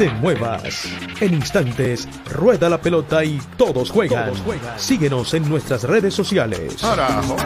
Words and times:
Te 0.00 0.08
muevas. 0.08 0.86
En 1.20 1.34
instantes, 1.34 2.08
rueda 2.24 2.70
la 2.70 2.80
pelota 2.80 3.22
y 3.22 3.38
todos 3.58 3.90
juegan. 3.90 4.32
Síguenos 4.78 5.34
en 5.34 5.46
nuestras 5.46 5.84
redes 5.84 6.14
sociales. 6.14 6.78
Carajo. 6.80 7.36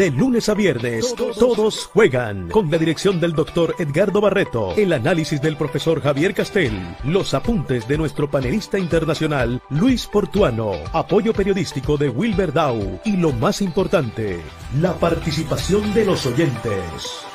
De 0.00 0.10
lunes 0.10 0.48
a 0.48 0.54
viernes, 0.54 1.14
todos, 1.14 1.84
juegan. 1.92 2.48
Con 2.48 2.70
la 2.70 2.78
dirección 2.78 3.20
del 3.20 3.34
doctor 3.34 3.74
Edgardo 3.78 4.22
Barreto, 4.22 4.72
el 4.78 4.94
análisis 4.94 5.42
del 5.42 5.58
profesor 5.58 6.00
Javier 6.00 6.32
Castel, 6.32 6.72
los 7.04 7.34
apuntes 7.34 7.86
de 7.86 7.98
nuestro 7.98 8.30
panelista 8.30 8.78
internacional 8.78 9.60
Luis 9.68 10.06
Portuano, 10.06 10.72
apoyo 10.94 11.34
periodístico 11.34 11.98
de 11.98 12.08
Wilber 12.08 12.50
Dow 12.50 12.98
y 13.04 13.18
lo 13.18 13.32
más 13.32 13.60
importante, 13.60 14.40
la 14.80 14.94
participación 14.94 15.92
de 15.92 16.06
los 16.06 16.24
oyentes. 16.24 17.29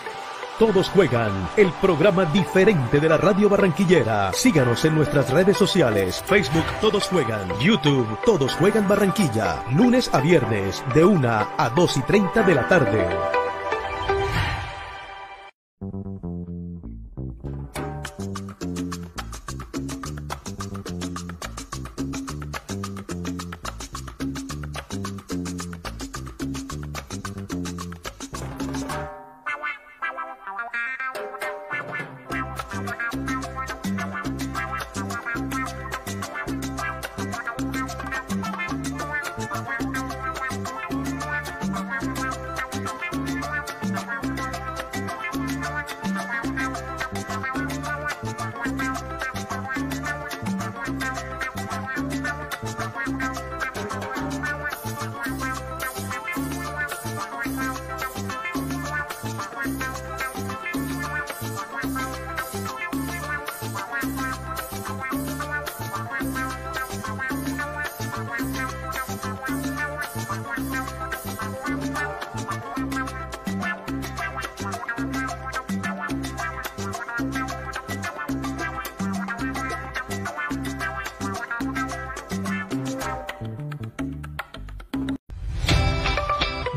Todos 0.60 0.88
juegan, 0.88 1.50
el 1.58 1.70
programa 1.82 2.24
diferente 2.24 3.02
de 3.02 3.10
la 3.10 3.18
radio 3.18 3.50
barranquillera. 3.50 4.32
Síganos 4.32 4.86
en 4.86 4.96
nuestras 4.96 5.30
redes 5.30 5.58
sociales, 5.58 6.24
Facebook 6.26 6.64
Todos 6.80 7.10
Juegan, 7.10 7.50
YouTube 7.60 8.08
Todos 8.26 8.54
Juegan 8.54 8.88
Barranquilla, 8.88 9.66
lunes 9.72 10.10
a 10.14 10.22
viernes, 10.22 10.82
de 10.94 11.04
1 11.04 11.28
a 11.30 11.70
2 11.76 11.98
y 11.98 12.02
30 12.04 12.44
de 12.44 12.56
la 12.56 12.68
tarde. 12.70 13.06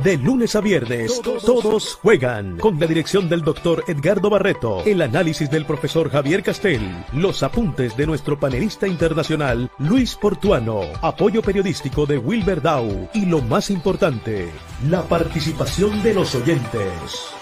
De 0.08 0.16
lunes 0.16 0.56
a 0.56 0.62
viernes, 0.62 1.20
todos, 1.20 1.99
juegan. 2.00 2.56
Con 2.56 2.81
la 2.81 2.87
dirección 2.87 3.28
del 3.28 3.43
doctor 3.43 3.84
Edgardo 3.88 4.31
Barreto, 4.31 4.82
el 4.87 5.02
análisis 5.02 5.50
del 5.50 5.66
profesor 5.66 6.10
Javier 6.10 6.43
Castel, 6.43 7.05
los 7.12 7.43
apuntes 7.43 7.94
de 7.94 8.06
nuestro 8.06 8.40
panelista 8.40 8.88
internacional 8.88 9.70
Luis 9.76 10.14
Portuano, 10.14 10.81
apoyo 11.02 11.43
periodístico 11.43 12.06
de 12.06 12.16
Wilber 12.16 12.62
Dow 12.62 13.10
y 13.12 13.26
lo 13.26 13.43
más 13.43 13.69
importante, 13.69 14.49
la 14.88 15.02
participación 15.02 16.02
de 16.02 16.14
los 16.14 16.34
oyentes. 16.34 17.38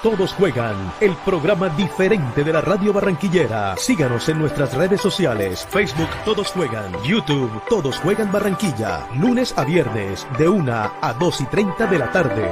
Todos 0.00 0.32
juegan, 0.32 0.92
el 1.00 1.16
programa 1.24 1.68
diferente 1.70 2.44
de 2.44 2.52
la 2.52 2.60
radio 2.60 2.92
barranquillera. 2.92 3.76
Síganos 3.76 4.28
en 4.28 4.38
nuestras 4.38 4.72
redes 4.74 5.00
sociales, 5.00 5.66
Facebook 5.70 6.08
Todos 6.24 6.52
Juegan, 6.52 6.92
YouTube 7.02 7.50
Todos 7.68 7.98
Juegan 7.98 8.30
Barranquilla, 8.30 9.08
lunes 9.18 9.52
a 9.58 9.64
viernes 9.64 10.24
de 10.38 10.48
1 10.48 10.72
a 10.72 11.16
2 11.18 11.40
y 11.40 11.46
30 11.46 11.86
de 11.88 11.98
la 11.98 12.12
tarde. 12.12 12.48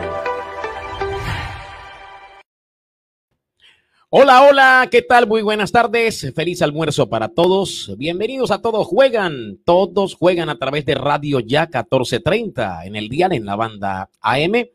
Hola, 4.09 4.43
hola, 4.43 4.89
¿qué 4.91 5.03
tal? 5.03 5.29
Muy 5.29 5.43
buenas 5.43 5.71
tardes, 5.71 6.33
feliz 6.35 6.63
almuerzo 6.63 7.09
para 7.09 7.29
todos. 7.29 7.95
Bienvenidos 7.97 8.51
a 8.51 8.61
Todos 8.61 8.89
Juegan. 8.89 9.61
Todos 9.65 10.17
juegan 10.17 10.49
a 10.49 10.59
través 10.59 10.85
de 10.85 10.97
Radio 10.97 11.39
Ya 11.39 11.67
1430 11.67 12.87
en 12.87 12.97
el 12.97 13.09
día 13.09 13.29
en 13.31 13.45
la 13.45 13.55
banda 13.55 14.11
AM, 14.21 14.67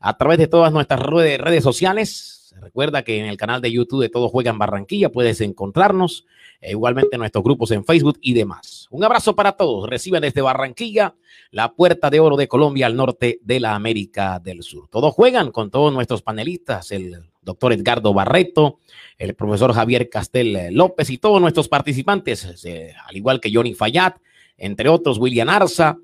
a 0.00 0.16
través 0.16 0.38
de 0.38 0.46
todas 0.46 0.72
nuestras 0.72 1.00
redes 1.00 1.64
sociales. 1.64 2.54
Recuerda 2.60 3.02
que 3.02 3.18
en 3.18 3.26
el 3.26 3.36
canal 3.36 3.60
de 3.60 3.70
YouTube 3.70 4.02
de 4.02 4.08
Todos 4.08 4.30
Juegan 4.30 4.58
Barranquilla 4.58 5.10
puedes 5.10 5.40
encontrarnos, 5.40 6.26
e 6.60 6.72
igualmente 6.72 7.14
en 7.14 7.20
nuestros 7.20 7.44
grupos 7.44 7.70
en 7.70 7.84
Facebook 7.84 8.18
y 8.20 8.34
demás. 8.34 8.88
Un 8.90 9.04
abrazo 9.04 9.36
para 9.36 9.52
todos. 9.52 9.88
Reciben 9.88 10.22
desde 10.22 10.42
Barranquilla 10.42 11.14
la 11.52 11.72
puerta 11.72 12.10
de 12.10 12.18
oro 12.20 12.36
de 12.36 12.48
Colombia 12.48 12.86
al 12.86 12.96
norte 12.96 13.38
de 13.42 13.60
la 13.60 13.74
América 13.74 14.40
del 14.40 14.62
Sur. 14.62 14.88
Todos 14.88 15.14
juegan 15.14 15.52
con 15.52 15.70
todos 15.70 15.92
nuestros 15.92 16.22
panelistas, 16.22 16.90
el 16.90 17.30
doctor 17.42 17.72
Edgardo 17.72 18.12
Barreto, 18.12 18.80
el 19.18 19.34
profesor 19.34 19.72
Javier 19.72 20.10
Castel 20.10 20.74
López 20.74 21.10
y 21.10 21.18
todos 21.18 21.40
nuestros 21.40 21.68
participantes, 21.68 22.64
eh, 22.64 22.92
al 23.06 23.16
igual 23.16 23.40
que 23.40 23.52
Johnny 23.52 23.74
Fayad, 23.74 24.14
entre 24.56 24.88
otros 24.88 25.18
William 25.18 25.48
Arza, 25.48 25.98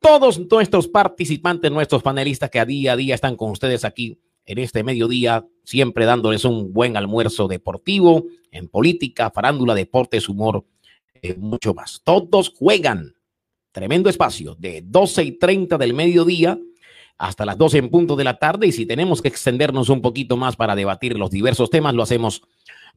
todos 0.00 0.38
nuestros 0.50 0.88
participantes, 0.88 1.70
nuestros 1.70 2.02
panelistas 2.02 2.50
que 2.50 2.60
a 2.60 2.64
día 2.64 2.92
a 2.92 2.96
día 2.96 3.14
están 3.14 3.36
con 3.36 3.50
ustedes 3.50 3.84
aquí 3.84 4.18
en 4.44 4.58
este 4.58 4.84
mediodía, 4.84 5.46
siempre 5.64 6.04
dándoles 6.04 6.44
un 6.44 6.72
buen 6.72 6.96
almuerzo 6.96 7.48
deportivo, 7.48 8.24
en 8.50 8.68
política, 8.68 9.30
farándula, 9.30 9.74
deportes, 9.74 10.28
humor, 10.28 10.64
eh, 11.20 11.34
mucho 11.36 11.74
más. 11.74 12.00
Todos 12.04 12.52
juegan. 12.56 13.14
Tremendo 13.72 14.08
espacio 14.08 14.54
de 14.54 14.82
12 14.86 15.22
y 15.22 15.32
30 15.32 15.76
del 15.76 15.92
mediodía 15.92 16.58
hasta 17.18 17.44
las 17.44 17.58
12 17.58 17.78
en 17.78 17.90
punto 17.90 18.16
de 18.16 18.24
la 18.24 18.38
tarde 18.38 18.66
y 18.66 18.72
si 18.72 18.86
tenemos 18.86 19.20
que 19.20 19.28
extendernos 19.28 19.88
un 19.90 20.00
poquito 20.00 20.36
más 20.36 20.56
para 20.56 20.74
debatir 20.74 21.18
los 21.18 21.30
diversos 21.30 21.68
temas, 21.68 21.94
lo 21.94 22.02
hacemos 22.02 22.42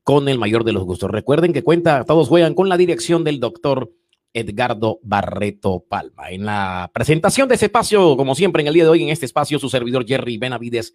con 0.04 0.30
el 0.30 0.40
mayor 0.40 0.64
de 0.64 0.74
los 0.74 0.84
gustos. 0.84 1.12
Recuerden 1.12 1.52
que 1.52 1.64
cuenta, 1.64 2.06
todos 2.06 2.28
juegan 2.30 2.54
con 2.54 2.70
la 2.70 2.78
dirección 2.78 3.24
del 3.24 3.40
doctor 3.40 3.92
Edgardo 4.34 5.00
Barreto 5.02 5.84
Palma. 5.88 6.30
En 6.30 6.46
la 6.46 6.90
presentación 6.94 7.48
de 7.48 7.56
ese 7.56 7.66
espacio, 7.66 8.16
como 8.16 8.36
siempre 8.36 8.62
en 8.62 8.68
el 8.68 8.74
día 8.74 8.84
de 8.84 8.90
hoy, 8.90 9.04
en 9.04 9.10
este 9.10 9.26
espacio, 9.26 9.60
su 9.60 9.70
servidor 9.70 10.06
Jerry 10.06 10.38
Benavides, 10.38 10.94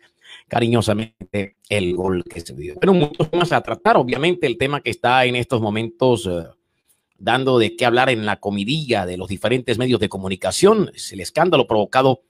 cariñosamente 0.49 1.57
el 1.69 1.95
gol 1.95 2.25
que 2.25 2.41
se 2.41 2.55
dio. 2.55 2.75
Pero 2.81 2.95
muchos 2.95 3.31
temas 3.31 3.53
a 3.53 3.61
tratar, 3.61 3.97
obviamente 3.97 4.47
el 4.47 4.59
tema 4.59 4.81
que 4.81 4.91
está 4.91 5.25
en 5.25 5.37
estos 5.37 5.61
momentos 5.61 6.27
eh, 6.27 6.45
dando 7.19 7.59
de 7.59 7.77
qué 7.77 7.87
hablar 7.87 8.11
en 8.11 8.25
la 8.25 8.39
comidilla 8.39 9.07
de 9.07 9.17
los 9.17 9.29
diferentes 9.29 9.79
medios 9.79 10.01
de 10.01 10.09
comunicación, 10.09 10.91
es 10.95 11.13
el 11.13 11.21
escándalo 11.21 11.67
provocado 11.67 12.23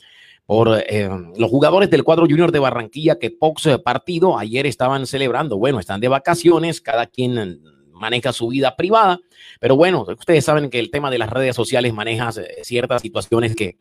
por 0.47 0.83
eh, 0.87 1.09
los 1.37 1.51
jugadores 1.51 1.91
del 1.91 2.05
cuadro 2.05 2.27
junior 2.27 2.53
de 2.53 2.59
Barranquilla 2.59 3.19
que 3.19 3.31
pox 3.31 3.67
eh, 3.67 3.79
partido 3.79 4.39
ayer 4.39 4.67
estaban 4.67 5.07
celebrando. 5.07 5.57
Bueno, 5.59 5.81
están 5.81 6.01
de 6.01 6.09
vacaciones, 6.09 6.81
cada 6.81 7.07
quien 7.07 7.63
maneja 7.95 8.33
su 8.33 8.49
vida 8.49 8.77
privada, 8.77 9.21
pero 9.61 9.77
bueno, 9.77 10.05
ustedes 10.19 10.45
saben 10.45 10.71
que 10.71 10.79
el 10.79 10.91
tema 10.91 11.11
de 11.11 11.19
las 11.19 11.31
redes 11.31 11.57
sociales 11.57 11.93
maneja 11.95 12.31
eh, 12.37 12.65
ciertas 12.65 13.03
situaciones 13.03 13.57
que 13.57 13.79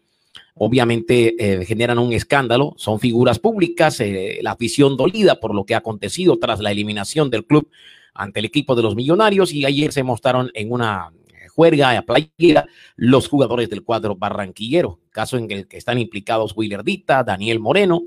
obviamente 0.56 1.66
generan 1.66 2.00
un 2.00 2.14
escándalo, 2.14 2.74
son 2.78 3.00
figuras 3.00 3.40
públicas, 3.40 4.02
la 4.42 4.52
afición 4.52 4.98
dolida 4.98 5.40
por 5.40 5.54
lo 5.54 5.66
que 5.66 5.76
ha 5.76 5.80
acontecido 5.80 6.38
tras 6.38 6.60
la 6.60 6.72
eliminación 6.72 7.30
del 7.30 7.46
club 7.46 7.70
ante 8.14 8.40
el 8.40 8.46
equipo 8.46 8.76
de 8.76 8.84
los 8.84 8.96
millonarios. 8.96 9.52
Y 9.52 9.66
ayer 9.66 9.92
se 9.92 10.04
mostraron 10.04 10.52
en 10.54 10.72
una 10.72 11.12
juerga 11.54 11.98
a 11.98 12.02
playera 12.02 12.66
los 12.96 13.28
jugadores 13.28 13.70
del 13.70 13.84
cuadro 13.84 14.16
barranquillero, 14.16 15.00
caso 15.12 15.38
en 15.38 15.50
el 15.52 15.68
que 15.68 15.78
están 15.78 16.00
implicados 16.00 16.54
Willerdita, 16.56 17.24
Daniel 17.24 17.60
Moreno, 17.60 18.04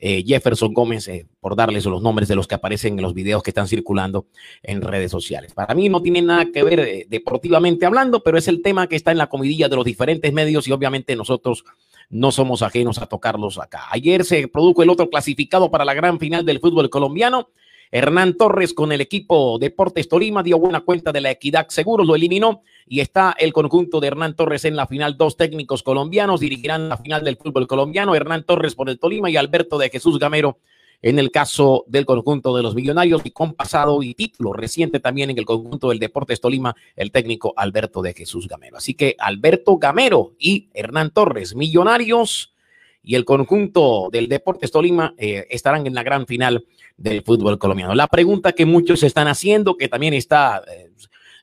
eh, 0.00 0.22
Jefferson 0.24 0.72
Gómez, 0.72 1.08
eh, 1.08 1.26
por 1.40 1.56
darles 1.56 1.84
los 1.84 2.00
nombres 2.00 2.28
de 2.28 2.36
los 2.36 2.46
que 2.46 2.54
aparecen 2.54 2.96
en 2.96 3.02
los 3.02 3.14
videos 3.14 3.42
que 3.42 3.50
están 3.50 3.66
circulando 3.66 4.26
en 4.62 4.80
redes 4.80 5.10
sociales. 5.10 5.54
Para 5.54 5.74
mí 5.74 5.88
no 5.88 6.00
tiene 6.00 6.22
nada 6.22 6.46
que 6.52 6.62
ver 6.62 6.80
eh, 6.80 7.06
deportivamente 7.08 7.84
hablando, 7.84 8.22
pero 8.22 8.38
es 8.38 8.46
el 8.46 8.62
tema 8.62 8.86
que 8.86 8.94
está 8.94 9.10
en 9.10 9.18
la 9.18 9.28
comidilla 9.28 9.68
de 9.68 9.74
los 9.74 9.84
diferentes 9.84 10.32
medios 10.32 10.68
y 10.68 10.72
obviamente 10.72 11.16
nosotros 11.16 11.64
no 12.10 12.30
somos 12.30 12.62
ajenos 12.62 12.98
a 12.98 13.06
tocarlos 13.06 13.58
acá. 13.58 13.86
Ayer 13.90 14.24
se 14.24 14.46
produjo 14.46 14.82
el 14.82 14.90
otro 14.90 15.10
clasificado 15.10 15.70
para 15.70 15.84
la 15.84 15.94
gran 15.94 16.18
final 16.18 16.44
del 16.44 16.60
fútbol 16.60 16.88
colombiano. 16.90 17.50
Hernán 17.90 18.36
Torres 18.36 18.74
con 18.74 18.92
el 18.92 19.00
equipo 19.00 19.58
Deportes 19.58 20.08
Tolima 20.08 20.42
dio 20.42 20.58
buena 20.58 20.80
cuenta 20.80 21.12
de 21.12 21.20
la 21.20 21.30
equidad 21.30 21.68
seguro, 21.68 22.04
lo 22.04 22.14
eliminó 22.14 22.62
y 22.86 23.00
está 23.00 23.34
el 23.38 23.52
conjunto 23.52 24.00
de 24.00 24.08
Hernán 24.08 24.34
Torres 24.36 24.64
en 24.64 24.76
la 24.76 24.86
final. 24.86 25.16
Dos 25.16 25.36
técnicos 25.36 25.82
colombianos 25.82 26.40
dirigirán 26.40 26.88
la 26.88 26.96
final 26.96 27.24
del 27.24 27.36
fútbol 27.36 27.66
colombiano, 27.66 28.14
Hernán 28.14 28.44
Torres 28.44 28.74
por 28.74 28.88
el 28.88 28.98
Tolima 28.98 29.30
y 29.30 29.36
Alberto 29.36 29.78
de 29.78 29.90
Jesús 29.90 30.18
Gamero 30.18 30.58
en 31.00 31.18
el 31.18 31.30
caso 31.30 31.84
del 31.86 32.04
conjunto 32.04 32.56
de 32.56 32.62
los 32.62 32.74
millonarios 32.74 33.22
y 33.24 33.30
con 33.30 33.54
pasado 33.54 34.02
y 34.02 34.14
título 34.14 34.52
reciente 34.52 35.00
también 35.00 35.30
en 35.30 35.38
el 35.38 35.44
conjunto 35.44 35.90
del 35.90 35.98
Deportes 35.98 36.40
Tolima, 36.40 36.74
el 36.96 37.12
técnico 37.12 37.54
Alberto 37.56 38.02
de 38.02 38.14
Jesús 38.14 38.48
Gamero. 38.48 38.76
Así 38.76 38.94
que 38.94 39.14
Alberto 39.18 39.78
Gamero 39.78 40.34
y 40.38 40.68
Hernán 40.74 41.12
Torres, 41.12 41.54
millonarios 41.54 42.54
y 43.02 43.14
el 43.14 43.24
conjunto 43.24 44.08
del 44.10 44.28
Deportes 44.28 44.72
Tolima 44.72 45.14
eh, 45.16 45.46
estarán 45.50 45.86
en 45.86 45.94
la 45.94 46.02
gran 46.02 46.26
final 46.26 46.66
del 46.98 47.22
fútbol 47.22 47.58
colombiano. 47.58 47.94
La 47.94 48.08
pregunta 48.08 48.52
que 48.52 48.66
muchos 48.66 49.02
están 49.02 49.28
haciendo, 49.28 49.76
que 49.76 49.88
también 49.88 50.14
está 50.14 50.62
eh, 50.70 50.90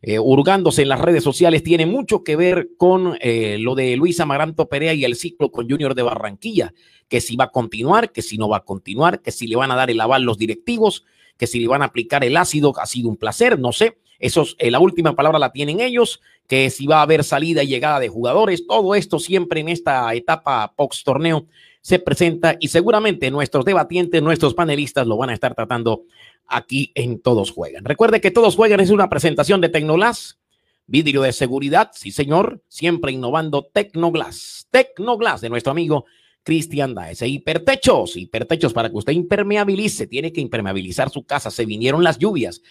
eh, 0.02 0.20
hurgándose 0.20 0.84
en 0.84 0.90
las 0.90 1.00
redes 1.00 1.24
sociales, 1.24 1.64
tiene 1.64 1.86
mucho 1.86 2.24
que 2.24 2.36
ver 2.36 2.70
con 2.78 3.18
eh, 3.22 3.58
lo 3.60 3.74
de 3.74 3.96
Luis 3.96 4.20
Amaranto 4.20 4.68
Perea 4.68 4.94
y 4.94 5.06
el 5.06 5.16
ciclo 5.16 5.52
con 5.52 5.68
Junior 5.68 5.96
de 5.96 6.04
Barranquilla, 6.04 6.74
que 7.08 7.22
si 7.22 7.38
va 7.38 7.46
a 7.46 7.52
continuar, 7.52 8.12
que 8.12 8.22
si 8.22 8.38
no 8.38 8.50
va 8.50 8.58
a 8.58 8.66
continuar, 8.66 9.22
que 9.22 9.32
si 9.32 9.48
le 9.48 9.56
van 9.56 9.72
a 9.72 9.76
dar 9.76 9.90
el 9.90 10.00
aval 10.02 10.24
los 10.24 10.38
directivos, 10.38 11.06
que 11.38 11.48
si 11.48 11.60
le 11.62 11.68
van 11.68 11.82
a 11.82 11.86
aplicar 11.86 12.24
el 12.24 12.38
ácido, 12.38 12.74
ha 12.78 12.86
sido 12.86 13.10
un 13.10 13.18
placer, 13.18 13.58
no 13.58 13.72
sé. 13.72 13.98
Eso, 14.20 14.46
la 14.60 14.80
última 14.80 15.14
palabra 15.14 15.40
la 15.40 15.52
tienen 15.52 15.82
ellos, 15.82 16.22
que 16.48 16.70
si 16.70 16.88
va 16.88 17.00
a 17.00 17.02
haber 17.02 17.24
salida 17.24 17.64
y 17.64 17.68
llegada 17.68 18.00
de 18.00 18.08
jugadores, 18.08 18.66
todo 18.66 18.96
esto 18.96 19.20
siempre 19.20 19.60
en 19.60 19.68
esta 19.68 20.14
etapa 20.14 20.74
post 20.76 21.04
torneo 21.04 21.48
se 21.86 22.00
presenta 22.00 22.58
y 22.60 22.70
seguramente 22.70 23.30
nuestros 23.30 23.64
debatientes, 23.64 24.20
nuestros 24.20 24.56
panelistas 24.56 25.06
lo 25.06 25.18
van 25.18 25.30
a 25.30 25.36
estar 25.36 25.54
tratando 25.54 26.06
aquí 26.48 26.92
en 26.96 27.20
Todos 27.20 27.52
Juegan. 27.52 27.86
Recuerde 27.86 28.20
que 28.20 28.32
Todos 28.32 28.56
Juegan 28.56 28.80
es 28.80 28.90
una 28.90 29.08
presentación 29.08 29.62
de 29.62 29.70
Tecnoglass, 29.70 30.40
vidrio 30.88 31.22
de 31.22 31.32
seguridad, 31.32 31.92
sí 31.94 32.10
señor, 32.10 32.64
siempre 32.70 33.12
innovando 33.12 33.70
Tecnoglass. 33.72 34.68
Tecnoglass 34.72 35.42
de 35.42 35.50
nuestro 35.50 35.74
amigo 35.74 36.06
Cristian 36.42 36.96
Daes. 36.96 37.22
E 37.22 37.28
hipertechos, 37.28 38.18
hipertechos 38.18 38.74
para 38.74 38.90
que 38.90 38.98
usted 38.98 39.14
impermeabilice, 39.14 40.08
tiene 40.08 40.34
que 40.34 40.42
impermeabilizar 40.42 41.12
su 41.12 41.24
casa. 41.24 41.52
Se 41.52 41.68
vinieron 41.68 42.04
las 42.04 42.18
lluvias 42.18 42.64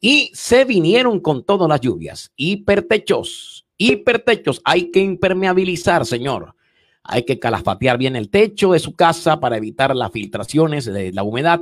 y 0.00 0.30
se 0.32 0.64
vinieron 0.64 1.20
con 1.20 1.44
todas 1.44 1.68
las 1.68 1.82
lluvias. 1.82 2.32
Hipertechos, 2.36 3.66
hipertechos, 3.76 4.62
hay 4.64 4.90
que 4.90 5.00
impermeabilizar, 5.00 6.06
señor 6.06 6.54
hay 7.04 7.24
que 7.24 7.38
calafatear 7.38 7.98
bien 7.98 8.16
el 8.16 8.30
techo 8.30 8.72
de 8.72 8.78
su 8.78 8.94
casa 8.94 9.40
para 9.40 9.56
evitar 9.56 9.94
las 9.94 10.12
filtraciones 10.12 10.84
de 10.84 11.12
la 11.12 11.22
humedad. 11.22 11.60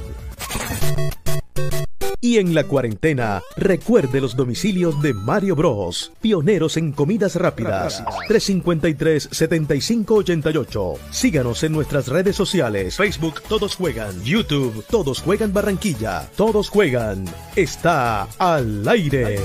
Y 2.23 2.37
en 2.37 2.55
la 2.55 2.63
cuarentena, 2.63 3.43
recuerde 3.57 4.21
los 4.21 4.37
domicilios 4.37 5.01
de 5.01 5.13
Mario 5.13 5.57
Bros, 5.57 6.13
pioneros 6.21 6.77
en 6.77 6.93
comidas 6.93 7.35
rápidas. 7.35 8.01
353-7588. 8.29 10.99
Síganos 11.11 11.63
en 11.63 11.73
nuestras 11.73 12.07
redes 12.07 12.37
sociales, 12.37 12.95
Facebook 12.95 13.41
Todos 13.49 13.75
Juegan, 13.75 14.23
YouTube 14.23 14.85
Todos 14.89 15.21
Juegan 15.21 15.51
Barranquilla, 15.51 16.29
Todos 16.37 16.69
Juegan. 16.69 17.25
Está 17.57 18.23
al 18.37 18.87
aire. 18.87 19.41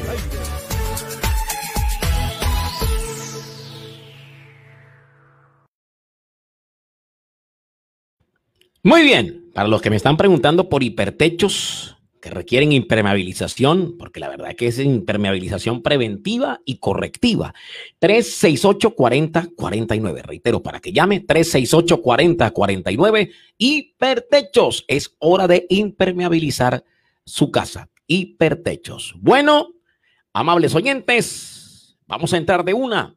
Muy 8.85 9.03
bien, 9.03 9.51
para 9.53 9.67
los 9.67 9.83
que 9.83 9.91
me 9.91 9.97
están 9.97 10.17
preguntando 10.17 10.69
por 10.69 10.85
hipertechos 10.85 11.98
que 12.21 12.31
requieren 12.31 12.73
impermeabilización, 12.73 13.97
porque 13.99 14.21
la 14.21 14.29
verdad 14.29 14.55
que 14.55 14.69
es 14.69 14.79
impermeabilización 14.79 15.83
preventiva 15.83 16.61
y 16.65 16.79
correctiva. 16.79 17.53
368-4049. 18.01 20.23
Reitero, 20.23 20.63
para 20.63 20.79
que 20.81 20.93
llame 20.93 21.27
368-4049. 21.27 23.33
Hipertechos. 23.57 24.85
Es 24.89 25.17
hora 25.19 25.49
de 25.49 25.67
impermeabilizar 25.69 26.85
su 27.25 27.51
casa. 27.51 27.91
Hipertechos. 28.07 29.15
Bueno, 29.19 29.75
amables 30.33 30.75
oyentes, 30.75 31.99
vamos 32.07 32.33
a 32.33 32.39
entrar 32.39 32.65
de 32.65 32.73
una 32.75 33.17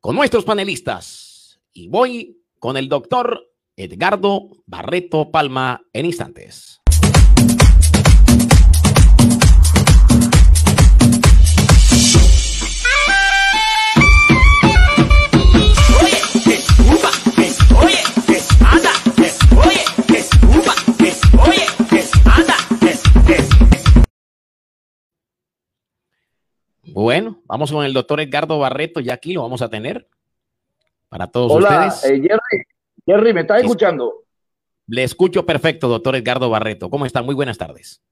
con 0.00 0.16
nuestros 0.16 0.44
panelistas. 0.44 1.60
Y 1.72 1.88
voy 1.88 2.42
con 2.58 2.76
el 2.76 2.88
doctor 2.88 3.50
Edgardo 3.76 4.48
Barreto 4.64 5.30
Palma 5.30 5.82
en 5.92 6.06
instantes. 6.06 6.80
Bueno, 26.96 27.42
vamos 27.44 27.70
con 27.70 27.84
el 27.84 27.92
doctor 27.92 28.20
Edgardo 28.20 28.58
Barreto, 28.58 29.00
ya 29.00 29.12
aquí 29.12 29.34
lo 29.34 29.42
vamos 29.42 29.60
a 29.60 29.68
tener 29.68 30.08
para 31.10 31.26
todos 31.26 31.52
Hola, 31.52 31.88
ustedes. 31.88 32.04
Eh, 32.10 32.22
Jerry, 32.22 32.64
Jerry, 33.04 33.34
¿me 33.34 33.42
estás 33.42 33.60
escuchando? 33.60 34.24
Le 34.86 35.02
escucho 35.02 35.44
perfecto, 35.44 35.88
doctor 35.88 36.16
Edgardo 36.16 36.48
Barreto. 36.48 36.88
¿Cómo 36.88 37.04
está? 37.04 37.20
Muy 37.20 37.34
buenas 37.34 37.58
tardes. 37.58 38.02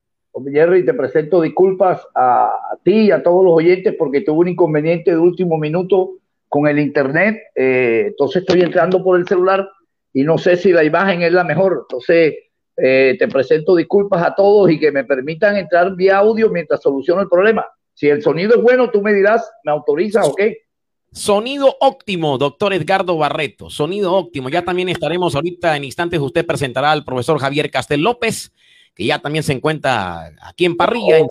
Jerry, 0.53 0.85
te 0.85 0.93
presento 0.93 1.41
disculpas 1.41 2.07
a, 2.15 2.45
a, 2.45 2.77
ti 2.83 3.07
y 3.07 3.11
a 3.11 3.23
todos 3.23 3.43
los 3.43 3.55
oyentes 3.55 3.95
porque 3.99 4.21
tuve 4.21 4.41
un 4.41 4.49
inconveniente 4.49 5.13
de 5.13 5.17
último 5.17 5.57
minuto 5.57 6.19
con 6.51 6.67
el 6.67 6.79
internet. 6.79 7.39
Eh, 7.55 8.09
entonces 8.09 8.43
estoy 8.43 8.61
entrando 8.61 9.03
por 9.03 9.19
el 9.19 9.27
celular 9.27 9.67
y 10.13 10.25
no 10.25 10.37
sé 10.37 10.59
si 10.59 10.75
la 10.75 10.85
imagen 10.85 11.23
es 11.23 11.33
la 11.33 11.45
mejor. 11.45 11.87
Entonces 11.89 12.35
eh, 12.77 13.17
te 13.19 13.29
presento 13.29 13.77
disculpas 13.77 14.23
a 14.23 14.35
todos 14.35 14.71
y 14.71 14.79
que 14.79 14.93
me 14.93 15.05
permitan 15.05 15.57
entrar 15.57 15.97
vía 15.97 16.19
audio 16.19 16.51
mientras 16.51 16.83
soluciono 16.83 17.23
el 17.23 17.31
problema. 17.31 17.65
Si 17.95 18.09
el 18.09 18.23
sonido 18.23 18.57
es 18.57 18.63
bueno, 18.63 18.91
tú 18.91 19.01
me 19.03 19.13
dirás, 19.13 19.51
¿me 19.65 19.73
autorizas 19.73 20.29
o 20.29 20.35
qué? 20.35 20.65
Sonido 21.13 21.77
óptimo, 21.81 22.39
doctor 22.39 22.73
Edgardo 22.73 23.17
Barreto. 23.17 23.71
Sonido 23.71 24.13
óptimo. 24.13 24.49
Ya 24.49 24.65
también 24.65 24.89
estaremos 24.89 25.37
ahorita 25.37 25.77
en 25.77 25.85
instantes. 25.85 26.19
Usted 26.19 26.45
presentará 26.45 26.91
al 26.91 27.05
profesor 27.05 27.39
Javier 27.39 27.71
Castel 27.71 28.03
López, 28.03 28.53
que 28.95 29.07
ya 29.07 29.21
también 29.21 29.45
se 29.45 29.53
encuentra 29.53 30.33
aquí 30.43 30.65
en 30.65 30.77
Parrilla. 30.77 31.19
Oh, 31.21 31.29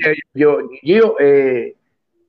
en 0.00 0.16
yo, 0.34 0.58
yo, 0.82 1.14
eh, 1.20 1.76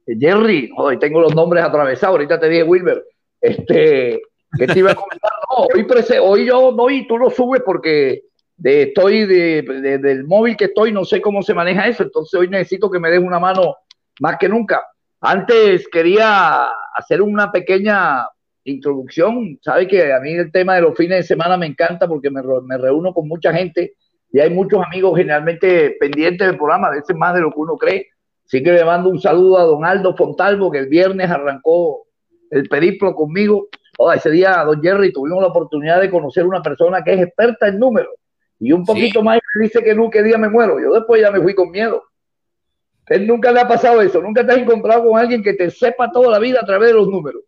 Jerry, 0.05 0.69
hoy 0.77 0.99
tengo 0.99 1.19
los 1.19 1.33
nombres 1.33 1.63
atravesados. 1.63 2.13
Ahorita 2.13 2.39
te 2.39 2.47
dije 2.47 2.63
Wilber. 2.63 3.03
Este, 3.41 4.21
que 4.57 4.67
te 4.67 4.79
iba 4.79 4.91
a 4.91 4.95
comentar? 4.95 5.31
No, 5.49 5.65
hoy, 5.73 5.83
prese, 5.85 6.19
hoy 6.19 6.45
yo 6.45 6.71
no, 6.71 6.89
y 6.91 7.07
tú 7.07 7.17
lo 7.17 7.31
subes 7.31 7.63
porque 7.65 8.25
de, 8.63 8.83
estoy 8.83 9.25
de, 9.25 9.61
de, 9.61 9.97
del 9.97 10.23
móvil 10.23 10.55
que 10.55 10.65
estoy, 10.65 10.93
no 10.93 11.03
sé 11.03 11.21
cómo 11.21 11.43
se 11.43 11.53
maneja 11.53 11.85
eso, 11.85 12.03
entonces 12.03 12.39
hoy 12.39 12.47
necesito 12.47 12.89
que 12.89 12.97
me 12.97 13.11
des 13.11 13.19
una 13.19 13.37
mano 13.37 13.75
más 14.21 14.37
que 14.37 14.47
nunca. 14.47 14.81
Antes 15.19 15.85
quería 15.89 16.67
hacer 16.95 17.21
una 17.21 17.51
pequeña 17.51 18.25
introducción, 18.63 19.59
sabe 19.61 19.85
que 19.85 20.13
a 20.13 20.19
mí 20.21 20.31
el 20.31 20.49
tema 20.49 20.75
de 20.75 20.81
los 20.81 20.95
fines 20.95 21.17
de 21.17 21.23
semana 21.23 21.57
me 21.57 21.65
encanta 21.65 22.07
porque 22.07 22.29
me, 22.31 22.41
reúno 22.77 23.13
con 23.13 23.27
mucha 23.27 23.53
gente 23.53 23.95
y 24.31 24.39
hay 24.39 24.49
muchos 24.49 24.81
amigos 24.81 25.17
generalmente 25.17 25.97
pendientes 25.99 26.47
del 26.47 26.55
programa, 26.55 26.87
a 26.87 26.91
veces 26.91 27.17
más 27.17 27.33
de 27.33 27.41
lo 27.41 27.51
que 27.51 27.59
uno 27.59 27.75
cree. 27.75 28.07
Así 28.45 28.63
que 28.63 28.71
le 28.71 28.85
mando 28.85 29.09
un 29.09 29.19
saludo 29.19 29.57
a 29.57 29.63
don 29.63 29.83
Aldo 29.83 30.15
Fontalvo, 30.15 30.71
que 30.71 30.79
el 30.79 30.87
viernes 30.87 31.29
arrancó 31.29 32.05
el 32.49 32.63
periplo 32.69 33.13
conmigo. 33.13 33.67
Oh, 33.97 34.11
ese 34.13 34.31
día, 34.31 34.63
don 34.65 34.81
Jerry, 34.81 35.11
tuvimos 35.11 35.41
la 35.41 35.49
oportunidad 35.49 35.99
de 35.99 36.09
conocer 36.09 36.45
una 36.45 36.61
persona 36.61 37.03
que 37.03 37.13
es 37.13 37.21
experta 37.21 37.67
en 37.67 37.77
números 37.77 38.13
y 38.63 38.71
un 38.71 38.85
poquito 38.85 39.19
sí. 39.19 39.25
más 39.25 39.39
me 39.55 39.63
dice 39.63 39.83
que 39.83 39.93
nunca 39.93 40.23
día 40.23 40.37
me 40.37 40.49
muero. 40.49 40.79
Yo 40.79 40.93
después 40.93 41.21
ya 41.21 41.31
me 41.31 41.41
fui 41.41 41.53
con 41.53 41.69
miedo. 41.69 42.01
Él 43.07 43.27
nunca 43.27 43.51
le 43.51 43.59
ha 43.59 43.67
pasado 43.67 44.01
eso. 44.01 44.21
Nunca 44.21 44.45
te 44.45 44.53
has 44.53 44.59
encontrado 44.59 45.03
con 45.03 45.19
alguien 45.19 45.43
que 45.43 45.53
te 45.53 45.69
sepa 45.69 46.09
toda 46.09 46.31
la 46.31 46.39
vida 46.39 46.61
a 46.61 46.65
través 46.65 46.89
de 46.89 46.95
los 46.95 47.09
números. 47.09 47.43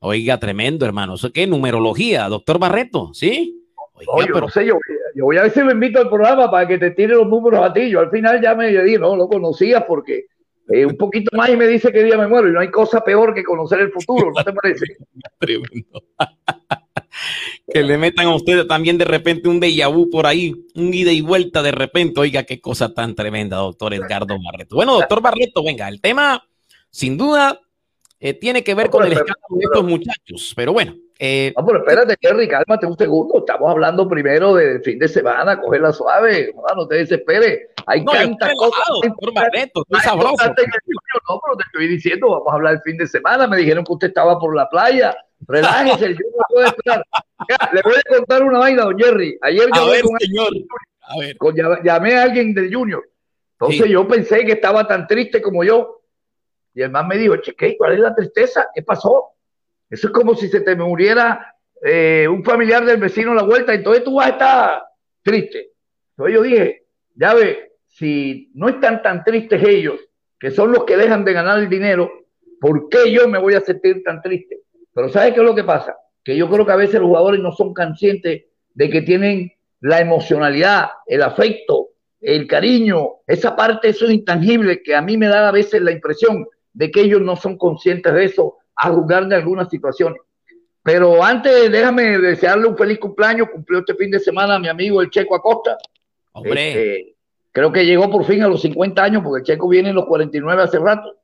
Oiga, 0.00 0.38
tremendo, 0.38 0.84
hermano. 0.84 1.14
¿Eso 1.14 1.32
qué? 1.32 1.46
Numerología, 1.46 2.28
doctor 2.28 2.58
Barreto, 2.58 3.14
¿sí? 3.14 3.64
Oiga, 3.94 4.12
no, 4.12 4.20
yo 4.20 4.34
pero... 4.34 4.40
no 4.40 4.48
sé, 4.50 4.66
yo, 4.66 4.78
yo, 5.14 5.24
voy 5.24 5.38
a 5.38 5.42
ver 5.42 5.52
si 5.52 5.62
me 5.62 5.72
invito 5.72 6.00
al 6.00 6.10
programa 6.10 6.50
para 6.50 6.68
que 6.68 6.76
te 6.76 6.90
tire 6.90 7.14
los 7.14 7.26
números 7.26 7.64
a 7.64 7.72
ti. 7.72 7.88
Yo 7.88 8.00
al 8.00 8.10
final 8.10 8.38
ya 8.42 8.54
me 8.54 8.68
dije, 8.68 8.98
no, 8.98 9.16
lo 9.16 9.26
conocía 9.26 9.86
porque 9.86 10.26
eh, 10.68 10.84
un 10.84 10.98
poquito 10.98 11.34
más 11.34 11.48
y 11.48 11.56
me 11.56 11.66
dice 11.66 11.90
que 11.90 12.04
día 12.04 12.18
me 12.18 12.28
muero. 12.28 12.46
Y 12.50 12.52
no 12.52 12.60
hay 12.60 12.70
cosa 12.70 13.00
peor 13.00 13.34
que 13.34 13.42
conocer 13.42 13.80
el 13.80 13.90
futuro, 13.90 14.30
¿no 14.36 14.44
te 14.44 14.52
parece? 14.52 14.84
tremendo. 15.38 16.02
Que 17.72 17.82
le 17.82 17.98
metan 17.98 18.26
a 18.26 18.34
ustedes 18.34 18.66
también 18.66 18.98
de 18.98 19.04
repente 19.04 19.48
un 19.48 19.60
déjà 19.60 19.92
vu 19.92 20.10
por 20.10 20.26
ahí, 20.26 20.54
un 20.74 20.92
ida 20.92 21.12
y 21.12 21.20
vuelta 21.20 21.62
de 21.62 21.72
repente. 21.72 22.20
Oiga, 22.20 22.44
qué 22.44 22.60
cosa 22.60 22.92
tan 22.94 23.14
tremenda, 23.14 23.56
doctor 23.56 23.94
Edgardo 23.94 24.36
Barreto. 24.42 24.76
Bueno, 24.76 24.94
doctor 24.94 25.20
Barreto, 25.20 25.62
venga, 25.62 25.88
el 25.88 26.00
tema, 26.00 26.44
sin 26.90 27.16
duda, 27.16 27.60
eh, 28.20 28.34
tiene 28.34 28.64
que 28.64 28.74
ver 28.74 28.86
no, 28.86 28.92
con 28.92 29.04
el 29.04 29.12
escándalo 29.12 29.56
de 29.56 29.64
estos 29.64 29.84
muchachos, 29.84 30.52
pero 30.56 30.72
bueno. 30.72 30.94
Eh, 31.20 31.52
no, 31.56 31.66
pero 31.66 31.78
espérate, 31.80 32.16
Jerry, 32.20 32.48
cálmate 32.48 32.86
un 32.86 32.96
segundo. 32.96 33.38
Estamos 33.38 33.70
hablando 33.70 34.08
primero 34.08 34.54
del 34.54 34.80
fin 34.82 34.98
de 34.98 35.08
semana, 35.08 35.60
cogerla 35.60 35.92
suave, 35.92 36.54
no, 36.54 36.74
no 36.76 36.86
te 36.86 36.96
desesperes. 36.96 37.70
Hay 37.86 38.04
no, 38.04 38.12
tantas 38.12 38.54
cosas. 38.54 38.84
Doctor 39.02 39.34
Barreto, 39.34 39.82
estoy 39.82 40.00
sabroso. 40.00 40.36
No, 40.46 41.40
pero 41.44 41.56
te 41.56 41.62
estoy 41.66 41.88
diciendo, 41.88 42.30
vamos 42.30 42.48
a 42.48 42.54
hablar 42.54 42.74
el 42.74 42.80
fin 42.82 42.96
de 42.96 43.06
semana. 43.06 43.46
Me 43.48 43.56
dijeron 43.56 43.84
que 43.84 43.92
usted 43.92 44.08
estaba 44.08 44.38
por 44.38 44.54
la 44.54 44.68
playa. 44.68 45.16
Relájese, 45.46 46.08
yo 46.14 46.26
no 46.36 46.44
puedo 46.48 46.66
esperar. 46.66 47.04
Le 47.72 47.82
voy 47.82 47.94
a 47.94 48.16
contar 48.16 48.42
una 48.42 48.58
vaina, 48.58 48.84
don 48.84 48.98
Jerry. 48.98 49.38
Ayer 49.40 49.68
yo 49.74 49.82
a 49.82 49.90
ver, 49.90 50.02
con 50.02 50.18
señor. 50.18 50.52
A 51.02 51.18
ver. 51.18 51.36
Con, 51.36 51.54
llamé 51.84 52.14
a 52.14 52.22
alguien 52.24 52.52
del 52.54 52.74
Junior. 52.74 53.08
Entonces 53.52 53.86
sí. 53.86 53.92
yo 53.92 54.06
pensé 54.06 54.44
que 54.44 54.52
estaba 54.52 54.86
tan 54.86 55.06
triste 55.06 55.40
como 55.40 55.64
yo. 55.64 56.02
Y 56.74 56.82
el 56.82 56.90
man 56.90 57.08
me 57.08 57.16
dijo, 57.16 57.36
cheque, 57.36 57.76
¿cuál 57.76 57.94
es 57.94 58.00
la 58.00 58.14
tristeza? 58.14 58.68
¿Qué 58.74 58.82
pasó? 58.82 59.32
Eso 59.90 60.08
es 60.08 60.12
como 60.12 60.34
si 60.34 60.48
se 60.48 60.60
te 60.60 60.76
muriera 60.76 61.54
eh, 61.82 62.26
un 62.28 62.44
familiar 62.44 62.84
del 62.84 62.98
vecino 62.98 63.32
a 63.32 63.36
la 63.36 63.42
vuelta, 63.42 63.72
entonces 63.72 64.04
tú 64.04 64.16
vas 64.16 64.26
a 64.26 64.30
estar 64.30 64.82
triste. 65.22 65.72
Entonces 66.10 66.34
yo 66.34 66.42
dije, 66.42 66.84
ya 67.14 67.34
ve, 67.34 67.72
si 67.86 68.50
no 68.54 68.68
están 68.68 69.02
tan 69.02 69.24
tristes 69.24 69.62
ellos, 69.62 70.00
que 70.38 70.50
son 70.50 70.72
los 70.72 70.84
que 70.84 70.96
dejan 70.96 71.24
de 71.24 71.32
ganar 71.32 71.58
el 71.58 71.68
dinero, 71.68 72.10
¿por 72.60 72.88
qué 72.88 73.10
yo 73.12 73.28
me 73.28 73.38
voy 73.38 73.54
a 73.54 73.60
sentir 73.60 74.02
tan 74.02 74.20
triste? 74.20 74.60
Pero 74.98 75.10
¿sabes 75.10 75.32
qué 75.32 75.38
es 75.38 75.46
lo 75.46 75.54
que 75.54 75.62
pasa? 75.62 75.96
Que 76.24 76.36
yo 76.36 76.50
creo 76.50 76.66
que 76.66 76.72
a 76.72 76.76
veces 76.76 76.94
los 76.94 77.06
jugadores 77.06 77.40
no 77.40 77.52
son 77.52 77.72
conscientes 77.72 78.46
de 78.74 78.90
que 78.90 79.02
tienen 79.02 79.52
la 79.78 80.00
emocionalidad, 80.00 80.88
el 81.06 81.22
afecto, 81.22 81.90
el 82.20 82.48
cariño, 82.48 83.18
esa 83.24 83.54
parte, 83.54 83.90
eso 83.90 84.06
es 84.06 84.10
intangible, 84.10 84.82
que 84.82 84.96
a 84.96 85.00
mí 85.00 85.16
me 85.16 85.28
da 85.28 85.50
a 85.50 85.52
veces 85.52 85.82
la 85.82 85.92
impresión 85.92 86.44
de 86.72 86.90
que 86.90 87.02
ellos 87.02 87.20
no 87.20 87.36
son 87.36 87.56
conscientes 87.56 88.12
de 88.12 88.24
eso 88.24 88.56
a 88.74 88.90
juzgar 88.90 89.28
de 89.28 89.36
algunas 89.36 89.70
situaciones. 89.70 90.20
Pero 90.82 91.22
antes, 91.22 91.70
déjame 91.70 92.18
desearle 92.18 92.66
un 92.66 92.76
feliz 92.76 92.98
cumpleaños. 92.98 93.50
Cumplió 93.52 93.78
este 93.78 93.94
fin 93.94 94.10
de 94.10 94.18
semana 94.18 94.56
a 94.56 94.58
mi 94.58 94.66
amigo 94.66 95.00
el 95.00 95.10
Checo 95.10 95.36
Acosta. 95.36 95.78
Hombre. 96.32 96.70
Este, 96.70 97.14
creo 97.52 97.70
que 97.70 97.86
llegó 97.86 98.10
por 98.10 98.24
fin 98.24 98.42
a 98.42 98.48
los 98.48 98.62
50 98.62 99.00
años, 99.00 99.22
porque 99.22 99.42
el 99.42 99.46
Checo 99.46 99.68
viene 99.68 99.90
en 99.90 99.94
los 99.94 100.06
49 100.06 100.60
hace 100.60 100.80
rato. 100.80 101.18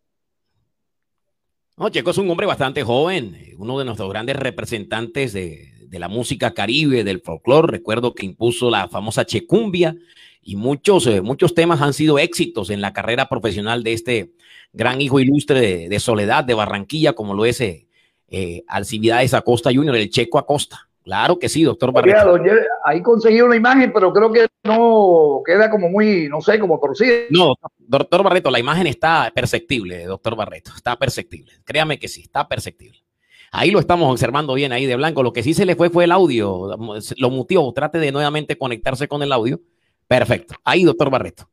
No, 1.77 1.89
Checo 1.89 2.13
es 2.13 2.19
un 2.19 2.31
hombre 2.31 2.47
bastante 2.47 2.85
joven, 2.85 3.37
uno 3.59 3.79
de 3.79 3.85
nuestros 3.85 4.09
grandes 4.09 4.37
representantes 4.37 5.33
de, 5.33 5.73
de 5.89 5.99
la 5.99 6.09
música 6.09 6.55
caribe, 6.55 7.05
del 7.05 7.21
folclore. 7.21 7.71
Recuerdo 7.71 8.15
que 8.15 8.27
impuso 8.27 8.71
la 8.71 8.89
famosa 8.89 9.25
Checumbia 9.25 9.97
y 10.43 10.57
muchos, 10.57 11.07
eh, 11.07 11.21
muchos 11.21 11.55
temas 11.55 11.81
han 11.81 11.95
sido 11.95 12.19
éxitos 12.19 12.71
en 12.71 12.81
la 12.81 12.93
carrera 12.93 13.29
profesional 13.29 13.83
de 13.83 13.93
este 13.93 14.33
gran 14.73 15.01
hijo 15.01 15.21
ilustre 15.21 15.89
de, 15.89 16.01
Soledad 16.01 16.45
de 16.45 16.55
Barranquilla, 16.55 17.15
como 17.15 17.33
lo 17.33 17.47
es 17.47 17.61
eh, 17.61 17.87
eh, 18.29 18.65
Alcibiades 18.67 19.35
Acosta 19.35 19.71
Jr., 19.73 19.97
el 19.97 20.11
Checo 20.11 20.39
Acosta. 20.39 20.89
Claro 21.05 21.39
que 21.39 21.51
sí, 21.51 21.63
doctor 21.63 21.93
Barreto. 21.93 22.41
ahí 22.83 23.03
conseguí 23.03 23.43
una 23.43 23.57
imagen, 23.57 23.93
pero 23.93 24.11
creo 24.11 24.33
que 24.33 24.47
no 24.63 25.43
queda 25.45 25.69
como 25.69 25.91
muy, 25.91 26.29
no 26.31 26.41
sé, 26.41 26.59
como 26.59 26.81
torcida. 26.81 27.27
No, 27.29 27.55
doctor 27.79 28.23
Barreto, 28.23 28.51
la 28.51 28.59
imagen 28.59 28.87
está 28.87 29.31
perceptible, 29.35 30.07
doctor 30.07 30.35
Barreto, 30.35 30.73
está 30.75 30.97
perceptible. 30.97 31.53
Créame 31.63 31.99
que 31.99 32.09
sí, 32.09 32.23
está 32.23 32.49
perceptible. 32.49 33.05
Ahí 33.53 33.71
lo 33.71 33.79
estamos 33.79 34.11
observando 34.11 34.55
bien 34.55 34.73
ahí 34.73 34.87
de 34.87 34.97
blanco. 34.97 35.23
Lo 35.23 35.33
que 35.33 35.45
sí 35.45 35.55
se 35.55 35.67
le 35.67 35.77
fue 35.77 35.89
fue 35.89 36.05
el 36.05 36.13
audio. 36.13 36.77
Lo 37.19 37.31
mutió. 37.31 37.71
Trate 37.73 37.99
de 37.99 38.11
nuevamente 38.11 38.59
conectarse 38.59 39.07
con 39.07 39.23
el 39.23 39.31
audio. 39.31 39.61
Perfecto. 40.09 40.57
Ahí, 40.65 40.83
doctor 40.83 41.09
Barreto. 41.09 41.49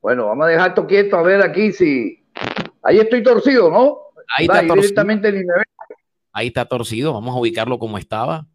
Bueno, 0.00 0.26
vamos 0.26 0.46
a 0.46 0.50
dejar 0.50 0.68
esto 0.68 0.86
quieto 0.86 1.16
a 1.16 1.22
ver 1.22 1.42
aquí 1.42 1.72
si. 1.72 2.24
Ahí 2.84 3.00
estoy 3.00 3.24
torcido, 3.24 3.68
¿no? 3.68 3.98
Ahí 4.36 4.44
está 4.44 4.64
torcido. 4.64 5.02
Ahí 6.32 6.46
está 6.46 6.66
torcido. 6.66 7.12
Vamos 7.14 7.34
a 7.34 7.40
ubicarlo 7.40 7.80
como 7.80 7.98
estaba. 7.98 8.46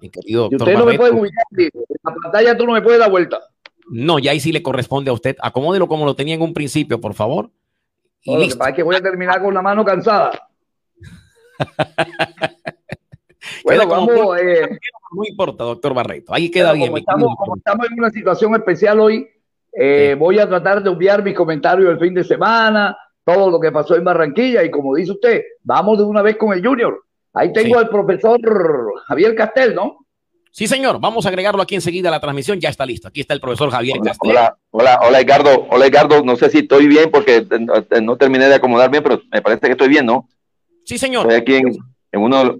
Mi 0.00 0.10
querido 0.10 0.42
doctor 0.42 0.62
usted 0.62 0.78
no 0.78 0.86
me 0.86 0.96
puede 0.96 1.12
ubicar, 1.12 1.44
en 1.56 1.70
la 2.02 2.14
pantalla 2.14 2.56
tú 2.56 2.66
no 2.66 2.72
me 2.72 2.82
puedes 2.82 2.98
dar 2.98 3.10
vuelta. 3.10 3.40
No, 3.90 4.18
ya 4.18 4.30
ahí 4.30 4.40
sí 4.40 4.52
le 4.52 4.62
corresponde 4.62 5.10
a 5.10 5.12
usted. 5.12 5.36
Acomódelo 5.40 5.88
como 5.88 6.04
lo 6.04 6.14
tenía 6.14 6.36
en 6.36 6.42
un 6.42 6.54
principio, 6.54 7.00
por 7.00 7.14
favor. 7.14 7.50
Y 8.22 8.36
listo. 8.36 8.64
que 8.74 8.82
voy 8.82 8.96
a 8.96 9.00
terminar 9.00 9.42
con 9.42 9.52
la 9.52 9.62
mano 9.62 9.84
cansada. 9.84 10.48
bueno, 13.64 13.88
vamos. 13.88 14.38
Eh, 14.38 14.78
no 15.12 15.24
importa, 15.26 15.64
doctor 15.64 15.92
Barreto. 15.92 16.32
Ahí 16.32 16.50
queda 16.50 16.72
bien. 16.72 16.88
Como 16.88 17.56
estamos, 17.56 17.86
en 17.90 17.98
una 17.98 18.10
situación 18.10 18.54
especial 18.54 19.00
hoy, 19.00 19.28
eh, 19.72 20.14
voy 20.18 20.38
a 20.38 20.48
tratar 20.48 20.82
de 20.82 20.90
obviar 20.90 21.24
mis 21.24 21.34
comentarios 21.34 21.88
del 21.88 21.98
fin 21.98 22.14
de 22.14 22.24
semana, 22.24 22.96
todo 23.24 23.50
lo 23.50 23.58
que 23.58 23.72
pasó 23.72 23.96
en 23.96 24.04
Barranquilla. 24.04 24.62
Y 24.62 24.70
como 24.70 24.94
dice 24.94 25.12
usted, 25.12 25.42
vamos 25.62 25.98
de 25.98 26.04
una 26.04 26.22
vez 26.22 26.36
con 26.36 26.52
el 26.52 26.64
Junior. 26.64 27.02
Ahí 27.32 27.52
tengo 27.52 27.78
al 27.78 27.88
profesor 27.88 28.40
Javier 29.06 29.34
Castel, 29.34 29.74
¿no? 29.74 30.06
Sí, 30.52 30.66
señor. 30.66 31.00
Vamos 31.00 31.26
a 31.26 31.28
agregarlo 31.28 31.62
aquí 31.62 31.76
enseguida 31.76 32.08
a 32.08 32.12
la 32.12 32.20
transmisión. 32.20 32.58
Ya 32.58 32.70
está 32.70 32.84
listo. 32.84 33.08
Aquí 33.08 33.20
está 33.20 33.34
el 33.34 33.40
profesor 33.40 33.70
Javier 33.70 33.98
Castel. 34.02 34.30
Hola, 34.30 34.56
hola, 34.70 35.00
hola, 35.06 35.20
Edgardo. 35.20 35.66
Hola, 35.70 35.86
Edgardo. 35.86 36.24
No 36.24 36.36
sé 36.36 36.50
si 36.50 36.58
estoy 36.58 36.88
bien 36.88 37.10
porque 37.10 37.46
no, 38.02 38.16
terminé 38.16 38.48
de 38.48 38.56
acomodar 38.56 38.90
bien, 38.90 39.02
pero 39.02 39.20
me 39.30 39.42
parece 39.42 39.66
que 39.66 39.72
estoy 39.72 39.88
bien, 39.88 40.06
¿no? 40.06 40.28
Sí, 40.84 40.98
señor. 40.98 41.30
Estoy 41.30 41.40
aquí 41.40 41.54
en, 42.10 42.20
uno, 42.20 42.56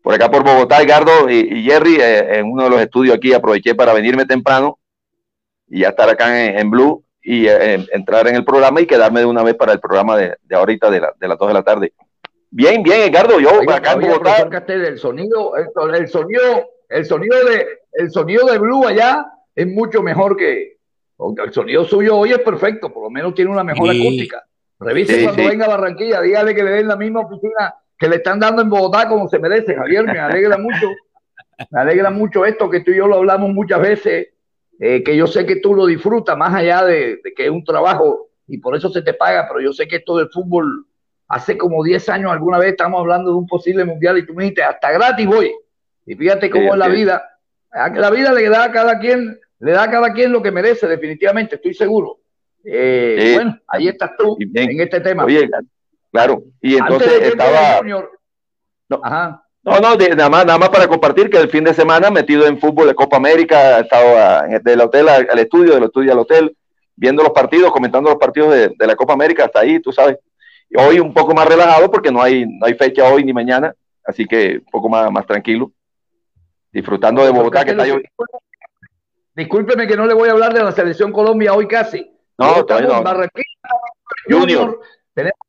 por 0.00 0.14
acá 0.14 0.30
por 0.30 0.44
Bogotá, 0.44 0.80
Edgardo 0.80 1.28
y, 1.28 1.64
Jerry, 1.64 1.96
eh, 1.96 2.38
en 2.38 2.52
uno 2.52 2.64
de 2.64 2.70
los 2.70 2.80
estudios 2.80 3.16
aquí. 3.16 3.32
Aproveché 3.32 3.74
para 3.74 3.92
venirme 3.92 4.24
temprano 4.24 4.78
y 5.66 5.80
ya 5.80 5.88
estar 5.88 6.08
acá 6.08 6.44
en, 6.44 6.70
Blue 6.70 7.04
y 7.20 7.48
eh, 7.48 7.84
entrar 7.92 8.28
en 8.28 8.36
el 8.36 8.44
programa 8.44 8.80
y 8.80 8.86
quedarme 8.86 9.20
de 9.20 9.26
una 9.26 9.42
vez 9.42 9.56
para 9.56 9.72
el 9.72 9.80
programa 9.80 10.16
de, 10.16 10.36
ahorita 10.54 10.88
de, 10.88 11.02
de 11.18 11.28
las 11.28 11.36
2 11.36 11.48
de 11.48 11.54
la 11.54 11.62
tarde. 11.64 11.92
Bien, 12.50 12.82
bien, 12.82 13.02
Edgardo, 13.02 13.38
yo 13.38 13.50
acá 13.70 13.92
en 13.92 14.00
Bogotá. 14.00 14.36
el 14.68 14.98
sonido, 14.98 15.54
el, 15.56 16.08
sonido, 16.08 16.70
el 16.88 17.04
sonido 17.04 17.44
de, 17.44 17.66
el 17.92 18.10
sonido 18.10 18.46
de 18.46 18.58
Blue 18.58 18.86
allá 18.86 19.26
es 19.54 19.66
mucho 19.66 20.02
mejor 20.02 20.36
que 20.36 20.78
el 21.18 21.52
sonido 21.52 21.84
suyo 21.84 22.16
hoy 22.16 22.32
es 22.32 22.38
perfecto, 22.38 22.92
por 22.92 23.04
lo 23.04 23.10
menos 23.10 23.34
tiene 23.34 23.50
una 23.50 23.64
mejor 23.64 23.90
acústica. 23.90 24.44
Revise 24.80 25.24
cuando 25.24 25.48
venga 25.48 25.66
a 25.66 25.68
Barranquilla, 25.68 26.20
dígale 26.20 26.54
que 26.54 26.62
le 26.62 26.70
den 26.70 26.88
la 26.88 26.96
misma 26.96 27.20
oficina 27.20 27.74
que 27.98 28.08
le 28.08 28.16
están 28.16 28.38
dando 28.38 28.62
en 28.62 28.70
Bogotá 28.70 29.08
como 29.08 29.28
se 29.28 29.40
merece, 29.40 29.74
Javier, 29.74 30.04
me 30.04 30.20
alegra 30.20 30.56
mucho. 30.58 30.88
Me 31.70 31.80
alegra 31.80 32.10
mucho 32.10 32.46
esto 32.46 32.70
que 32.70 32.80
tú 32.80 32.92
y 32.92 32.96
yo 32.98 33.08
lo 33.08 33.16
hablamos 33.16 33.52
muchas 33.52 33.80
veces, 33.80 34.28
eh, 34.78 35.02
que 35.02 35.16
yo 35.16 35.26
sé 35.26 35.44
que 35.44 35.56
tú 35.56 35.74
lo 35.74 35.86
disfrutas 35.86 36.38
más 36.38 36.54
allá 36.54 36.84
de, 36.84 37.20
de 37.22 37.34
que 37.34 37.46
es 37.46 37.50
un 37.50 37.64
trabajo 37.64 38.28
y 38.46 38.58
por 38.58 38.76
eso 38.76 38.88
se 38.90 39.02
te 39.02 39.12
paga, 39.12 39.48
pero 39.48 39.60
yo 39.60 39.72
sé 39.72 39.88
que 39.88 39.96
esto 39.96 40.16
del 40.16 40.30
fútbol 40.30 40.86
hace 41.28 41.58
como 41.58 41.84
10 41.84 42.08
años 42.08 42.32
alguna 42.32 42.58
vez 42.58 42.70
estamos 42.70 43.00
hablando 43.00 43.30
de 43.30 43.36
un 43.36 43.46
posible 43.46 43.84
mundial 43.84 44.18
y 44.18 44.26
tú 44.26 44.34
me 44.34 44.44
dijiste, 44.44 44.62
hasta 44.62 44.90
gratis 44.90 45.26
voy. 45.26 45.54
Y 46.06 46.14
fíjate 46.14 46.48
cómo 46.48 46.72
es 46.72 46.78
la 46.78 46.88
vida. 46.88 47.22
La 47.70 48.10
vida 48.10 48.32
le 48.32 48.48
da 48.48 48.64
a 48.64 48.72
cada 48.72 48.98
quien, 48.98 49.38
le 49.60 49.72
da 49.72 49.84
a 49.84 49.90
cada 49.90 50.12
quien 50.14 50.32
lo 50.32 50.42
que 50.42 50.50
merece, 50.50 50.88
definitivamente, 50.88 51.56
estoy 51.56 51.74
seguro. 51.74 52.18
Eh, 52.64 53.32
bueno, 53.34 53.58
ahí 53.68 53.88
estás 53.88 54.12
tú 54.16 54.36
en 54.40 54.80
este 54.80 55.00
tema. 55.00 55.24
Oye, 55.24 55.48
claro, 56.10 56.42
y 56.60 56.76
entonces 56.76 57.22
estaba... 57.22 57.82
No, 58.88 59.00
Ajá. 59.02 59.44
No, 59.62 59.80
no, 59.80 59.96
nada, 59.96 60.30
más, 60.30 60.46
nada 60.46 60.58
más 60.58 60.70
para 60.70 60.88
compartir 60.88 61.28
que 61.28 61.36
el 61.36 61.50
fin 61.50 61.62
de 61.62 61.74
semana 61.74 62.10
metido 62.10 62.46
en 62.46 62.58
fútbol 62.58 62.88
de 62.88 62.94
Copa 62.94 63.18
América, 63.18 63.78
he 63.78 63.82
estado 63.82 64.48
del 64.62 64.80
hotel 64.80 65.08
al, 65.10 65.38
estudio, 65.38 65.74
del 65.74 65.84
estudio 65.84 66.12
al 66.12 66.20
hotel, 66.20 66.56
viendo 66.96 67.22
los 67.22 67.32
partidos, 67.32 67.70
comentando 67.70 68.08
los 68.08 68.18
partidos 68.18 68.54
de, 68.54 68.68
de 68.78 68.86
la 68.86 68.96
Copa 68.96 69.12
América, 69.12 69.44
hasta 69.44 69.60
ahí, 69.60 69.78
tú 69.80 69.92
sabes. 69.92 70.16
Hoy 70.76 71.00
un 71.00 71.14
poco 71.14 71.34
más 71.34 71.46
relajado 71.46 71.90
porque 71.90 72.12
no 72.12 72.22
hay, 72.22 72.44
no 72.46 72.66
hay 72.66 72.74
fecha 72.74 73.04
hoy 73.10 73.24
ni 73.24 73.32
mañana, 73.32 73.74
así 74.04 74.26
que 74.26 74.58
un 74.58 74.70
poco 74.70 74.88
más, 74.88 75.10
más 75.10 75.26
tranquilo. 75.26 75.72
Disfrutando 76.70 77.24
de 77.24 77.30
Bogotá, 77.30 77.64
que 77.64 77.70
está 77.70 77.84
Discúlpeme 79.34 79.86
que 79.86 79.96
no 79.96 80.04
le 80.04 80.14
voy 80.14 80.28
a 80.28 80.32
hablar 80.32 80.52
de 80.52 80.64
la 80.64 80.72
selección 80.72 81.12
Colombia 81.12 81.54
hoy 81.54 81.68
casi. 81.68 82.10
No, 82.36 82.64
todavía 82.64 83.00
no. 83.00 83.28
Junior. 84.28 84.80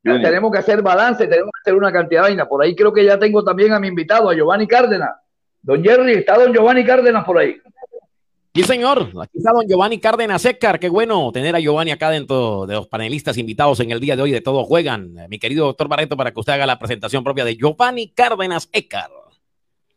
Tenemos, 0.02 0.52
que 0.52 0.58
hacer 0.58 0.82
balance, 0.82 1.28
tenemos 1.28 1.52
que 1.52 1.62
hacer 1.62 1.76
una 1.76 1.92
cantidad 1.92 2.24
de 2.24 2.30
vaina. 2.30 2.48
Por 2.48 2.64
ahí 2.64 2.76
creo 2.76 2.92
que 2.92 3.06
ya 3.06 3.20
tengo 3.20 3.44
también 3.44 3.74
a 3.74 3.80
mi 3.80 3.88
invitado, 3.88 4.30
a 4.30 4.34
Giovanni 4.34 4.68
Cárdenas. 4.68 5.12
Don 5.62 5.84
Jerry, 5.84 6.14
está 6.14 6.38
don 6.38 6.54
Giovanni 6.54 6.86
Cárdenas 6.86 7.24
por 7.24 7.38
ahí. 7.38 7.62
Sí, 8.60 8.66
señor. 8.66 9.08
Aquí 9.22 9.38
está 9.38 9.54
don 9.54 9.66
Giovanni 9.66 10.02
Cárdenas 10.02 10.44
Ecar. 10.44 10.82
Qué 10.82 10.90
bueno 10.90 11.32
tener 11.32 11.56
a 11.56 11.62
Giovanni 11.62 11.92
acá 11.92 12.10
dentro 12.10 12.66
de 12.66 12.74
los 12.74 12.88
panelistas 12.88 13.38
invitados 13.38 13.80
en 13.80 13.92
el 13.92 14.02
día 14.02 14.18
de 14.18 14.22
hoy 14.22 14.32
de 14.32 14.42
Todos 14.42 14.68
Juegan. 14.68 15.16
Mi 15.30 15.40
querido 15.40 15.68
doctor 15.68 15.88
Barreto, 15.88 16.18
para 16.18 16.34
que 16.34 16.42
usted 16.42 16.52
haga 16.52 16.66
la 16.66 16.78
presentación 16.78 17.24
propia 17.24 17.46
de 17.46 17.56
Giovanni 17.56 18.12
Cárdenas 18.12 18.68
Ecar. 18.74 19.10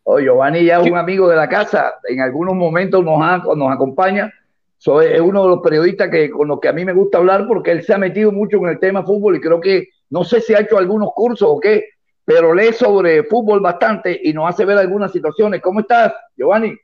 Oh, 0.05 0.21
Giovanni 0.21 0.65
ya 0.65 0.81
es 0.81 0.89
un 0.89 0.97
amigo 0.97 1.29
de 1.29 1.35
la 1.35 1.49
casa. 1.49 1.95
En 2.09 2.21
algunos 2.21 2.55
momentos 2.55 3.05
nos, 3.05 3.19
nos 3.57 3.73
acompaña. 3.73 4.33
Soy, 4.79 5.07
es 5.07 5.21
uno 5.21 5.43
de 5.43 5.49
los 5.49 5.61
periodistas 5.61 6.09
que, 6.09 6.31
con 6.31 6.47
los 6.47 6.61
que 6.61 6.69
a 6.69 6.73
mí 6.73 6.85
me 6.85 6.93
gusta 6.93 7.19
hablar 7.19 7.49
porque 7.49 7.73
él 7.73 7.83
se 7.83 7.93
ha 7.95 7.99
metido 7.99 8.31
mucho 8.31 8.59
en 8.59 8.67
el 8.67 8.79
tema 8.79 9.03
fútbol 9.03 9.35
y 9.35 9.41
creo 9.41 9.61
que, 9.61 9.89
no 10.11 10.23
sé 10.23 10.41
si 10.41 10.55
ha 10.55 10.61
hecho 10.61 10.79
algunos 10.79 11.11
cursos 11.17 11.49
o 11.51 11.59
qué, 11.59 11.85
pero 12.25 12.55
lee 12.55 12.73
sobre 12.73 13.25
fútbol 13.25 13.59
bastante 13.59 14.21
y 14.23 14.33
nos 14.33 14.49
hace 14.49 14.65
ver 14.65 14.79
algunas 14.79 15.11
situaciones. 15.11 15.61
¿Cómo 15.61 15.81
estás, 15.81 16.13
Giovanni? 16.37 16.77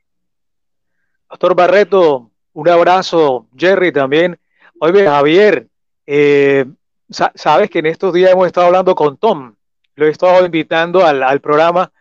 Doctor 1.29 1.55
Barreto, 1.55 2.31
un 2.53 2.69
abrazo. 2.69 3.47
Jerry 3.55 3.91
también. 3.91 4.39
Oye, 4.79 5.05
Javier, 5.05 5.67
eh, 6.07 6.65
sabes 7.09 7.69
que 7.69 7.79
en 7.79 7.85
estos 7.85 8.13
días 8.13 8.31
hemos 8.31 8.47
estado 8.47 8.67
hablando 8.67 8.95
con 8.95 9.17
Tom. 9.17 9.55
Lo 9.95 10.07
he 10.07 10.09
estado 10.09 10.43
invitando 10.45 11.05
al, 11.05 11.41
programa 11.41 11.91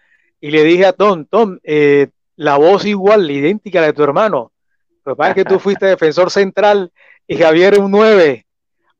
y 0.40 0.50
le 0.50 0.62
dije 0.64 0.86
a 0.86 0.92
Tom, 0.92 1.24
Tom, 1.24 1.58
eh, 1.64 2.08
la 2.36 2.56
voz 2.56 2.84
igual, 2.86 3.30
idéntica 3.30 3.80
a 3.80 3.82
la 3.82 3.86
de 3.88 3.92
tu 3.92 4.04
hermano. 4.04 4.52
Lo 5.04 5.12
que 5.12 5.16
pasa 5.16 5.30
es 5.30 5.34
que 5.34 5.44
tú 5.44 5.58
fuiste 5.58 5.86
defensor 5.86 6.30
central 6.30 6.92
y 7.26 7.36
Javier 7.36 7.78
un 7.80 7.90
9. 7.90 8.46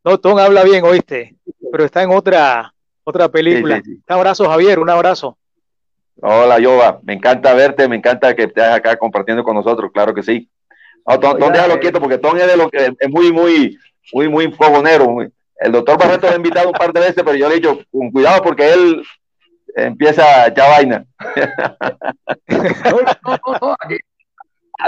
No, 0.04 0.18
Tom 0.18 0.38
habla 0.38 0.64
bien, 0.64 0.84
oíste, 0.84 1.36
pero 1.70 1.84
está 1.84 2.02
en 2.02 2.10
otra, 2.10 2.74
otra 3.04 3.28
película. 3.28 3.80
Un 3.86 4.02
abrazo, 4.08 4.48
Javier, 4.48 4.78
un 4.78 4.90
abrazo. 4.90 5.37
Hola, 6.20 6.58
Yoba. 6.58 7.00
Me 7.04 7.14
encanta 7.14 7.54
verte, 7.54 7.88
me 7.88 7.96
encanta 7.96 8.34
que 8.34 8.44
estés 8.44 8.64
acá 8.64 8.96
compartiendo 8.96 9.44
con 9.44 9.54
nosotros, 9.54 9.90
claro 9.92 10.12
que 10.12 10.22
sí. 10.22 10.48
No, 11.06 11.18
Tom, 11.20 11.52
déjalo 11.52 11.74
eh, 11.74 11.78
quieto 11.78 12.00
porque 12.00 12.18
Tom 12.18 12.36
es 12.36 12.46
de 12.46 12.56
lo 12.56 12.68
que 12.68 12.92
es 12.98 13.10
muy, 13.10 13.32
muy, 13.32 13.78
muy, 14.12 14.28
muy 14.28 14.52
fogonero. 14.52 15.16
El 15.60 15.72
doctor 15.72 15.98
Barreto 15.98 16.26
lo 16.26 16.32
ha 16.32 16.36
invitado 16.36 16.68
un 16.68 16.74
par 16.74 16.92
de 16.92 17.00
veces, 17.00 17.22
pero 17.24 17.34
yo 17.34 17.48
le 17.48 17.54
he 17.54 17.58
dicho, 17.58 17.80
con 17.90 18.10
cuidado 18.10 18.42
porque 18.42 18.72
él 18.72 19.02
empieza 19.74 20.22
a 20.24 20.48
echar 20.48 20.70
vaina. 20.70 21.04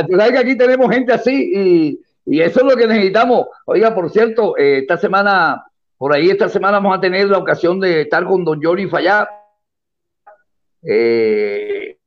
No, 0.08 0.28
que 0.30 0.38
aquí 0.38 0.56
tenemos 0.56 0.88
gente 0.88 1.12
así 1.12 1.52
y, 1.52 2.00
y, 2.24 2.40
eso 2.40 2.60
es 2.60 2.66
lo 2.66 2.76
que 2.76 2.86
necesitamos. 2.86 3.46
Oiga, 3.66 3.92
por 3.92 4.08
cierto, 4.10 4.56
eh, 4.56 4.78
esta 4.78 4.96
semana, 4.96 5.64
por 5.98 6.14
ahí 6.14 6.30
esta 6.30 6.48
semana 6.48 6.78
vamos 6.78 6.96
a 6.96 7.00
tener 7.00 7.26
la 7.28 7.38
ocasión 7.38 7.80
de 7.80 8.02
estar 8.02 8.24
con 8.24 8.44
don 8.44 8.62
Johnny 8.62 8.86
Fallá 8.86 9.28
eh, 10.82 11.98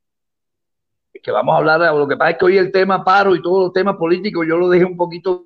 que 1.24 1.32
vamos 1.32 1.54
a 1.54 1.58
hablar, 1.58 1.96
lo 1.96 2.08
que 2.08 2.18
pasa 2.18 2.32
es 2.32 2.38
que 2.38 2.46
hoy 2.46 2.58
el 2.58 2.72
tema 2.72 3.04
paro 3.04 3.34
y 3.34 3.42
todos 3.42 3.66
los 3.66 3.74
temas 3.74 3.96
políticos 3.96 4.46
yo 4.48 4.58
lo 4.58 4.68
dejé 4.70 4.84
un 4.84 4.98
poquito 4.98 5.46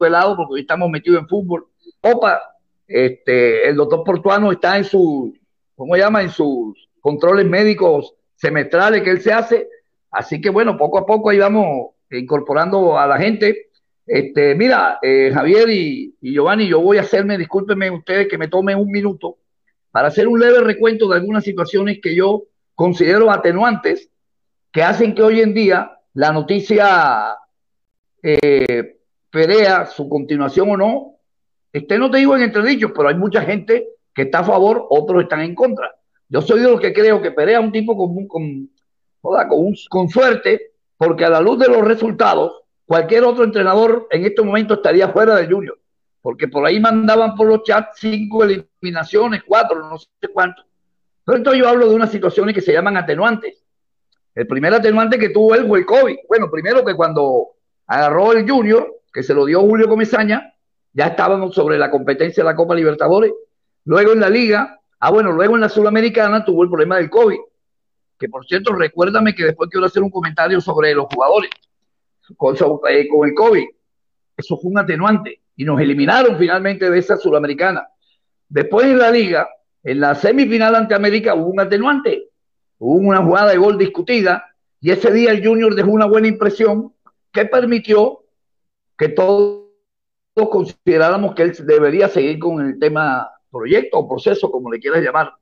de 0.00 0.10
lado 0.10 0.34
porque 0.36 0.54
hoy 0.54 0.60
estamos 0.62 0.88
metidos 0.90 1.20
en 1.20 1.28
fútbol. 1.28 1.66
Opa, 2.00 2.40
este, 2.86 3.68
el 3.68 3.76
doctor 3.76 4.02
Portuano 4.04 4.50
está 4.50 4.78
en 4.78 4.84
su, 4.84 5.34
¿cómo 5.76 5.96
llama? 5.96 6.22
En 6.22 6.30
sus 6.30 6.88
controles 7.00 7.46
médicos 7.46 8.14
semestrales 8.36 9.02
que 9.02 9.10
él 9.10 9.20
se 9.20 9.32
hace. 9.32 9.68
Así 10.10 10.40
que 10.40 10.50
bueno, 10.50 10.78
poco 10.78 10.98
a 10.98 11.06
poco 11.06 11.30
ahí 11.30 11.38
vamos 11.38 11.90
incorporando 12.10 12.98
a 12.98 13.06
la 13.06 13.18
gente. 13.18 13.68
Este, 14.06 14.54
mira, 14.54 14.98
eh, 15.02 15.30
Javier 15.32 15.68
y, 15.68 16.16
y, 16.20 16.32
Giovanni, 16.32 16.66
yo 16.66 16.80
voy 16.80 16.96
a 16.96 17.02
hacerme, 17.02 17.38
discúlpenme 17.38 17.90
ustedes 17.90 18.28
que 18.28 18.38
me 18.38 18.48
tomen 18.48 18.78
un 18.78 18.90
minuto 18.90 19.36
para 19.90 20.08
hacer 20.08 20.26
un 20.26 20.40
leve 20.40 20.60
recuento 20.60 21.06
de 21.08 21.16
algunas 21.16 21.44
situaciones 21.44 22.00
que 22.02 22.16
yo 22.16 22.44
considero 22.82 23.30
atenuantes 23.30 24.10
que 24.72 24.82
hacen 24.82 25.14
que 25.14 25.22
hoy 25.22 25.40
en 25.40 25.54
día 25.54 26.00
la 26.14 26.32
noticia 26.32 27.36
eh, 28.20 28.98
su 29.94 30.08
continuación 30.08 30.68
o 30.68 30.76
no, 30.76 31.14
esté, 31.72 31.96
no 31.96 32.10
te 32.10 32.18
digo 32.18 32.34
en 32.34 32.42
entredichos, 32.42 32.90
pero 32.92 33.08
hay 33.08 33.14
mucha 33.14 33.42
gente 33.42 33.86
que 34.12 34.22
está 34.22 34.40
a 34.40 34.44
favor, 34.44 34.84
otros 34.90 35.22
están 35.22 35.42
en 35.42 35.54
contra. 35.54 35.94
Yo 36.28 36.42
soy 36.42 36.58
de 36.58 36.70
los 36.70 36.80
que 36.80 36.92
creo 36.92 37.22
que 37.22 37.30
Perea 37.30 37.60
un 37.60 37.70
tipo 37.70 37.96
con, 37.96 38.26
con, 38.26 38.68
con, 39.20 39.74
con 39.88 40.08
suerte, 40.08 40.72
porque 40.96 41.24
a 41.24 41.30
la 41.30 41.40
luz 41.40 41.60
de 41.60 41.68
los 41.68 41.82
resultados, 41.82 42.64
cualquier 42.84 43.22
otro 43.22 43.44
entrenador 43.44 44.08
en 44.10 44.24
este 44.24 44.42
momento 44.42 44.74
estaría 44.74 45.08
fuera 45.10 45.36
del 45.36 45.52
Junior, 45.52 45.78
porque 46.20 46.48
por 46.48 46.66
ahí 46.66 46.80
mandaban 46.80 47.36
por 47.36 47.46
los 47.46 47.62
chats 47.62 48.00
cinco 48.00 48.42
eliminaciones, 48.42 49.44
cuatro, 49.46 49.88
no 49.88 49.98
sé 49.98 50.08
cuánto. 50.34 50.64
Pero 51.24 51.38
entonces 51.38 51.62
yo 51.62 51.68
hablo 51.68 51.88
de 51.88 51.94
unas 51.94 52.10
situaciones 52.10 52.54
que 52.54 52.60
se 52.60 52.72
llaman 52.72 52.96
atenuantes. 52.96 53.62
El 54.34 54.46
primer 54.46 54.72
atenuante 54.74 55.18
que 55.18 55.28
tuvo 55.28 55.54
él 55.54 55.66
fue 55.66 55.80
el 55.80 55.86
COVID. 55.86 56.16
Bueno, 56.28 56.50
primero 56.50 56.84
que 56.84 56.94
cuando 56.94 57.48
agarró 57.86 58.32
el 58.32 58.48
Junior, 58.48 59.00
que 59.12 59.22
se 59.22 59.34
lo 59.34 59.44
dio 59.44 59.60
Julio 59.60 59.88
Comesaña, 59.88 60.54
ya 60.92 61.06
estábamos 61.06 61.54
sobre 61.54 61.78
la 61.78 61.90
competencia 61.90 62.42
de 62.42 62.50
la 62.50 62.56
Copa 62.56 62.74
Libertadores. 62.74 63.32
Luego 63.84 64.12
en 64.12 64.20
la 64.20 64.30
Liga, 64.30 64.80
ah, 65.00 65.10
bueno, 65.10 65.32
luego 65.32 65.54
en 65.54 65.60
la 65.60 65.68
Sudamericana 65.68 66.44
tuvo 66.44 66.62
el 66.62 66.70
problema 66.70 66.96
del 66.96 67.10
COVID. 67.10 67.38
Que 68.18 68.28
por 68.28 68.46
cierto, 68.46 68.72
recuérdame 68.74 69.34
que 69.34 69.44
después 69.44 69.68
quiero 69.70 69.86
hacer 69.86 70.02
un 70.02 70.10
comentario 70.10 70.60
sobre 70.60 70.94
los 70.94 71.06
jugadores 71.12 71.50
con, 72.36 72.56
eh, 72.88 73.08
con 73.08 73.28
el 73.28 73.34
COVID. 73.34 73.64
Eso 74.36 74.56
fue 74.56 74.70
un 74.70 74.78
atenuante 74.78 75.42
y 75.56 75.64
nos 75.64 75.80
eliminaron 75.80 76.38
finalmente 76.38 76.88
de 76.88 76.98
esa 76.98 77.16
Sudamericana. 77.16 77.86
Después 78.48 78.86
en 78.86 78.98
la 78.98 79.10
Liga, 79.10 79.48
en 79.84 80.00
la 80.00 80.14
semifinal 80.14 80.74
ante 80.74 80.94
América 80.94 81.34
hubo 81.34 81.50
un 81.50 81.60
atenuante. 81.60 82.28
Hubo 82.78 82.96
una 82.96 83.22
jugada 83.22 83.50
de 83.52 83.58
gol 83.58 83.78
discutida 83.78 84.44
y 84.80 84.90
ese 84.90 85.12
día 85.12 85.30
el 85.30 85.46
Junior 85.46 85.74
dejó 85.74 85.90
una 85.90 86.06
buena 86.06 86.28
impresión 86.28 86.92
que 87.32 87.44
permitió 87.46 88.24
que 88.96 89.08
todos 89.08 89.62
consideráramos 90.34 91.34
que 91.34 91.42
él 91.42 91.56
debería 91.64 92.08
seguir 92.08 92.38
con 92.38 92.64
el 92.64 92.78
tema 92.78 93.30
proyecto 93.50 93.98
o 93.98 94.08
proceso, 94.08 94.50
como 94.50 94.70
le 94.70 94.80
quieras 94.80 95.02
llamar. 95.02 95.32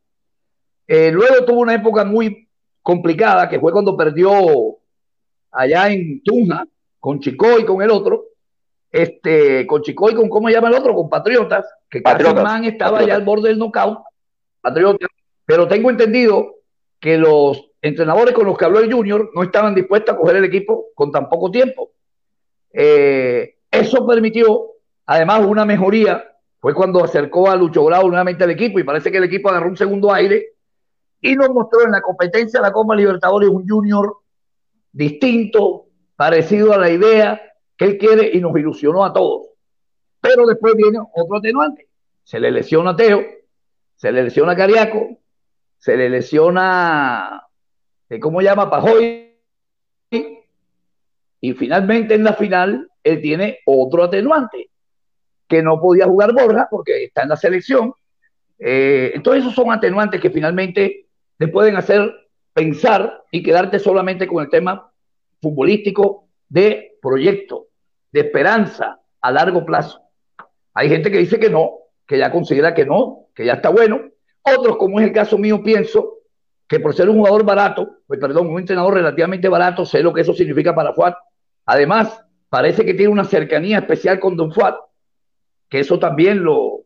Eh, 0.87 1.11
luego 1.11 1.45
tuvo 1.45 1.61
una 1.61 1.75
época 1.75 2.05
muy 2.05 2.49
complicada, 2.83 3.49
que 3.49 3.61
fue 3.61 3.73
cuando 3.73 3.97
perdió 3.97 4.33
allá 5.53 5.91
en 5.91 6.23
Tunja, 6.23 6.67
con 6.99 7.21
Chico 7.21 7.59
y 7.59 7.65
con 7.65 7.81
el 7.83 7.91
otro, 7.91 8.25
este, 8.91 9.67
con 9.67 9.83
Chico 9.83 10.11
y 10.11 10.15
con, 10.15 10.29
¿cómo 10.29 10.49
se 10.49 10.55
llama 10.55 10.69
el 10.69 10.75
otro? 10.75 10.95
Con 10.95 11.09
Patriotas, 11.09 11.65
que 11.89 12.01
Patriotas. 12.03 12.65
estaba 12.65 13.03
ya 13.05 13.15
al 13.15 13.25
borde 13.25 13.49
del 13.49 13.59
knockout, 13.59 14.01
Patriotas, 14.61 15.09
pero 15.45 15.67
tengo 15.67 15.91
entendido 15.91 16.57
que 16.99 17.17
los 17.17 17.71
entrenadores 17.83 18.35
con 18.35 18.47
los 18.47 18.59
que 18.59 18.65
habló 18.65 18.81
el 18.81 18.93
Junior 18.93 19.31
no 19.35 19.43
estaban 19.43 19.75
dispuestos 19.75 20.15
a 20.15 20.19
coger 20.19 20.37
el 20.37 20.45
equipo 20.45 20.87
con 20.95 21.11
tan 21.11 21.29
poco 21.29 21.51
tiempo. 21.51 21.91
Eh, 22.73 23.57
eso 23.71 24.07
permitió, 24.07 24.73
además, 25.07 25.45
una 25.47 25.65
mejoría. 25.65 26.27
Fue 26.61 26.75
cuando 26.75 27.03
acercó 27.03 27.49
a 27.49 27.57
Lucho 27.57 27.85
Grau 27.85 28.09
nuevamente 28.09 28.45
al 28.45 28.51
equipo 28.51 28.79
y 28.79 28.85
parece 28.85 29.11
que 29.11 29.17
el 29.17 29.25
equipo 29.25 29.49
agarró 29.49 29.69
un 29.69 29.77
segundo 29.77 30.13
aire 30.13 30.51
y 31.23 31.35
nos 31.35 31.51
mostró 31.51 31.85
en 31.85 31.93
la 31.93 32.03
competencia 32.03 32.61
de 32.61 32.67
la 32.67 32.73
Copa 32.73 32.95
Libertadores 32.95 33.49
un 33.49 33.67
Junior 33.67 34.19
distinto, 34.93 35.87
parecido 36.17 36.73
a 36.75 36.79
la 36.79 36.91
idea 36.91 37.41
que 37.77 37.87
él 37.87 37.99
quiere 37.99 38.31
y 38.33 38.41
nos 38.41 38.57
ilusionó 38.59 39.05
a 39.05 39.13
todos. 39.13 39.47
Pero 40.21 40.47
después 40.47 40.75
viene 40.75 40.99
otro 41.15 41.39
atenuante. 41.39 41.89
Se 42.25 42.39
le 42.39 42.51
lesiona 42.51 42.91
a 42.91 42.97
Teo, 42.97 43.23
se 44.01 44.11
le 44.11 44.23
lesiona 44.23 44.57
Cariaco, 44.57 45.19
se 45.77 45.95
le 45.95 46.09
lesiona, 46.09 47.47
eh, 48.09 48.19
¿cómo 48.19 48.41
llama? 48.41 48.71
Pajoy. 48.71 49.37
Y 51.43 51.53
finalmente 51.53 52.15
en 52.15 52.25
la 52.25 52.33
final 52.33 52.91
él 53.05 53.21
tiene 53.21 53.59
otro 53.67 54.05
atenuante, 54.05 54.71
que 55.47 55.63
no 55.63 55.79
podía 55.79 56.07
jugar 56.07 56.33
Borja 56.33 56.67
porque 56.71 57.05
está 57.05 57.25
en 57.25 57.29
la 57.29 57.37
selección. 57.37 57.93
Eh, 58.59 59.13
entonces 59.15 59.43
esos 59.43 59.55
son 59.55 59.71
atenuantes 59.71 60.19
que 60.19 60.31
finalmente 60.31 61.05
te 61.37 61.49
pueden 61.49 61.77
hacer 61.77 62.11
pensar 62.55 63.23
y 63.31 63.43
quedarte 63.43 63.79
solamente 63.79 64.27
con 64.27 64.43
el 64.43 64.49
tema 64.49 64.91
futbolístico 65.43 66.27
de 66.49 66.97
proyecto, 67.03 67.67
de 68.13 68.21
esperanza 68.21 68.99
a 69.21 69.31
largo 69.31 69.67
plazo. 69.67 70.01
Hay 70.73 70.89
gente 70.89 71.11
que 71.11 71.19
dice 71.19 71.39
que 71.39 71.51
no, 71.51 71.80
que 72.11 72.19
ya 72.19 72.33
considera 72.33 72.75
que 72.75 72.85
no, 72.85 73.29
que 73.33 73.45
ya 73.45 73.53
está 73.53 73.69
bueno, 73.69 74.01
otros, 74.43 74.79
como 74.79 74.99
es 74.99 75.07
el 75.07 75.13
caso 75.13 75.39
mío, 75.39 75.63
pienso 75.63 76.15
que 76.67 76.81
por 76.81 76.93
ser 76.93 77.09
un 77.09 77.19
jugador 77.19 77.45
barato, 77.45 77.99
pues 78.05 78.19
perdón, 78.19 78.49
un 78.49 78.59
entrenador 78.59 78.95
relativamente 78.95 79.49
barato, 79.49 79.87
sé 79.87 80.03
lo 80.03 80.13
que 80.13 80.23
eso 80.23 80.35
significa 80.35 80.75
para 80.75 80.93
Fuad. 80.93 81.15
Además, 81.67 82.21
parece 82.49 82.85
que 82.85 82.95
tiene 82.95 83.13
una 83.13 83.23
cercanía 83.23 83.79
especial 83.79 84.19
con 84.19 84.37
Don 84.37 84.53
Fuad, 84.53 84.75
que 85.69 85.79
eso 85.79 86.01
también 86.01 86.43
lo, 86.43 86.81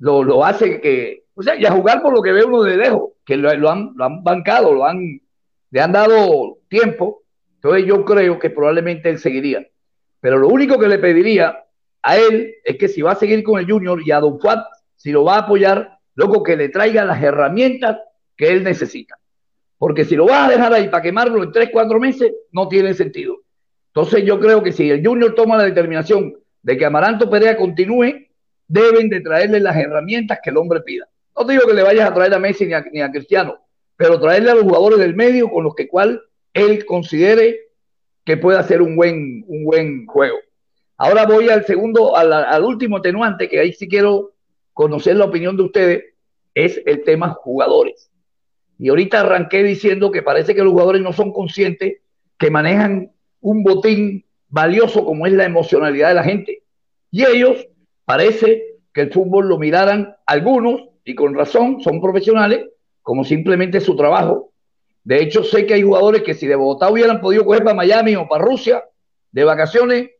lo, 0.00 0.44
hace 0.44 0.80
que, 0.80 1.26
o 1.36 1.42
sea, 1.44 1.54
y 1.54 1.64
a 1.66 1.70
jugar 1.70 2.02
por 2.02 2.12
lo 2.12 2.20
que 2.20 2.32
ve 2.32 2.42
uno 2.42 2.64
de 2.64 2.76
lejos, 2.76 3.12
que 3.24 3.36
lo, 3.36 3.50
han, 3.70 3.92
lo 3.94 4.04
han 4.04 4.24
bancado, 4.24 4.74
lo 4.74 4.86
han, 4.86 5.20
le 5.70 5.80
han 5.80 5.92
dado 5.92 6.58
tiempo, 6.66 7.22
entonces 7.54 7.86
yo 7.86 8.04
creo 8.04 8.40
que 8.40 8.50
probablemente 8.50 9.08
él 9.08 9.20
seguiría. 9.20 9.64
Pero 10.18 10.36
lo 10.38 10.48
único 10.48 10.80
que 10.80 10.88
le 10.88 10.98
pediría 10.98 11.63
a 12.04 12.18
él 12.18 12.54
es 12.62 12.76
que 12.76 12.86
si 12.86 13.00
va 13.00 13.12
a 13.12 13.16
seguir 13.16 13.42
con 13.42 13.58
el 13.58 13.68
Junior 13.68 13.98
y 14.04 14.10
a 14.10 14.20
Don 14.20 14.38
Fuad, 14.38 14.58
si 14.94 15.10
lo 15.10 15.24
va 15.24 15.36
a 15.36 15.38
apoyar, 15.40 15.98
luego 16.14 16.42
que 16.42 16.54
le 16.54 16.68
traiga 16.68 17.04
las 17.04 17.22
herramientas 17.22 17.98
que 18.36 18.48
él 18.48 18.62
necesita. 18.62 19.18
Porque 19.78 20.04
si 20.04 20.14
lo 20.14 20.26
vas 20.26 20.48
a 20.48 20.52
dejar 20.52 20.72
ahí 20.74 20.88
para 20.88 21.02
quemarlo 21.02 21.42
en 21.42 21.50
tres, 21.50 21.70
cuatro 21.72 21.98
meses, 21.98 22.30
no 22.52 22.68
tiene 22.68 22.92
sentido. 22.92 23.40
Entonces 23.94 24.22
yo 24.24 24.38
creo 24.38 24.62
que 24.62 24.72
si 24.72 24.90
el 24.90 25.04
Junior 25.04 25.34
toma 25.34 25.56
la 25.56 25.64
determinación 25.64 26.34
de 26.62 26.76
que 26.76 26.84
Amaranto 26.84 27.30
Perea 27.30 27.56
continúe, 27.56 28.26
deben 28.68 29.08
de 29.08 29.20
traerle 29.20 29.60
las 29.60 29.76
herramientas 29.76 30.40
que 30.42 30.50
el 30.50 30.58
hombre 30.58 30.80
pida. 30.80 31.08
No 31.36 31.46
digo 31.46 31.66
que 31.66 31.74
le 31.74 31.82
vayas 31.82 32.10
a 32.10 32.14
traer 32.14 32.34
a 32.34 32.38
Messi 32.38 32.66
ni 32.92 33.00
a, 33.00 33.10
Cristiano, 33.10 33.58
pero 33.96 34.20
traerle 34.20 34.50
a 34.50 34.54
los 34.54 34.64
jugadores 34.64 34.98
del 34.98 35.14
medio 35.14 35.48
con 35.48 35.64
los 35.64 35.74
que 35.74 35.88
cual 35.88 36.22
él 36.52 36.84
considere 36.84 37.60
que 38.24 38.36
puede 38.36 38.58
hacer 38.58 38.82
un 38.82 38.94
buen, 38.94 39.44
un 39.46 39.64
buen 39.64 40.06
juego. 40.06 40.36
Ahora 40.96 41.26
voy 41.26 41.48
al 41.48 41.64
segundo, 41.64 42.16
al, 42.16 42.62
último 42.64 42.98
atenuante, 42.98 43.48
que 43.48 43.58
ahí 43.58 43.72
sí 43.72 43.88
quiero 43.88 44.32
conocer 44.72 45.16
la 45.16 45.24
opinión 45.24 45.56
de 45.56 45.64
ustedes, 45.64 46.04
es 46.54 46.80
el 46.86 47.02
tema 47.02 47.30
jugadores. 47.30 48.10
Y 48.78 48.88
ahorita 48.88 49.20
arranqué 49.20 49.62
diciendo 49.62 50.10
que 50.10 50.22
parece 50.22 50.54
que 50.54 50.62
los 50.62 50.72
jugadores 50.72 51.02
no 51.02 51.12
son 51.12 51.32
conscientes 51.32 51.98
que 52.38 52.50
manejan 52.50 53.12
un 53.40 53.62
botín 53.62 54.24
valioso 54.48 55.04
como 55.04 55.26
es 55.26 55.32
la 55.32 55.44
emocionalidad 55.44 56.08
de 56.08 56.14
la 56.14 56.24
gente. 56.24 56.62
Y 57.10 57.24
ellos 57.24 57.66
parece 58.04 58.74
que 58.92 59.02
el 59.02 59.12
fútbol 59.12 59.48
lo 59.48 59.58
miraran 59.58 60.14
algunos, 60.26 60.82
y 61.04 61.14
con 61.14 61.34
razón, 61.34 61.80
son 61.82 62.00
profesionales, 62.00 62.66
como 63.02 63.24
simplemente 63.24 63.80
su 63.80 63.96
trabajo. 63.96 64.52
De 65.02 65.22
hecho, 65.22 65.42
sé 65.42 65.66
que 65.66 65.74
hay 65.74 65.82
jugadores 65.82 66.22
que 66.22 66.34
si 66.34 66.46
de 66.46 66.56
Bogotá 66.56 66.90
hubieran 66.90 67.20
podido 67.20 67.44
coger 67.44 67.62
para 67.62 67.76
Miami 67.76 68.16
o 68.16 68.26
para 68.26 68.44
Rusia 68.44 68.82
de 69.32 69.44
vacaciones, 69.44 70.10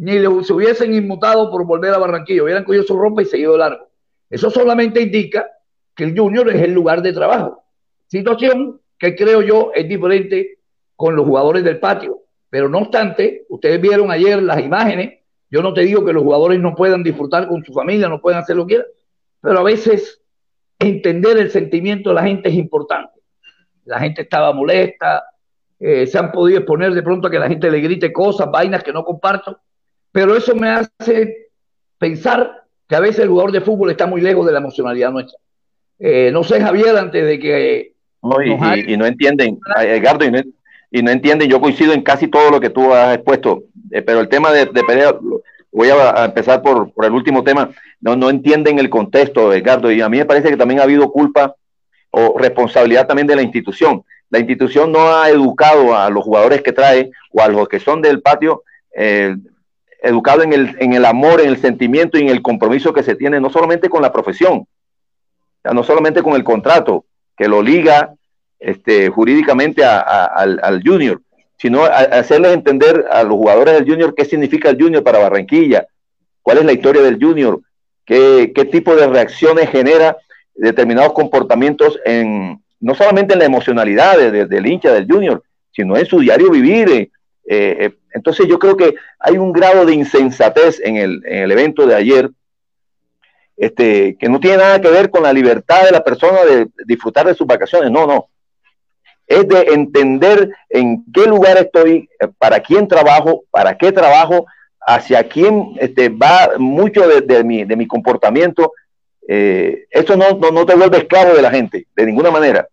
ni 0.00 0.12
se 0.44 0.52
hubiesen 0.54 0.94
inmutado 0.94 1.50
por 1.50 1.66
volver 1.66 1.92
a 1.92 1.98
Barranquilla, 1.98 2.42
hubieran 2.42 2.64
cogido 2.64 2.84
su 2.84 2.96
ropa 2.96 3.20
y 3.20 3.26
seguido 3.26 3.58
largo. 3.58 3.86
Eso 4.30 4.48
solamente 4.48 5.02
indica 5.02 5.46
que 5.94 6.04
el 6.04 6.18
junior 6.18 6.48
es 6.48 6.62
el 6.62 6.72
lugar 6.72 7.02
de 7.02 7.12
trabajo. 7.12 7.64
Situación 8.06 8.80
que 8.98 9.14
creo 9.14 9.42
yo 9.42 9.72
es 9.74 9.86
diferente 9.86 10.58
con 10.96 11.16
los 11.16 11.26
jugadores 11.26 11.64
del 11.64 11.80
patio. 11.80 12.22
Pero 12.48 12.70
no 12.70 12.78
obstante, 12.78 13.44
ustedes 13.50 13.78
vieron 13.78 14.10
ayer 14.10 14.42
las 14.42 14.60
imágenes. 14.60 15.18
Yo 15.50 15.60
no 15.60 15.74
te 15.74 15.82
digo 15.82 16.02
que 16.02 16.14
los 16.14 16.22
jugadores 16.22 16.58
no 16.60 16.74
puedan 16.74 17.02
disfrutar 17.02 17.46
con 17.46 17.62
su 17.62 17.74
familia, 17.74 18.08
no 18.08 18.22
puedan 18.22 18.40
hacer 18.40 18.56
lo 18.56 18.66
que 18.66 18.76
quieran, 18.76 18.86
pero 19.42 19.58
a 19.58 19.62
veces 19.62 20.22
entender 20.78 21.36
el 21.36 21.50
sentimiento 21.50 22.08
de 22.08 22.14
la 22.14 22.22
gente 22.22 22.48
es 22.48 22.54
importante. 22.54 23.20
La 23.84 24.00
gente 24.00 24.22
estaba 24.22 24.54
molesta, 24.54 25.24
eh, 25.78 26.06
se 26.06 26.18
han 26.18 26.32
podido 26.32 26.60
exponer 26.60 26.94
de 26.94 27.02
pronto 27.02 27.28
a 27.28 27.30
que 27.30 27.38
la 27.38 27.48
gente 27.48 27.70
le 27.70 27.80
grite 27.80 28.10
cosas, 28.14 28.50
vainas 28.50 28.82
que 28.82 28.94
no 28.94 29.04
comparto, 29.04 29.60
pero 30.12 30.36
eso 30.36 30.54
me 30.54 30.68
hace 30.68 31.48
pensar 31.98 32.64
que 32.88 32.96
a 32.96 33.00
veces 33.00 33.20
el 33.20 33.28
jugador 33.28 33.52
de 33.52 33.60
fútbol 33.60 33.90
está 33.90 34.06
muy 34.06 34.20
lejos 34.20 34.46
de 34.46 34.52
la 34.52 34.58
emocionalidad 34.58 35.12
nuestra. 35.12 35.38
Eh, 35.98 36.30
no 36.32 36.42
sé, 36.42 36.60
Javier, 36.60 36.96
antes 36.96 37.24
de 37.24 37.38
que... 37.38 37.92
No, 38.22 38.42
y, 38.42 38.96
no 38.96 39.06
entienden, 39.06 39.58
Edgardo, 39.80 40.24
y 40.24 40.30
no, 40.30 40.40
y 40.90 41.02
no, 41.02 41.10
entienden, 41.10 41.48
yo 41.48 41.60
coincido 41.60 41.94
en 41.94 42.02
casi 42.02 42.28
todo 42.28 42.50
lo 42.50 42.60
que 42.60 42.68
tú 42.68 42.92
has 42.92 43.14
expuesto, 43.14 43.62
eh, 43.90 44.02
pero 44.02 44.20
el 44.20 44.28
tema 44.28 44.52
de, 44.52 44.66
de 44.66 45.14
voy 45.72 45.88
a, 45.88 46.24
empezar 46.26 46.60
por, 46.60 46.92
por, 46.92 47.06
el 47.06 47.12
último 47.12 47.42
tema, 47.44 47.70
no, 48.00 48.16
no 48.16 48.28
entienden 48.28 48.78
el 48.78 48.90
contexto, 48.90 49.54
Edgardo, 49.54 49.90
y 49.90 50.02
a 50.02 50.08
mí 50.08 50.18
me 50.18 50.26
parece 50.26 50.50
que 50.50 50.56
también 50.56 50.80
ha 50.80 50.84
habido 50.84 51.10
culpa 51.10 51.54
o 52.10 52.38
responsabilidad 52.38 53.06
también 53.06 53.26
de 53.26 53.36
la 53.36 53.42
institución. 53.42 54.02
La 54.30 54.38
institución 54.38 54.92
no 54.92 55.14
ha 55.14 55.28
educado 55.30 55.96
a 55.96 56.10
los 56.10 56.24
jugadores 56.24 56.62
que 56.62 56.72
trae 56.72 57.10
o 57.32 57.40
a 57.40 57.48
los 57.48 57.68
que 57.68 57.80
son 57.80 58.02
del 58.02 58.20
patio 58.20 58.64
eh, 58.96 59.34
educado 60.02 60.42
en 60.42 60.52
el, 60.52 60.76
en 60.80 60.92
el 60.92 61.04
amor, 61.04 61.40
en 61.40 61.48
el 61.48 61.58
sentimiento 61.58 62.18
y 62.18 62.22
en 62.22 62.28
el 62.28 62.42
compromiso 62.42 62.92
que 62.92 63.02
se 63.02 63.14
tiene, 63.14 63.40
no 63.40 63.50
solamente 63.50 63.88
con 63.88 64.02
la 64.02 64.12
profesión, 64.12 64.66
no 65.64 65.82
solamente 65.84 66.22
con 66.22 66.34
el 66.34 66.44
contrato 66.44 67.04
que 67.36 67.48
lo 67.48 67.62
liga 67.62 68.14
este, 68.58 69.08
jurídicamente 69.08 69.84
al, 69.84 70.82
junior, 70.84 71.20
sino 71.56 71.84
hacerles 71.84 72.52
entender 72.52 73.06
a 73.10 73.22
los 73.22 73.34
jugadores 73.34 73.74
del 73.74 73.86
junior 73.86 74.14
qué 74.14 74.24
significa 74.24 74.70
el 74.70 74.80
junior 74.80 75.02
para 75.02 75.18
Barranquilla, 75.18 75.86
cuál 76.42 76.58
es 76.58 76.64
la 76.64 76.72
historia 76.72 77.02
del 77.02 77.18
junior, 77.22 77.60
qué, 78.04 78.52
qué 78.54 78.64
tipo 78.64 78.96
de 78.96 79.06
reacciones 79.06 79.70
genera 79.70 80.16
determinados 80.54 81.12
comportamientos 81.12 81.98
en 82.04 82.60
no 82.80 82.94
solamente 82.94 83.34
en 83.34 83.40
la 83.40 83.44
emocionalidad 83.44 84.18
del 84.32 84.66
hincha 84.66 84.92
del 84.92 85.06
junior, 85.06 85.42
sino 85.70 85.96
en 85.96 86.06
su 86.06 86.18
diario 86.18 86.50
vivir. 86.50 87.10
Eh, 87.52 87.76
eh, 87.80 87.98
entonces 88.12 88.46
yo 88.46 88.60
creo 88.60 88.76
que 88.76 88.94
hay 89.18 89.36
un 89.36 89.52
grado 89.52 89.84
de 89.84 89.92
insensatez 89.92 90.80
en 90.84 90.96
el, 90.96 91.20
en 91.26 91.42
el 91.42 91.50
evento 91.50 91.84
de 91.84 91.96
ayer, 91.96 92.30
este, 93.56 94.16
que 94.18 94.28
no 94.28 94.38
tiene 94.38 94.58
nada 94.58 94.80
que 94.80 94.88
ver 94.88 95.10
con 95.10 95.24
la 95.24 95.32
libertad 95.32 95.82
de 95.84 95.90
la 95.90 96.04
persona 96.04 96.44
de 96.44 96.68
disfrutar 96.86 97.26
de 97.26 97.34
sus 97.34 97.48
vacaciones, 97.48 97.90
no, 97.90 98.06
no. 98.06 98.28
Es 99.26 99.48
de 99.48 99.62
entender 99.74 100.54
en 100.68 101.04
qué 101.12 101.26
lugar 101.26 101.58
estoy, 101.58 102.08
para 102.38 102.60
quién 102.60 102.86
trabajo, 102.86 103.42
para 103.50 103.76
qué 103.76 103.90
trabajo, 103.90 104.46
hacia 104.80 105.28
quién 105.28 105.72
este, 105.80 106.08
va 106.08 106.52
mucho 106.56 107.08
de, 107.08 107.42
mi, 107.42 107.64
de 107.64 107.74
mi, 107.74 107.88
comportamiento. 107.88 108.74
Eh, 109.26 109.86
esto 109.90 110.16
no, 110.16 110.38
no, 110.52 110.66
te 110.66 110.76
vuelve 110.76 110.98
esclavo 110.98 111.34
de 111.34 111.42
la 111.42 111.50
gente, 111.50 111.88
de 111.96 112.06
ninguna 112.06 112.30
manera. 112.30 112.68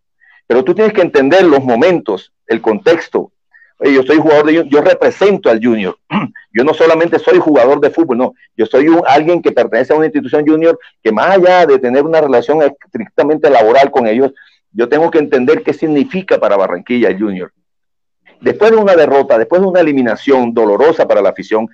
Pero 0.46 0.64
tú 0.64 0.76
tienes 0.76 0.94
que 0.94 1.02
entender 1.02 1.44
los 1.46 1.64
momentos, 1.64 2.32
el 2.46 2.62
contexto. 2.62 3.32
Yo 3.80 4.04
soy 4.04 4.18
jugador 4.18 4.46
de 4.46 4.68
yo 4.68 4.82
represento 4.82 5.50
al 5.50 5.64
junior. 5.64 5.98
Yo 6.54 6.64
no 6.64 6.74
solamente 6.74 7.20
soy 7.20 7.38
jugador 7.38 7.80
de 7.80 7.92
fútbol, 7.92 8.18
no, 8.18 8.34
yo 8.56 8.66
soy 8.66 8.88
un, 8.88 9.04
alguien 9.06 9.44
que 9.44 9.52
pertenece 9.52 9.94
a 9.94 9.96
una 9.96 10.08
institución 10.08 10.44
junior 10.44 10.80
que 11.04 11.12
más 11.12 11.38
allá 11.38 11.68
de 11.68 11.78
tener 11.78 12.04
una 12.04 12.20
relación 12.20 12.64
estrictamente 12.64 13.48
laboral 13.48 13.92
con 13.92 14.08
ellos, 14.08 14.34
yo 14.72 14.90
tengo 14.90 15.12
que 15.12 15.20
entender 15.20 15.62
qué 15.62 15.72
significa 15.72 16.40
para 16.40 16.58
Barranquilla 16.58 17.10
el 17.10 17.20
junior. 17.20 17.54
Después 18.42 18.72
de 18.72 18.78
una 18.78 18.96
derrota, 18.96 19.38
después 19.38 19.62
de 19.62 19.68
una 19.68 19.82
eliminación 19.82 20.52
dolorosa 20.52 21.08
para 21.08 21.22
la 21.22 21.30
afición, 21.30 21.70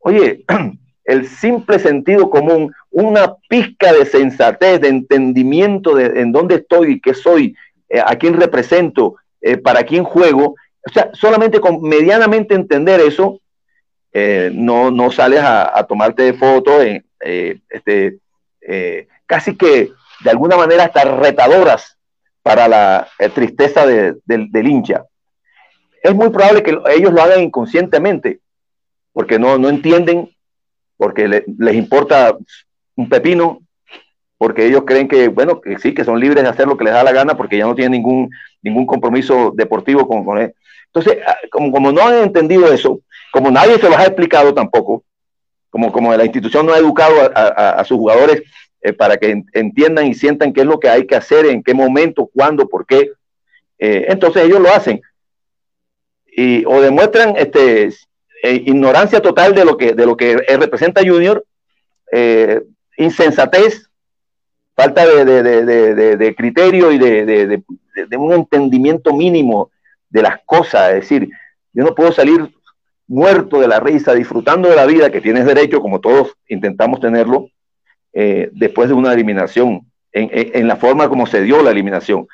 Oye, 0.00 0.44
el 1.04 1.26
simple 1.26 1.78
sentido 1.78 2.30
común, 2.30 2.72
una 2.90 3.34
pizca 3.48 3.92
de 3.92 4.06
sensatez, 4.06 4.80
de 4.80 4.88
entendimiento 4.88 5.94
de 5.94 6.20
en 6.20 6.32
dónde 6.32 6.56
estoy 6.56 7.00
qué 7.00 7.14
soy, 7.14 7.54
eh, 7.88 8.00
a 8.04 8.16
quién 8.16 8.34
represento, 8.34 9.16
eh, 9.40 9.56
para 9.56 9.82
quién 9.82 10.04
juego, 10.04 10.56
o 10.88 10.92
sea, 10.92 11.10
solamente 11.12 11.60
con 11.60 11.82
medianamente 11.82 12.54
entender 12.54 13.00
eso, 13.00 13.40
eh, 14.12 14.50
no, 14.54 14.90
no 14.90 15.10
sales 15.10 15.40
a, 15.42 15.84
tomarte 15.86 16.32
fotos, 16.32 16.82
este, 17.20 18.18
casi 19.26 19.56
que 19.56 19.90
de 20.24 20.30
alguna 20.30 20.56
manera 20.56 20.84
hasta 20.84 21.04
retadoras 21.04 21.98
para 22.42 22.68
la 22.68 23.08
tristeza 23.34 23.86
del 23.86 24.66
hincha. 24.66 25.04
Es 26.02 26.14
muy 26.14 26.30
probable 26.30 26.62
que 26.62 26.78
ellos 26.96 27.12
lo 27.12 27.22
hagan 27.22 27.42
inconscientemente, 27.42 28.40
porque 29.12 29.38
no, 29.38 29.58
no 29.58 29.68
entienden, 29.68 30.30
porque 30.96 31.28
les 31.28 31.74
importa 31.74 32.36
un 32.96 33.08
pepino, 33.08 33.60
porque 34.38 34.66
ellos 34.66 34.84
creen 34.86 35.08
que, 35.08 35.28
bueno, 35.28 35.60
que 35.60 35.78
sí, 35.78 35.92
que 35.92 36.04
son 36.04 36.20
libres 36.20 36.44
de 36.44 36.48
hacer 36.48 36.68
lo 36.68 36.76
que 36.76 36.84
les 36.84 36.92
da 36.92 37.02
la 37.02 37.12
gana, 37.12 37.36
porque 37.36 37.58
ya 37.58 37.66
no 37.66 37.74
tienen 37.74 37.92
ningún, 37.92 38.30
ningún 38.62 38.86
compromiso 38.86 39.52
deportivo 39.54 40.06
con, 40.06 40.24
con 40.24 40.38
él. 40.38 40.54
Entonces, 40.92 41.22
ah, 41.26 41.36
como, 41.50 41.70
como 41.70 41.92
no 41.92 42.06
han 42.06 42.22
entendido 42.22 42.72
eso, 42.72 43.00
como 43.32 43.50
nadie 43.50 43.78
se 43.78 43.88
los 43.88 43.96
ha 43.96 44.06
explicado 44.06 44.54
tampoco, 44.54 45.04
como, 45.70 45.92
como 45.92 46.14
la 46.16 46.24
institución 46.24 46.66
no 46.66 46.72
ha 46.72 46.78
educado 46.78 47.30
a, 47.34 47.84
sus 47.84 47.98
jugadores 47.98 48.42
eh, 48.80 48.92
para 48.92 49.16
que 49.16 49.42
entiendan 49.52 50.06
y 50.06 50.14
sientan 50.14 50.52
qué 50.52 50.62
es 50.62 50.66
lo 50.66 50.80
que 50.80 50.88
hay 50.88 51.06
que 51.06 51.16
hacer, 51.16 51.46
en 51.46 51.62
qué 51.62 51.74
momento, 51.74 52.30
cuándo, 52.32 52.68
por 52.68 52.86
qué, 52.86 53.12
eh, 53.78 54.06
entonces 54.08 54.44
ellos 54.44 54.60
lo 54.60 54.72
hacen. 54.72 55.00
Y, 56.26 56.64
o 56.64 56.80
demuestran 56.80 57.36
este, 57.36 57.88
eh, 58.42 58.54
ignorancia 58.66 59.20
total 59.20 59.54
de 59.54 59.64
lo 59.64 59.76
que, 59.76 59.92
de 59.92 60.06
lo 60.06 60.16
que 60.16 60.36
representa 60.36 61.02
Junior, 61.04 61.44
insensatez, 62.96 63.90
falta 64.74 65.04
de, 65.04 66.34
criterio 66.36 66.92
y 66.92 66.98
de, 66.98 67.62
un 68.16 68.32
entendimiento 68.32 69.12
mínimo 69.12 69.70
de 70.10 70.22
las 70.22 70.40
cosas. 70.44 70.90
Es 70.90 71.00
decir, 71.00 71.28
yo 71.72 71.84
no 71.84 71.94
puedo 71.94 72.12
salir 72.12 72.48
muerto 73.06 73.60
de 73.60 73.68
la 73.68 73.80
risa, 73.80 74.14
disfrutando 74.14 74.68
de 74.68 74.76
la 74.76 74.86
vida, 74.86 75.10
que 75.10 75.20
tienes 75.20 75.46
derecho, 75.46 75.80
como 75.80 76.00
todos 76.00 76.36
intentamos 76.48 77.00
tenerlo, 77.00 77.48
eh, 78.12 78.50
después 78.52 78.88
de 78.88 78.94
una 78.94 79.12
eliminación, 79.12 79.82
en, 80.12 80.66
la 80.66 80.76
forma 80.76 81.08
como 81.08 81.26
se 81.26 81.42
dio 81.42 81.62
la 81.62 81.70
eliminación, 81.70 82.26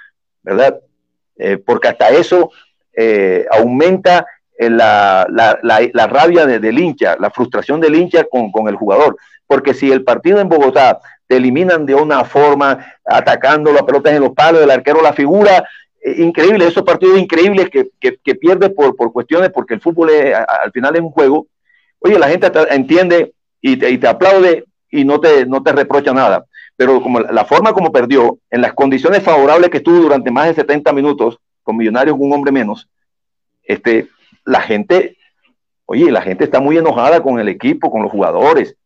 ¿verdad? 0.42 0.78
porque 1.66 1.88
hasta 1.88 2.10
eso 2.10 2.50
aumenta 3.50 4.24
la, 4.58 5.26
la, 5.30 5.58
la, 5.92 6.06
rabia 6.06 6.46
de, 6.46 6.58
del 6.60 6.78
hincha, 6.78 7.16
la 7.18 7.30
frustración 7.30 7.80
del 7.80 7.94
hincha 7.94 8.24
con, 8.24 8.52
con, 8.52 8.68
el 8.68 8.76
jugador. 8.76 9.16
Porque 9.46 9.74
si 9.74 9.90
el 9.90 10.04
partido 10.04 10.40
en 10.40 10.48
Bogotá 10.48 11.00
te 11.26 11.37
eliminan 11.37 11.87
de 11.87 11.94
una 11.94 12.24
forma, 12.24 12.78
atacando 13.04 13.72
las 13.72 13.82
pelotas 13.82 14.12
en 14.12 14.22
los 14.22 14.32
palos, 14.32 14.62
el 14.62 14.70
arquero 14.70 15.02
la 15.02 15.12
figura, 15.12 15.66
eh, 16.05 16.23
increíble, 16.23 16.67
esos 16.67 16.83
partidos 16.83 17.19
increíbles 17.19 17.71
que, 17.71 17.88
que, 17.99 18.19
que 18.23 18.35
pierde 18.35 18.69
por, 18.69 18.95
por, 18.95 19.11
cuestiones, 19.11 19.51
porque 19.51 19.73
el 19.73 19.81
fútbol 19.81 20.11
al 20.11 20.71
final 20.71 20.95
es 20.95 21.01
un 21.01 21.11
juego. 21.11 21.47
Oye, 21.99 22.19
la 22.19 22.29
gente 22.29 22.53
entiende 22.71 23.33
y 23.62 23.79
te, 23.79 23.90
y 23.90 23.97
te 23.97 24.07
aplaude 24.07 24.64
y 24.90 25.05
no 25.05 25.19
te, 25.19 25.47
no 25.47 25.62
te 25.62 25.73
reprocha 25.73 26.12
nada. 26.12 26.45
Pero 26.77 27.01
como 27.01 27.21
la 27.21 27.47
forma 27.47 27.73
como 27.73 27.90
perdió, 27.90 28.38
en 28.51 28.61
las 28.61 28.75
condiciones 28.75 29.23
favorables 29.23 29.71
que 29.71 29.79
estuvo 29.79 29.97
durante 29.97 30.31
más 30.31 30.49
de 30.49 30.55
70 30.55 30.93
minutos, 30.93 31.38
con 31.62 31.79
Millonarios 31.79 32.17
un 32.19 32.33
hombre 32.35 32.53
menos, 32.53 32.87
este, 33.62 34.09
la 34.45 34.61
gente, 34.61 35.17
oye, 35.87 36.11
la 36.11 36.21
gente 36.21 36.45
está 36.45 36.61
muy 36.61 36.77
enojada 36.77 37.23
con 37.23 37.40
el 37.40 37.49
equipo, 37.49 37.90
con 37.90 38.03
los 38.03 38.12
jugadores. 38.12 38.77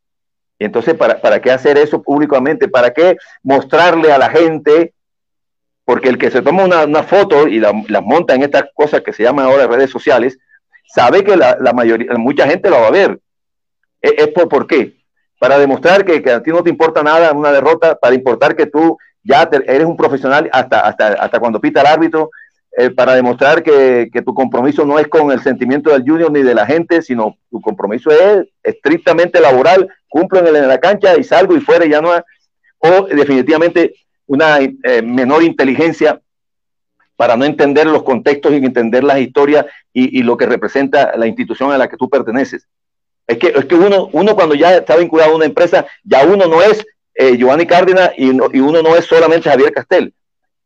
Entonces, 0.60 0.94
¿para, 0.94 1.20
¿para 1.20 1.42
qué 1.42 1.50
hacer 1.50 1.78
eso 1.78 2.00
públicamente? 2.00 2.68
¿Para 2.68 2.92
qué 2.92 3.16
mostrarle 3.42 4.12
a 4.12 4.18
la 4.18 4.30
gente? 4.30 4.92
Porque 5.88 6.10
el 6.10 6.18
que 6.18 6.30
se 6.30 6.42
toma 6.42 6.66
una, 6.66 7.02
foto 7.02 7.48
y 7.48 7.60
las 7.60 7.72
la 7.88 8.02
monta 8.02 8.34
en 8.34 8.42
estas 8.42 8.64
cosas 8.74 9.00
que 9.00 9.14
se 9.14 9.22
llaman 9.22 9.46
ahora 9.46 9.66
redes 9.66 9.88
sociales, 9.88 10.38
sabe 10.86 11.24
que 11.24 11.34
la, 11.34 11.56
mayoría, 11.74 12.12
mucha 12.18 12.46
gente 12.46 12.68
lo 12.68 12.78
va 12.78 12.88
a 12.88 12.90
ver. 12.90 13.18
¿Es, 14.02 14.28
por, 14.28 14.50
por, 14.50 14.66
qué? 14.66 14.98
Para 15.38 15.58
demostrar 15.58 16.04
que, 16.04 16.30
a 16.30 16.42
ti 16.42 16.50
no 16.50 16.62
te 16.62 16.68
importa 16.68 17.02
nada 17.02 17.32
una 17.32 17.52
derrota, 17.52 17.94
para 17.94 18.14
importar 18.14 18.54
que 18.54 18.66
tú 18.66 18.98
ya 19.22 19.48
eres 19.66 19.86
un 19.86 19.96
profesional 19.96 20.50
hasta, 20.52 20.80
hasta, 20.80 21.06
hasta 21.14 21.40
cuando 21.40 21.58
pita 21.58 21.80
el 21.80 21.86
árbitro, 21.86 22.28
eh, 22.76 22.90
para 22.90 23.14
demostrar 23.14 23.62
que, 23.62 24.10
tu 24.26 24.34
compromiso 24.34 24.84
no 24.84 24.98
es 24.98 25.08
con 25.08 25.32
el 25.32 25.40
sentimiento 25.40 25.88
del 25.88 26.02
junior 26.06 26.30
ni 26.30 26.42
de 26.42 26.54
la 26.54 26.66
gente, 26.66 27.00
sino 27.00 27.38
tu 27.50 27.62
compromiso 27.62 28.10
es 28.10 28.46
estrictamente 28.62 29.40
laboral, 29.40 29.88
cumplo 30.06 30.46
en, 30.46 30.68
la 30.68 30.78
cancha 30.80 31.16
y 31.16 31.24
salgo 31.24 31.56
y 31.56 31.62
fuera 31.62 31.86
y 31.86 31.88
ya 31.88 32.02
no 32.02 32.10
o 32.80 33.06
definitivamente 33.06 33.94
una 34.28 34.58
eh, 34.60 35.02
menor 35.02 35.42
inteligencia 35.42 36.20
para 37.16 37.36
no 37.36 37.44
entender 37.44 37.86
los 37.86 38.04
contextos 38.04 38.52
y 38.52 38.56
entender 38.56 39.02
las 39.02 39.18
historias 39.18 39.66
y, 39.92 40.22
lo 40.22 40.36
que 40.36 40.46
representa 40.46 41.16
la 41.16 41.26
institución 41.26 41.72
a 41.72 41.78
la 41.78 41.88
que 41.88 41.96
tú 41.96 42.08
perteneces. 42.08 42.68
Es 43.26 43.38
que, 43.38 43.48
es 43.48 43.64
que 43.64 43.74
uno, 43.74 44.08
uno 44.12 44.36
cuando 44.36 44.54
ya 44.54 44.76
está 44.76 44.94
vinculado 44.96 45.32
a 45.32 45.36
una 45.36 45.46
empresa, 45.46 45.84
ya 46.04 46.24
uno 46.24 46.46
no 46.46 46.62
es 46.62 46.86
eh, 47.14 47.36
Giovanni 47.36 47.66
Cárdenas 47.66 48.12
y, 48.16 48.30
uno 48.30 48.82
no 48.82 48.94
es 48.94 49.06
solamente 49.06 49.50
Javier 49.50 49.72
Castel, 49.72 50.14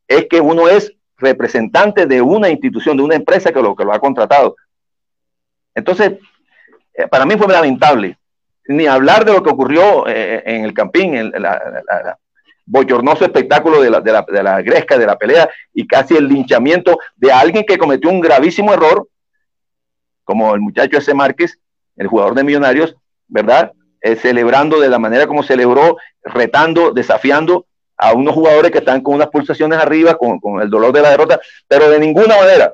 es 0.07 0.27
que 0.29 0.43
uno 0.43 0.69
es 0.69 0.93
representante 1.17 2.05
de 2.05 2.21
una 2.21 2.51
institución, 2.51 2.99
de 2.99 3.05
una 3.05 3.15
empresa 3.15 3.51
que 3.51 3.63
lo, 3.63 3.75
que 3.75 3.85
lo 3.85 3.95
ha 3.95 4.01
contratado. 4.01 4.57
Entonces, 5.75 6.19
eh, 6.93 7.09
para 7.09 7.25
mí 7.25 7.35
fue 7.37 7.51
lamentable. 7.51 8.19
Ni 8.67 8.87
hablar 8.87 9.25
de 9.25 9.33
lo 9.33 9.43
que 9.43 9.51
ocurrió 9.51 10.07
en 10.07 10.65
el 10.65 10.73
Campín, 10.73 11.15
el 11.15 11.33
bochornoso 12.73 13.27
espectáculo 13.27 13.83
de 13.83 13.91
la, 13.91 14.01
de, 14.01 14.13
la, 14.13 14.25
de 14.27 14.43
la 14.43 14.63
gresca, 14.63 14.97
de 14.97 15.05
la 15.05 15.19
pelea 15.19 15.49
y 15.75 15.87
casi 15.87 16.17
el 16.17 16.27
linchamiento 16.27 16.99
de 17.17 17.31
alguien 17.31 17.65
que 17.67 17.77
cometió 17.77 18.09
un 18.09 18.21
gravísimo 18.21 18.73
error, 18.73 19.07
como 20.25 20.55
el 20.55 20.63
muchacho 20.63 20.97
ese 20.97 21.13
Márquez, 21.13 21.59
el 21.97 22.07
jugador 22.07 22.35
de 22.35 22.45
Millonarios, 22.45 22.97
¿verdad? 23.29 23.73
Eh, 24.01 24.17
celebrando 24.17 24.81
de 24.81 24.89
la 24.89 24.99
manera 24.99 25.27
como 25.27 25.43
celebró, 25.43 25.99
retando, 26.25 26.93
desafiando 26.93 27.67
a 27.99 28.15
unos 28.15 28.35
jugadores 28.35 28.71
que 28.71 28.79
están 28.79 29.03
con 29.03 29.17
unas 29.17 29.29
pulsaciones 29.29 29.79
arriba, 29.79 30.17
con, 30.17 30.41
el 30.63 30.71
dolor 30.71 30.95
de 30.95 31.03
la 31.03 31.11
derrota, 31.11 31.41
pero 31.69 31.91
de 31.91 31.99
ninguna 31.99 32.37
manera, 32.39 32.73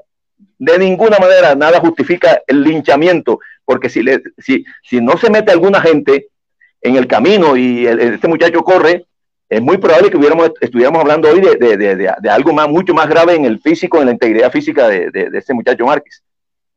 de 0.58 0.78
ninguna 0.78 1.18
manera 1.18 1.56
nada 1.56 1.80
justifica 1.80 2.40
el 2.46 2.62
linchamiento, 2.62 3.40
porque 3.64 3.88
si, 3.88 4.04
le, 4.04 4.22
si, 4.38 4.64
si 4.84 5.00
no 5.00 5.16
se 5.16 5.28
mete 5.28 5.50
alguna 5.50 5.80
gente 5.80 6.28
en 6.82 6.94
el 6.94 7.08
camino 7.08 7.56
y 7.56 7.84
este 7.84 8.28
muchacho 8.28 8.62
corre, 8.62 9.08
es 9.48 9.62
muy 9.62 9.78
probable 9.78 10.11
que 10.11 10.18
estuviéramos 10.61 11.00
hablando 11.00 11.28
hoy 11.30 11.40
de, 11.40 12.14
algo 12.30 12.52
más, 12.52 12.68
mucho 12.68 12.94
más 12.94 13.08
grave 13.08 13.34
en 13.34 13.44
el 13.44 13.61
físico, 13.61 13.98
en 13.98 14.06
la 14.06 14.12
integridad 14.12 14.52
física 14.52 14.88
de, 14.88 15.30
este 15.32 15.54
muchacho 15.54 15.87
Márquez, 15.87 16.22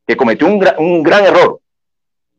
que 0.06 0.16
cometió 0.16 0.46
un, 0.46 0.64
un 0.78 1.02
gran 1.02 1.24
error 1.24 1.60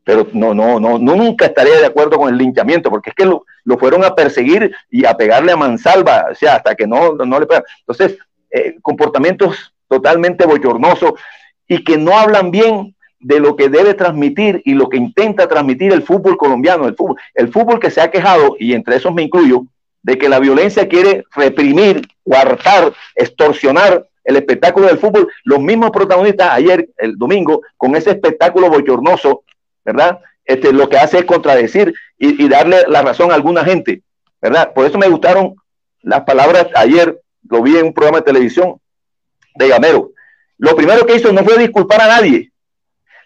pero 0.04 0.28
no, 0.34 0.54
no, 0.54 0.80
no, 0.80 0.98
nunca 1.00 1.46
estaría 1.46 1.80
de 1.80 1.86
acuerdo 1.86 2.18
con 2.18 2.30
el 2.30 2.38
linchamiento, 2.38 2.90
porque 2.90 3.12
es 3.12 3.16
que 3.16 3.26
lo, 3.26 3.46
fueron 3.78 4.04
a 4.04 4.16
perseguir 4.16 4.76
y 4.90 5.06
a 5.06 5.16
pegarle 5.16 5.52
a 5.52 5.58
mansalva, 5.58 6.28
o 6.32 6.36
sea, 6.36 6.56
hasta 6.56 6.76
que 6.76 6.86
no, 6.86 7.14
no 7.14 7.40
le 7.40 7.46
pegan. 7.46 7.64
Entonces, 7.80 8.18
eh, 8.52 8.76
comportamientos 8.82 9.74
totalmente 9.88 10.46
bochornosos 10.46 11.14
y 11.68 11.84
que 11.84 11.98
no 11.98 12.18
hablan 12.18 12.52
bien 12.52 12.96
de 13.20 13.40
lo 13.40 13.56
que 13.56 13.70
debe 13.70 13.94
transmitir 13.94 14.62
y 14.66 14.74
lo 14.74 14.90
que 14.90 14.98
intenta 14.98 15.48
transmitir 15.48 15.94
el 15.94 16.04
fútbol 16.04 16.36
colombiano, 16.36 16.88
el 16.88 16.96
fútbol, 16.96 17.16
el 17.34 17.48
fútbol 17.48 17.80
que 17.80 17.90
se 17.90 18.02
ha 18.02 18.12
quejado, 18.12 18.58
y 18.60 18.74
entre 18.74 18.98
esos 18.98 19.14
me 19.14 19.24
incluyo, 19.24 19.64
de 20.04 20.18
que 20.18 20.30
la 20.30 20.40
violencia 20.40 20.88
quiere 20.88 21.26
reprimir, 21.34 22.08
coartar, 22.24 22.94
extorsionar 23.16 24.06
el 24.26 24.36
espectáculo 24.36 24.88
del 24.88 25.00
fútbol, 25.00 25.28
los 25.44 25.60
mismos 25.60 25.92
protagonistas 25.92 26.52
ayer, 26.52 26.90
el 26.98 27.18
domingo, 27.18 27.62
con 27.78 27.96
ese 27.96 28.12
espectáculo 28.12 28.70
bochornoso, 28.70 29.44
¿verdad? 29.84 30.20
Este, 30.46 30.72
lo 30.72 30.90
que 30.90 30.98
hace 30.98 31.20
es 31.20 31.26
contradecir 31.26 31.94
y, 32.18 32.48
darle 32.48 32.84
la 32.88 33.02
razón 33.02 33.32
a 33.32 33.36
alguna 33.36 33.64
gente, 33.64 34.02
¿verdad? 34.42 34.74
Por 34.74 34.86
eso 34.86 34.98
me 34.98 35.08
gustaron 35.08 35.56
las 36.02 36.22
palabras 36.22 36.68
ayer, 36.76 37.20
lo 37.50 37.62
vi 37.62 37.78
en 37.78 37.88
un 37.88 37.94
programa 37.94 38.20
de 38.20 38.26
televisión 38.26 38.76
de 39.56 39.68
Gamero. 39.70 40.12
Lo 40.58 40.76
primero 40.76 41.06
que 41.06 41.16
hizo 41.16 41.32
no 41.32 41.44
fue 41.44 41.58
disculpar 41.58 42.02
a 42.02 42.08
nadie, 42.08 42.52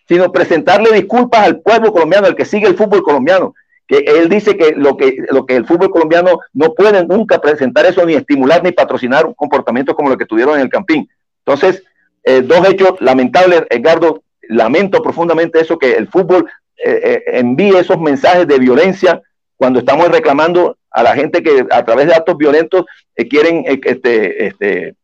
sino 0.08 0.32
presentarle 0.32 0.92
disculpas 0.92 1.42
al 1.42 1.60
pueblo 1.60 1.92
colombiano, 1.92 2.28
al 2.28 2.36
que 2.36 2.46
sigue 2.46 2.68
el 2.68 2.78
fútbol 2.78 3.04
colombiano 3.04 3.54
que 3.88 4.00
él 4.00 4.28
dice 4.28 4.58
que 4.58 4.74
lo 4.76 4.98
que 4.98 5.16
lo 5.32 5.46
que 5.46 5.56
el 5.56 5.66
fútbol 5.66 5.90
colombiano 5.90 6.40
no 6.54 6.74
puede 6.74 7.06
nunca 7.06 7.40
presentar 7.40 7.86
eso 7.86 8.06
ni 8.06 8.14
estimular 8.14 8.62
ni 8.64 8.72
patrocinar 8.72 9.26
un 9.26 9.34
comportamiento 9.34 9.96
como 9.96 10.10
lo 10.10 10.18
que 10.18 10.26
tuvieron 10.26 10.56
en 10.56 10.62
el 10.62 10.70
Campín. 10.70 11.10
Entonces, 11.46 11.84
eh, 12.24 12.42
dos 12.42 12.68
hechos 12.68 13.00
lamentables, 13.00 13.64
Edgardo, 13.70 14.24
lamento 14.50 15.02
profundamente 15.02 15.62
eso 15.62 15.80
que 15.80 15.96
el 15.96 16.10
fútbol 16.10 16.46
eh, 16.84 17.00
eh, 17.04 17.24
envíe 17.40 17.78
esos 17.78 18.00
mensajes 18.00 18.46
de 18.48 18.60
violencia 18.60 19.22
cuando 19.56 19.80
estamos 19.80 20.10
reclamando 20.10 20.78
a 20.92 21.04
la 21.04 21.16
gente 21.16 21.42
que 21.42 21.66
a 21.72 21.86
través 21.86 22.08
de 22.08 22.14
actos 22.14 22.38
violentos 22.38 22.86
quieren 23.30 23.64
este, 23.66 24.48
este, 24.48 24.96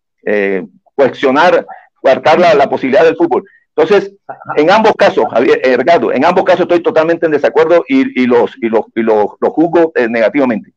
la, 2.40 2.54
la 2.54 2.70
posibilidad 2.70 3.04
del 3.04 3.16
fútbol. 3.16 3.46
Entonces, 3.76 4.16
en 4.56 4.70
ambos 4.70 4.94
casos, 4.96 5.26
Javier, 5.32 5.60
eh, 5.64 5.76
Ricardo, 5.76 6.12
en 6.12 6.24
ambos 6.26 6.44
casos 6.44 6.62
estoy 6.62 6.84
totalmente 6.84 7.26
en 7.26 7.32
desacuerdo 7.32 7.84
y, 7.88 8.28
los, 8.28 8.56
y 8.62 8.70
los, 8.70 8.86
y 8.96 9.02
los, 9.02 9.36
juzgo 9.40 9.92
eh, 9.96 10.08
negativamente. 10.08 10.74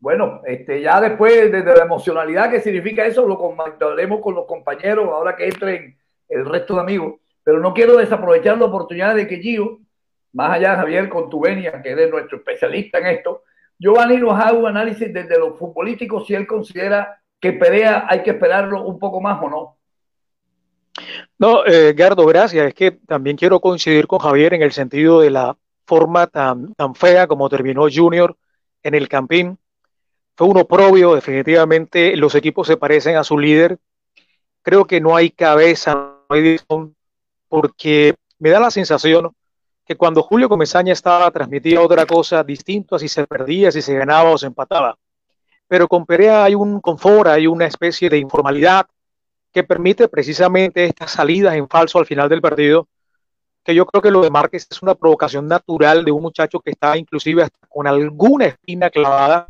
Bueno, 0.00 0.40
este, 0.46 0.80
ya 0.80 1.00
después 1.00 1.52
de, 1.52 1.62
la 1.62 1.82
emocionalidad 1.82 2.50
que 2.50 2.60
significa 2.60 3.04
eso, 3.04 3.26
lo 3.26 3.36
comentaremos 3.36 4.20
con 4.20 4.34
los 4.34 4.46
compañeros 4.46 5.08
ahora 5.08 5.36
que 5.36 5.46
entren 5.46 5.98
el 6.28 6.46
resto 6.46 6.76
de 6.76 6.80
amigos. 6.80 7.14
Pero 7.44 7.60
no 7.60 7.74
quiero 7.74 7.96
desaprovechar 7.96 8.56
la 8.58 8.66
oportunidad 8.66 9.14
de 9.14 9.26
que 9.26 9.38
Gio, 9.38 9.80
más 10.32 10.50
allá 10.50 10.76
Javier 10.76 11.08
con 11.08 11.28
tu 11.28 11.40
venia, 11.40 11.82
que 11.82 11.92
es 11.92 12.10
nuestro 12.10 12.38
especialista 12.38 12.98
en 12.98 13.06
esto, 13.06 13.42
Giovanni 13.78 14.16
nos 14.16 14.38
haga 14.38 14.52
un 14.52 14.66
análisis 14.66 15.12
desde 15.12 15.38
los 15.38 15.58
futbolísticos 15.58 16.26
si 16.26 16.34
él 16.34 16.46
considera 16.46 17.20
que 17.40 17.52
Perea 17.52 18.06
hay 18.08 18.22
que 18.22 18.30
esperarlo 18.30 18.82
un 18.82 18.98
poco 18.98 19.20
más 19.20 19.42
o 19.42 19.48
no. 19.48 19.77
No, 21.38 21.64
eh, 21.66 21.92
Gardo, 21.94 22.26
gracias. 22.26 22.68
Es 22.68 22.74
que 22.74 22.90
también 22.92 23.36
quiero 23.36 23.60
coincidir 23.60 24.06
con 24.06 24.18
Javier 24.18 24.54
en 24.54 24.62
el 24.62 24.72
sentido 24.72 25.20
de 25.20 25.30
la 25.30 25.56
forma 25.86 26.26
tan, 26.26 26.74
tan 26.74 26.94
fea 26.94 27.26
como 27.26 27.48
terminó 27.48 27.86
Junior 27.92 28.36
en 28.82 28.94
el 28.94 29.08
Campín. 29.08 29.58
Fue 30.36 30.46
uno 30.46 30.66
propio, 30.66 31.14
definitivamente 31.14 32.16
los 32.16 32.34
equipos 32.34 32.66
se 32.66 32.76
parecen 32.76 33.16
a 33.16 33.24
su 33.24 33.38
líder. 33.38 33.78
Creo 34.62 34.84
que 34.84 35.00
no 35.00 35.16
hay 35.16 35.30
cabeza, 35.30 36.14
porque 37.48 38.14
me 38.38 38.50
da 38.50 38.60
la 38.60 38.70
sensación 38.70 39.32
que 39.84 39.96
cuando 39.96 40.22
Julio 40.22 40.48
Comesaña 40.48 40.92
estaba 40.92 41.30
transmitía 41.30 41.80
otra 41.80 42.04
cosa 42.04 42.44
distinto 42.44 42.94
a 42.94 42.98
si 42.98 43.08
se 43.08 43.26
perdía, 43.26 43.72
si 43.72 43.80
se 43.80 43.94
ganaba 43.94 44.30
o 44.30 44.38
se 44.38 44.46
empataba. 44.46 44.96
Pero 45.66 45.88
con 45.88 46.04
Perea 46.04 46.44
hay 46.44 46.54
un 46.54 46.80
confort, 46.80 47.30
hay 47.30 47.46
una 47.46 47.66
especie 47.66 48.10
de 48.10 48.18
informalidad, 48.18 48.86
que 49.58 49.64
permite 49.64 50.06
precisamente 50.06 50.84
estas 50.84 51.10
salidas 51.10 51.56
en 51.56 51.68
falso 51.68 51.98
al 51.98 52.06
final 52.06 52.28
del 52.28 52.40
partido, 52.40 52.86
que 53.64 53.74
yo 53.74 53.86
creo 53.86 54.00
que 54.00 54.12
lo 54.12 54.20
de 54.20 54.30
Márquez 54.30 54.68
es 54.70 54.82
una 54.82 54.94
provocación 54.94 55.48
natural 55.48 56.04
de 56.04 56.12
un 56.12 56.22
muchacho 56.22 56.60
que 56.60 56.70
está 56.70 56.96
inclusive 56.96 57.48
con 57.68 57.88
alguna 57.88 58.46
espina 58.46 58.88
clavada 58.88 59.48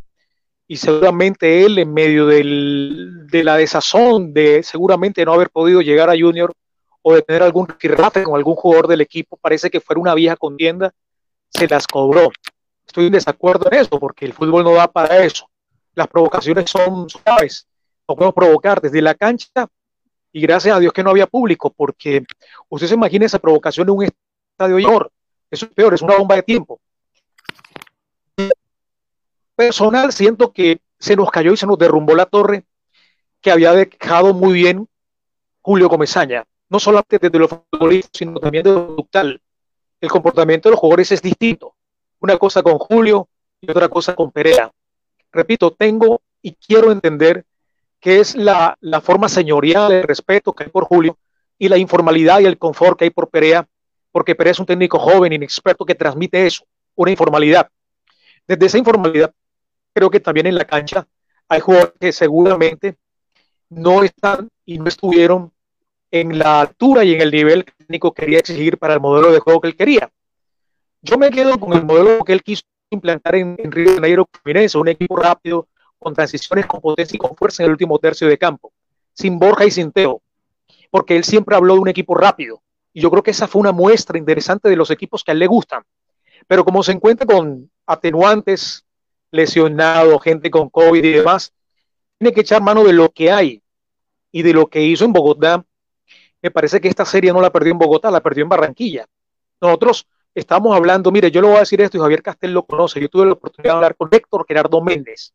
y 0.67 0.79
seguramente 0.79 1.63
él 1.63 1.79
en 1.79 1.93
medio 1.93 2.27
del, 2.27 3.27
de 3.31 3.45
la 3.45 3.59
desazón 3.59 4.33
de 4.33 4.63
seguramente 4.63 5.23
no 5.27 5.35
haber 5.35 5.51
podido 5.51 5.83
llegar 5.83 6.09
a 6.09 6.19
Junior 6.19 6.55
o 7.03 7.15
de 7.15 7.21
tener 7.21 7.43
algún 7.43 7.69
rifle 7.69 8.25
con 8.25 8.35
algún 8.35 8.57
jugador 8.57 8.89
del 8.89 9.03
equipo, 9.03 9.37
parece 9.37 9.69
que 9.69 9.83
fuera 9.83 10.01
una 10.01 10.15
vieja 10.15 10.37
contienda, 10.37 10.91
se 11.51 11.69
las 11.69 11.87
cobró. 11.87 12.31
Estoy 12.87 13.09
en 13.09 13.13
desacuerdo 13.13 13.71
en 13.71 13.81
eso, 13.81 14.01
porque 14.01 14.25
el 14.25 14.33
fútbol 14.33 14.65
no 14.65 14.73
da 14.73 14.91
para 14.91 15.23
eso. 15.23 15.51
Las 15.95 16.09
provocaciones 16.09 16.71
son 16.71 17.11
suaves. 17.11 17.67
No 18.09 18.15
podemos 18.15 18.35
provocar 18.35 18.81
desde 18.81 19.03
la 19.03 19.15
cancha 19.15 19.69
y 20.33 20.41
gracias 20.41 20.77
a 20.77 20.81
Dios 20.81 20.93
que 20.93 21.03
no 21.03 21.11
había 21.11 21.27
público, 21.27 21.71
porque 21.71 22.25
usted 22.69 22.87
se 22.87 22.95
imagina 22.95 23.27
esa 23.27 23.39
provocación 23.39 23.89
en 23.89 23.95
un 23.95 24.05
estadio 24.05 24.77
peor. 24.77 25.11
Eso 25.51 25.67
es 25.67 25.73
peor, 25.73 25.95
es 25.95 26.03
una 26.03 26.17
bomba 26.17 26.37
de 26.37 26.43
tiempo. 26.43 26.81
Personal, 29.57 30.13
siento 30.13 30.53
que 30.53 30.81
se 30.99 31.17
nos 31.17 31.31
cayó 31.31 31.53
y 31.53 31.57
se 31.57 31.67
nos 31.67 31.79
derrumbó 31.79 32.15
la 32.15 32.27
torre 32.27 32.65
que 33.41 33.51
había 33.51 33.73
dejado 33.73 34.35
muy 34.35 34.53
bien 34.53 34.89
Julio 35.61 35.89
Comesaña, 35.89 36.45
no 36.69 36.79
solamente 36.79 37.19
desde 37.19 37.39
lo 37.39 37.49
futbolístico, 37.49 38.19
sino 38.19 38.41
también 38.41 38.65
de 38.65 38.71
lo 38.71 38.87
conductal. 38.87 39.41
El 40.01 40.11
comportamiento 40.11 40.69
de 40.69 40.73
los 40.73 40.81
jugadores 40.81 41.13
es 41.13 41.23
distinto. 41.23 41.75
Una 42.21 42.37
cosa 42.37 42.63
con 42.63 42.79
Julio 42.79 43.29
y 43.61 43.71
otra 43.71 43.89
cosa 43.89 44.15
con 44.15 44.31
Perea. 44.31 44.71
Repito, 45.33 45.73
tengo 45.73 46.21
y 46.41 46.53
quiero 46.55 46.93
entender 46.93 47.45
que 48.01 48.21
es 48.21 48.35
la, 48.35 48.77
forma 49.03 49.29
señorial 49.29 49.89
de 49.89 50.03
respeto 50.03 50.53
que 50.53 50.65
hay 50.65 50.71
por 50.71 50.85
Julio 50.85 51.19
y 51.59 51.69
la 51.69 51.79
informalidad 51.79 52.41
y 52.41 52.47
el 52.47 52.59
confort 52.59 52.99
que 52.99 53.05
hay 53.05 53.11
por 53.11 53.29
Perea, 53.29 53.67
porque 54.13 54.35
Perea 54.35 54.53
es 54.53 54.61
un 54.61 54.67
técnico 54.67 54.99
joven, 54.99 55.33
inexperto, 55.33 55.85
que 55.85 55.95
transmite 55.95 56.47
eso, 56.47 56.65
una 56.95 57.11
informalidad. 57.11 57.69
Desde 58.47 58.67
esa 58.67 58.79
informalidad, 58.79 59.33
creo 59.93 60.11
que 60.11 60.21
también 60.21 60.47
en 60.47 60.55
la 60.55 60.65
cancha 60.65 61.07
hay 61.49 61.61
jugadores 61.61 61.95
que 61.99 62.13
seguramente 62.13 62.97
no 63.71 64.03
están 64.03 64.49
y 64.65 64.79
no 64.79 64.87
estuvieron 64.87 65.53
en 66.11 66.39
la 66.39 66.61
altura 66.63 67.05
y 67.05 67.15
en 67.15 67.21
el 67.21 67.31
nivel 67.31 67.65
que 67.65 67.73
técnico 67.73 68.13
quería 68.13 68.39
exigir 68.39 68.79
para 68.79 68.95
el 68.95 69.01
modelo 69.01 69.33
de 69.33 69.41
juego 69.41 69.61
que 69.61 69.69
él 69.69 69.77
quería. 69.77 70.11
Yo 71.03 71.19
me 71.19 71.31
quedo 71.31 71.59
con 71.59 71.73
el 71.75 71.85
modelo 71.85 72.25
que 72.25 72.33
él 72.33 72.43
quiso 72.43 72.63
implantar 72.91 73.35
en, 73.35 73.57
Río 73.59 73.91
de 73.91 73.95
Janeiro 73.97 74.29
un 74.75 74.89
equipo 74.89 75.17
rápido, 75.17 75.69
con 75.99 76.15
transiciones 76.15 76.67
con 76.67 76.81
potencia 76.81 77.17
y 77.17 77.19
con 77.19 77.37
fuerza 77.37 77.63
en 77.63 77.67
el 77.67 77.73
último 77.73 77.99
tercio 77.99 78.29
de 78.29 78.39
campo, 78.39 78.73
sin 79.13 79.39
Borja 79.39 79.65
y 79.65 79.71
sin 79.71 79.93
Teo, 79.93 80.23
porque 80.91 81.17
él 81.17 81.25
siempre 81.25 81.57
habló 81.57 81.75
de 81.75 81.81
un 81.81 81.89
equipo 81.89 82.15
rápido. 82.15 82.63
Y 82.93 83.01
yo 83.01 83.11
creo 83.11 83.23
que 83.23 83.31
esa 83.31 83.47
fue 83.47 83.61
una 83.61 83.73
muestra 83.73 84.19
interesante 84.19 84.69
de 84.69 84.77
los 84.77 84.91
equipos 84.91 85.23
que 85.23 85.31
a 85.31 85.35
él 85.35 85.39
le 85.39 85.47
gustan. 85.47 85.83
Pero 86.47 86.65
como 86.65 86.83
se 86.83 86.93
encuentra 86.93 87.27
con 87.27 87.71
atenuantes, 87.87 88.85
lesionado, 89.31 90.19
gente 90.19 90.51
con 90.51 90.71
COVID 90.71 91.05
y 91.05 91.13
demás, 91.13 91.53
tiene 92.19 92.33
que 92.33 92.41
echar 92.41 92.63
mano 92.63 92.85
de 92.85 92.93
lo 92.93 93.11
que 93.11 93.31
hay 93.31 93.63
y 94.33 94.43
de 94.43 94.53
lo 94.53 94.67
que 94.67 94.83
hizo 94.83 95.05
en 95.05 95.13
Bogotá. 95.13 95.65
Me 96.41 96.51
parece 96.51 96.81
que 96.81 96.89
esta 96.89 97.05
serie 97.05 97.33
no 97.33 97.41
la 97.41 97.51
perdió 97.51 97.73
en 97.73 97.79
Bogotá, 97.79 98.11
la 98.11 98.21
perdió 98.21 98.45
en 98.45 98.49
Barranquilla. 98.49 99.07
Nosotros 99.61 100.07
estamos 100.35 100.75
hablando, 100.75 101.11
mire, 101.11 101.31
yo 101.31 101.41
le 101.41 101.49
voy 101.49 101.57
a 101.57 101.61
decir 101.61 101.81
esto 101.81 101.97
y 101.97 102.01
Javier 102.01 102.23
Castel 102.23 102.53
lo 102.53 102.65
conoce. 102.65 103.01
Yo 103.01 103.09
tuve 103.09 103.27
la 103.27 103.33
oportunidad 103.33 103.73
de 103.73 103.77
hablar 103.77 103.97
con 103.97 104.09
Héctor 104.11 104.45
Gerardo 104.47 104.81
Méndez, 104.81 105.33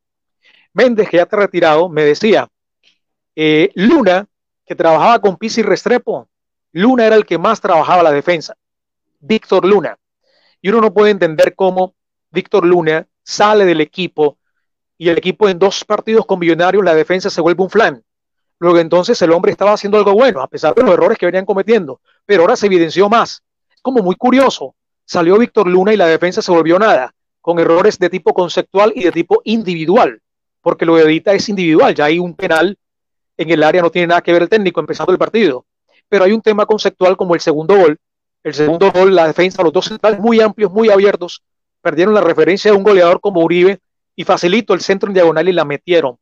Méndez, 0.74 1.08
que 1.08 1.18
ya 1.18 1.24
está 1.24 1.38
retirado, 1.38 1.88
me 1.88 2.04
decía, 2.04 2.48
eh, 3.36 3.70
Luna, 3.76 4.28
que 4.66 4.76
trabajaba 4.76 5.20
con 5.20 5.38
Pizzi 5.38 5.62
Restrepo, 5.62 6.28
Luna 6.72 7.06
era 7.06 7.16
el 7.16 7.26
que 7.26 7.38
más 7.38 7.62
trabajaba 7.62 8.02
la 8.02 8.12
defensa, 8.12 8.56
Víctor 9.20 9.66
Luna. 9.66 9.98
Y 10.62 10.70
uno 10.70 10.82
no 10.82 10.94
puede 10.94 11.12
entender 11.12 11.54
cómo 11.56 11.94
Víctor 12.32 12.66
Luna 12.66 13.08
sale 13.22 13.66
del 13.66 13.82
equipo 13.82 14.40
y 14.98 15.10
el 15.10 15.18
equipo 15.18 15.48
en 15.48 15.60
dos 15.60 15.86
partidos 15.86 16.26
con 16.26 16.40
Millonarios, 16.40 16.84
la 16.84 16.96
defensa 16.96 17.30
se 17.30 17.42
vuelve 17.42 17.64
un 17.64 17.70
flan. 17.70 18.04
Luego 18.58 18.80
entonces 18.80 19.22
el 19.22 19.32
hombre 19.32 19.52
estaba 19.52 19.74
haciendo 19.74 19.98
algo 19.98 20.14
bueno, 20.14 20.42
a 20.42 20.48
pesar 20.48 20.74
de 20.74 20.82
los 20.82 20.94
errores 20.94 21.18
que 21.18 21.26
venían 21.26 21.46
cometiendo, 21.46 22.02
pero 22.26 22.44
ahora 22.44 22.56
se 22.56 22.66
evidenció 22.66 23.10
más. 23.10 23.44
Como 23.82 24.02
muy 24.02 24.16
curioso. 24.16 24.76
Salió 25.06 25.38
Víctor 25.38 25.68
Luna 25.68 25.94
y 25.94 25.98
la 25.98 26.08
defensa 26.08 26.42
se 26.42 26.52
volvió 26.52 26.80
nada, 26.80 27.14
con 27.42 27.60
errores 27.60 28.00
de 28.00 28.10
tipo 28.10 28.34
conceptual 28.34 28.94
y 28.96 29.04
de 29.04 29.12
tipo 29.12 29.42
individual 29.44 30.23
porque 30.64 30.86
lo 30.86 30.96
de 30.96 31.04
Edita 31.04 31.34
es 31.34 31.48
individual, 31.50 31.94
ya 31.94 32.06
hay 32.06 32.18
un 32.18 32.34
penal 32.36 32.76
en 33.38 33.52
el 33.52 33.62
área, 33.62 33.82
no 33.82 33.92
tiene 33.92 34.08
nada 34.08 34.22
que 34.22 34.32
ver 34.32 34.44
el 34.44 34.50
técnico 34.50 34.80
empezando 34.80 35.12
el 35.12 35.20
partido, 35.20 35.66
pero 36.08 36.24
hay 36.24 36.32
un 36.32 36.42
tema 36.42 36.66
conceptual 36.66 37.18
como 37.18 37.36
el 37.36 37.42
segundo 37.42 37.76
gol, 37.76 37.98
el 38.44 38.54
segundo 38.54 38.92
gol, 38.92 39.14
la 39.14 39.28
defensa, 39.28 39.62
los 39.62 39.74
dos 39.74 39.86
centrales 39.86 40.20
muy 40.20 40.40
amplios, 40.40 40.72
muy 40.72 40.90
abiertos, 40.90 41.44
perdieron 41.82 42.14
la 42.14 42.22
referencia 42.22 42.72
de 42.72 42.78
un 42.78 42.84
goleador 42.84 43.20
como 43.20 43.42
Uribe 43.42 43.80
y 44.16 44.24
facilito 44.24 44.74
el 44.74 44.80
centro 44.80 45.10
en 45.10 45.14
diagonal 45.14 45.50
y 45.50 45.52
la 45.54 45.66
metieron. 45.66 46.18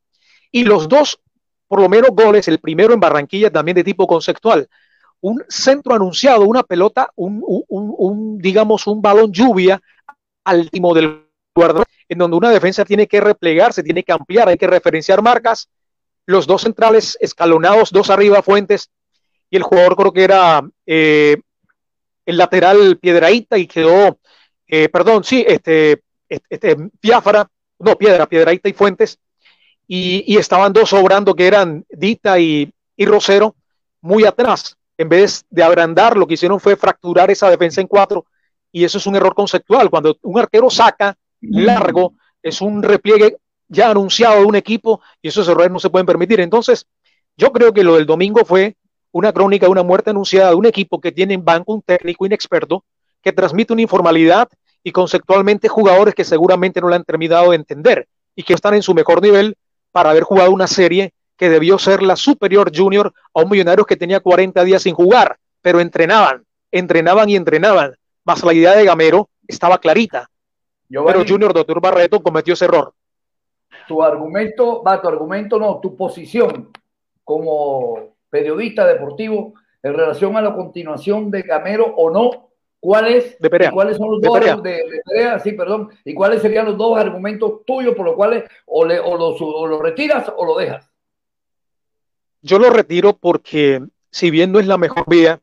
Y 0.52 0.64
los 0.64 0.90
dos, 0.90 1.20
por 1.68 1.80
lo 1.80 1.88
menos 1.88 2.10
goles, 2.12 2.48
el 2.48 2.60
primero 2.60 2.94
en 2.94 3.00
Barranquilla 3.00 3.52
también 3.52 3.76
de 3.76 3.84
tipo 3.84 4.08
conceptual, 4.08 4.68
un 5.22 5.44
centro 5.50 5.94
anunciado, 5.94 6.46
una 6.46 6.64
pelota, 6.64 7.12
un, 7.16 8.40
digamos, 8.40 8.88
un 8.88 9.02
balón 9.04 9.32
lluvia 9.32 9.80
al 10.44 10.72
timo 10.72 10.96
del 10.96 11.28
guardador 11.54 11.86
en 12.12 12.18
donde 12.18 12.36
una 12.36 12.50
defensa 12.50 12.84
tiene 12.84 13.08
que 13.08 13.22
replegarse, 13.22 13.84
tiene 13.84 14.04
que 14.04 14.12
ampliar, 14.12 14.50
hay 14.50 14.58
que 14.58 14.68
referenciar 14.68 15.22
marcas. 15.22 15.70
Los 16.26 16.46
dos 16.46 16.64
centrales 16.64 17.18
escalonados, 17.22 17.90
dos 17.90 18.10
arriba 18.10 18.42
Fuentes, 18.42 18.90
y 19.50 19.56
el 19.56 19.64
jugador 19.64 19.96
creo 19.96 20.12
que 20.12 20.26
era 20.26 20.62
eh, 20.86 21.38
el 22.26 22.38
lateral 22.38 22.98
Piedraíta 22.98 23.58
y 23.58 23.66
quedó, 23.66 24.20
eh, 24.68 24.90
perdón, 24.90 25.24
sí, 25.24 25.46
este, 25.48 26.04
este, 26.28 26.48
este 26.50 26.76
Piáfara, 27.00 27.48
no, 27.80 27.96
Piedra, 27.96 28.28
Piedraíta 28.28 28.68
y 28.68 28.74
Fuentes, 28.74 29.18
y, 29.88 30.36
estaban 30.36 30.74
dos 30.74 30.90
sobrando 30.90 31.34
que 31.34 31.48
eran 31.48 31.86
Dita 31.90 32.38
y, 32.38 32.74
y 32.98 33.06
Rosero 33.06 33.56
muy 34.02 34.26
atrás. 34.26 34.76
En 34.98 35.08
vez 35.08 35.46
de 35.50 35.64
agrandar, 35.64 36.18
lo 36.18 36.28
que 36.28 36.34
hicieron 36.34 36.60
fue 36.60 36.76
fracturar 36.76 37.32
esa 37.32 37.50
defensa 37.50 37.80
en 37.80 37.88
cuatro 37.88 38.26
y 38.70 38.84
eso 38.84 38.98
es 38.98 39.08
un 39.08 39.16
error 39.16 39.34
conceptual. 39.34 39.90
Cuando 39.90 40.18
un 40.24 40.38
arquero 40.40 40.70
saca 40.70 41.18
largo, 41.42 42.14
es 42.42 42.62
un 42.62 42.84
repliegue 42.84 43.38
ya 43.68 43.90
anunciado 43.90 44.40
de 44.40 44.46
un 44.46 44.56
equipo 44.56 45.02
y 45.22 45.30
esos 45.30 45.48
errores 45.48 45.72
no 45.72 45.80
se 45.80 45.90
pueden 45.90 46.06
permitir. 46.06 46.40
Entonces, 46.40 46.86
yo 47.38 47.52
creo 47.52 47.74
que 47.74 47.84
lo 47.84 47.96
del 47.96 48.06
domingo 48.06 48.44
fue 48.46 48.76
una 49.12 49.32
crónica 49.34 49.66
de 49.66 49.72
una 49.72 49.84
muerte 49.84 50.10
anunciada 50.10 50.50
de 50.50 50.56
un 50.56 50.66
equipo 50.66 51.00
que 51.00 51.12
tiene 51.12 51.34
en 51.34 51.44
banco 51.44 51.74
un 51.74 51.82
técnico 51.82 52.26
inexperto 52.26 52.84
que 53.22 53.32
transmite 53.32 53.74
una 53.74 53.82
informalidad 53.82 54.50
y 54.84 54.92
conceptualmente 54.92 55.68
jugadores 55.68 56.16
que 56.16 56.24
seguramente 56.24 56.82
no 56.82 56.90
la 56.90 56.96
han 56.96 57.04
terminado 57.04 57.52
de 57.52 57.58
entender 57.58 58.08
y 58.36 58.44
que 58.44 58.54
están 58.54 58.74
en 58.74 58.84
su 58.84 58.94
mejor 58.94 59.22
nivel 59.22 59.56
para 59.92 60.10
haber 60.10 60.24
jugado 60.24 60.52
una 60.52 60.68
serie 60.68 61.14
que 61.38 61.50
debió 61.50 61.78
ser 61.78 62.04
la 62.04 62.16
superior 62.16 62.72
junior 62.76 63.14
a 63.34 63.42
un 63.42 63.50
millonario 63.50 63.86
que 63.86 63.98
tenía 63.98 64.20
40 64.20 64.64
días 64.64 64.84
sin 64.84 64.96
jugar, 64.96 65.38
pero 65.62 65.80
entrenaban, 65.80 66.44
entrenaban 66.72 67.30
y 67.30 67.36
entrenaban. 67.36 67.96
Más 68.24 68.44
la 68.44 68.54
idea 68.54 68.76
de 68.76 68.86
Gamero 68.86 69.30
estaba 69.48 69.80
clarita. 69.80 70.30
Pero 70.92 71.24
Junior 71.28 71.54
Doctor 71.54 71.82
Barreto 71.82 72.22
cometió 72.22 72.54
ese 72.54 72.66
error. 72.66 72.94
Tu 73.88 74.02
argumento, 74.02 74.84
va, 74.84 75.02
tu 75.02 75.08
argumento 75.08 75.60
no, 75.60 75.80
tu 75.80 75.96
posición 75.96 76.70
como 77.24 78.16
periodista 78.30 78.86
deportivo 78.86 79.54
en 79.84 79.94
relación 79.94 80.36
a 80.38 80.42
la 80.42 80.54
continuación 80.54 81.32
de 81.32 81.42
Gamero 81.42 81.86
o 81.86 82.10
no, 82.12 82.50
¿cuáles, 82.80 83.38
¿cuáles 83.72 83.98
son 83.98 84.12
los 84.12 84.22
dos 84.22 84.64
de, 84.64 85.40
sí, 85.44 85.54
perdón, 85.54 85.90
y 86.06 86.14
cuáles 86.14 86.42
serían 86.42 86.66
los 86.66 86.78
dos 86.78 86.98
argumentos 86.98 87.66
tuyos 87.66 87.96
por 87.96 88.06
los 88.06 88.16
cuales 88.16 88.44
o, 88.66 88.86
le, 88.86 89.00
o, 89.00 89.12
o 89.14 89.68
lo 89.68 89.82
retiras 89.82 90.32
o 90.36 90.46
lo 90.46 90.58
dejas? 90.58 90.90
Yo 92.42 92.60
lo 92.60 92.70
retiro 92.70 93.14
porque 93.14 93.82
si 94.10 94.32
bien 94.32 94.52
no 94.52 94.60
es 94.60 94.68
la 94.68 94.78
mejor 94.78 95.06
vía, 95.08 95.40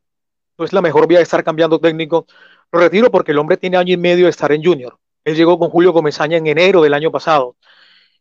no 0.57 0.65
es 0.65 0.73
la 0.73 0.83
mejor 0.83 1.07
vía 1.07 1.19
de 1.19 1.25
estar 1.25 1.45
cambiando 1.45 1.79
técnico, 1.79 2.27
lo 2.73 2.81
retiro 2.81 3.11
porque 3.11 3.33
el 3.33 3.39
hombre 3.39 3.57
tiene 3.57 3.77
año 3.77 3.95
y 3.95 3.97
medio 3.97 4.25
de 4.25 4.31
estar 4.31 4.53
en 4.53 4.63
Junior. 4.63 4.99
Él 5.29 5.37
llegó 5.37 5.59
con 5.59 5.69
Julio 5.69 5.93
Comesaña 5.93 6.39
en 6.39 6.47
enero 6.47 6.81
del 6.81 6.95
año 6.95 7.13
pasado 7.13 7.55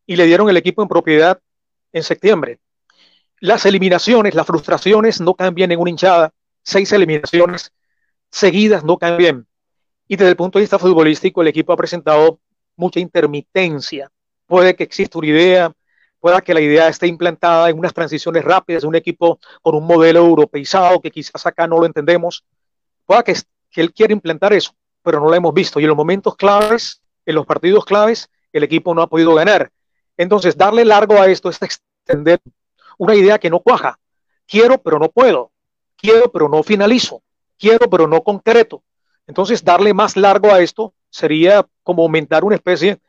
y 0.06 0.18
le 0.18 0.26
dieron 0.26 0.50
el 0.50 0.58
equipo 0.58 0.82
en 0.82 0.90
propiedad 0.90 1.40
en 1.94 2.04
septiembre. 2.04 2.60
Las 3.40 3.66
eliminaciones, 3.66 4.36
las 4.36 4.46
frustraciones 4.46 5.22
no 5.22 5.34
cambian 5.34 5.72
en 5.72 5.80
una 5.80 5.90
hinchada. 5.90 6.34
Seis 6.64 6.92
eliminaciones 6.92 7.72
seguidas 8.30 8.84
no 8.84 8.98
cambian. 8.98 9.48
Y 10.10 10.18
desde 10.18 10.32
el 10.32 10.36
punto 10.36 10.60
de 10.60 10.64
vista 10.64 10.78
futbolístico, 10.80 11.42
el 11.42 11.48
equipo 11.48 11.72
ha 11.72 11.78
presentado 11.78 12.42
mucha 12.76 13.00
intermitencia. 13.00 14.12
Puede 14.46 14.76
que 14.76 14.84
exista 14.84 15.18
una 15.18 15.28
idea, 15.28 15.72
pueda 16.20 16.42
que 16.42 16.54
la 16.54 16.60
idea 16.60 16.90
esté 16.90 17.08
implantada 17.08 17.70
en 17.70 17.80
unas 17.80 17.94
transiciones 17.94 18.44
rápidas 18.44 18.82
de 18.82 18.88
un 18.90 18.96
equipo 18.96 19.40
con 19.62 19.76
un 19.76 19.88
modelo 19.88 20.20
europeizado 20.20 21.00
que 21.00 21.12
quizás 21.12 21.46
acá 21.46 21.68
no 21.68 21.80
lo 21.80 21.86
entendemos. 21.86 22.44
Pueda 23.06 23.24
que, 23.24 23.34
que 23.72 23.80
él 23.80 23.94
quiera 23.94 24.12
implantar 24.12 24.52
eso, 24.52 24.74
pero 25.08 25.22
no 25.22 25.30
lo 25.30 25.34
hemos 25.36 25.54
visto. 25.54 25.80
Y 25.80 25.84
en 25.84 25.88
los 25.88 25.96
momentos 25.96 26.36
claves, 26.36 27.02
en 27.26 27.36
los 27.36 27.46
partidos 27.46 27.86
claves, 27.86 28.30
el 28.52 28.64
equipo 28.64 28.94
no 28.94 29.02
ha 29.02 29.08
podido 29.08 29.34
ganar. 29.34 29.72
Entonces, 30.18 30.58
darle 30.58 30.84
largo 30.84 31.22
a 31.22 31.28
esto 31.28 31.50
es 31.50 31.62
extender 31.62 32.42
una 32.98 33.16
idea 33.16 33.40
que 33.40 33.50
no 33.50 33.62
cuaja. 33.62 33.98
Quiero, 34.46 34.78
pero 34.78 35.00
no 35.00 35.08
puedo. 35.08 35.52
Quiero, 35.96 36.30
pero 36.30 36.50
no 36.50 36.62
finalizo. 36.62 37.24
Quiero, 37.58 37.90
pero 37.90 38.06
no 38.06 38.22
concreto. 38.22 38.84
Entonces, 39.28 39.64
darle 39.64 39.94
más 39.94 40.18
largo 40.18 40.52
a 40.52 40.60
esto 40.60 40.94
sería 41.10 41.66
como 41.84 42.02
aumentar 42.04 42.44
una 42.44 42.56
especie 42.56 43.00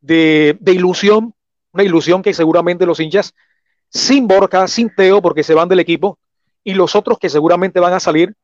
de, 0.00 0.56
de 0.60 0.72
ilusión 0.72 1.34
una 1.72 1.84
ilusión 1.84 2.22
que 2.22 2.34
seguramente 2.34 2.86
los 2.86 3.00
hinchas, 3.00 3.34
sin 3.88 4.26
Borja, 4.26 4.66
sin 4.68 4.94
Teo, 4.94 5.22
porque 5.22 5.42
se 5.42 5.54
van 5.54 5.68
del 5.68 5.80
equipo, 5.80 6.18
y 6.64 6.74
los 6.74 6.94
otros 6.94 7.18
que 7.18 7.28
seguramente 7.28 7.80
van 7.80 7.92
a 7.92 8.00
salir, 8.00 8.34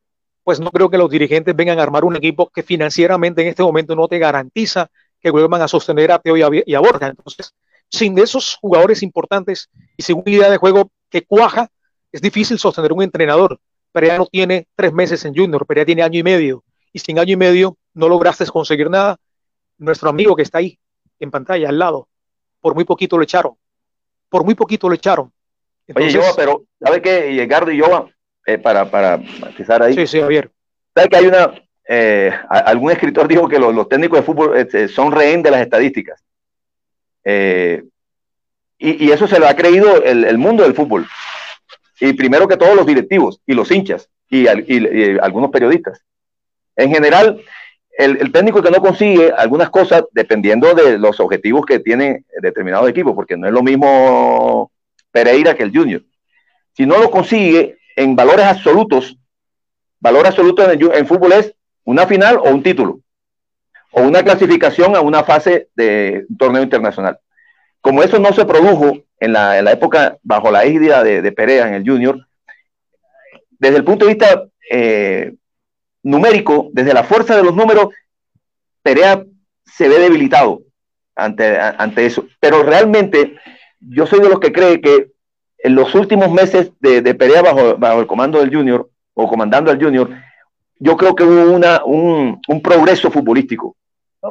pues 0.44 0.60
no 0.60 0.70
creo 0.70 0.90
que 0.90 0.98
los 0.98 1.10
dirigentes 1.10 1.56
vengan 1.56 1.80
a 1.80 1.82
armar 1.82 2.04
un 2.04 2.16
equipo 2.16 2.50
que 2.50 2.62
financieramente 2.62 3.42
en 3.42 3.48
este 3.48 3.62
momento 3.62 3.96
no 3.96 4.06
te 4.06 4.18
garantiza 4.18 4.90
que 5.20 5.30
vuelvan 5.30 5.62
a 5.62 5.68
sostener 5.68 6.12
a 6.12 6.18
Teo 6.18 6.36
y 6.36 6.74
a, 6.74 6.80
Borja. 6.80 7.08
Entonces, 7.08 7.54
sin 7.88 8.18
esos 8.18 8.58
jugadores 8.60 9.02
importantes 9.02 9.70
y 9.96 10.02
sin 10.02 10.16
una 10.16 10.30
idea 10.30 10.50
de 10.50 10.58
juego 10.58 10.90
que 11.08 11.24
cuaja, 11.24 11.70
es 12.12 12.20
difícil 12.20 12.58
sostener 12.58 12.92
un 12.92 13.02
entrenador. 13.02 13.58
Perea 13.90 14.18
no 14.18 14.26
tiene 14.26 14.68
tres 14.76 14.92
meses 14.92 15.24
en 15.24 15.34
Junior, 15.34 15.66
Perea 15.66 15.86
tiene 15.86 16.02
año 16.02 16.18
y 16.18 16.22
medio. 16.22 16.62
Y 16.92 16.98
sin 16.98 17.18
año 17.18 17.32
y 17.32 17.36
medio 17.36 17.78
no 17.94 18.08
lograste 18.08 18.44
conseguir 18.46 18.90
nada. 18.90 19.16
Nuestro 19.78 20.10
amigo 20.10 20.36
que 20.36 20.42
está 20.42 20.58
ahí 20.58 20.78
en 21.18 21.30
pantalla 21.30 21.70
al 21.70 21.78
lado, 21.78 22.08
por 22.60 22.74
muy 22.74 22.84
poquito 22.84 23.16
lo 23.16 23.24
echaron. 23.24 23.54
Por 24.28 24.44
muy 24.44 24.54
poquito 24.54 24.88
lo 24.88 24.94
echaron. 24.94 25.32
Oye, 25.94 26.18
pero 26.36 26.64
¿sabe 26.82 27.00
qué? 27.00 27.42
Edgardo 27.42 27.70
y 27.70 27.78
yo, 27.78 28.08
eh, 28.46 28.58
para, 28.58 28.90
para 28.90 29.18
matizar 29.40 29.82
ahí. 29.82 29.94
Sí, 29.94 30.06
sí, 30.06 30.20
Javier. 30.20 30.50
¿Sabe 30.94 31.08
que 31.08 31.16
hay 31.16 31.26
una. 31.26 31.54
Eh, 31.86 32.32
algún 32.48 32.90
escritor 32.90 33.28
dijo 33.28 33.48
que 33.48 33.58
los, 33.58 33.88
técnicos 33.88 34.18
de 34.18 34.24
fútbol 34.24 34.56
este, 34.56 34.88
son 34.88 35.12
rehén 35.12 35.42
de 35.42 35.50
las 35.50 35.60
estadísticas. 35.60 36.22
Eh, 37.24 37.84
y, 38.78 39.10
eso 39.10 39.26
se 39.26 39.38
lo 39.38 39.46
ha 39.46 39.54
creído 39.54 40.02
el, 40.02 40.38
mundo 40.38 40.62
del 40.62 40.74
fútbol. 40.74 41.06
Y 42.00 42.12
primero 42.12 42.48
que 42.48 42.56
todos 42.56 42.74
los 42.74 42.86
directivos 42.86 43.40
y 43.46 43.54
los 43.54 43.70
hinchas 43.70 44.10
y 44.28 44.46
algunos 44.46 45.50
periodistas. 45.50 46.02
En 46.76 46.90
general, 46.90 47.40
el, 47.96 48.32
técnico 48.32 48.60
que 48.60 48.70
no 48.70 48.80
consigue 48.80 49.32
algunas 49.36 49.70
cosas 49.70 50.04
dependiendo 50.12 50.74
de 50.74 50.98
los 50.98 51.20
objetivos 51.20 51.64
que 51.64 51.78
tiene 51.78 52.24
determinado 52.42 52.88
equipo, 52.88 53.14
porque 53.14 53.36
no 53.36 53.46
es 53.46 53.52
lo 53.52 53.62
mismo 53.62 54.70
Pereira 55.10 55.54
que 55.54 55.62
el 55.62 55.74
Junior. 55.74 56.02
Si 56.76 56.86
no 56.86 56.98
lo 56.98 57.10
consigue 57.10 57.78
en 57.96 58.16
valores 58.16 58.46
absolutos, 58.46 59.16
valor 60.00 60.26
absoluto 60.26 60.70
en, 60.70 61.06
fútbol 61.06 61.32
es 61.32 61.54
una 61.84 62.06
final 62.06 62.38
o 62.38 62.50
un 62.50 62.62
título, 62.62 63.00
o 63.92 64.02
una 64.02 64.22
clasificación 64.22 64.96
a 64.96 65.00
una 65.00 65.24
fase 65.24 65.68
de 65.74 66.26
torneo 66.38 66.62
internacional. 66.62 67.18
Como 67.80 68.02
eso 68.02 68.18
no 68.18 68.32
se 68.32 68.44
produjo 68.44 68.98
en 69.20 69.32
la, 69.32 69.58
época 69.70 70.18
bajo 70.22 70.50
la 70.50 70.64
égida 70.64 71.02
de, 71.02 71.32
Pereira 71.32 71.68
en 71.68 71.74
el 71.74 71.88
Junior, 71.88 72.26
desde 73.50 73.76
el 73.76 73.84
punto 73.84 74.04
de 74.04 74.14
vista 74.14 74.44
eh, 74.70 75.34
numérico, 76.02 76.70
desde 76.72 76.94
la 76.94 77.04
fuerza 77.04 77.36
de 77.36 77.44
los 77.44 77.54
números, 77.54 77.88
Perea 78.82 79.24
se 79.64 79.88
ve 79.88 79.98
debilitado 79.98 80.62
ante, 81.16 81.58
ante 81.58 82.06
eso. 82.06 82.26
Pero 82.38 82.62
realmente 82.62 83.38
yo 83.80 84.06
soy 84.06 84.20
de 84.20 84.28
los 84.28 84.40
que 84.40 84.52
cree 84.52 84.80
que 84.80 85.13
en 85.64 85.74
los 85.74 85.94
últimos 85.94 86.30
meses 86.30 86.70
de, 86.78 87.02
de 87.02 87.14
Perea 87.14 87.42
bajo, 87.42 87.76
bajo 87.76 88.00
el 88.00 88.06
comando 88.06 88.38
del 88.38 88.54
Junior 88.54 88.88
o 89.14 89.26
comandando 89.26 89.70
al 89.70 89.82
Junior, 89.82 90.10
yo 90.78 90.96
creo 90.96 91.14
que 91.14 91.24
hubo 91.24 91.52
una, 91.52 91.84
un, 91.84 92.40
un 92.46 92.62
progreso 92.62 93.10
futbolístico. 93.10 93.74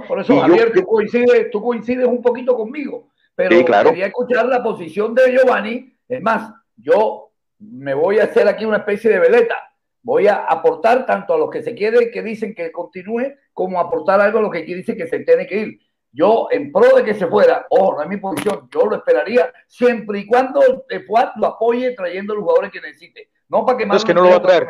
por 0.07 0.21
eso, 0.21 0.39
Javier, 0.39 0.71
tú, 0.73 0.83
coincides, 0.83 1.51
tú 1.51 1.61
coincides 1.61 2.05
un 2.05 2.21
poquito 2.21 2.55
conmigo, 2.55 3.09
pero 3.35 3.65
claro. 3.65 3.89
quería 3.89 4.07
escuchar 4.07 4.45
la 4.45 4.63
posición 4.63 5.13
de 5.13 5.31
Giovanni. 5.31 5.93
Es 6.07 6.21
más, 6.21 6.53
yo 6.77 7.31
me 7.59 7.93
voy 7.93 8.19
a 8.19 8.25
hacer 8.25 8.47
aquí 8.47 8.63
una 8.63 8.77
especie 8.77 9.09
de 9.09 9.19
veleta 9.19 9.55
voy 10.03 10.27
a 10.27 10.35
aportar 10.35 11.05
tanto 11.05 11.33
a 11.33 11.37
los 11.37 11.49
que 11.49 11.63
se 11.63 11.73
quieren, 11.73 12.11
que 12.11 12.21
dicen 12.21 12.53
que 12.53 12.71
continúe, 12.71 13.33
como 13.53 13.79
aportar 13.79 14.19
algo 14.19 14.39
a 14.39 14.41
los 14.41 14.51
que 14.51 14.63
dicen 14.63 14.97
que 14.97 15.07
se 15.07 15.19
tiene 15.19 15.47
que 15.47 15.57
ir. 15.57 15.79
Yo, 16.15 16.47
en 16.51 16.71
pro 16.71 16.95
de 16.95 17.03
que 17.03 17.15
se 17.15 17.25
fuera, 17.25 17.65
ojo, 17.71 17.95
no 17.95 18.03
es 18.03 18.07
mi 18.07 18.17
posición, 18.17 18.69
yo 18.71 18.85
lo 18.85 18.97
esperaría 18.97 19.51
siempre 19.67 20.19
y 20.19 20.27
cuando 20.27 20.61
el 20.87 21.05
FUAT 21.05 21.37
lo 21.37 21.47
apoye 21.47 21.95
trayendo 21.95 22.35
los 22.35 22.43
jugadores 22.43 22.71
que 22.71 22.79
necesite. 22.79 23.31
No 23.49 23.65
para 23.65 23.79
que 23.79 23.85
más. 23.87 23.97
Es 23.97 24.05
que 24.05 24.13
no 24.13 24.21
lo 24.21 24.29
va 24.29 24.35
a 24.35 24.41
traer. 24.41 24.67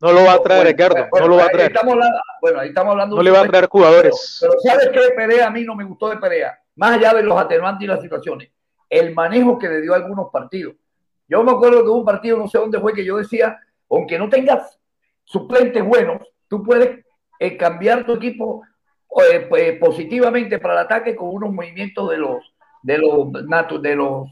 No 0.00 0.12
lo 0.12 0.24
va 0.24 0.34
a 0.34 0.42
traer, 0.42 0.66
Ricardo. 0.68 1.08
no 1.12 1.28
lo 1.28 1.36
va 1.36 1.46
a 1.46 1.48
traer. 1.48 1.72
bueno, 2.40 2.60
ahí 2.60 2.68
estamos 2.68 2.92
hablando. 2.92 3.16
No 3.16 3.22
le 3.22 3.30
va 3.32 3.40
a 3.40 3.46
traer 3.46 3.66
jugadores. 3.66 4.38
Pero, 4.40 4.52
¿sabes 4.60 4.90
qué? 4.92 5.14
Perea 5.16 5.48
a 5.48 5.50
mí 5.50 5.64
no 5.64 5.74
me 5.74 5.84
gustó 5.84 6.08
de 6.08 6.18
Perea. 6.18 6.56
Más 6.76 6.92
allá 6.92 7.14
de 7.14 7.22
los 7.22 7.36
atenuantes 7.36 7.84
y 7.84 7.88
las 7.88 8.00
situaciones. 8.00 8.50
El 8.88 9.12
manejo 9.12 9.58
que 9.58 9.68
le 9.68 9.80
dio 9.80 9.92
a 9.92 9.96
algunos 9.96 10.30
partidos. 10.30 10.74
Yo 11.28 11.42
me 11.42 11.50
acuerdo 11.50 11.82
de 11.82 11.90
un 11.90 12.04
partido, 12.04 12.38
no 12.38 12.46
sé 12.46 12.58
dónde 12.58 12.78
fue, 12.78 12.92
que 12.92 13.04
yo 13.04 13.16
decía, 13.16 13.58
aunque 13.90 14.18
no 14.18 14.28
tengas 14.28 14.78
suplentes 15.24 15.84
buenos, 15.84 16.22
tú 16.46 16.62
puedes 16.62 17.04
eh, 17.40 17.56
cambiar 17.56 18.04
tu 18.06 18.12
equipo 18.12 18.62
eh, 19.22 19.46
pues, 19.48 19.78
positivamente 19.78 20.58
para 20.58 20.74
el 20.74 20.80
ataque 20.80 21.16
con 21.16 21.28
unos 21.28 21.52
movimientos 21.52 22.10
de 22.10 22.18
los 22.18 22.52
de 22.82 22.98
los 22.98 23.32
de 23.82 23.96
los 23.96 24.28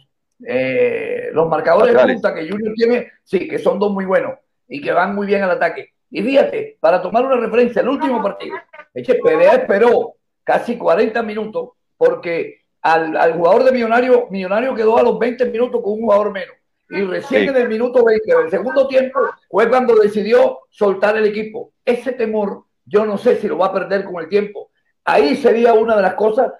eh, 0.46 1.30
los 1.32 1.48
marcadores 1.48 1.94
de 1.94 2.14
punta 2.14 2.34
que 2.34 2.48
Junior 2.48 2.74
tiene, 2.74 3.12
sí, 3.22 3.48
que 3.48 3.58
son 3.58 3.78
dos 3.78 3.92
muy 3.92 4.04
buenos 4.04 4.34
y 4.68 4.80
que 4.80 4.92
van 4.92 5.14
muy 5.14 5.26
bien 5.26 5.42
al 5.42 5.50
ataque. 5.52 5.90
Y 6.10 6.22
fíjate, 6.22 6.76
para 6.80 7.00
tomar 7.00 7.24
una 7.24 7.36
referencia, 7.36 7.82
el 7.82 7.88
último 7.88 8.22
partido, 8.22 8.56
Eche 8.92 9.16
Perea 9.16 9.54
esperó 9.54 10.14
casi 10.42 10.76
40 10.76 11.22
minutos 11.22 11.70
porque 11.96 12.60
al, 12.82 13.16
al, 13.16 13.32
jugador 13.34 13.64
de 13.64 13.72
Millonario, 13.72 14.28
Millonario 14.30 14.74
quedó 14.74 14.98
a 14.98 15.02
los 15.02 15.18
20 15.18 15.46
minutos 15.46 15.80
con 15.82 15.94
un 15.94 16.00
jugador 16.00 16.32
menos 16.32 16.54
y 16.90 17.00
recién 17.02 17.48
en 17.48 17.56
el 17.56 17.68
minuto 17.68 18.04
20 18.04 18.36
del 18.36 18.50
segundo 18.50 18.86
tiempo 18.86 19.20
fue 19.48 19.68
cuando 19.68 19.96
decidió 19.96 20.60
soltar 20.70 21.16
el 21.16 21.26
equipo. 21.26 21.72
Ese 21.84 22.12
temor, 22.12 22.64
yo 22.84 23.04
no 23.06 23.16
sé 23.18 23.36
si 23.36 23.48
lo 23.48 23.58
va 23.58 23.66
a 23.66 23.72
perder 23.72 24.04
con 24.04 24.22
el 24.22 24.28
tiempo. 24.28 24.70
Ahí 25.04 25.36
sería 25.36 25.74
una 25.74 25.96
de 25.96 26.02
las 26.02 26.14
cosas 26.14 26.52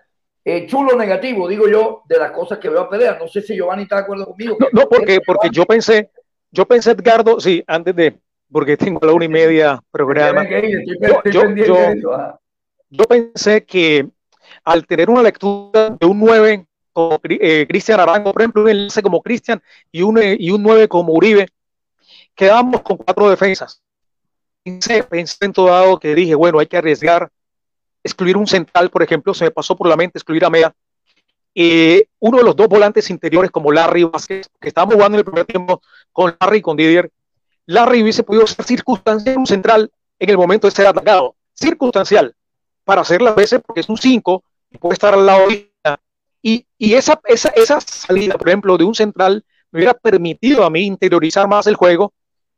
eh, 0.45 0.67
chulo 0.67 0.95
negativo, 0.97 1.49
digo 1.49 1.67
yo, 1.69 2.03
de 2.07 2.19
las 2.19 2.31
cosas 2.31 2.59
que 2.59 2.69
veo 2.69 2.83
a 2.83 2.91
pelear. 2.91 3.19
No 3.19 3.27
sé 3.27 3.41
si 3.41 3.55
Giovanni 3.55 3.85
está 3.85 3.97
de 3.97 4.03
acuerdo 4.03 4.27
conmigo. 4.27 4.57
No, 4.73 4.87
porque, 4.89 5.21
porque 5.25 5.49
yo 5.51 5.65
pensé, 5.65 6.11
yo 6.51 6.67
pensé, 6.67 6.91
Edgardo, 6.91 7.41
sí, 7.41 7.65
antes 7.67 7.97
de, 7.97 8.19
porque 8.53 8.77
tengo 8.77 9.01
la 9.07 9.13
una 9.13 9.25
y 9.25 9.29
media 9.29 9.83
programa. 9.91 10.47
Yo, 12.91 13.05
pensé 13.05 13.65
que 13.65 14.07
al 14.65 14.87
tener 14.87 15.09
una 15.09 15.23
lectura 15.23 15.97
de 15.99 16.07
un 16.07 16.21
9 16.21 16.67
como 16.93 17.19
eh, 17.25 17.67
Cristian 17.67 17.99
Arango, 17.99 18.33
por 18.33 18.43
ejemplo, 18.43 18.63
un 18.63 18.69
enlace 18.69 19.03
como 19.03 19.23
Cristian 19.23 19.61
y 19.91 20.03
un, 20.03 20.21
y 20.23 20.51
un 20.51 20.63
9 20.63 20.87
como 20.89 21.15
Uribe, 21.15 21.49
quedamos 22.35 22.83
con 22.83 22.99
cuatro 22.99 23.31
defensas. 23.31 23.83
Pensé, 24.63 25.03
pensé 25.03 25.45
en 25.47 25.53
todo 25.53 25.67
dado 25.67 25.99
que 25.99 26.15
dije, 26.15 26.35
bueno, 26.35 26.59
hay 26.59 26.67
que 26.67 26.77
arriesgar, 26.77 27.31
excluir 28.05 28.37
un 28.37 28.47
central, 28.47 28.91
por 28.91 29.03
ejemplo, 29.03 29.35
se 29.35 29.45
me 29.45 29.51
pasó 29.51 29.77
por 29.77 29.89
la 29.89 29.97
mente 29.97 30.19
excluir 30.19 30.45
a 30.45 30.51
Mea. 30.51 30.73
Eh, 31.55 32.09
uno 32.21 32.39
de 32.39 32.45
los 32.45 32.55
dos 32.55 32.69
volantes 32.69 33.11
interiores 33.11 33.51
como 33.51 33.73
Larry 33.73 34.05
Vázquez, 34.05 34.49
que 34.61 34.69
estábamos 34.69 34.95
jugando 34.95 35.17
en 35.17 35.21
el 35.21 35.25
primer 35.25 35.47
tiempo 35.47 35.81
con 36.13 36.37
Larry 36.41 36.59
y 36.59 36.63
con 36.63 36.77
Didier, 36.77 37.11
Larry 37.67 38.03
hubiese 38.03 38.23
podido 38.23 38.47
ser 38.47 38.65
circunstancial 38.65 39.39
un 39.39 39.47
central 39.47 39.91
en 40.19 40.31
el 40.31 40.37
momento 40.37 40.67
de 40.67 40.73
ser 40.73 40.87
atacado, 40.87 41.35
circunstancial, 41.55 42.35
para 42.85 43.01
hacer 43.01 43.23
las 43.23 43.35
veces 43.35 43.61
porque 43.65 43.81
es 43.81 43.89
un 43.89 43.97
5 43.97 44.45
y 44.71 44.79
puede 44.79 44.95
estar 44.95 45.15
al 45.15 45.25
lado 45.25 45.49
de 45.49 45.71
y, 46.47 46.67
y 46.77 46.93
esa, 46.93 47.19
esa, 47.25 47.49
esa 47.57 47.81
salida, 47.81 48.37
por 48.37 48.49
ejemplo, 48.49 48.77
de 48.77 48.85
un 48.85 48.95
central 48.95 49.43
me 49.71 49.79
hubiera 49.79 49.95
permitido 49.95 50.63
a 50.63 50.69
mí 50.69 50.83
interiorizar 50.83 51.49
más 51.49 51.67
el 51.67 51.75
juego 51.75 52.13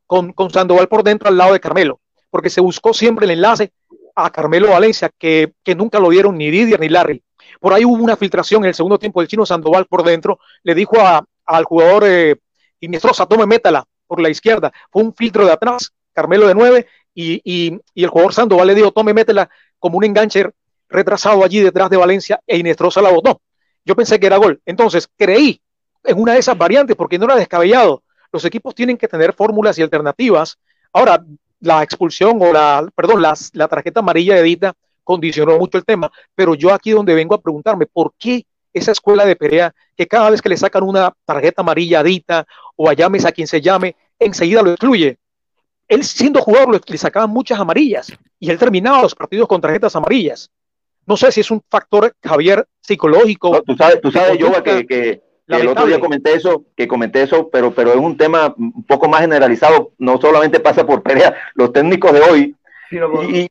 con, 0.09 0.32
con 0.32 0.51
Sandoval 0.51 0.88
por 0.88 1.05
dentro 1.05 1.28
al 1.28 1.36
lado 1.36 1.53
de 1.53 1.61
Carmelo, 1.61 2.01
porque 2.28 2.51
se 2.51 2.61
buscó 2.61 2.92
siempre 2.92 3.26
el 3.26 3.30
enlace 3.30 3.72
a 4.16 4.30
Carmelo 4.30 4.70
Valencia, 4.70 5.10
que, 5.16 5.52
que 5.62 5.74
nunca 5.74 6.00
lo 6.00 6.08
dieron 6.08 6.36
ni 6.36 6.50
Didier 6.50 6.80
ni 6.80 6.88
Larry. 6.88 7.22
Por 7.60 7.72
ahí 7.72 7.84
hubo 7.84 8.02
una 8.02 8.16
filtración 8.16 8.64
en 8.64 8.68
el 8.68 8.74
segundo 8.74 8.98
tiempo 8.98 9.20
del 9.20 9.28
chino 9.28 9.46
Sandoval 9.46 9.86
por 9.86 10.02
dentro, 10.02 10.40
le 10.64 10.74
dijo 10.74 10.98
a, 10.98 11.24
al 11.44 11.64
jugador 11.64 12.04
eh, 12.06 12.36
Inestrosa, 12.80 13.26
tome 13.26 13.46
métala 13.46 13.84
por 14.06 14.20
la 14.20 14.28
izquierda. 14.28 14.72
Fue 14.90 15.02
un 15.02 15.14
filtro 15.14 15.44
de 15.44 15.52
atrás, 15.52 15.92
Carmelo 16.12 16.48
de 16.48 16.54
nueve, 16.54 16.86
y, 17.14 17.40
y, 17.44 17.78
y 17.94 18.04
el 18.04 18.10
jugador 18.10 18.32
Sandoval 18.34 18.66
le 18.66 18.74
dijo, 18.74 18.90
tome 18.90 19.14
métela 19.14 19.48
como 19.78 19.98
un 19.98 20.04
enganche 20.04 20.50
retrasado 20.88 21.44
allí 21.44 21.60
detrás 21.60 21.90
de 21.90 21.96
Valencia 21.96 22.40
e 22.46 22.58
Inestrosa 22.58 23.02
la 23.02 23.10
botó. 23.10 23.40
Yo 23.84 23.94
pensé 23.94 24.18
que 24.18 24.26
era 24.26 24.36
gol. 24.36 24.60
Entonces 24.66 25.08
creí 25.16 25.60
en 26.04 26.20
una 26.20 26.32
de 26.32 26.38
esas 26.38 26.56
variantes 26.56 26.96
porque 26.96 27.18
no 27.18 27.26
era 27.26 27.36
descabellado. 27.36 28.02
Los 28.32 28.44
equipos 28.44 28.74
tienen 28.74 28.96
que 28.96 29.08
tener 29.08 29.32
fórmulas 29.32 29.78
y 29.78 29.82
alternativas. 29.82 30.58
Ahora, 30.92 31.24
la 31.61 31.82
expulsión 31.82 32.38
o 32.40 32.52
la, 32.52 32.88
perdón, 32.94 33.22
la 33.22 33.68
tarjeta 33.68 34.00
amarilla 34.00 34.34
de 34.34 34.40
Edita 34.40 34.74
condicionó 35.04 35.59
mucho 35.59 35.78
el 35.78 35.84
tema, 35.84 36.11
pero 36.34 36.54
yo 36.54 36.72
aquí 36.72 36.90
donde 36.90 37.14
vengo 37.14 37.34
a 37.34 37.40
preguntarme, 37.40 37.86
¿por 37.86 38.12
qué 38.18 38.44
esa 38.72 38.92
escuela 38.92 39.24
de 39.24 39.36
Perea, 39.36 39.72
que 39.96 40.07
cada 40.07 40.30
vez 40.30 40.42
que 40.42 40.48
le 40.48 40.57
sacan 40.57 40.82
una 40.82 41.12
tarjeta 41.24 41.62
amarilla 41.62 42.00
a 42.00 42.02
Dita 42.02 42.46
o 42.74 42.88
a 42.88 42.92
llames 42.92 43.24
a 43.24 43.32
quien 43.32 43.46
se 43.46 43.61
llame, 43.61 43.96
enseguida 44.18 44.62
lo 44.62 44.70
excluye? 44.70 45.16
Él 45.88 46.04
siendo 46.04 46.42
jugador 46.42 46.80
le 46.86 46.98
sacaban 46.98 47.30
muchas 47.30 47.61
amarillas 47.61 48.12
y 48.40 48.50
él 48.50 48.59
terminaba 48.59 49.02
los 49.02 49.14
partidos 49.14 49.48
con 49.48 49.61
tarjetas 49.61 49.94
amarillas. 49.94 50.50
No 51.07 51.16
sé 51.16 51.30
si 51.30 51.40
es 51.40 51.50
un 51.52 51.62
factor, 51.70 52.12
Javier, 52.20 52.66
psicológico. 52.80 53.62
tú 53.62 53.76
sabes, 53.76 54.00
tú 54.00 54.11
sabes, 54.11 54.36
yo 54.38 54.52
que, 54.62 54.84
que, 54.84 55.22
el 55.49 55.68
otro 55.68 55.86
día 55.86 56.01
comenté 56.01 56.34
eso, 56.34 56.64
que 56.76 56.88
comenté 56.88 57.22
eso, 57.22 57.49
pero, 57.51 57.72
pero 57.72 57.90
es 57.92 57.99
un 57.99 58.16
tema 58.16 58.55
un 58.57 58.84
poco 58.84 59.09
más 59.09 59.20
generalizado. 59.20 59.92
No 59.99 60.20
solamente 60.20 60.61
pasa 60.61 60.86
por 60.86 61.03
Perea, 61.03 61.34
los 61.55 61.72
técnicos 61.72 62.12
de 62.12 62.20
hoy. 62.20 62.57
y, 63.30 63.49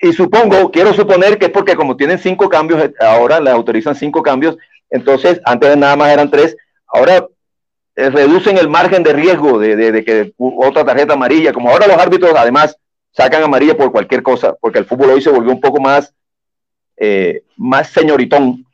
y, 0.00 0.12
supongo, 0.12 0.70
quiero 0.70 0.92
suponer 0.92 1.38
que 1.38 1.46
es 1.46 1.52
porque 1.52 1.76
como 1.76 1.96
tienen 1.96 2.18
cinco 2.18 2.48
cambios, 2.48 2.90
ahora 3.00 3.40
le 3.40 3.50
autorizan 3.50 3.94
cinco 3.94 4.22
cambios, 4.22 4.56
entonces 4.90 5.40
antes 5.44 5.76
nada 5.76 5.94
más 5.94 6.12
eran 6.12 6.30
tres, 6.30 6.56
ahora 6.88 7.26
eh, 7.94 8.10
reducen 8.10 8.58
el 8.58 8.68
margen 8.68 9.04
de 9.04 9.12
riesgo 9.12 9.60
de, 9.60 9.76
de, 9.76 9.92
de, 9.92 10.04
que 10.04 10.32
otra 10.36 10.84
tarjeta 10.84 11.12
amarilla, 11.12 11.52
como 11.52 11.70
ahora 11.70 11.86
los 11.86 11.96
árbitros 11.96 12.34
además 12.36 12.76
sacan 13.12 13.44
amarilla 13.44 13.76
por 13.76 13.92
cualquier 13.92 14.24
cosa, 14.24 14.56
porque 14.60 14.80
el 14.80 14.84
fútbol 14.84 15.10
hoy 15.10 15.22
se 15.22 15.30
volvió 15.30 15.52
un 15.52 15.60
poco 15.60 15.80
más 15.80 16.12
eh, 17.04 17.42
más 17.56 17.88
señoritón. 17.88 18.64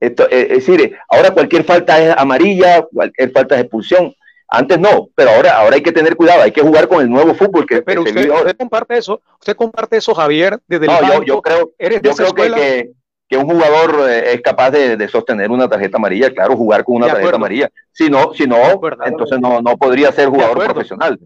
Esto, 0.00 0.28
eh, 0.30 0.48
es 0.50 0.66
decir, 0.66 0.96
ahora 1.08 1.32
cualquier 1.32 1.64
falta 1.64 2.00
es 2.00 2.16
amarilla, 2.16 2.82
cualquier 2.82 3.32
falta 3.32 3.56
es 3.56 3.62
expulsión. 3.62 4.14
Antes 4.50 4.78
no, 4.78 5.10
pero 5.14 5.30
ahora, 5.30 5.58
ahora 5.58 5.76
hay 5.76 5.82
que 5.82 5.92
tener 5.92 6.16
cuidado, 6.16 6.42
hay 6.42 6.52
que 6.52 6.62
jugar 6.62 6.88
con 6.88 7.02
el 7.02 7.10
nuevo 7.10 7.34
fútbol 7.34 7.66
que 7.66 7.82
pero 7.82 8.02
usted, 8.02 8.30
comparte 8.56 8.96
eso, 8.96 9.20
usted 9.38 9.54
comparte 9.54 9.98
eso, 9.98 10.14
Javier, 10.14 10.58
desde 10.66 10.86
el 10.86 10.90
no, 10.90 11.22
yo, 11.22 11.42
creo, 11.42 11.70
yo 11.78 12.14
creo 12.14 12.32
que, 12.32 12.90
que, 13.28 13.36
un 13.36 13.44
jugador 13.44 14.08
eh, 14.08 14.32
es 14.32 14.40
capaz 14.40 14.70
de, 14.70 15.06
sostener 15.08 15.50
una 15.50 15.68
tarjeta 15.68 15.98
amarilla, 15.98 16.30
claro, 16.30 16.56
jugar 16.56 16.82
con 16.82 16.96
una 16.96 17.08
tarjeta 17.08 17.36
amarilla. 17.36 17.70
Si 17.92 18.08
no, 18.08 18.32
si 18.32 18.46
no, 18.46 18.56
entonces 19.04 19.38
no, 19.38 19.60
no 19.60 19.76
podría 19.76 20.12
ser 20.12 20.30
jugador 20.30 20.64
profesional. 20.64 21.18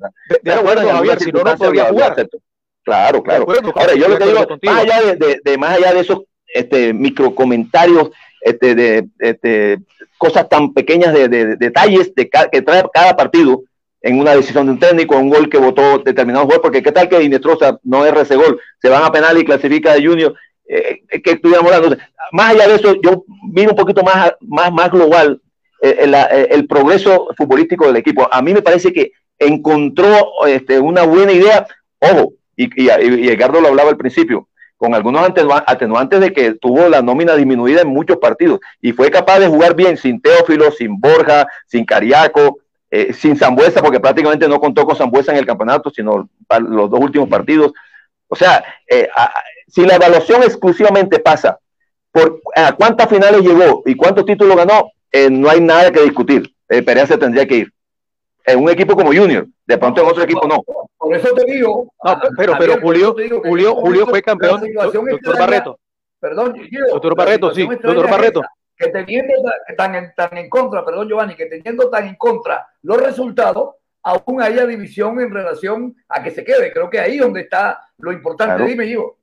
De, 0.42 0.52
acuerdo, 0.52 0.88
Javier, 0.88 1.20
si 1.20 1.30
no, 1.30 1.44
no 1.44 1.56
podría 1.56 1.84
jugar. 1.90 2.28
Claro, 2.84 3.22
claro. 3.22 3.46
Ahora, 3.76 3.94
yo 3.94 4.08
lo 4.08 4.18
que 4.18 4.26
digo, 4.26 4.46
más 4.62 4.82
allá 4.82 5.14
de, 5.14 5.58
más 5.58 5.76
allá 5.76 5.92
de 5.92 6.00
esos 6.00 6.22
este, 6.52 6.92
micro 6.92 7.34
comentarios, 7.34 8.10
este, 8.42 8.74
de, 8.74 9.06
este, 9.20 9.78
cosas 10.18 10.48
tan 10.48 10.72
pequeñas 10.72 11.12
de, 11.14 11.28
detalles 11.56 12.14
de 12.14 12.28
que 12.50 12.62
trae 12.62 12.84
cada 12.92 13.16
partido 13.16 13.62
en 14.02 14.18
una 14.18 14.34
decisión 14.34 14.66
de 14.66 14.72
un 14.72 14.78
técnico, 14.80 15.16
un 15.16 15.30
gol 15.30 15.48
que 15.48 15.58
votó 15.58 15.98
determinado 15.98 16.44
jugador, 16.44 16.62
porque 16.62 16.82
qué 16.82 16.90
tal 16.90 17.08
que 17.08 17.22
Inestrosa 17.22 17.78
no 17.84 18.04
es 18.04 18.14
ese 18.16 18.36
gol, 18.36 18.60
se 18.80 18.88
van 18.88 19.04
a 19.04 19.12
penal 19.12 19.38
y 19.38 19.44
clasifica 19.44 19.94
de 19.94 20.04
Junior, 20.04 20.34
eh, 20.68 21.02
que 21.22 21.32
estuviéramos 21.32 21.72
hablando. 21.72 21.96
Más 22.32 22.50
allá 22.50 22.68
de 22.68 22.74
eso, 22.74 22.94
yo 23.00 23.24
vi 23.52 23.66
un 23.66 23.76
poquito 23.76 24.02
más, 24.02 24.32
más, 24.40 24.72
más 24.72 24.90
global 24.90 25.40
eh, 25.80 25.96
eh, 26.00 26.48
el, 26.50 26.66
progreso 26.66 27.28
futbolístico 27.36 27.86
del 27.86 27.96
equipo. 27.96 28.28
A 28.30 28.42
mí 28.42 28.52
me 28.52 28.62
parece 28.62 28.92
que 28.92 29.12
encontró 29.38 30.46
este, 30.46 30.80
una 30.80 31.02
buena 31.02 31.32
idea, 31.32 31.66
ojo, 31.98 32.34
y, 32.56 32.64
y, 32.82 32.88
y 32.88 33.28
Edgardo 33.28 33.60
lo 33.60 33.68
hablaba 33.68 33.90
al 33.90 33.96
principio, 33.96 34.48
con 34.82 34.96
algunos 34.96 35.24
atenuantes 35.64 36.18
de 36.18 36.32
que 36.32 36.54
tuvo 36.54 36.88
la 36.88 37.02
nómina 37.02 37.36
disminuida 37.36 37.82
en 37.82 37.88
muchos 37.88 38.16
partidos 38.16 38.58
y 38.80 38.90
fue 38.90 39.12
capaz 39.12 39.38
de 39.38 39.46
jugar 39.46 39.76
bien 39.76 39.96
sin 39.96 40.20
Teófilo, 40.20 40.72
sin 40.72 41.00
Borja, 41.00 41.46
sin 41.68 41.84
Cariaco, 41.84 42.58
eh, 42.90 43.12
sin 43.12 43.36
Zambuesa, 43.36 43.80
porque 43.80 44.00
prácticamente 44.00 44.48
no 44.48 44.58
contó 44.58 44.84
con 44.84 44.96
Zambuesa 44.96 45.30
en 45.30 45.38
el 45.38 45.46
campeonato, 45.46 45.88
sino 45.88 46.28
los 46.68 46.90
dos 46.90 46.98
últimos 46.98 47.28
partidos. 47.28 47.72
O 48.26 48.34
sea, 48.34 48.64
eh, 48.90 49.08
si 49.68 49.86
la 49.86 49.94
evaluación 49.94 50.42
exclusivamente 50.42 51.20
pasa 51.20 51.60
por 52.10 52.40
a 52.56 52.72
cuántas 52.72 53.08
finales 53.08 53.42
llegó 53.42 53.84
y 53.86 53.94
cuántos 53.94 54.26
títulos 54.26 54.56
ganó, 54.56 54.90
eh, 55.12 55.30
no 55.30 55.48
hay 55.48 55.60
nada 55.60 55.92
que 55.92 56.02
discutir. 56.02 56.52
Perea 56.66 57.06
se 57.06 57.18
tendría 57.18 57.46
que 57.46 57.54
ir. 57.54 57.72
En 58.44 58.58
un 58.62 58.70
equipo 58.70 58.94
como 58.94 59.12
Junior, 59.12 59.46
de 59.66 59.78
pronto 59.78 60.02
en 60.02 60.08
otro 60.08 60.24
equipo 60.24 60.46
no. 60.46 60.62
Por 60.96 61.14
eso 61.14 61.32
te 61.34 61.44
digo. 61.44 61.92
No, 62.02 62.20
pero, 62.36 62.54
pero 62.58 62.80
Julio, 62.80 63.14
Julio, 63.44 63.74
Julio 63.74 64.06
fue 64.06 64.22
campeón. 64.22 64.62
Doctor 64.74 65.38
Barreto. 65.38 65.78
Perdón, 66.18 66.54
doctor 66.90 67.16
Barreto, 67.16 67.52
sí, 67.52 67.66
doctor 67.66 68.08
Barreto. 68.08 68.42
Que 68.76 68.88
teniendo 68.88 69.34
tan 69.76 69.94
en, 69.96 70.12
tan 70.14 70.36
en 70.38 70.48
contra, 70.48 70.84
perdón 70.84 71.08
Giovanni, 71.08 71.34
que 71.34 71.46
teniendo 71.46 71.90
tan 71.90 72.06
en 72.06 72.14
contra 72.14 72.66
los 72.82 73.00
resultados, 73.00 73.74
aún 74.02 74.40
haya 74.40 74.66
división 74.66 75.20
en 75.20 75.32
relación 75.32 75.96
a 76.08 76.22
que 76.22 76.30
se 76.30 76.44
quede. 76.44 76.72
Creo 76.72 76.88
que 76.88 77.00
ahí 77.00 77.18
donde 77.18 77.42
está 77.42 77.80
lo 77.98 78.12
importante. 78.12 78.64
Dime, 78.64 78.88
yo. 78.88 79.16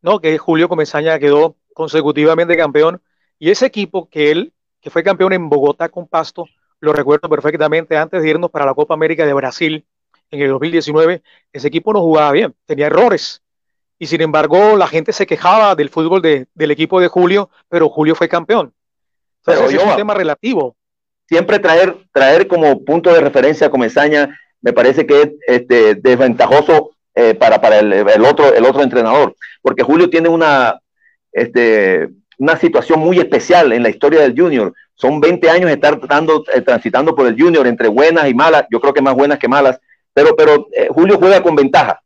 No, 0.00 0.20
que 0.20 0.38
Julio 0.38 0.68
Comesaña 0.68 1.18
quedó 1.18 1.56
consecutivamente 1.74 2.56
campeón 2.56 3.02
y 3.38 3.50
ese 3.50 3.66
equipo 3.66 4.08
que 4.08 4.30
él, 4.30 4.52
que 4.80 4.90
fue 4.90 5.02
campeón 5.02 5.32
en 5.32 5.48
Bogotá 5.48 5.88
con 5.88 6.06
Pasto, 6.06 6.46
lo 6.80 6.92
recuerdo 6.92 7.28
perfectamente 7.28 7.96
antes 7.96 8.22
de 8.22 8.28
irnos 8.28 8.50
para 8.50 8.66
la 8.66 8.74
Copa 8.74 8.94
América 8.94 9.26
de 9.26 9.32
Brasil 9.32 9.86
en 10.30 10.42
el 10.42 10.48
2019, 10.50 11.22
ese 11.52 11.68
equipo 11.68 11.92
no 11.92 12.00
jugaba 12.00 12.32
bien, 12.32 12.54
tenía 12.66 12.86
errores. 12.86 13.42
Y 13.98 14.06
sin 14.06 14.20
embargo, 14.20 14.76
la 14.76 14.86
gente 14.86 15.12
se 15.12 15.26
quejaba 15.26 15.74
del 15.74 15.88
fútbol 15.88 16.22
del 16.22 16.70
equipo 16.70 17.00
de 17.00 17.08
Julio, 17.08 17.50
pero 17.68 17.88
Julio 17.88 18.14
fue 18.14 18.28
campeón. 18.28 18.72
Entonces, 19.44 19.74
es 19.74 19.82
un 19.82 19.96
tema 19.96 20.14
relativo. 20.14 20.76
Siempre 21.26 21.58
traer, 21.58 21.96
traer 22.12 22.46
como 22.46 22.84
punto 22.84 23.12
de 23.12 23.20
referencia 23.20 23.66
a 23.66 23.70
Comesaña 23.70 24.38
me 24.60 24.72
parece 24.72 25.06
que 25.06 25.22
es 25.22 25.30
este, 25.46 25.94
desventajoso 25.94 26.90
eh, 27.14 27.34
para, 27.34 27.60
para 27.60 27.78
el, 27.78 27.92
el, 27.92 28.24
otro, 28.24 28.52
el 28.52 28.64
otro 28.64 28.82
entrenador, 28.82 29.34
porque 29.62 29.82
Julio 29.82 30.10
tiene 30.10 30.28
una, 30.28 30.80
este, 31.32 32.08
una 32.38 32.56
situación 32.56 33.00
muy 33.00 33.18
especial 33.18 33.72
en 33.72 33.82
la 33.82 33.90
historia 33.90 34.20
del 34.20 34.38
Junior. 34.38 34.72
Son 34.94 35.20
20 35.20 35.50
años 35.50 35.70
estar 35.70 36.00
dando, 36.06 36.44
eh, 36.54 36.60
transitando 36.60 37.14
por 37.14 37.26
el 37.26 37.40
Junior 37.40 37.66
entre 37.66 37.88
buenas 37.88 38.28
y 38.28 38.34
malas, 38.34 38.64
yo 38.70 38.80
creo 38.80 38.94
que 38.94 39.02
más 39.02 39.14
buenas 39.14 39.38
que 39.38 39.48
malas, 39.48 39.78
pero, 40.14 40.34
pero 40.36 40.68
eh, 40.72 40.88
Julio 40.90 41.18
juega 41.18 41.42
con 41.42 41.54
ventaja 41.54 42.00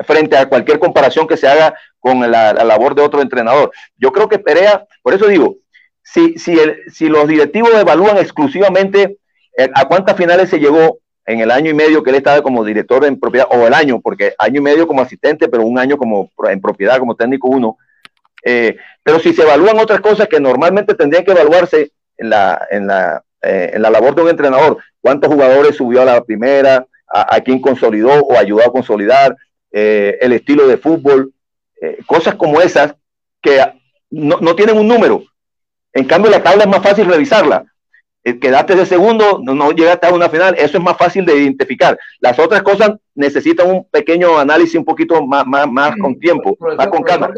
frente 0.00 0.36
a 0.36 0.48
cualquier 0.48 0.78
comparación 0.78 1.26
que 1.26 1.36
se 1.36 1.46
haga 1.46 1.74
con 2.00 2.30
la, 2.30 2.52
labor 2.52 2.94
de 2.94 3.02
otro 3.02 3.22
entrenador. 3.22 3.70
Yo 3.96 4.12
creo 4.12 4.28
que 4.28 4.38
Perea, 4.38 4.84
por 5.02 5.14
eso 5.14 5.26
digo, 5.26 5.56
si, 6.02 6.38
si, 6.38 6.58
el, 6.58 6.78
si 6.92 7.08
los 7.08 7.28
directivos 7.28 7.70
evalúan 7.74 8.18
exclusivamente 8.18 9.18
eh, 9.56 9.70
a 9.74 9.86
cuántas 9.86 10.16
finales 10.16 10.50
se 10.50 10.58
llegó 10.58 10.98
en 11.26 11.40
el 11.40 11.50
año 11.50 11.70
y 11.70 11.74
medio 11.74 12.02
que 12.02 12.10
él 12.10 12.16
estaba 12.16 12.42
como 12.42 12.64
director 12.64 13.04
en 13.04 13.18
propiedad, 13.18 13.46
o 13.50 13.66
el 13.66 13.72
año, 13.72 14.00
porque 14.00 14.34
año 14.38 14.58
y 14.58 14.64
medio 14.64 14.86
como 14.86 15.00
asistente, 15.00 15.48
pero 15.48 15.64
un 15.64 15.78
año 15.78 15.96
como 15.96 16.30
en 16.50 16.60
propiedad, 16.60 16.98
como 16.98 17.14
técnico 17.14 17.48
uno, 17.48 17.78
eh, 18.44 18.76
pero 19.02 19.18
si 19.18 19.32
se 19.32 19.42
evalúan 19.42 19.78
otras 19.78 20.00
cosas 20.00 20.28
que 20.28 20.40
normalmente 20.40 20.94
tendrían 20.94 21.24
que 21.24 21.32
evaluarse 21.32 21.92
en, 22.16 22.30
la, 22.30 22.66
en, 22.70 22.86
la, 22.86 23.22
eh, 23.42 23.72
en 23.74 23.82
la 23.82 23.90
labor 23.90 24.14
de 24.14 24.22
un 24.22 24.30
entrenador, 24.30 24.78
cuántos 25.00 25.32
jugadores 25.32 25.76
subió 25.76 26.02
a 26.02 26.06
la 26.06 26.24
primera, 26.24 26.86
a, 27.06 27.40
quién 27.42 27.60
consolidó 27.60 28.10
o 28.24 28.36
ayudó 28.36 28.62
a 28.66 28.72
consolidar, 28.72 29.36
eh, 29.70 30.18
el 30.20 30.32
estilo 30.32 30.66
de 30.66 30.78
fútbol, 30.78 31.32
eh, 31.80 31.98
cosas 32.06 32.34
como 32.34 32.60
esas 32.60 32.94
que 33.42 33.60
no, 34.10 34.38
no, 34.40 34.56
tienen 34.56 34.78
un 34.78 34.88
número. 34.88 35.22
En 35.92 36.06
cambio, 36.06 36.30
la 36.30 36.42
tabla 36.42 36.64
es 36.64 36.70
más 36.70 36.82
fácil 36.82 37.06
revisarla. 37.06 37.64
quedaste 38.22 38.74
de 38.74 38.86
segundo, 38.86 39.38
no, 39.42 39.54
no, 39.54 39.70
llegaste 39.72 40.06
a 40.06 40.14
una 40.14 40.30
final, 40.30 40.54
eso 40.58 40.78
es 40.78 40.82
más 40.82 40.96
fácil 40.96 41.26
de 41.26 41.36
identificar. 41.36 41.98
Las 42.20 42.38
otras 42.38 42.62
cosas 42.62 42.92
necesitan 43.14 43.68
un 43.70 43.84
pequeño 43.84 44.38
análisis 44.38 44.76
un 44.76 44.84
poquito 44.84 45.24
más, 45.24 45.46
más, 45.46 45.70
más 45.70 45.94
con 46.00 46.18
tiempo, 46.18 46.56
más 46.76 46.88
con 46.88 47.02
calma. 47.02 47.30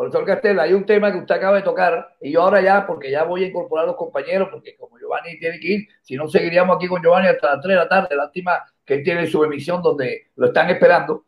Profesor 0.00 0.24
Castel, 0.24 0.58
hay 0.58 0.72
un 0.72 0.86
tema 0.86 1.12
que 1.12 1.18
usted 1.18 1.34
acaba 1.34 1.56
de 1.56 1.62
tocar 1.62 2.16
y 2.22 2.32
yo 2.32 2.40
ahora 2.40 2.62
ya, 2.62 2.86
porque 2.86 3.10
ya 3.10 3.24
voy 3.24 3.44
a 3.44 3.48
incorporar 3.48 3.84
a 3.84 3.88
los 3.88 3.96
compañeros, 3.96 4.48
porque 4.50 4.74
como 4.74 4.98
Giovanni 4.98 5.38
tiene 5.38 5.60
que 5.60 5.68
ir, 5.72 5.88
si 6.00 6.16
no 6.16 6.26
seguiríamos 6.26 6.76
aquí 6.76 6.88
con 6.88 7.02
Giovanni 7.02 7.28
hasta 7.28 7.56
las 7.56 7.60
3 7.60 7.74
de 7.74 7.82
la 7.82 7.86
tarde, 7.86 8.16
lástima 8.16 8.64
que 8.82 8.94
él 8.94 9.02
tiene 9.04 9.26
su 9.26 9.44
emisión 9.44 9.82
donde 9.82 10.28
lo 10.36 10.46
están 10.46 10.70
esperando. 10.70 11.26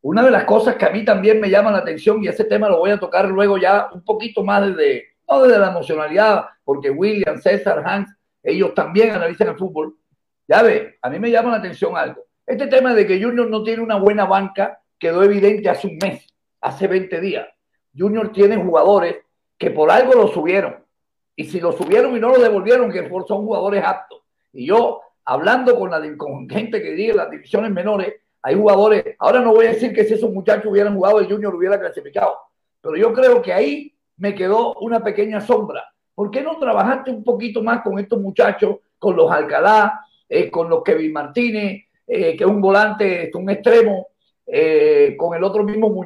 Una 0.00 0.22
de 0.22 0.30
las 0.30 0.44
cosas 0.44 0.76
que 0.76 0.86
a 0.86 0.88
mí 0.88 1.04
también 1.04 1.38
me 1.38 1.50
llama 1.50 1.70
la 1.70 1.80
atención, 1.80 2.24
y 2.24 2.28
ese 2.28 2.44
tema 2.44 2.70
lo 2.70 2.78
voy 2.78 2.92
a 2.92 2.98
tocar 2.98 3.28
luego 3.28 3.58
ya 3.58 3.90
un 3.92 4.02
poquito 4.02 4.42
más 4.42 4.68
desde, 4.68 5.04
no 5.28 5.42
desde 5.42 5.58
la 5.58 5.68
emocionalidad, 5.68 6.46
porque 6.64 6.88
William, 6.88 7.36
César, 7.36 7.82
Hans, 7.84 8.08
ellos 8.42 8.72
también 8.72 9.10
analizan 9.10 9.48
el 9.48 9.58
fútbol. 9.58 9.96
Ya 10.48 10.62
ve, 10.62 10.96
a 11.02 11.10
mí 11.10 11.18
me 11.18 11.30
llama 11.30 11.50
la 11.50 11.56
atención 11.58 11.94
algo. 11.94 12.24
Este 12.46 12.68
tema 12.68 12.94
de 12.94 13.06
que 13.06 13.22
Junior 13.22 13.50
no 13.50 13.62
tiene 13.62 13.82
una 13.82 13.96
buena 13.96 14.24
banca 14.24 14.80
quedó 14.98 15.22
evidente 15.22 15.68
hace 15.68 15.88
un 15.88 15.98
mes, 15.98 16.26
hace 16.62 16.88
20 16.88 17.20
días 17.20 17.48
Junior 17.96 18.32
tiene 18.32 18.56
jugadores 18.56 19.16
que 19.58 19.70
por 19.70 19.90
algo 19.90 20.14
lo 20.14 20.28
subieron. 20.28 20.76
Y 21.36 21.44
si 21.44 21.60
lo 21.60 21.72
subieron 21.72 22.16
y 22.16 22.20
no 22.20 22.28
lo 22.28 22.40
devolvieron, 22.40 22.92
que 22.92 23.08
son 23.08 23.44
jugadores 23.44 23.84
aptos. 23.84 24.20
Y 24.52 24.66
yo, 24.66 25.00
hablando 25.24 25.78
con, 25.78 25.90
la, 25.90 26.00
con 26.16 26.48
gente 26.48 26.80
que 26.80 26.92
diga 26.92 27.14
las 27.14 27.30
divisiones 27.30 27.70
menores, 27.70 28.14
hay 28.42 28.54
jugadores, 28.54 29.16
ahora 29.18 29.40
no 29.40 29.54
voy 29.54 29.66
a 29.66 29.70
decir 29.70 29.92
que 29.92 30.04
si 30.04 30.14
esos 30.14 30.30
muchachos 30.30 30.66
hubieran 30.70 30.94
jugado, 30.94 31.18
el 31.18 31.26
Junior 31.26 31.54
hubiera 31.54 31.80
clasificado. 31.80 32.36
Pero 32.80 32.96
yo 32.96 33.12
creo 33.12 33.40
que 33.40 33.52
ahí 33.52 33.94
me 34.18 34.34
quedó 34.34 34.74
una 34.74 35.02
pequeña 35.02 35.40
sombra. 35.40 35.82
¿Por 36.14 36.30
qué 36.30 36.42
no 36.42 36.58
trabajaste 36.58 37.10
un 37.10 37.24
poquito 37.24 37.62
más 37.62 37.82
con 37.82 37.98
estos 37.98 38.20
muchachos, 38.20 38.76
con 38.98 39.16
los 39.16 39.30
Alcalá, 39.30 40.00
eh, 40.28 40.50
con 40.50 40.68
los 40.68 40.82
Kevin 40.82 41.12
Martínez, 41.12 41.84
eh, 42.06 42.36
que 42.36 42.44
es 42.44 42.50
un 42.50 42.60
volante, 42.60 43.30
un 43.34 43.50
extremo, 43.50 44.08
eh, 44.46 45.16
con 45.16 45.34
el 45.34 45.42
otro 45.42 45.64
mismo 45.64 46.04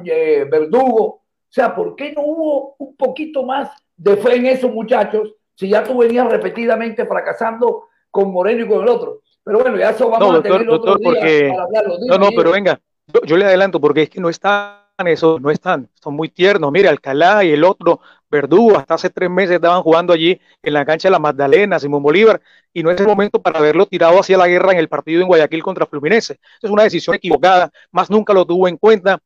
Verdugo? 0.49 1.21
O 1.49 1.51
sea, 1.51 1.75
¿por 1.75 1.95
qué 1.95 2.13
no 2.13 2.21
hubo 2.21 2.75
un 2.77 2.95
poquito 2.95 3.43
más 3.43 3.71
de 3.97 4.17
fe 4.17 4.35
en 4.35 4.45
esos 4.45 4.71
muchachos 4.71 5.33
si 5.55 5.69
ya 5.69 5.83
tú 5.83 5.97
venías 5.97 6.29
repetidamente 6.29 7.05
fracasando 7.05 7.85
con 8.11 8.31
Moreno 8.31 8.65
y 8.65 8.67
con 8.67 8.83
el 8.83 8.89
otro? 8.89 9.21
Pero 9.43 9.59
bueno, 9.59 9.77
ya 9.77 9.89
eso 9.89 10.09
vamos 10.09 10.35
a 10.35 10.41
tener 10.43 10.69
otro 10.69 10.95
día 10.95 11.49
para 11.49 11.63
hablarlo. 11.63 11.95
no, 12.07 12.17
no, 12.19 12.29
pero 12.35 12.51
venga, 12.51 12.79
yo, 13.25 13.37
le 13.37 13.45
adelanto 13.45 13.81
porque 13.81 14.03
es 14.03 14.09
que 14.09 14.19
no 14.19 14.29
están 14.29 14.75
esos, 15.05 15.41
no 15.41 15.49
están, 15.49 15.89
son 15.95 16.15
muy 16.15 16.29
tiernos. 16.29 16.71
Mire, 16.71 16.89
Alcalá 16.89 17.43
y 17.43 17.51
el 17.51 17.63
otro, 17.63 18.01
Verdugo, 18.29 18.77
hasta 18.77 18.95
hace 18.95 19.09
tres 19.09 19.29
meses 19.29 19.55
estaban 19.55 19.81
jugando 19.81 20.13
allí 20.13 20.39
en 20.61 20.73
la 20.73 20.85
cancha 20.85 21.07
de 21.07 21.13
la 21.13 21.19
Magdalena, 21.19 21.79
Simón 21.79 22.03
Bolívar, 22.03 22.41
y 22.73 22.83
no 22.83 22.91
es 22.91 22.99
el 22.99 23.07
momento 23.07 23.41
para 23.41 23.59
haberlo 23.59 23.85
tirado 23.85 24.19
hacia 24.19 24.37
la 24.37 24.47
guerra 24.47 24.73
en 24.73 24.77
el 24.77 24.89
partido 24.89 25.21
en 25.21 25.27
Guayaquil 25.27 25.63
contra 25.63 25.85
Fluminense. 25.85 26.39
Es 26.61 26.69
una 26.69 26.83
decisión 26.83 27.15
equivocada, 27.15 27.71
más 27.91 28.09
nunca 28.09 28.33
lo 28.33 28.45
tuvo 28.45 28.67
en 28.67 28.77
cuenta. 28.77 29.19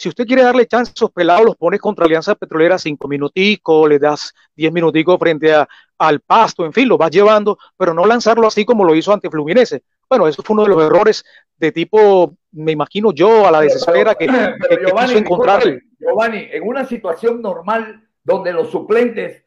Si 0.00 0.08
usted 0.08 0.24
quiere 0.24 0.42
darle 0.42 0.66
chance 0.66 0.92
a 0.92 0.94
esos 0.96 1.10
pelados, 1.10 1.44
los 1.44 1.56
pones 1.56 1.78
contra 1.78 2.06
Alianza 2.06 2.34
Petrolera 2.34 2.78
cinco 2.78 3.06
minuticos, 3.06 3.86
le 3.86 3.98
das 3.98 4.32
diez 4.56 4.72
minuticos 4.72 5.18
frente 5.18 5.54
al 5.98 6.20
pasto, 6.20 6.64
en 6.64 6.72
fin, 6.72 6.88
lo 6.88 6.96
vas 6.96 7.10
llevando, 7.10 7.58
pero 7.76 7.92
no 7.92 8.06
lanzarlo 8.06 8.46
así 8.46 8.64
como 8.64 8.82
lo 8.82 8.94
hizo 8.94 9.12
ante 9.12 9.28
Fluminense. 9.28 9.82
Bueno, 10.08 10.26
eso 10.26 10.42
fue 10.42 10.54
uno 10.54 10.62
de 10.62 10.70
los 10.70 10.82
errores 10.82 11.22
de 11.54 11.70
tipo, 11.70 12.34
me 12.52 12.72
imagino 12.72 13.12
yo, 13.12 13.46
a 13.46 13.50
la 13.50 13.60
desespera 13.60 14.14
que, 14.14 14.26
Giovanni, 14.26 15.18
encontrar. 15.18 15.62
Giovanni, 15.98 16.48
en 16.50 16.66
una 16.66 16.86
situación 16.86 17.42
normal 17.42 18.02
donde 18.24 18.54
los 18.54 18.70
suplentes 18.70 19.44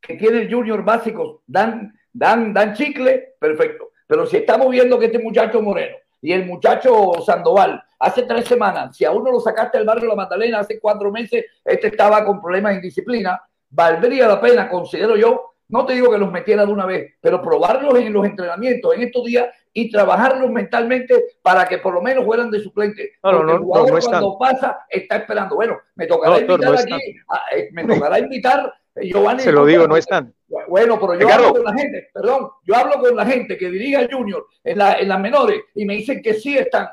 que 0.00 0.14
tienen 0.14 0.50
junior 0.50 0.82
básicos 0.82 1.42
dan, 1.46 1.96
dan, 2.12 2.52
dan 2.52 2.74
chicle, 2.74 3.36
perfecto. 3.38 3.90
Pero 4.08 4.26
si 4.26 4.38
estamos 4.38 4.68
viendo 4.68 4.98
que 4.98 5.06
este 5.06 5.20
muchacho 5.20 5.62
Moreno 5.62 5.94
y 6.20 6.32
el 6.32 6.44
muchacho 6.44 7.12
Sandoval 7.24 7.84
hace 8.02 8.24
tres 8.24 8.46
semanas, 8.46 8.96
si 8.96 9.04
a 9.04 9.12
uno 9.12 9.30
lo 9.30 9.40
sacaste 9.40 9.78
del 9.78 9.86
barrio 9.86 10.02
de 10.02 10.08
La 10.08 10.16
Magdalena 10.16 10.58
hace 10.58 10.80
cuatro 10.80 11.10
meses, 11.12 11.44
este 11.64 11.86
estaba 11.86 12.24
con 12.24 12.40
problemas 12.40 12.72
de 12.72 12.76
indisciplina, 12.76 13.40
valdría 13.70 14.26
la 14.26 14.40
pena, 14.40 14.68
considero 14.68 15.16
yo, 15.16 15.54
no 15.68 15.86
te 15.86 15.94
digo 15.94 16.10
que 16.10 16.18
los 16.18 16.30
metiera 16.30 16.66
de 16.66 16.72
una 16.72 16.84
vez, 16.84 17.14
pero 17.20 17.40
probarlos 17.40 17.96
en 17.98 18.12
los 18.12 18.26
entrenamientos 18.26 18.94
en 18.94 19.02
estos 19.02 19.24
días 19.24 19.48
y 19.72 19.90
trabajarlos 19.90 20.50
mentalmente 20.50 21.24
para 21.40 21.64
que 21.66 21.78
por 21.78 21.94
lo 21.94 22.02
menos 22.02 22.24
fueran 22.26 22.50
de 22.50 22.60
suplente. 22.60 23.12
No, 23.22 23.42
no, 23.42 23.52
el 23.52 23.58
jugador 23.60 24.04
cuando 24.04 24.36
pasa 24.38 24.80
está 24.90 25.16
esperando. 25.16 25.54
Bueno, 25.54 25.78
me 25.94 26.06
tocará 26.06 26.40
invitar 26.40 26.74
aquí, 26.74 27.16
eh, 27.56 27.68
me 27.72 27.84
tocará 27.84 28.18
invitar 28.18 28.74
eh, 28.96 29.08
Giovanni. 29.08 29.40
Se 29.40 29.52
lo 29.52 29.64
digo, 29.64 29.86
no 29.86 29.96
están. 29.96 30.34
Bueno, 30.68 31.00
pero 31.00 31.18
yo 31.18 31.32
hablo 31.32 31.52
con 31.52 31.64
la 31.64 31.72
gente, 31.72 32.10
perdón, 32.12 32.50
yo 32.64 32.76
hablo 32.76 33.00
con 33.00 33.16
la 33.16 33.24
gente 33.24 33.56
que 33.56 33.70
dirige 33.70 33.96
al 33.96 34.12
Junior 34.12 34.44
en, 34.64 34.76
la, 34.76 34.94
en 34.94 35.08
las 35.08 35.20
menores 35.20 35.62
y 35.74 35.86
me 35.86 35.94
dicen 35.94 36.20
que 36.20 36.34
sí 36.34 36.58
están. 36.58 36.88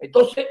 Entonces, 0.00 0.46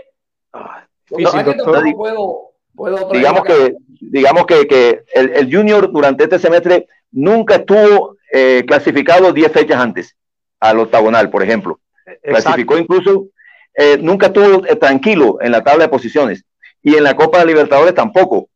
puedo, 2.75 3.11
digamos 3.11 3.43
que, 3.43 3.75
digamos 3.99 4.45
que, 4.45 4.67
que 4.67 5.03
el, 5.13 5.29
el, 5.31 5.53
Junior 5.53 5.91
durante 5.91 6.23
este 6.23 6.39
semestre 6.39 6.87
nunca 7.11 7.55
estuvo 7.55 8.17
eh, 8.31 8.63
clasificado 8.67 9.33
10 9.33 9.51
fechas 9.51 9.81
antes 9.81 10.15
al 10.59 10.79
octagonal, 10.79 11.29
por 11.29 11.43
ejemplo. 11.43 11.79
Clasificó 12.21 12.77
incluso, 12.77 13.27
eh, 13.75 13.97
nunca 13.99 14.27
estuvo 14.27 14.65
eh, 14.65 14.75
tranquilo 14.75 15.39
en 15.41 15.51
la 15.51 15.63
tabla 15.63 15.85
de 15.85 15.89
posiciones 15.89 16.43
y 16.81 16.95
en 16.95 17.03
la 17.03 17.15
Copa 17.15 17.39
de 17.39 17.45
Libertadores 17.47 17.95
tampoco. 17.95 18.49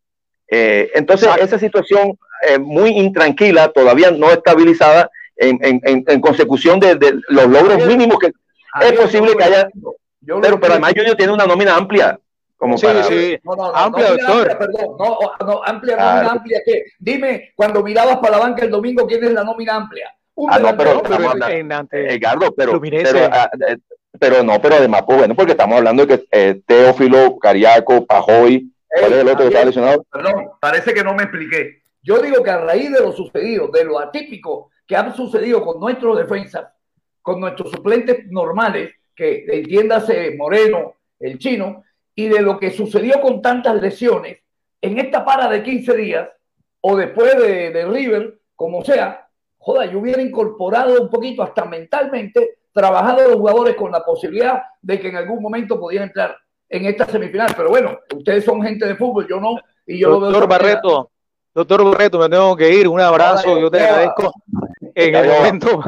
entonces, 0.47 1.29
esa 1.39 1.57
situación 1.57 2.17
muy 2.59 2.89
intranquila, 2.91 3.69
todavía 3.69 4.11
no 4.11 4.29
estabilizada, 4.31 5.09
en, 5.35 5.57
en, 5.63 6.03
en 6.07 6.21
consecución 6.21 6.79
de, 6.79 6.95
de, 6.95 7.19
los 7.29 7.47
logros 7.47 7.85
mínimos 7.87 8.19
que 8.19 8.31
es 8.81 8.93
posible 8.93 9.35
que 9.35 9.43
haya. 9.43 9.69
Pero, 10.25 10.59
pero 10.59 10.73
además 10.73 10.93
Junior 10.95 11.15
tiene 11.15 11.33
una 11.33 11.45
nómina 11.45 11.75
amplia. 11.75 12.19
Como 12.57 12.77
sí, 12.77 12.87
sí. 13.09 13.39
amplia, 13.73 14.11
doctor. 14.11 14.51
Amplia, 14.51 14.57
perdón. 14.57 14.95
No, 14.97 15.19
no 15.45 15.61
amplia, 15.65 15.97
ah, 15.99 16.13
nómina 16.13 16.31
amplia. 16.31 16.61
¿qué? 16.65 16.83
Dime, 16.97 17.51
cuando 17.55 17.83
mirabas 17.83 18.17
para 18.17 18.37
la 18.37 18.43
banca 18.43 18.63
el 18.63 18.71
domingo, 18.71 19.05
¿quién 19.05 19.23
es 19.23 19.31
la 19.31 19.43
nómina 19.43 19.75
amplia? 19.75 20.15
Un 20.35 20.51
ah, 20.51 20.59
no, 20.59 20.77
pero, 20.77 21.03
pero, 21.03 21.31
Edgardo, 21.91 22.53
pero, 22.55 22.81
pero, 22.81 23.29
ah, 23.31 23.49
eh, 23.67 23.77
pero, 24.19 24.43
no, 24.43 24.59
pero 24.61 24.75
además, 24.75 25.03
pues 25.05 25.19
bueno, 25.19 25.35
porque 25.35 25.51
estamos 25.51 25.77
hablando 25.77 26.05
de 26.05 26.17
que 26.17 26.25
eh, 26.31 26.61
Teófilo, 26.65 27.37
Cariaco, 27.37 28.05
Pajoy, 28.05 28.71
¿cuál 28.87 29.13
es 29.13 29.19
el 29.19 29.27
otro 29.27 29.39
que 29.39 29.47
está 29.47 29.65
lesionado? 29.65 30.03
Perdón, 30.11 30.49
parece 30.59 30.93
que 30.93 31.03
no 31.03 31.13
me 31.13 31.23
expliqué. 31.23 31.83
Yo 32.01 32.19
digo 32.19 32.43
que 32.43 32.49
a 32.49 32.59
raíz 32.59 32.91
de 32.91 32.99
lo 32.99 33.11
sucedido, 33.11 33.67
de 33.67 33.85
lo 33.85 33.99
atípico 33.99 34.71
que 34.87 34.95
ha 34.95 35.13
sucedido 35.13 35.63
con 35.63 35.79
nuestros 35.79 36.17
defensas, 36.17 36.65
con 37.21 37.39
nuestros 37.39 37.71
suplentes 37.71 38.25
normales, 38.29 38.93
que 39.15 39.45
entiéndase 39.47 40.35
Moreno, 40.35 40.95
el 41.19 41.37
chino, 41.37 41.83
y 42.15 42.27
de 42.27 42.41
lo 42.41 42.59
que 42.59 42.71
sucedió 42.71 43.19
con 43.21 43.41
tantas 43.41 43.81
lesiones 43.81 44.39
en 44.81 44.99
esta 44.99 45.23
para 45.23 45.47
de 45.47 45.63
15 45.63 45.95
días 45.95 46.29
o 46.81 46.97
después 46.97 47.37
de, 47.37 47.85
River, 47.85 48.39
como 48.55 48.83
sea, 48.83 49.27
joda, 49.57 49.85
yo 49.85 49.99
hubiera 49.99 50.21
incorporado 50.21 51.01
un 51.01 51.09
poquito 51.09 51.41
hasta 51.41 51.63
mentalmente, 51.63 52.57
trabajado 52.73 53.29
los 53.29 53.37
jugadores 53.37 53.75
con 53.75 53.91
la 53.91 54.03
posibilidad 54.03 54.63
de 54.81 54.99
que 54.99 55.07
en 55.07 55.15
algún 55.15 55.41
momento 55.41 55.79
podían 55.79 56.03
entrar 56.03 56.35
en 56.67 56.85
esta 56.85 57.05
semifinal. 57.05 57.53
Pero 57.55 57.69
bueno, 57.69 57.97
ustedes 58.13 58.43
son 58.43 58.61
gente 58.61 58.85
de 58.85 58.95
fútbol, 58.95 59.25
yo 59.29 59.39
no. 59.39 59.55
Y 59.87 59.99
yo 59.99 60.19
Doctor 60.19 60.47
Barreto, 60.47 61.11
Doctor 61.53 61.85
Barreto, 61.85 62.19
me 62.19 62.27
tengo 62.27 62.55
que 62.57 62.69
ir. 62.69 62.87
Un 62.89 62.99
abrazo, 62.99 63.57
yo 63.57 63.71
te 63.71 63.79
agradezco. 63.79 64.33
En 64.95 65.15
el 65.15 65.27
momento 65.27 65.83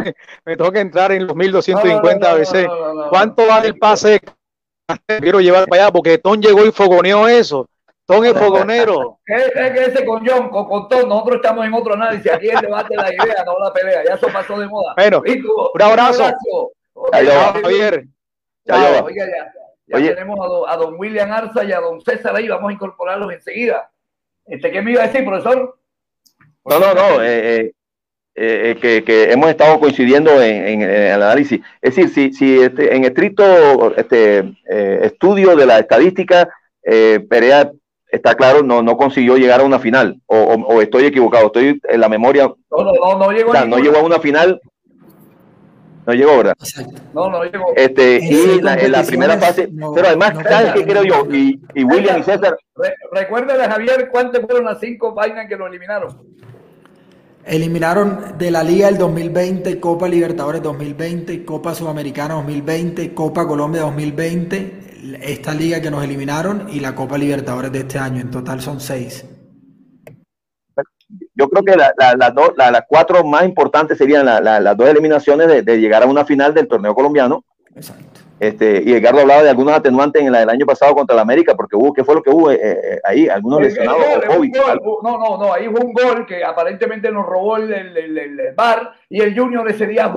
me, 0.46 0.58
tengo 0.58 0.72
que 0.72 0.80
entrar 0.80 1.12
en 1.12 1.28
los 1.28 1.36
1250 1.36 2.32
a 2.32 2.34
veces. 2.34 2.68
¿Cuánto 3.10 3.46
vale 3.48 3.68
el 3.68 3.78
pase 3.78 4.20
quiero 5.20 5.40
llevar 5.40 5.68
para 5.68 5.84
allá 5.84 5.92
porque 5.92 6.18
Ton 6.18 6.42
llegó 6.42 6.66
y 6.66 6.72
fogoneó 6.72 7.28
eso. 7.28 7.68
Ton 8.06 8.24
es 8.26 8.34
fogonero. 8.34 9.20
Es 9.28 9.72
que 9.72 9.84
ese 9.86 10.06
con 10.06 10.26
John, 10.26 10.50
con, 10.50 10.68
con 10.68 10.88
Ton, 10.88 11.10
nosotros 11.10 11.38
estamos 11.38 11.66
en 11.66 11.74
otro 11.74 11.96
análisis. 11.96 12.32
Aquí 12.32 12.50
el 12.50 12.62
debate 12.62 12.96
la 12.96 13.12
idea, 13.12 13.44
no 13.44 13.58
la 13.58 13.74
pelea. 13.74 14.04
Ya 14.06 14.14
eso 14.14 14.28
pasó 14.28 14.60
de 14.60 14.68
moda. 14.68 14.94
Bueno, 14.96 15.24
un 15.74 15.82
abrazo. 15.82 16.32
Javier. 17.12 18.06
ya, 18.66 19.04
ya 19.88 20.16
tenemos 20.16 20.68
a 20.68 20.78
don, 20.78 20.96
William 21.00 21.32
Arza 21.32 21.64
y 21.64 21.72
a 21.72 21.80
don 21.80 22.00
César 22.02 22.36
ahí. 22.36 22.48
Vamos 22.48 22.70
a 22.70 22.74
incorporarlos 22.74 23.34
enseguida. 23.34 23.90
Este, 24.46 24.72
¿Qué 24.72 24.82
me 24.84 24.92
iba 24.92 25.04
a 25.04 25.08
decir, 25.08 25.26
profesor? 25.26 25.76
No, 26.66 26.80
no, 26.80 26.94
no. 26.94 27.24
Eh, 27.24 27.74
eh 28.38 28.72
eh, 28.72 28.72
eh, 28.72 28.76
que, 28.82 29.04
que, 29.06 29.32
hemos 29.32 29.50
estado 29.50 29.80
coincidiendo 29.80 30.42
en, 30.42 30.82
el 30.82 31.24
análisis. 31.24 31.62
Es 31.82 31.96
decir, 31.96 32.10
si, 32.14 32.34
si 32.34 32.62
este, 32.62 32.94
en 32.94 33.06
estricto 33.06 33.96
este, 33.96 34.40
eh, 34.70 35.00
estudio 35.04 35.56
de 35.56 35.66
la 35.66 35.80
estadística, 35.80 36.50
Perea 36.84 37.72
está 38.08 38.36
claro, 38.36 38.62
no, 38.62 38.84
no 38.84 38.98
consiguió 38.98 39.38
llegar 39.38 39.62
a 39.62 39.64
una 39.64 39.80
final. 39.80 40.20
O, 40.28 40.82
estoy 40.82 41.06
equivocado, 41.06 41.48
estoy 41.48 41.82
en 41.84 42.00
la 42.00 42.10
memoria. 42.10 42.52
No, 42.72 42.84
no, 42.84 42.92
no, 42.94 43.18
no 43.18 43.32
llegó, 43.32 43.54
no 43.54 43.78
llegó 43.80 43.98
a 43.98 44.04
una 44.04 44.20
final. 44.20 44.62
No 46.06 46.14
llegó, 46.14 46.38
¿verdad? 46.38 46.54
No, 47.14 47.30
no 47.30 47.44
llegó. 47.46 47.74
Este, 47.76 48.20
y 48.22 48.60
en 48.60 48.92
la 48.92 49.04
primera 49.04 49.40
fase, 49.40 49.70
pero 49.96 50.08
además, 50.08 50.34
¿sabes 50.48 50.74
qué 50.74 50.86
creo 50.86 51.04
yo? 51.04 51.26
Y, 51.32 51.60
y 51.74 51.84
William 51.84 52.20
y 52.20 52.24
César. 52.24 52.58
recuérdale, 53.12 53.64
Javier, 53.64 54.10
¿cuántas 54.12 54.42
fueron 54.42 54.66
las 54.66 54.80
cinco 54.80 55.14
vainas 55.14 55.48
que 55.48 55.56
lo 55.56 55.66
eliminaron? 55.66 56.36
Eliminaron 57.46 58.40
de 58.40 58.50
la 58.50 58.64
Liga 58.64 58.90
el 58.90 58.98
2020, 58.98 59.80
Copa 59.80 60.08
Libertadores 60.08 60.64
2020, 60.64 61.46
Copa 61.46 61.76
Sudamericana 61.76 62.34
2020, 62.36 63.14
Copa 63.14 63.48
Colombia 63.48 63.82
2020, 63.82 65.20
esta 65.22 65.54
liga 65.54 65.80
que 65.80 65.92
nos 65.92 66.04
eliminaron 66.04 66.68
y 66.72 66.80
la 66.80 66.96
Copa 66.96 67.20
Libertadores 67.20 67.72
de 67.72 67.80
este 67.80 68.00
año. 68.00 68.22
En 68.22 68.32
total 68.32 68.62
son 68.62 68.80
seis. 68.80 69.26
Yo 71.36 71.48
creo 71.48 71.64
que 71.64 71.76
las 71.76 72.84
cuatro 72.88 73.24
más 73.24 73.46
importantes 73.46 74.00
serían 74.00 74.26
las 74.26 74.76
dos 74.78 74.90
eliminaciones 74.90 75.64
de, 75.64 75.80
llegar 75.80 76.02
a 76.02 76.08
una 76.08 76.26
final 76.26 76.52
del 76.52 76.68
torneo 76.68 76.96
colombiano. 76.96 77.46
Exacto. 77.76 78.22
Este, 78.38 78.84
y 78.86 78.94
Edgardo 78.94 79.22
hablaba 79.22 79.44
de 79.44 79.50
algunos 79.50 79.74
atenuantes 79.74 80.22
en 80.22 80.36
el 80.36 80.50
año 80.50 80.66
pasado 80.66 80.94
contra 80.94 81.16
la 81.16 81.22
América, 81.22 81.56
porque 81.56 81.78
hubo, 81.78 81.94
¿qué 81.94 82.04
fue 82.04 82.16
lo 82.16 82.22
que 82.22 82.30
hubo 82.30 82.52
eh, 82.52 82.60
eh, 82.62 83.00
ahí? 83.06 83.30
Algunos 83.30 83.62
lesionados. 83.62 84.02
no, 85.04 85.18
no, 85.18 85.38
no, 85.38 85.54
ahí 85.54 85.70
hubo 85.70 85.80
un 85.80 85.94
gol 85.94 86.26
que 86.26 86.44
aparentemente 86.44 87.10
nos 87.12 87.26
robó 87.26 87.56
el, 87.58 87.72
el, 87.72 88.54
bar 88.56 88.92
y 89.10 89.22
el 89.22 89.38
Junior 89.38 89.70
ese 89.70 89.88
día 89.88 90.14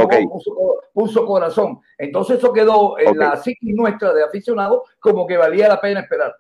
puso, 0.93 1.27
corazón. 1.27 1.79
Entonces 1.97 2.39
eso 2.39 2.53
quedó 2.53 2.99
en 2.99 3.17
la 3.17 3.37
psiquis 3.37 3.75
nuestra 3.75 4.13
de 4.13 4.25
aficionados 4.25 4.83
como 4.99 5.27
que 5.27 5.37
valía 5.37 5.69
la 5.69 5.81
pena 5.81 6.01
esperar. 6.01 6.35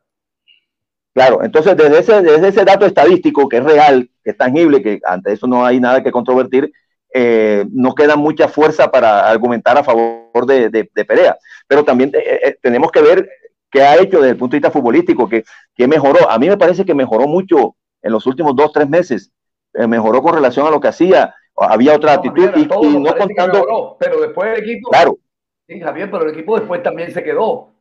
Claro, 1.14 1.42
entonces 1.42 1.76
desde 1.76 1.98
ese, 1.98 2.22
desde 2.22 2.48
ese 2.48 2.64
dato 2.64 2.86
estadístico 2.86 3.48
que 3.48 3.58
es 3.58 3.64
real, 3.64 4.10
que 4.24 4.30
es 4.30 4.36
tangible, 4.36 4.82
que 4.82 5.00
ante 5.04 5.32
eso 5.32 5.46
no 5.46 5.64
hay 5.64 5.80
nada 5.80 6.02
que 6.02 6.12
controvertir, 6.12 6.72
eh, 7.12 7.64
no 7.72 7.94
queda 7.94 8.16
mucha 8.16 8.48
fuerza 8.48 8.90
para 8.90 9.28
argumentar 9.28 9.78
a 9.78 9.84
favor 9.84 10.46
de, 10.46 10.68
de, 10.68 11.04
Perea. 11.04 11.36
Pero 11.66 11.84
también 11.84 12.10
eh, 12.14 12.40
eh, 12.44 12.56
tenemos 12.60 12.90
que 12.92 13.00
ver 13.00 13.28
qué 13.70 13.82
ha 13.82 13.96
hecho 13.96 14.18
desde 14.18 14.32
el 14.32 14.36
punto 14.36 14.52
de 14.52 14.58
vista 14.58 14.70
futbolístico, 14.70 15.28
que, 15.28 15.44
que 15.74 15.88
mejoró. 15.88 16.30
A 16.30 16.38
mí 16.38 16.48
me 16.48 16.56
parece 16.56 16.84
que 16.84 16.94
mejoró 16.94 17.26
mucho 17.26 17.76
en 18.02 18.12
los 18.12 18.26
últimos 18.26 18.54
dos, 18.54 18.72
tres 18.72 18.88
meses. 18.88 19.30
mejoró 19.72 20.22
con 20.22 20.34
relación 20.34 20.66
a 20.66 20.70
lo 20.70 20.80
que 20.80 20.88
hacía. 20.88 21.34
Había 21.56 21.96
otra 21.96 22.14
actitud 22.14 22.50
y, 22.56 22.66
no 22.98 23.16
contando. 23.16 23.96
pero 23.98 24.20
después 24.20 24.56
el 24.56 24.64
equipo. 24.64 24.90
Claro. 24.90 25.18
Sí, 25.66 25.80
Javier, 25.80 26.10
pero 26.10 26.24
el 26.24 26.30
equipo 26.30 26.58
después 26.58 26.82
también 26.82 27.12
se 27.12 27.22
quedó. 27.22 27.72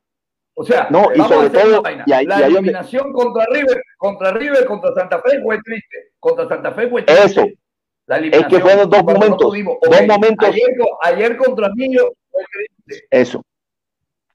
O 0.59 0.63
sea, 0.63 0.87
no, 0.89 1.09
y 1.13 1.19
sobre 1.21 1.51
todo, 1.51 1.83
la 2.07 2.47
eliminación 2.47 3.13
contra 3.13 3.45
River, 3.45 3.79
contra 3.97 4.31
River, 4.31 4.65
contra 4.65 4.91
Santa 4.95 5.21
Fe 5.21 5.39
fue 5.43 5.59
triste. 5.61 5.97
Contra 6.19 6.47
Santa 6.47 6.71
Fe 6.71 6.89
fue 6.89 7.03
triste. 7.03 7.25
Eso, 7.25 7.45
es 8.07 8.47
que 8.47 8.59
fueron 8.59 8.89
dos 8.89 9.03
momentos. 9.03 9.53
dos 9.53 10.07
momentos. 10.07 10.55
Ayer, 11.03 11.37
contra 11.37 11.69
mí 11.69 11.95
Eso. 13.09 13.43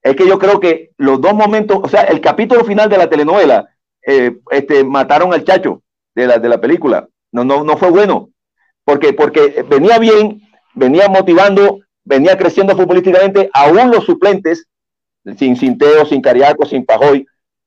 Es 0.03 0.17
que 0.17 0.27
yo 0.27 0.39
creo 0.39 0.59
que 0.59 0.91
los 0.97 1.21
dos 1.21 1.33
momentos, 1.33 1.79
o 1.83 1.89
sea, 1.89 2.03
el 2.03 2.21
capítulo 2.21 2.65
final 2.65 2.89
de 2.89 2.99
la 2.99 3.09
telenovela, 3.09 3.69
eh, 4.05 4.37
este, 4.51 4.83
mataron 4.83 5.33
al 5.33 5.45
chacho 5.45 5.83
de 6.15 6.27
la, 6.27 6.39
de 6.39 6.49
la 6.49 6.61
película. 6.61 7.09
No, 7.31 7.45
no, 7.45 7.63
no 7.63 7.77
fue 7.77 7.91
bueno. 7.91 8.31
Porque, 8.85 9.13
porque 9.13 9.65
venía 9.69 9.99
bien, 9.99 10.43
venía 10.75 11.09
motivando, 11.09 11.81
venía 12.05 12.37
creciendo 12.37 12.77
futbolísticamente, 12.77 13.49
aún 13.53 13.93
los 13.93 14.05
suplentes, 14.05 14.67
sin 15.39 15.57
Sinteo, 15.57 16.05
sin 16.05 16.21
Cariaco, 16.21 16.67
sin 16.67 16.85
Pajoy, 16.85 17.25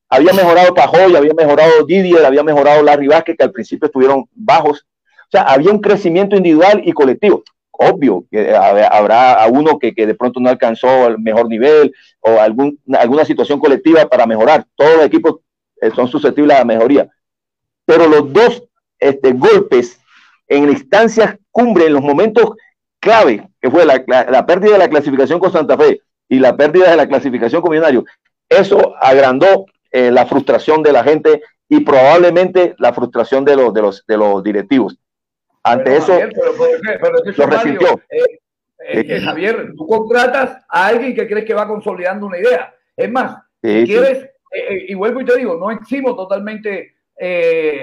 había 0.09 0.33
mejorado 0.33 0.73
Pajoy, 0.73 1.15
había 1.15 1.33
mejorado 1.33 1.85
Didier, 1.85 2.25
había 2.25 2.43
mejorado 2.43 2.83
Larry 2.83 3.07
Vázquez, 3.07 3.37
que 3.37 3.43
al 3.43 3.51
principio 3.51 3.87
estuvieron 3.87 4.25
bajos, 4.33 4.85
o 5.25 5.31
sea, 5.31 5.41
había 5.43 5.71
un 5.71 5.79
crecimiento 5.79 6.35
individual 6.35 6.81
y 6.83 6.91
colectivo. 6.91 7.43
Obvio 7.71 8.25
que 8.31 8.55
habrá 8.55 9.33
a 9.33 9.47
uno 9.47 9.77
que, 9.79 9.93
de 9.93 10.15
pronto 10.15 10.39
no 10.39 10.49
alcanzó 10.49 11.07
el 11.07 11.19
mejor 11.19 11.49
nivel 11.49 11.93
o 12.21 12.39
algún, 12.39 12.79
alguna 12.97 13.25
situación 13.25 13.59
colectiva 13.59 14.05
para 14.05 14.25
mejorar. 14.25 14.65
Todos 14.75 14.95
los 14.97 15.05
equipos 15.05 15.39
eh, 15.81 15.91
son 15.93 16.07
susceptibles 16.07 16.55
a 16.55 16.59
la 16.59 16.65
mejoría. 16.65 17.09
Pero 17.85 18.07
los 18.07 18.31
dos 18.31 18.63
este, 18.99 19.33
golpes 19.33 19.99
en 20.47 20.69
instancias 20.69 21.37
cumbre, 21.51 21.87
en 21.87 21.93
los 21.93 22.01
momentos 22.01 22.51
clave, 22.99 23.47
que 23.61 23.69
fue 23.69 23.85
la, 23.85 24.45
pérdida 24.45 24.73
de 24.73 24.79
la 24.79 24.89
clasificación 24.89 25.39
con 25.39 25.51
Santa 25.51 25.77
Fe 25.77 26.01
y 26.29 26.39
la 26.39 26.55
pérdida 26.55 26.89
de 26.89 26.97
la 26.97 27.07
clasificación 27.07 27.61
con 27.61 27.71
Millonario, 27.71 28.05
eso 28.49 28.95
agrandó 29.01 29.65
eh, 29.91 30.11
la 30.11 30.25
frustración 30.25 30.81
de 30.81 30.91
la 30.91 31.03
gente 31.03 31.41
y 31.67 31.81
probablemente 31.81 32.75
la 32.77 32.93
frustración 32.93 33.45
de 33.45 33.55
los, 33.55 33.73
de 33.73 33.81
los, 33.81 34.05
de 34.07 34.17
los 34.17 34.43
directivos. 34.43 34.97
Ante 35.65 35.97
eso, 35.97 36.13
lo 37.37 37.47
resintió. 37.47 37.99
Eh, 38.07 39.03
eh, 39.09 39.19
Javier, 39.19 39.73
tú 39.75 39.87
contratas 39.87 40.63
a 40.69 40.87
alguien 40.87 41.15
que 41.15 41.27
crees 41.27 41.43
que 41.43 41.55
va 41.55 41.67
consolidando 41.67 42.27
una 42.27 42.37
idea. 42.37 42.71
Es 42.95 43.11
más, 43.11 43.41
si 43.63 43.83
quieres, 43.85 44.29
eh, 44.51 44.85
y 44.89 44.93
vuelvo 44.93 45.21
y 45.21 45.25
te 45.25 45.35
digo, 45.35 45.55
no 45.55 45.71
eximo 45.71 46.15
totalmente 46.15 46.93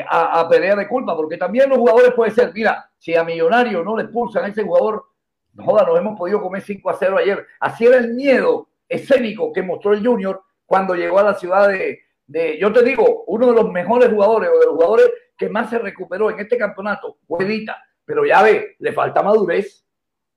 a, 0.09 0.41
a, 0.41 0.49
pelea 0.49 0.77
de 0.77 0.87
culpa, 0.87 1.17
porque 1.17 1.37
también 1.37 1.69
los 1.69 1.79
jugadores 1.79 2.13
pueden 2.13 2.33
ser, 2.33 2.53
mira, 2.55 2.89
si 2.99 3.17
a 3.17 3.25
Millonario 3.25 3.83
no 3.83 3.97
le 3.97 4.05
expulsan 4.05 4.45
a 4.45 4.49
ese 4.49 4.63
jugador, 4.63 5.05
joda, 5.59 5.85
nos 5.85 5.99
hemos 5.99 6.17
podido 6.17 6.41
comer 6.41 6.63
5 6.63 6.89
a 6.89 6.95
0 6.95 7.19
ayer. 7.19 7.47
Así 7.59 7.85
era 7.85 7.97
el 7.97 8.15
miedo 8.15 8.69
escénico 8.89 9.53
que 9.53 9.63
mostró 9.63 9.93
el 9.93 10.07
Junior 10.07 10.41
cuando 10.67 10.95
llegó 10.95 11.19
a 11.19 11.25
la 11.25 11.35
ciudad 11.35 11.69
de, 11.69 11.99
de, 12.29 12.59
yo 12.59 12.73
te 12.73 12.85
digo, 12.85 13.25
uno 13.27 13.49
de 13.49 13.55
los 13.55 13.73
mejores 13.73 14.09
jugadores 14.09 14.51
o 14.55 14.59
de 14.61 14.67
los 14.67 14.75
jugadores 14.75 15.11
que 15.43 15.49
más 15.49 15.71
se 15.71 15.79
recuperó 15.79 16.31
en 16.31 16.39
este 16.39 16.57
campeonato 16.57 17.19
fue 17.27 17.45
pero 18.05 18.25
ya 18.25 18.43
ve, 18.43 18.77
le 18.79 18.93
falta 18.93 19.23
madurez. 19.23 19.85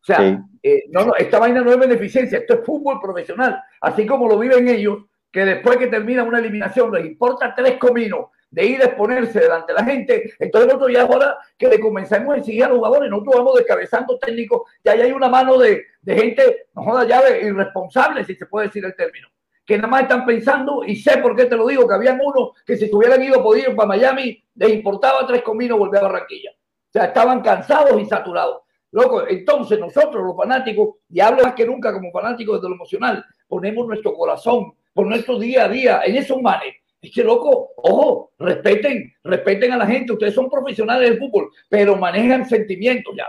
O 0.01 0.05
sea, 0.05 0.43
eh, 0.63 0.83
no, 0.89 1.05
no, 1.05 1.15
esta 1.15 1.37
vaina 1.37 1.61
no 1.61 1.71
es 1.71 1.77
beneficencia, 1.77 2.39
esto 2.39 2.55
es 2.55 2.65
fútbol 2.65 2.99
profesional, 2.99 3.61
así 3.81 4.05
como 4.05 4.27
lo 4.27 4.39
viven 4.39 4.67
ellos, 4.67 5.03
que 5.31 5.45
después 5.45 5.77
que 5.77 5.87
termina 5.87 6.23
una 6.23 6.39
eliminación 6.39 6.91
les 6.91 7.05
importa 7.05 7.53
tres 7.55 7.77
cominos 7.77 8.29
de 8.49 8.65
ir 8.65 8.81
a 8.81 8.85
exponerse 8.85 9.39
delante 9.39 9.73
de 9.73 9.79
la 9.79 9.85
gente. 9.85 10.33
Entonces 10.39 10.67
nosotros 10.67 10.91
ya 10.91 11.03
ahora 11.03 11.37
que 11.57 11.67
le 11.67 11.79
comenzamos 11.79 12.33
a 12.33 12.37
exigir 12.37 12.63
a 12.63 12.69
los 12.69 12.77
jugadores, 12.77 13.09
nosotros 13.11 13.35
vamos 13.35 13.55
descabezando 13.57 14.17
técnicos, 14.17 14.63
ya 14.83 14.93
hay 14.93 15.11
una 15.11 15.29
mano 15.29 15.59
de, 15.59 15.83
de 16.01 16.15
gente, 16.15 16.67
no 16.73 16.83
joda 16.83 17.03
llave, 17.03 17.41
irresponsable, 17.41 18.23
si 18.23 18.33
se 18.33 18.47
puede 18.47 18.67
decir 18.67 18.83
el 18.85 18.95
término 18.95 19.27
que 19.65 19.77
nada 19.77 19.87
más 19.87 20.03
están 20.03 20.25
pensando, 20.25 20.83
y 20.85 20.95
sé 20.95 21.17
por 21.17 21.35
qué 21.35 21.45
te 21.45 21.55
lo 21.55 21.67
digo, 21.67 21.87
que 21.87 21.95
habían 21.95 22.19
unos 22.23 22.51
que 22.65 22.77
si 22.77 22.85
estuvieran 22.85 23.21
ido 23.23 23.41
podido 23.41 23.75
para 23.75 23.87
Miami, 23.87 24.43
les 24.55 24.69
importaba 24.73 25.25
tres 25.25 25.41
cominos 25.41 25.79
volver 25.79 26.01
a 26.01 26.07
Barranquilla. 26.07 26.51
O 26.51 26.91
sea, 26.91 27.05
estaban 27.05 27.41
cansados 27.41 27.99
y 27.99 28.05
saturados. 28.05 28.61
Loco, 28.91 29.27
entonces 29.27 29.79
nosotros 29.79 30.23
los 30.23 30.37
fanáticos, 30.37 30.95
y 31.09 31.19
hablo 31.19 31.43
más 31.43 31.53
que 31.53 31.65
nunca 31.65 31.91
como 31.91 32.11
fanáticos 32.11 32.57
desde 32.57 32.69
lo 32.69 32.75
emocional, 32.75 33.25
ponemos 33.47 33.87
nuestro 33.87 34.13
corazón 34.13 34.73
por 34.93 35.07
nuestro 35.07 35.37
día 35.37 35.65
a 35.65 35.67
día 35.67 36.01
en 36.05 36.15
esos 36.15 36.41
manes. 36.41 36.75
Es 37.01 37.11
que, 37.11 37.23
loco, 37.23 37.71
ojo, 37.75 38.31
respeten, 38.39 39.13
respeten 39.23 39.73
a 39.73 39.77
la 39.77 39.85
gente. 39.85 40.13
Ustedes 40.13 40.33
son 40.33 40.49
profesionales 40.49 41.09
del 41.09 41.19
fútbol, 41.19 41.49
pero 41.69 41.97
manejan 41.97 42.45
sentimientos 42.45 43.13
ya. 43.17 43.27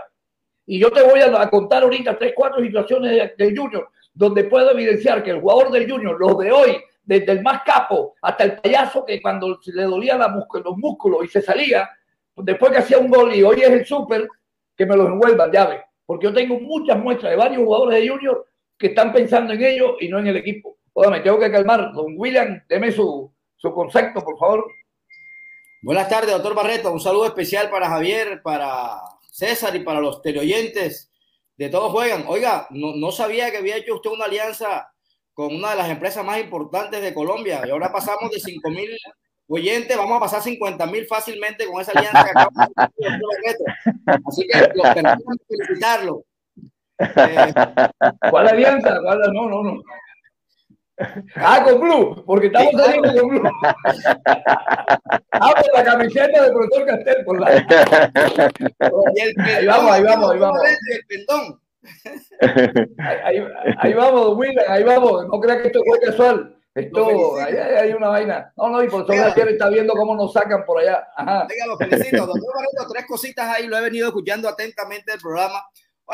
Y 0.65 0.79
yo 0.79 0.91
te 0.91 1.01
voy 1.01 1.19
a, 1.19 1.49
contar 1.49 1.83
ahorita 1.83 2.17
tres, 2.17 2.33
cuatro 2.35 2.61
situaciones 2.61 3.37
del 3.37 3.57
Junior 3.57 3.89
donde 4.17 4.45
puedo 4.45 4.71
evidenciar 4.71 5.23
que 5.23 5.29
el 5.29 5.41
jugador 5.41 5.71
del 5.71 5.89
Junior, 5.89 6.19
los 6.19 6.39
de 6.39 6.51
hoy, 6.51 6.77
desde 7.03 7.33
el 7.33 7.43
más 7.43 7.61
capo 7.63 8.15
hasta 8.21 8.45
el 8.45 8.59
payaso 8.59 9.05
que 9.05 9.21
cuando 9.21 9.59
le 9.63 9.83
dolía 9.83 10.17
los 10.17 10.77
músculos 10.77 11.23
y 11.23 11.27
se 11.27 11.41
salía, 11.41 11.87
después 12.35 12.71
que 12.71 12.79
hacía 12.79 12.97
un 12.97 13.09
gol 13.09 13.33
y 13.33 13.43
hoy 13.43 13.61
es 13.61 13.69
el 13.69 13.85
súper, 13.85 14.27
que 14.75 14.87
me 14.87 14.97
los 14.97 15.07
envuelvan, 15.07 15.51
llave. 15.51 15.83
Porque 16.05 16.25
yo 16.25 16.33
tengo 16.33 16.59
muchas 16.59 16.97
muestras 16.97 17.31
de 17.31 17.37
varios 17.37 17.63
jugadores 17.63 18.01
de 18.01 18.09
Junior 18.09 18.47
que 18.77 18.87
están 18.87 19.13
pensando 19.13 19.53
en 19.53 19.63
ellos 19.63 19.91
y 19.99 20.09
no 20.09 20.17
en 20.17 20.27
el 20.27 20.37
equipo. 20.37 20.77
Oiga, 20.93 21.11
me 21.11 21.19
tengo 21.19 21.39
que 21.39 21.51
calmar. 21.51 21.91
Don 21.93 22.15
William, 22.17 22.63
deme 22.67 22.91
su, 22.91 23.31
su 23.55 23.71
concepto, 23.71 24.23
por 24.23 24.37
favor. 24.39 24.65
Buenas 25.83 26.09
tardes, 26.09 26.31
doctor 26.31 26.55
Barreto. 26.55 26.91
Un 26.91 26.99
saludo 26.99 27.27
especial 27.27 27.69
para 27.69 27.87
Javier, 27.87 28.41
para 28.41 28.99
César 29.29 29.75
y 29.75 29.81
para 29.81 30.01
los 30.01 30.23
teleoyentes 30.23 31.11
de 31.57 31.69
todos 31.69 31.91
juegan. 31.91 32.25
Oiga, 32.27 32.67
no, 32.69 33.11
sabía 33.11 33.51
que 33.51 33.57
había 33.57 33.77
hecho 33.77 33.95
usted 33.95 34.11
una 34.11 34.25
alianza 34.25 34.91
con 35.33 35.53
una 35.55 35.71
de 35.71 35.77
las 35.77 35.89
empresas 35.89 36.23
más 36.23 36.39
importantes 36.39 37.01
de 37.01 37.13
Colombia 37.13 37.61
y 37.65 37.69
ahora 37.69 37.91
pasamos 37.91 38.31
de 38.31 38.39
5 38.39 38.69
mil 38.69 38.89
oyentes, 39.49 39.95
vamos 39.95 40.17
a 40.17 40.19
pasar 40.19 40.41
50 40.41 40.85
mil 40.87 41.05
fácilmente 41.05 41.65
con 41.65 41.81
esa 41.81 41.91
alianza 41.93 42.23
que 42.23 42.31
acabamos 42.31 42.67
de 42.97 44.19
Así 44.25 44.47
que 44.47 44.67
tenemos 44.93 45.23
que 45.47 45.55
felicitarlo. 45.57 46.23
Eh, 46.99 47.53
¿Cuál 48.31 48.47
alianza? 48.47 48.99
¿Cuál? 49.03 49.19
No, 49.31 49.47
no, 49.47 49.61
no. 49.61 49.83
Ah, 51.35 51.63
con 51.63 51.79
Blue, 51.79 52.23
porque 52.25 52.47
estamos 52.47 52.73
saliendo 52.73 53.21
con 53.21 53.29
Blue. 53.29 53.49
Ah, 55.39 55.53
por 55.53 55.71
la 55.75 55.83
camiseta 55.83 56.43
del 56.43 56.51
profesor 56.51 56.85
Castel, 56.87 57.23
por 57.23 57.39
la. 57.39 57.47
ahí 59.45 59.65
vamos, 59.67 59.91
ahí 59.91 60.03
vamos, 60.03 60.31
ahí 60.31 60.39
vamos. 60.39 60.61
Ahí, 62.99 63.37
ahí, 63.37 63.43
ahí 63.77 63.93
vamos, 63.93 64.35
William, 64.35 64.65
ahí 64.67 64.83
vamos. 64.83 65.27
No 65.27 65.39
creas 65.39 65.61
que 65.61 65.67
esto 65.67 65.81
fue 65.85 65.99
casual. 65.99 66.57
Esto, 66.73 67.37
ahí 67.39 67.55
hay 67.55 67.93
una 67.93 68.07
vaina. 68.09 68.51
No, 68.57 68.69
no, 68.69 68.83
y 68.83 68.87
por 68.87 69.03
eso 69.03 69.13
Javier 69.13 69.49
está 69.49 69.69
viendo 69.69 69.93
cómo 69.93 70.15
nos 70.15 70.33
sacan 70.33 70.65
por 70.65 70.79
allá. 70.79 71.07
Ajá. 71.15 71.47
Venga, 71.47 71.65
lo 71.67 71.77
felicito. 71.77 72.25
Barreto, 72.27 72.91
tres 72.91 73.05
cositas 73.07 73.47
ahí, 73.47 73.67
lo 73.67 73.77
he 73.77 73.81
venido 73.81 74.07
escuchando 74.07 74.49
atentamente 74.49 75.13
el 75.13 75.19
programa. 75.19 75.63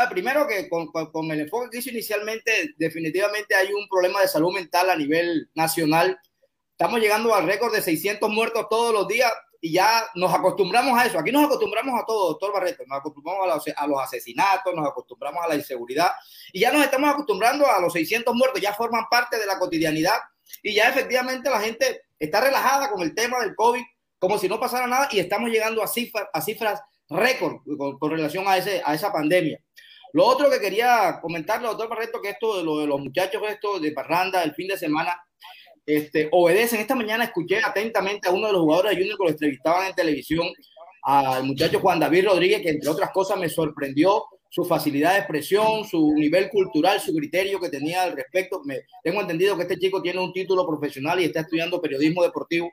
Primero 0.09 0.47
que 0.47 0.67
con, 0.69 0.91
con, 0.91 1.31
el 1.31 1.41
enfoque 1.41 1.69
que 1.71 1.77
hizo 1.77 1.91
inicialmente, 1.91 2.73
definitivamente 2.77 3.53
hay 3.53 3.71
un 3.73 3.87
problema 3.87 4.21
de 4.21 4.27
salud 4.27 4.51
mental 4.51 4.89
a 4.89 4.95
nivel 4.95 5.49
nacional. 5.53 6.17
Estamos 6.71 6.99
llegando 6.99 7.33
al 7.35 7.45
récord 7.45 7.73
de 7.73 7.81
600 7.81 8.27
muertos 8.29 8.67
todos 8.69 8.91
los 8.91 9.07
días 9.07 9.31
y 9.61 9.71
ya 9.71 10.03
nos 10.15 10.33
acostumbramos 10.33 10.99
a 10.99 11.05
eso. 11.05 11.17
Aquí 11.17 11.31
nos 11.31 11.45
acostumbramos 11.45 11.97
a 11.97 12.05
todo, 12.05 12.29
doctor 12.29 12.51
Barreto. 12.51 12.83
Nos 12.85 12.97
acostumbramos 12.97 13.65
a 13.77 13.87
los, 13.87 14.01
asesinatos, 14.01 14.73
nos 14.75 14.85
acostumbramos 14.85 15.41
a 15.41 15.47
la 15.47 15.55
inseguridad 15.55 16.11
y 16.51 16.59
ya 16.59 16.71
nos 16.73 16.83
estamos 16.83 17.09
acostumbrando 17.11 17.65
a 17.65 17.79
los 17.79 17.93
600 17.93 18.35
muertos, 18.35 18.61
ya 18.61 18.73
forman 18.73 19.05
parte 19.09 19.37
de 19.37 19.45
la 19.45 19.59
cotidianidad 19.59 20.17
y 20.61 20.73
ya 20.73 20.89
efectivamente 20.89 21.49
la 21.49 21.61
gente 21.61 22.01
está 22.19 22.41
relajada 22.41 22.89
con 22.89 23.01
el 23.03 23.15
tema 23.15 23.39
del 23.39 23.55
COVID 23.55 23.83
como 24.19 24.37
si 24.37 24.49
no 24.49 24.59
pasara 24.59 24.87
nada 24.87 25.07
y 25.11 25.19
estamos 25.19 25.49
llegando 25.49 25.83
a 25.83 25.87
cifras, 25.87 26.27
a 26.33 26.41
cifras 26.41 26.81
récord 27.09 27.57
con, 27.99 28.11
relación 28.11 28.47
a, 28.47 28.57
ese, 28.57 28.81
a 28.83 28.93
esa 28.93 29.13
pandemia. 29.13 29.59
Lo 30.14 30.26
otro 30.28 30.49
que 30.49 30.59
quería 30.59 31.20
comentarle, 31.22 31.68
doctor 31.68 31.89
Barreto, 31.89 32.22
que 32.22 32.30
esto 32.30 32.57
de, 32.57 32.64
lo 32.64 32.78
de 32.78 32.88
los 32.88 32.99
muchachos, 32.99 33.41
esto 33.49 33.80
de 33.80 33.91
Parranda, 33.91 34.43
el 34.43 34.53
fin 34.53 34.68
de 34.68 34.78
semana, 34.78 35.20
este, 35.86 36.30
obedecen. 36.32 36.80
Esta 36.80 36.95
mañana 36.95 37.24
escuché 37.24 37.57
atentamente 37.64 38.30
a 38.30 38.32
uno 38.32 38.47
de 38.47 38.53
los 38.53 38.61
jugadores 38.61 38.91
de 38.91 38.97
Junior 38.97 39.18
que 39.18 39.24
lo 39.24 39.30
entrevistaban 39.32 39.88
en 39.88 39.95
televisión, 39.95 40.47
al 41.01 41.43
muchacho 41.43 41.80
Juan 41.80 41.99
David 41.99 42.28
Rodríguez, 42.28 42.61
que 42.61 42.70
entre 42.70 42.89
otras 42.89 43.09
cosas 43.11 43.39
me 43.39 43.49
sorprendió 43.49 44.24
su 44.53 44.63
facilidad 44.65 45.13
de 45.13 45.17
expresión, 45.17 45.83
su 45.83 46.13
nivel 46.13 46.47
cultural, 46.51 46.99
su 46.99 47.11
criterio 47.11 47.59
que 47.59 47.69
tenía 47.69 48.03
al 48.03 48.15
respecto. 48.15 48.61
Me, 48.63 48.81
tengo 49.03 49.19
entendido 49.19 49.55
que 49.57 49.63
este 49.63 49.79
chico 49.79 49.99
tiene 49.99 50.19
un 50.19 50.31
título 50.31 50.67
profesional 50.67 51.19
y 51.19 51.23
está 51.23 51.39
estudiando 51.39 51.81
periodismo 51.81 52.21
deportivo. 52.21 52.71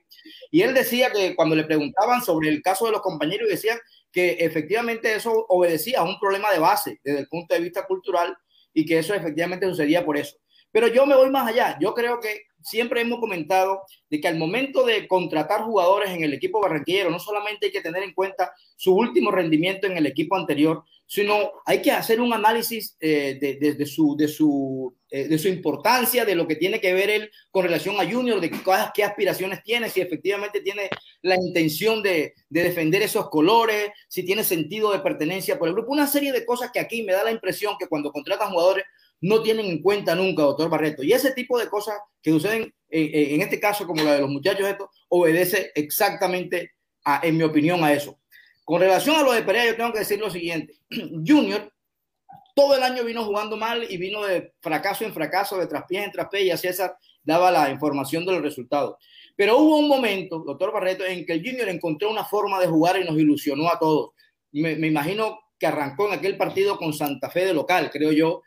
Y 0.50 0.60
él 0.60 0.74
decía 0.74 1.10
que 1.10 1.34
cuando 1.34 1.56
le 1.56 1.64
preguntaban 1.64 2.22
sobre 2.22 2.50
el 2.50 2.60
caso 2.60 2.84
de 2.84 2.92
los 2.92 3.00
compañeros, 3.00 3.48
decían 3.48 3.78
que 4.12 4.32
efectivamente 4.40 5.14
eso 5.14 5.46
obedecía 5.48 6.00
a 6.00 6.02
un 6.02 6.20
problema 6.20 6.52
de 6.52 6.58
base 6.58 7.00
desde 7.02 7.20
el 7.20 7.28
punto 7.28 7.54
de 7.54 7.62
vista 7.62 7.86
cultural 7.86 8.36
y 8.74 8.84
que 8.84 8.98
eso 8.98 9.14
efectivamente 9.14 9.66
sucedía 9.66 10.04
por 10.04 10.18
eso. 10.18 10.36
Pero 10.72 10.88
yo 10.88 11.06
me 11.06 11.16
voy 11.16 11.30
más 11.30 11.48
allá. 11.48 11.76
Yo 11.80 11.94
creo 11.94 12.20
que 12.20 12.42
siempre 12.62 13.00
hemos 13.00 13.20
comentado 13.20 13.82
de 14.08 14.20
que 14.20 14.28
al 14.28 14.36
momento 14.36 14.84
de 14.84 15.06
contratar 15.08 15.62
jugadores 15.62 16.10
en 16.10 16.24
el 16.24 16.34
equipo 16.34 16.60
barranquillero, 16.60 17.10
no 17.10 17.18
solamente 17.18 17.66
hay 17.66 17.72
que 17.72 17.80
tener 17.80 18.02
en 18.02 18.12
cuenta 18.12 18.52
su 18.76 18.94
último 18.94 19.30
rendimiento 19.30 19.86
en 19.86 19.96
el 19.96 20.06
equipo 20.06 20.36
anterior, 20.36 20.84
sino 21.06 21.52
hay 21.66 21.82
que 21.82 21.90
hacer 21.90 22.20
un 22.20 22.32
análisis 22.32 22.96
eh, 23.00 23.38
de, 23.40 23.86
su, 23.86 24.16
de, 24.16 24.28
su, 24.28 24.94
eh, 25.10 25.26
de 25.26 25.38
su 25.38 25.48
importancia, 25.48 26.24
de 26.24 26.36
lo 26.36 26.46
que 26.46 26.56
tiene 26.56 26.80
que 26.80 26.94
ver 26.94 27.10
él 27.10 27.30
con 27.50 27.64
relación 27.64 27.98
a 27.98 28.08
Junior, 28.08 28.40
de 28.40 28.50
qué, 28.94 29.02
aspiraciones 29.02 29.62
tiene, 29.64 29.88
si 29.88 30.00
efectivamente 30.00 30.60
tiene 30.60 30.88
la 31.22 31.34
intención 31.34 32.02
de, 32.02 32.34
de, 32.48 32.62
defender 32.62 33.02
esos 33.02 33.28
colores, 33.28 33.90
si 34.08 34.24
tiene 34.24 34.44
sentido 34.44 34.92
de 34.92 35.00
pertenencia 35.00 35.58
por 35.58 35.68
el 35.68 35.74
grupo, 35.74 35.92
una 35.92 36.06
serie 36.06 36.32
de 36.32 36.44
cosas 36.44 36.70
que 36.70 36.78
aquí 36.78 37.02
me 37.02 37.12
da 37.12 37.24
la 37.24 37.32
impresión 37.32 37.74
que 37.78 37.88
cuando 37.88 38.12
contratan 38.12 38.50
jugadores 38.50 38.84
no 39.20 39.42
tienen 39.42 39.66
en 39.66 39.82
cuenta 39.82 40.14
nunca, 40.14 40.42
doctor 40.42 40.68
Barreto. 40.68 41.02
Y 41.02 41.12
ese 41.12 41.32
tipo 41.32 41.58
de 41.58 41.68
cosas 41.68 41.96
que 42.22 42.30
suceden 42.30 42.72
en 42.90 43.40
este 43.40 43.60
caso, 43.60 43.86
como 43.86 44.02
la 44.02 44.14
de 44.14 44.20
los 44.20 44.30
muchachos, 44.30 44.66
esto 44.66 44.90
obedece 45.08 45.70
exactamente, 45.74 46.72
a, 47.04 47.20
en 47.22 47.36
mi 47.36 47.44
opinión, 47.44 47.82
a 47.84 47.92
eso. 47.92 48.18
Con 48.64 48.80
relación 48.80 49.16
a 49.16 49.22
lo 49.22 49.32
de 49.32 49.42
Perea, 49.42 49.66
yo 49.66 49.76
tengo 49.76 49.92
que 49.92 50.00
decir 50.00 50.18
lo 50.18 50.30
siguiente. 50.30 50.74
Junior 51.26 51.72
todo 52.54 52.76
el 52.76 52.82
año 52.82 53.04
vino 53.04 53.24
jugando 53.24 53.56
mal 53.56 53.86
y 53.88 53.96
vino 53.96 54.22
de 54.24 54.52
fracaso 54.60 55.04
en 55.04 55.14
fracaso, 55.14 55.56
de 55.56 55.66
traspiés 55.66 56.04
en 56.04 56.10
traspiés, 56.10 56.44
y 56.44 56.50
a 56.50 56.56
César 56.56 56.96
daba 57.22 57.50
la 57.50 57.70
información 57.70 58.26
de 58.26 58.32
los 58.32 58.42
resultados. 58.42 58.96
Pero 59.36 59.56
hubo 59.58 59.78
un 59.78 59.88
momento, 59.88 60.40
doctor 60.40 60.72
Barreto, 60.72 61.04
en 61.04 61.24
que 61.24 61.32
el 61.32 61.42
Junior 61.44 61.68
encontró 61.68 62.10
una 62.10 62.24
forma 62.24 62.60
de 62.60 62.66
jugar 62.66 63.00
y 63.00 63.04
nos 63.04 63.16
ilusionó 63.16 63.68
a 63.68 63.78
todos. 63.78 64.10
Me, 64.52 64.76
me 64.76 64.88
imagino 64.88 65.38
que 65.58 65.66
arrancó 65.66 66.08
en 66.08 66.14
aquel 66.14 66.36
partido 66.36 66.76
con 66.76 66.92
Santa 66.92 67.30
Fe 67.30 67.46
de 67.46 67.54
local, 67.54 67.90
creo 67.90 68.12
yo, 68.12 68.42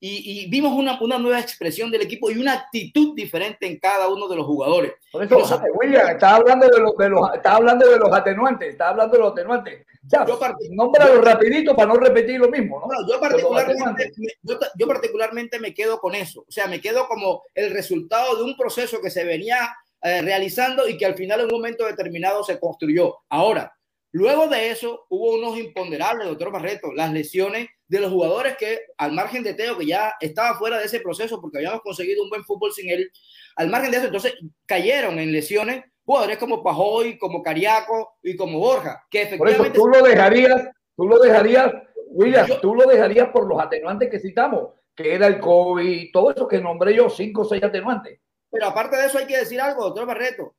y, 0.00 0.48
vimos 0.48 0.72
una, 0.72 1.00
una, 1.00 1.18
nueva 1.18 1.40
expresión 1.40 1.90
del 1.90 2.02
equipo 2.02 2.30
y 2.30 2.38
una 2.38 2.52
actitud 2.52 3.14
diferente 3.16 3.66
en 3.66 3.78
cada 3.78 4.08
uno 4.08 4.28
de 4.28 4.36
los 4.36 4.46
jugadores. 4.46 4.92
Por 5.10 5.24
eso, 5.24 5.60
William, 5.74 6.08
está 6.08 6.36
hablando 6.36 6.68
de, 6.68 6.80
los, 6.80 6.96
de 6.96 7.08
los, 7.08 7.34
está 7.34 7.56
hablando 7.56 7.88
de 7.88 7.98
los 7.98 8.12
atenuantes, 8.12 8.68
está 8.68 8.90
hablando 8.90 9.16
de 9.16 9.22
los 9.22 9.32
atenuantes. 9.32 9.86
Ya, 10.02 10.24
yo 10.24 10.38
nómbralo 10.70 11.20
rapidito 11.20 11.74
para 11.74 11.88
no 11.88 11.96
repetir 11.96 12.38
lo 12.38 12.48
mismo, 12.48 12.80
¿no? 12.80 13.08
yo, 13.08 13.20
particularmente, 13.20 14.12
yo, 14.42 14.58
yo, 14.76 14.86
particularmente 14.86 15.58
me 15.58 15.74
quedo 15.74 15.98
con 15.98 16.14
eso, 16.14 16.44
o 16.48 16.50
sea, 16.50 16.66
me 16.66 16.80
quedo 16.80 17.06
como 17.08 17.42
el 17.54 17.72
resultado 17.72 18.36
de 18.36 18.44
un 18.44 18.56
proceso 18.56 19.00
que 19.00 19.10
se 19.10 19.24
venía 19.24 19.76
eh, 20.00 20.22
realizando 20.22 20.88
y 20.88 20.96
que 20.96 21.06
al 21.06 21.16
final 21.16 21.40
en 21.40 21.46
un 21.46 21.52
momento 21.52 21.84
determinado 21.84 22.44
se 22.44 22.60
construyó. 22.60 23.16
Ahora, 23.28 23.76
luego 24.12 24.46
de 24.46 24.70
eso 24.70 25.06
hubo 25.08 25.34
unos 25.34 25.58
imponderables, 25.58 26.28
doctor 26.28 26.52
Barreto, 26.52 26.92
las 26.92 27.12
lesiones 27.12 27.68
de 27.88 28.00
los 28.00 28.12
jugadores 28.12 28.56
que, 28.56 28.80
al 28.98 29.12
margen 29.12 29.42
de 29.42 29.54
Teo, 29.54 29.76
que 29.78 29.86
ya 29.86 30.14
estaba 30.20 30.58
fuera 30.58 30.78
de 30.78 30.84
ese 30.84 31.00
proceso 31.00 31.40
porque 31.40 31.58
habíamos 31.58 31.80
conseguido 31.80 32.22
un 32.22 32.28
buen 32.28 32.44
fútbol 32.44 32.72
sin 32.72 32.90
él, 32.90 33.10
al 33.56 33.70
margen 33.70 33.90
de 33.90 33.96
eso, 33.96 34.06
entonces 34.06 34.34
cayeron 34.66 35.18
en 35.18 35.32
lesiones 35.32 35.84
jugadores 36.04 36.38
como 36.38 36.62
Pajoy, 36.62 37.18
como 37.18 37.42
Cariaco 37.42 38.18
y 38.22 38.36
como 38.36 38.58
Borja, 38.58 39.04
que 39.10 39.22
efectivamente... 39.22 39.58
Por 39.58 39.66
eso 39.66 39.82
tú 39.82 39.88
lo 39.88 40.06
dejarías, 40.06 40.68
tú 40.96 41.08
lo 41.08 41.18
dejarías, 41.18 41.72
William, 42.10 42.46
tú 42.60 42.74
lo 42.74 42.86
dejarías 42.86 43.28
por 43.30 43.46
los 43.46 43.60
atenuantes 43.60 44.10
que 44.10 44.20
citamos, 44.20 44.74
que 44.94 45.14
era 45.14 45.26
el 45.26 45.40
COVID, 45.40 46.10
todo 46.12 46.30
eso 46.30 46.46
que 46.46 46.60
nombré 46.60 46.94
yo, 46.94 47.08
cinco 47.08 47.42
o 47.42 47.44
seis 47.44 47.62
atenuantes. 47.62 48.20
Pero 48.50 48.66
aparte 48.66 48.96
de 48.96 49.06
eso 49.06 49.18
hay 49.18 49.26
que 49.26 49.38
decir 49.38 49.60
algo, 49.60 49.84
doctor 49.84 50.06
Barreto 50.06 50.57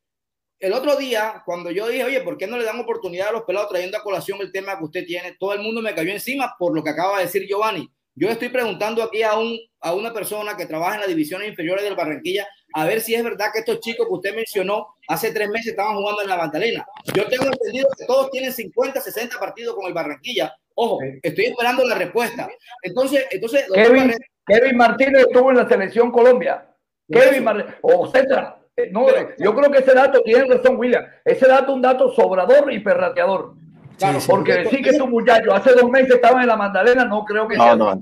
el 0.60 0.74
otro 0.74 0.96
día, 0.96 1.42
cuando 1.46 1.72
yo 1.72 1.88
dije, 1.88 2.04
oye, 2.04 2.22
¿por 2.22 2.38
qué 2.38 2.48
no 2.48 2.58
le 2.58 2.66
dan 2.66 2.80
oportunidad 2.80 3.30
a 3.30 3.32
los 3.32 3.44
pelados 3.44 3.70
trayendo 3.70 3.98
a 3.98 4.04
colación 4.04 4.40
el 4.42 4.52
tema 4.52 4.78
que 4.78 4.84
usted 4.84 5.06
tiene? 5.06 5.36
Todo 5.40 5.54
el 5.54 5.62
mundo 5.62 5.82
me 5.82 5.96
cayó 5.96 6.12
encima 6.12 6.56
por 6.60 6.76
lo 6.76 6.84
que 6.84 6.90
acaba 6.90 7.18
de 7.18 7.26
decir 7.26 7.48
Giovanni. 7.48 7.90
Yo 8.16 8.28
estoy 8.28 8.50
preguntando 8.50 9.02
aquí 9.02 9.24
a, 9.24 9.38
un, 9.38 9.58
a 9.80 9.94
una 9.94 10.12
persona 10.12 10.58
que 10.58 10.66
trabaja 10.66 10.96
en 10.96 11.02
las 11.02 11.10
divisiones 11.10 11.48
inferiores 11.48 11.86
del 11.86 11.96
Barranquilla 11.96 12.46
a 12.74 12.86
ver 12.86 13.00
si 13.00 13.16
es 13.16 13.24
verdad 13.24 13.48
que 13.54 13.60
estos 13.60 13.80
chicos 13.80 14.08
que 14.08 14.14
usted 14.14 14.36
mencionó 14.36 14.96
hace 15.08 15.32
tres 15.32 15.50
meses 15.50 15.68
estaban 15.68 15.96
jugando 15.96 16.22
en 16.22 16.28
la 16.28 16.36
Magdalena. 16.36 16.86
Yo 17.16 17.26
tengo 17.28 17.46
entendido 17.46 17.88
que 17.98 18.06
todos 18.06 18.30
tienen 18.30 18.52
50, 18.52 19.00
60 19.00 19.40
partidos 19.40 19.76
con 19.76 19.88
el 19.88 19.94
Barranquilla. 19.94 20.54
Ojo, 20.76 21.00
estoy 21.24 21.46
esperando 21.46 21.86
la 21.86 21.96
respuesta. 21.96 22.50
Entonces, 22.84 23.26
entonces 23.32 23.66
Kevin, 23.74 24.14
Kevin 24.46 24.78
Martínez 24.78 25.26
estuvo 25.28 25.52
en 25.52 25.58
la 25.58 25.70
selección 25.70 26.12
Colombia. 26.12 26.68
Kevin 27.10 27.44
Martínez, 27.44 27.76
o 27.82 28.06
etcétera. 28.06 28.59
No, 28.92 29.08
yo 29.38 29.56
creo 29.56 29.72
que 29.72 29.80
ese 29.80 29.94
dato 29.94 30.22
tiene 30.22 30.46
razón, 30.46 30.78
William. 30.78 31.06
Ese 31.26 31.48
dato 31.48 31.72
es 31.72 31.76
un 31.76 31.82
dato 31.82 32.14
sobrador 32.14 32.72
y 32.72 32.80
perrateador. 32.80 33.56
Claro, 33.98 34.20
porque 34.26 34.54
decir 34.54 34.82
que 34.82 34.94
tu 34.94 35.08
muchacho 35.08 35.54
hace 35.54 35.74
dos 35.74 35.90
meses 35.90 36.16
estaba 36.16 36.42
en 36.42 36.48
la 36.48 36.56
Magdalena, 36.56 37.04
no 37.04 37.26
creo 37.26 37.48
que 37.48 37.56
sea. 37.56 37.76
No, 37.76 37.96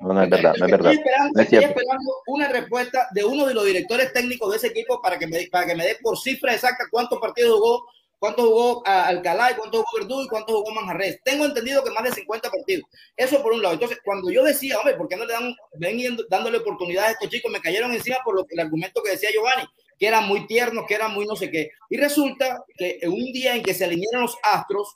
no, 0.00 0.12
no 0.12 0.22
es 0.22 0.30
verdad, 0.30 0.54
no 0.58 0.66
es 0.66 0.70
verdad. 0.70 0.92
Estoy 0.92 1.58
esperando, 1.58 2.12
una 2.26 2.48
respuesta 2.48 3.08
de 3.12 3.24
uno 3.24 3.46
de 3.46 3.54
los 3.54 3.64
directores 3.64 4.12
técnicos 4.12 4.50
de 4.50 4.58
ese 4.58 4.66
equipo 4.68 5.00
para 5.00 5.18
que 5.18 5.26
me, 5.26 5.46
para 5.50 5.66
que 5.66 5.74
me 5.74 5.86
dé 5.86 5.96
por 6.02 6.18
cifra 6.18 6.52
exacta 6.52 6.84
cuántos 6.90 7.18
partidos 7.18 7.58
jugó, 7.58 7.86
cuánto 8.18 8.42
jugó 8.42 8.82
Alcalá 8.86 9.52
y 9.52 9.54
cuánto 9.54 9.82
jugó 9.82 9.98
Verdú 9.98 10.22
y 10.22 10.28
cuánto 10.28 10.52
jugó 10.58 10.70
Manjarres. 10.74 11.20
Tengo 11.24 11.46
entendido 11.46 11.82
que 11.82 11.90
más 11.92 12.04
de 12.04 12.12
50 12.12 12.50
partidos. 12.50 12.84
Eso 13.16 13.42
por 13.42 13.52
un 13.54 13.62
lado. 13.62 13.72
Entonces, 13.72 13.98
cuando 14.04 14.30
yo 14.30 14.44
decía, 14.44 14.78
hombre, 14.78 14.96
¿por 14.96 15.08
qué 15.08 15.16
no 15.16 15.24
le 15.24 15.32
dan, 15.32 15.54
ven 15.78 15.98
dándole 16.28 16.58
oportunidades 16.58 17.08
a 17.08 17.12
estos 17.12 17.30
chicos? 17.30 17.50
Me 17.50 17.60
cayeron 17.60 17.90
encima 17.92 18.18
por 18.22 18.34
lo, 18.34 18.46
el 18.50 18.60
argumento 18.60 19.02
que 19.02 19.12
decía 19.12 19.30
Giovanni 19.32 19.66
que 19.98 20.06
eran 20.06 20.26
muy 20.26 20.46
tiernos, 20.46 20.84
que 20.86 20.94
eran 20.94 21.12
muy 21.12 21.26
no 21.26 21.36
sé 21.36 21.50
qué. 21.50 21.70
Y 21.90 21.96
resulta 21.96 22.62
que 22.76 23.00
un 23.06 23.32
día 23.32 23.56
en 23.56 23.62
que 23.62 23.74
se 23.74 23.84
alinearon 23.84 24.22
los 24.22 24.36
astros, 24.42 24.94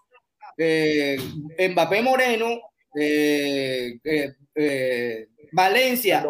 eh, 0.56 1.18
Mbappé 1.70 2.02
Moreno, 2.02 2.60
eh, 2.94 3.98
eh, 4.54 5.26
Valencia 5.52 6.24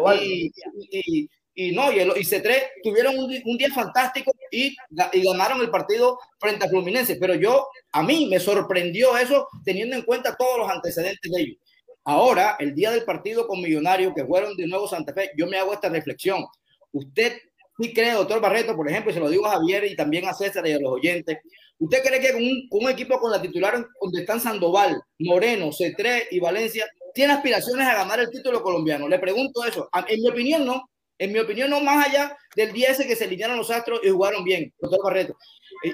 y, 1.55 1.71
no, 1.71 1.91
y, 1.91 1.99
y 1.99 2.23
C3 2.23 2.61
tuvieron 2.81 3.15
un, 3.19 3.57
día 3.57 3.69
fantástico 3.71 4.31
y, 4.49 4.75
y, 5.11 5.23
ganaron 5.23 5.61
el 5.61 5.69
partido 5.69 6.17
frente 6.39 6.65
a 6.65 6.69
Fluminense. 6.69 7.17
Pero 7.17 7.35
yo, 7.35 7.67
a 7.91 8.01
mí 8.01 8.27
me 8.27 8.39
sorprendió 8.39 9.15
eso 9.17 9.47
teniendo 9.63 9.95
en 9.95 10.01
cuenta 10.01 10.35
todos 10.35 10.57
los 10.57 10.69
antecedentes 10.69 11.31
de 11.31 11.41
ellos. 11.41 11.57
Ahora, 12.05 12.57
el 12.59 12.73
día 12.73 12.91
del 12.91 13.03
partido 13.03 13.47
con 13.47 13.61
Millonarios, 13.61 14.13
que 14.13 14.25
fueron 14.25 14.57
de 14.57 14.67
nuevo 14.67 14.87
Santa 14.87 15.13
Fe, 15.13 15.31
yo 15.37 15.47
me 15.47 15.57
hago 15.57 15.73
esta 15.73 15.89
reflexión. 15.89 16.43
Usted 16.91 17.37
sí 17.79 17.93
cree, 17.93 18.11
doctor 18.11 18.39
Barreto, 18.41 18.75
por 18.75 18.89
ejemplo, 18.89 19.11
y 19.11 19.13
se 19.13 19.19
lo 19.19 19.29
digo 19.29 19.45
a 19.45 19.51
Javier 19.51 19.85
y 19.85 19.95
también 19.95 20.25
a 20.25 20.33
César 20.33 20.65
y 20.67 20.71
a 20.71 20.79
los 20.79 20.91
oyentes, 20.91 21.37
¿usted 21.79 22.03
cree 22.03 22.19
que 22.19 22.31
con 22.69 22.83
un, 22.83 22.89
equipo 22.89 23.19
con 23.19 23.31
la 23.31 23.41
titular 23.41 23.85
donde 24.01 24.21
están 24.21 24.39
Sandoval, 24.39 25.01
Moreno, 25.19 25.67
C3 25.67 26.27
y 26.31 26.39
Valencia, 26.39 26.85
tiene 27.13 27.33
aspiraciones 27.33 27.87
a 27.87 27.95
ganar 27.95 28.19
el 28.19 28.29
título 28.29 28.61
colombiano? 28.61 29.07
Le 29.07 29.19
pregunto 29.19 29.63
eso. 29.65 29.89
En 30.07 30.21
mi 30.21 30.29
opinión, 30.29 30.65
no. 30.65 30.89
En 31.17 31.31
mi 31.31 31.39
opinión, 31.39 31.69
no 31.69 31.79
más 31.79 32.07
allá 32.07 32.35
del 32.55 32.73
10 32.73 33.05
que 33.05 33.15
se 33.15 33.25
alinearon 33.25 33.57
los 33.57 33.69
astros 33.69 33.99
y 34.03 34.09
jugaron 34.09 34.43
bien, 34.43 34.73
doctor 34.79 34.99
Barreto. 35.03 35.37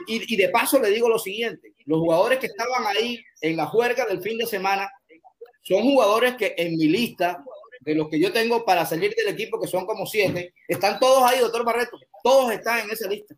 Y, 0.07 0.33
y 0.33 0.37
de 0.37 0.49
paso 0.49 0.79
le 0.79 0.89
digo 0.89 1.09
lo 1.09 1.19
siguiente, 1.19 1.73
los 1.85 1.99
jugadores 1.99 2.39
que 2.39 2.47
estaban 2.47 2.85
ahí 2.87 3.19
en 3.41 3.57
la 3.57 3.65
juerga 3.65 4.05
del 4.05 4.21
fin 4.21 4.37
de 4.37 4.45
semana 4.45 4.89
son 5.61 5.83
jugadores 5.83 6.35
que 6.35 6.55
en 6.57 6.77
mi 6.77 6.87
lista 6.87 7.43
de 7.79 7.95
los 7.95 8.09
que 8.09 8.19
yo 8.19 8.31
tengo 8.31 8.65
para 8.65 8.85
salir 8.85 9.13
del 9.15 9.33
equipo, 9.33 9.59
que 9.59 9.67
son 9.67 9.85
como 9.85 10.05
siete, 10.05 10.53
están 10.67 10.99
todos 10.99 11.23
ahí, 11.29 11.39
doctor 11.39 11.65
Barreto. 11.65 11.97
todos 12.23 12.51
están 12.51 12.79
en 12.79 12.91
esa 12.91 13.07
lista. 13.07 13.35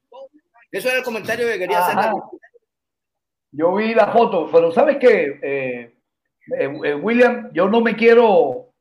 Eso 0.71 0.87
era 0.89 0.99
el 0.99 1.03
comentario 1.03 1.47
que 1.47 1.59
quería 1.59 1.85
hacer. 1.85 2.11
Yo 3.51 3.75
vi 3.75 3.93
la 3.93 4.07
foto, 4.11 4.49
pero 4.51 4.71
¿sabes 4.71 4.97
qué, 4.97 5.39
eh, 5.41 5.95
eh, 6.57 6.95
William? 6.95 7.51
Yo 7.53 7.67
no 7.67 7.81
me 7.81 7.95
quiero 7.95 8.73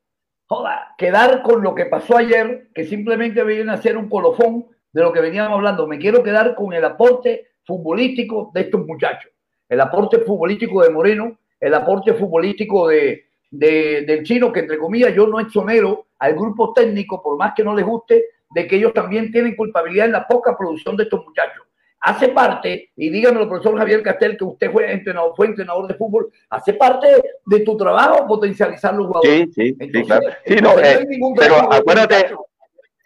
quedar 0.97 1.41
con 1.43 1.61
lo 1.61 1.75
que 1.75 1.85
pasó 1.85 2.17
ayer, 2.17 2.69
que 2.73 2.85
simplemente 2.85 3.43
viene 3.43 3.71
a 3.71 3.81
ser 3.81 3.97
un 3.97 4.09
colofón 4.09 4.67
de 4.93 5.01
lo 5.01 5.11
que 5.11 5.21
veníamos 5.21 5.57
hablando. 5.57 5.87
Me 5.87 5.99
quiero 5.99 6.23
quedar 6.23 6.55
con 6.55 6.73
el 6.73 6.83
aporte 6.85 7.49
futbolístico 7.65 8.51
de 8.53 8.61
estos 8.61 8.85
muchachos, 8.85 9.31
el 9.69 9.79
aporte 9.81 10.19
futbolístico 10.19 10.83
de 10.83 10.89
Moreno, 10.89 11.39
el 11.59 11.73
aporte 11.73 12.13
futbolístico 12.13 12.87
de, 12.87 13.30
del 13.51 14.23
chino, 14.23 14.51
que 14.51 14.61
entre 14.61 14.77
comillas 14.77 15.13
yo 15.13 15.27
no 15.27 15.39
exonero 15.39 16.07
al 16.19 16.33
grupo 16.33 16.73
técnico, 16.73 17.21
por 17.21 17.37
más 17.37 17.53
que 17.53 17.63
no 17.63 17.75
les 17.75 17.85
guste, 17.85 18.25
de 18.49 18.67
que 18.67 18.77
ellos 18.77 18.93
también 18.93 19.31
tienen 19.31 19.55
culpabilidad 19.55 20.07
en 20.07 20.13
la 20.13 20.27
poca 20.27 20.57
producción 20.57 20.95
de 20.95 21.03
estos 21.03 21.25
muchachos. 21.25 21.65
Hace 22.03 22.29
parte, 22.29 22.89
y 22.95 23.09
dígamelo, 23.09 23.47
profesor 23.47 23.77
Javier 23.77 24.01
Castel, 24.01 24.35
que 24.35 24.43
usted 24.43 24.71
fue 24.71 24.91
entrenador, 24.91 25.33
fue 25.35 25.45
entrenador 25.45 25.87
de 25.87 25.93
fútbol, 25.93 26.31
hace 26.49 26.73
parte 26.73 27.07
de 27.45 27.59
tu 27.59 27.77
trabajo 27.77 28.25
potencializar 28.25 28.95
los 28.95 29.05
jugadores. 29.05 29.49
Sí, 29.53 29.75
sí, 29.79 29.89
sí, 29.93 30.03
claro. 30.03 30.27
Sí, 30.45 30.55
no, 30.55 30.79
eh, 30.79 31.07
pero 31.37 31.71
acuérdate, 31.71 32.33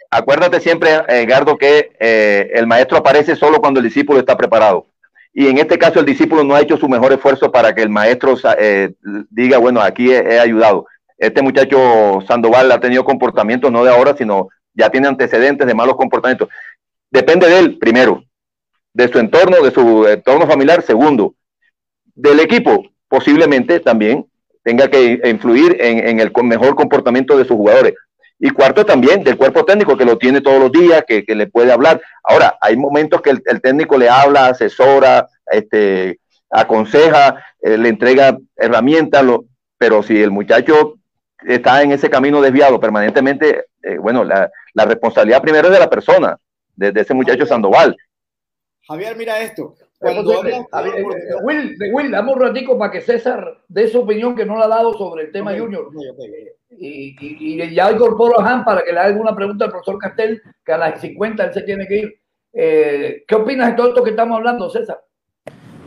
acuérdate 0.09 0.61
siempre, 0.61 0.91
Edgardo, 1.09 1.57
que 1.57 1.91
eh, 1.99 2.51
el 2.53 2.67
maestro 2.67 2.97
aparece 2.97 3.35
solo 3.35 3.59
cuando 3.59 3.81
el 3.81 3.85
discípulo 3.85 4.19
está 4.19 4.37
preparado. 4.37 4.87
Y 5.37 5.47
en 5.47 5.57
este 5.57 5.77
caso 5.77 5.99
el 5.99 6.05
discípulo 6.05 6.45
no 6.45 6.55
ha 6.55 6.61
hecho 6.61 6.77
su 6.77 6.87
mejor 6.87 7.11
esfuerzo 7.11 7.51
para 7.51 7.75
que 7.75 7.81
el 7.81 7.89
maestro 7.89 8.37
eh, 8.57 8.93
diga, 9.29 9.57
bueno, 9.57 9.81
aquí 9.81 10.09
he, 10.09 10.39
ayudado. 10.39 10.87
Este 11.17 11.41
muchacho 11.41 12.21
Sandoval 12.25 12.71
ha 12.71 12.79
tenido 12.79 13.03
comportamientos 13.03 13.69
no 13.69 13.83
de 13.83 13.91
ahora, 13.91 14.15
sino 14.15 14.47
ya 14.73 14.89
tiene 14.89 15.09
antecedentes 15.09 15.67
de 15.67 15.73
malos 15.73 15.97
comportamientos. 15.97 16.47
Depende 17.11 17.49
de 17.49 17.59
él, 17.59 17.77
primero, 17.77 18.23
de 18.93 19.09
su 19.09 19.19
entorno, 19.19 19.61
de 19.61 19.71
su 19.71 20.07
entorno 20.07 20.47
familiar, 20.47 20.81
segundo, 20.81 21.35
del 22.13 22.39
equipo, 22.39 22.85
posiblemente 23.09 23.81
también 23.81 24.25
tenga 24.63 24.87
que 24.87 25.19
influir 25.25 25.75
en 25.81 26.21
el 26.21 26.31
mejor 26.43 26.75
comportamiento 26.75 27.37
de 27.37 27.43
sus 27.43 27.57
jugadores. 27.57 27.93
Y 28.39 28.49
cuarto 28.49 28.85
también 28.85 29.23
del 29.23 29.37
cuerpo 29.37 29.63
técnico 29.63 29.95
que 29.95 30.05
lo 30.05 30.17
tiene 30.17 30.41
todos 30.41 30.59
los 30.59 30.71
días, 30.71 31.03
que, 31.07 31.23
le 31.27 31.47
puede 31.47 31.71
hablar. 31.71 32.01
Ahora, 32.23 32.57
hay 32.59 32.75
momentos 32.75 33.21
que 33.21 33.29
el, 33.29 33.61
técnico 33.61 33.97
le 33.97 34.09
habla, 34.09 34.47
asesora, 34.47 35.27
este, 35.51 36.19
aconseja, 36.49 37.43
eh, 37.61 37.77
le 37.77 37.89
entrega 37.89 38.37
herramientas, 38.57 39.23
lo, 39.23 39.45
pero 39.77 40.03
si 40.03 40.21
el 40.21 40.31
muchacho 40.31 40.95
está 41.45 41.81
en 41.81 41.91
ese 41.91 42.09
camino 42.09 42.41
desviado 42.41 42.79
permanentemente, 42.79 43.65
eh, 43.83 43.97
bueno, 43.97 44.23
la, 44.23 44.49
responsabilidad 44.73 45.41
primero 45.41 45.67
es 45.67 45.73
de 45.73 45.79
la 45.79 45.89
persona, 45.89 46.37
de, 46.75 46.91
ese 46.95 47.13
muchacho 47.13 47.45
Sandoval. 47.45 47.95
Javier, 48.87 49.15
mira 49.15 49.39
esto. 49.39 49.75
Cuando 49.97 50.41
Will, 51.43 51.77
Will, 51.91 52.11
damos 52.11 52.35
un 52.35 52.41
ratico 52.41 52.77
para 52.77 52.91
que 52.91 53.01
César 53.01 53.63
dé 53.67 53.87
su 53.87 54.01
opinión 54.01 54.35
que 54.35 54.45
no 54.45 54.57
la 54.57 54.65
ha 54.65 54.67
dado 54.67 54.93
sobre 54.93 55.23
el 55.23 55.31
tema 55.31 55.57
Junior 55.57 55.89
y, 56.77 57.15
y, 57.19 57.73
ya 57.73 57.91
incorporo 57.91 58.39
a 58.39 58.49
Han 58.49 58.65
para 58.65 58.83
que 58.83 58.91
le 58.91 58.99
haga 58.99 59.09
alguna 59.09 59.35
pregunta 59.35 59.65
al 59.65 59.71
profesor 59.71 59.97
Castel, 59.97 60.41
que 60.63 60.71
a 60.71 60.77
las 60.77 61.01
50 61.01 61.43
él 61.43 61.53
se 61.53 61.61
tiene 61.61 61.87
que 61.87 61.97
ir. 61.97 62.21
Eh, 62.53 63.23
¿Qué 63.27 63.35
opinas 63.35 63.69
de 63.69 63.73
todo 63.73 63.89
esto 63.89 64.03
que 64.03 64.11
estamos 64.11 64.37
hablando, 64.37 64.69
César? 64.69 65.01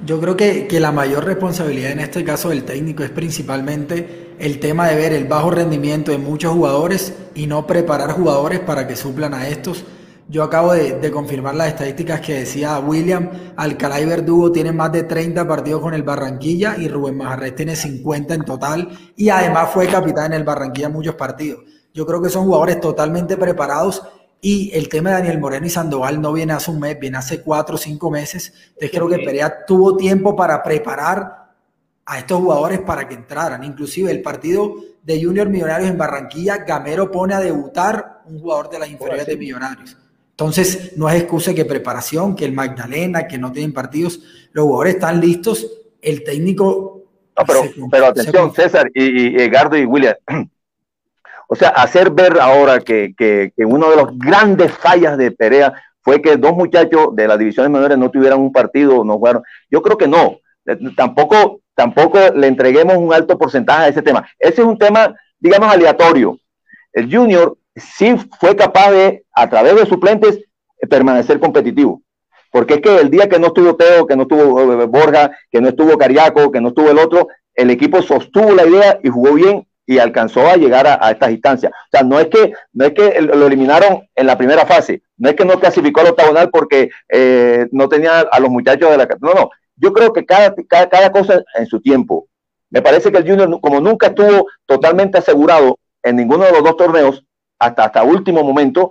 Yo 0.05 0.21
creo 0.21 0.37
que, 0.37 0.67
que, 0.69 0.81
la 0.81 0.93
mayor 0.93 1.25
responsabilidad 1.25 1.93
en 1.93 2.01
este 2.01 2.25
caso 2.25 2.51
del 2.51 2.65
técnico 2.65 3.03
es 3.03 3.11
principalmente 3.11 4.29
el 4.39 4.61
tema 4.61 4.89
de 4.89 4.97
ver 4.97 5.13
el 5.13 5.25
bajo 5.25 5.51
rendimiento 5.51 6.13
de 6.13 6.19
muchos 6.19 6.53
jugadores 6.53 7.31
y 7.35 7.47
no 7.47 7.67
preparar 7.67 8.13
jugadores 8.13 8.61
para 8.61 8.87
que 8.87 8.97
suplan 8.97 9.35
a 9.35 9.49
estos 9.49 9.85
yo 10.31 10.43
acabo 10.43 10.75
de, 10.75 11.11
confirmar 11.11 11.55
las 11.55 11.69
estadísticas 11.69 12.21
que 12.21 12.41
decía 12.41 12.79
William. 12.81 13.31
Alcalá 13.57 13.99
y 13.99 14.05
Verdugo 14.05 14.53
tienen 14.53 14.77
más 14.77 14.93
de 14.93 15.05
30 15.05 15.49
partidos 15.49 15.81
con 15.81 15.95
el 15.95 16.03
Barranquilla 16.03 16.77
y 16.77 16.87
Rubén 16.87 17.17
Majarres 17.17 17.55
tiene 17.55 17.75
50 17.75 18.35
en 18.35 18.45
total 18.45 18.91
y 19.17 19.31
además 19.31 19.71
fue 19.73 19.87
capitán 19.87 20.27
en 20.27 20.41
el 20.41 20.45
Barranquilla 20.45 20.91
muchos 20.91 21.15
partidos. 21.15 21.61
Yo 21.95 22.05
creo 22.05 22.21
que 22.21 22.29
son 22.29 22.45
jugadores 22.45 22.79
totalmente 22.79 23.39
preparados 23.39 24.03
y 24.43 24.71
el 24.75 24.91
tema 24.91 25.11
de 25.11 25.17
Daniel 25.17 25.39
Moreno 25.39 25.67
y 25.67 25.71
Sandoval 25.71 26.21
no 26.21 26.35
viene 26.35 26.53
hace 26.53 26.71
un 26.71 26.81
mes, 26.81 27.01
viene 27.01 27.17
hace 27.17 27.41
cuatro 27.41 27.77
o 27.77 27.79
cinco 27.79 28.11
meses. 28.11 28.53
Entonces 28.75 28.91
creo 28.91 29.09
que 29.09 29.19
Perea 29.21 29.65
tuvo 29.65 29.97
tiempo 29.97 30.37
para 30.37 30.63
preparar 30.63 31.55
a 32.05 32.19
estos 32.19 32.39
jugadores 32.39 32.81
para 32.81 33.09
que 33.09 33.15
entraran. 33.15 33.65
Inclusive 33.65 34.11
el 34.11 34.21
partido 34.21 34.75
de 35.03 35.25
Junior 35.25 35.49
Millonarios 35.49 35.89
en 35.89 35.97
Barranquilla, 35.97 36.59
Gamero 36.59 37.11
pone 37.11 37.33
a 37.33 37.41
debutar 37.41 38.21
un 38.27 38.39
jugador 38.39 38.69
de 38.69 38.79
las 38.79 38.91
inferiores 38.91 39.27
de 39.27 39.37
Millonarios. 39.39 39.97
Entonces, 40.39 40.97
no 40.97 41.09
es 41.09 41.17
excusa 41.17 41.53
que 41.53 41.65
preparación, 41.65 42.37
que 42.37 42.45
el 42.45 42.53
Magdalena, 42.53 43.27
que 43.27 43.39
no 43.39 43.51
tienen 43.51 43.73
partidos, 43.73 44.21
los 44.53 44.67
jugadores 44.67 44.95
están 44.95 45.21
listos, 45.21 45.67
el 46.01 46.23
técnico... 46.23 47.03
No, 47.37 47.45
pero, 47.45 47.63
pero 47.91 48.07
atención, 48.07 48.55
César 48.55 48.89
y, 48.95 49.33
y, 49.33 49.43
Edgardo 49.43 49.77
y 49.77 49.85
William. 49.85 50.15
O 51.51 51.55
sea, 51.57 51.71
hacer 51.71 52.11
ver 52.11 52.39
ahora 52.39 52.79
que, 52.79 53.15
que, 53.17 53.55
que 53.57 53.65
uno 53.65 53.89
de 53.89 53.97
los 53.97 54.19
grandes 54.19 54.71
fallas 54.71 55.17
de 55.17 55.31
Perea 55.31 55.73
fue 56.03 56.21
que 56.21 56.37
dos 56.37 56.53
muchachos 56.53 57.17
de 57.17 57.27
las 57.27 57.39
divisiones 57.39 57.73
menores 57.73 57.97
no 57.97 58.11
tuvieran 58.11 58.39
un 58.39 58.53
partido, 58.53 59.03
no 59.03 59.15
jugaron. 59.15 59.43
Yo 59.71 59.81
creo 59.81 59.97
que 59.97 60.07
no. 60.07 60.41
Eh, 60.67 60.79
tampoco, 60.95 61.63
tampoco 61.75 62.19
le 62.35 62.49
entreguemos 62.49 62.99
un 62.99 63.15
alto 63.15 63.39
porcentaje 63.39 63.85
a 63.85 63.89
ese 63.89 64.03
tema. 64.03 64.29
Ese 64.39 64.61
es 64.61 64.67
un 64.67 64.77
tema, 64.77 65.17
digamos, 65.39 65.73
aleatorio. 65.73 66.39
El 66.93 67.11
Junior 67.11 67.57
sí 67.79 68.17
fue 68.41 68.57
capaz 68.57 68.91
de, 68.91 69.25
a 69.33 69.49
través 69.49 69.75
de 69.77 69.87
suplentes, 69.87 70.41
permanecer 70.89 71.41
competitivo. 71.41 72.03
Porque 72.51 72.75
es 72.75 72.81
que 72.81 72.97
el 72.97 73.11
día 73.11 73.29
que 73.29 73.39
no 73.39 73.49
estuvo 73.49 73.77
Teo, 73.77 74.07
que 74.07 74.17
no 74.17 74.23
estuvo 74.23 74.83
eh, 74.83 74.87
Borja, 74.87 75.31
que 75.51 75.61
no 75.61 75.69
estuvo 75.69 75.99
Cariaco, 75.99 76.51
que 76.51 76.61
no 76.61 76.69
estuvo 76.69 76.91
el 76.91 76.99
otro, 76.99 77.29
el 77.55 77.71
equipo 77.71 78.01
sostuvo 78.03 78.53
la 78.53 78.67
idea 78.67 78.99
y 79.03 79.09
jugó 79.09 79.35
bien 79.35 79.67
y 79.85 79.99
alcanzó 79.99 80.47
a 80.47 80.57
llegar 80.57 80.87
a, 80.87 81.11
estas 81.11 81.31
instancias. 81.31 81.73
O 81.73 81.89
sea, 81.91 82.03
no 82.03 82.21
es 82.21 82.29
que 82.29 82.53
no 82.73 82.85
es 82.85 82.93
que 82.93 83.21
lo 83.21 83.47
eliminaron 83.47 84.07
en 84.15 84.27
la 84.27 84.37
primera 84.37 84.67
fase, 84.67 85.03
no 85.17 85.31
es 85.31 85.35
que 85.35 85.45
no 85.45 85.59
clasificó 85.59 86.01
al 86.01 86.09
octagonal 86.09 86.51
porque 86.51 86.91
eh, 87.09 87.67
no 87.73 87.89
tenía 87.89 88.21
a 88.21 88.39
los 88.39 88.51
muchachos 88.51 88.91
de 88.91 88.99
la 88.99 89.09
no, 89.21 89.35
no. 89.35 89.51
Yo 89.77 89.93
creo 89.93 90.13
que 90.13 90.27
cada, 90.27 90.55
cada, 90.69 90.89
cada 90.89 91.11
cosa 91.11 91.43
en 91.55 91.67
su 91.67 91.81
tiempo. 91.81 92.29
Me 92.71 92.83
parece 92.83 93.11
que 93.11 93.19
el 93.19 93.29
Junior, 93.29 93.61
como 93.63 93.81
nunca 93.81 94.09
estuvo 94.09 94.47
totalmente 94.67 95.19
asegurado 95.19 95.79
en 96.03 96.17
ninguno 96.17 96.45
de 96.45 96.53
los 96.53 96.63
dos 96.63 96.77
torneos, 96.77 97.25
hasta, 97.59 97.85
hasta 97.85 98.03
último 98.03 98.43
momento, 98.43 98.91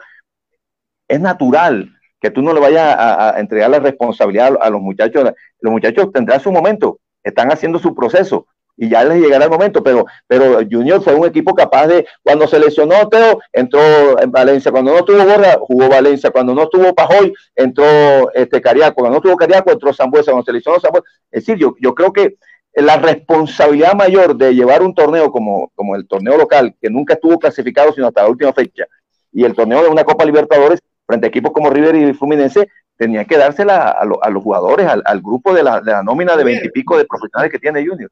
es 1.08 1.20
natural 1.20 1.90
que 2.20 2.32
tú 2.32 2.42
no 2.42 2.54
le 2.54 2.60
vayas 2.60 2.96
a, 2.98 3.40
entregar 3.40 3.70
la 3.70 3.80
responsabilidad 3.80 4.58
a, 4.60 4.70
los 4.70 4.82
muchachos. 4.82 5.32
Los 5.60 5.72
muchachos 5.72 6.12
tendrán 6.12 6.40
su 6.40 6.52
momento, 6.52 7.00
están 7.24 7.52
haciendo 7.52 7.80
su 7.80 7.96
proceso 7.96 8.48
y 8.78 8.90
ya 8.90 9.04
les 9.04 9.20
llegará 9.20 9.46
el 9.46 9.52
momento, 9.52 9.84
pero, 9.84 10.06
pero 10.28 10.60
Junior 10.70 11.02
fue 11.02 11.16
un 11.16 11.26
equipo 11.26 11.56
capaz 11.56 11.88
de, 11.88 12.08
cuando 12.22 12.48
se 12.48 12.60
lesionó 12.60 13.10
Teo, 13.10 13.40
entró 13.52 13.82
en 14.22 14.32
Valencia, 14.32 14.72
cuando 14.72 14.92
no 14.92 15.00
estuvo 15.00 15.18
Borja, 15.18 15.58
jugó 15.60 15.90
Valencia, 15.90 16.30
cuando 16.30 16.54
no 16.54 16.64
estuvo 16.64 16.94
Pajoy, 16.94 17.34
entró 17.56 18.32
este 18.34 18.62
Cariaco, 18.62 18.94
cuando 18.94 19.14
no 19.14 19.18
estuvo 19.18 19.36
Cariaco, 19.36 19.72
entró 19.72 19.92
Zambuesa, 19.94 20.32
cuando 20.32 20.46
se 20.46 20.54
lesionó 20.54 20.80
Zambuesa. 20.80 21.08
Es 21.32 21.44
decir, 21.44 21.58
yo, 21.60 21.74
yo 21.80 21.96
creo 21.96 22.14
que 22.14 22.36
la 22.74 22.98
responsabilidad 22.98 23.94
mayor 23.96 24.36
de 24.36 24.54
llevar 24.54 24.84
un 24.84 24.94
torneo 24.94 25.32
como, 25.32 25.72
como 25.76 25.96
el 25.96 26.08
torneo 26.08 26.38
local, 26.38 26.76
que 26.82 26.90
nunca 26.90 27.16
estuvo 27.16 27.40
clasificado 27.40 27.94
sino 27.94 28.08
hasta 28.08 28.24
la 28.24 28.30
última 28.30 28.54
fecha, 28.54 28.86
y 29.32 29.44
el 29.44 29.56
torneo 29.56 29.84
de 29.84 29.90
una 29.90 30.04
Copa 30.04 30.26
Libertadores 30.26 30.80
frente 31.06 31.28
a 31.28 31.30
equipos 31.30 31.52
como 31.52 31.70
River 31.70 31.96
y 31.96 32.14
Fluminense, 32.14 32.68
tenía 32.98 33.26
que 33.26 33.38
dársela 33.38 33.92
a, 33.92 34.06
los 34.06 34.44
jugadores, 34.44 34.88
al, 34.88 35.22
grupo 35.22 35.54
de 35.54 35.64
la, 35.64 35.82
nómina 36.04 36.36
de 36.36 36.44
veintipico 36.44 36.98
de 36.98 37.06
profesionales 37.06 37.52
que 37.52 37.60
tiene 37.60 37.86
Junior. 37.86 38.12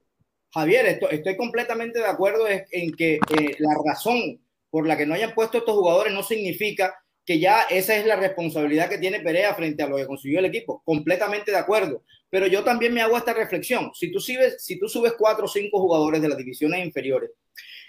Javier, 0.54 1.00
estoy, 1.12 1.36
completamente 1.36 2.00
de 2.00 2.06
acuerdo 2.06 2.46
en 2.48 2.92
que 2.94 3.16
eh, 3.16 3.56
la 3.60 3.76
razón 3.86 4.40
por 4.70 4.88
la 4.88 4.96
que 4.96 5.06
no 5.06 5.14
hayan 5.14 5.34
puesto 5.34 5.58
estos 5.58 5.76
jugadores 5.76 6.14
no 6.14 6.24
significa 6.24 6.96
que 7.26 7.40
ya 7.40 7.64
esa 7.70 7.96
es 7.96 8.06
la 8.06 8.16
responsabilidad 8.16 8.88
que 8.88 9.00
tiene 9.00 9.20
Perea 9.20 9.54
frente 9.56 9.84
a 9.84 9.88
lo 9.88 9.98
que 9.98 10.06
consiguió 10.06 10.40
el 10.40 10.46
equipo. 10.46 10.82
Completamente 10.86 11.52
de 11.52 11.58
acuerdo. 11.58 12.04
Pero 12.36 12.48
yo 12.48 12.66
también 12.66 12.94
me 12.94 13.02
hago 13.02 13.16
esta 13.16 13.34
reflexión. 13.34 13.92
Si 13.94 14.12
tú 14.12 14.20
subes, 14.20 14.62
si 14.62 14.78
tú 14.78 14.90
subes 14.90 15.14
cuatro 15.18 15.46
o 15.46 15.48
cinco 15.48 15.80
jugadores 15.80 16.22
de 16.22 16.28
las 16.28 16.38
divisiones 16.38 16.86
inferiores 16.86 17.30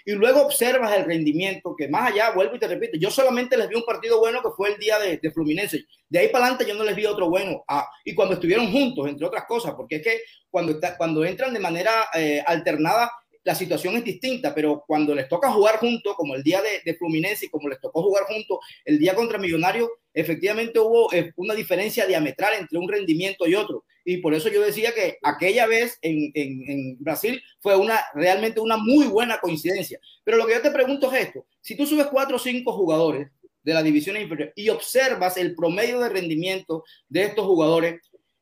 y 0.05 0.13
luego 0.13 0.43
observas 0.43 0.95
el 0.95 1.03
rendimiento, 1.03 1.75
que 1.77 1.89
más 1.89 2.13
allá, 2.13 2.31
vuelvo 2.31 2.55
y 2.55 2.59
te 2.59 2.69
repito, 2.69 2.97
yo 2.97 3.11
solamente 3.11 3.57
les 3.57 3.67
vi 3.67 3.75
un 3.75 3.83
partido 3.83 4.19
bueno 4.19 4.41
que 4.41 4.51
fue 4.55 4.69
el 4.69 4.79
día 4.79 4.99
de, 4.99 5.19
Fluminense. 5.31 5.83
De 6.07 6.19
ahí 6.19 6.29
para 6.29 6.45
adelante 6.45 6.65
yo 6.65 6.75
no 6.75 6.85
les 6.85 6.95
vi 6.95 7.05
otro 7.05 7.29
bueno. 7.29 7.65
Ah, 7.67 7.89
y 8.05 8.15
cuando 8.15 8.35
estuvieron 8.35 8.71
juntos, 8.71 9.09
entre 9.09 9.27
otras 9.27 9.43
cosas, 9.49 9.73
porque 9.75 9.97
es 9.97 10.01
que 10.01 10.21
cuando, 10.49 10.79
cuando 10.97 11.25
entran 11.25 11.53
de 11.53 11.59
manera 11.59 11.91
eh, 12.13 12.41
alternada, 12.47 13.11
la 13.47 13.55
situación 13.55 13.95
es 13.95 14.03
distinta, 14.03 14.53
pero 14.53 14.83
cuando 14.85 15.15
les 15.15 15.29
toca 15.29 15.49
jugar 15.49 15.77
juntos, 15.77 16.15
como 16.17 16.35
el 16.35 16.43
día 16.43 16.61
de, 16.83 16.93
Fluminense 16.95 17.45
y 17.45 17.49
como 17.49 17.69
les 17.69 17.79
tocó 17.79 18.03
jugar 18.03 18.25
juntos 18.25 18.59
el 18.83 18.99
día 18.99 19.15
contra 19.15 19.37
Millonarios, 19.37 19.89
efectivamente 20.13 20.77
hubo 20.79 21.13
eh, 21.13 21.31
una 21.37 21.53
diferencia 21.53 22.05
diametral 22.05 22.55
entre 22.59 22.77
un 22.77 22.89
rendimiento 22.89 23.47
y 23.47 23.55
otro. 23.55 23.85
Y 24.03 24.17
por 24.17 24.33
eso 24.33 24.49
yo 24.49 24.61
decía 24.61 24.93
que 24.93 25.17
aquella 25.23 25.65
vez 25.65 25.97
en, 26.01 26.29
en, 26.33 26.97
Brasil 26.99 27.41
fue 27.61 27.77
una 27.77 27.97
realmente 28.13 28.59
una 28.59 28.75
muy 28.75 29.07
buena 29.07 29.39
coincidencia. 29.39 29.97
Pero 30.25 30.35
lo 30.35 30.45
que 30.45 30.55
yo 30.55 30.61
te 30.61 30.71
pregunto 30.71 31.09
es 31.13 31.27
esto, 31.27 31.45
si 31.61 31.77
tú 31.77 31.85
subes 31.85 32.07
cuatro 32.07 32.35
o 32.35 32.39
cinco 32.39 32.73
jugadores 32.73 33.29
de 33.63 33.73
la 33.73 33.81
división 33.81 34.17
inferior 34.17 34.51
y 34.57 34.67
observas 34.67 35.37
el 35.37 35.55
promedio 35.55 36.01
de 36.01 36.09
rendimiento 36.09 36.83
de 37.07 37.23
estos 37.23 37.45
jugadores 37.45 38.01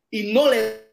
y 0.10 0.34
no 0.34 0.50
le... 0.50 0.85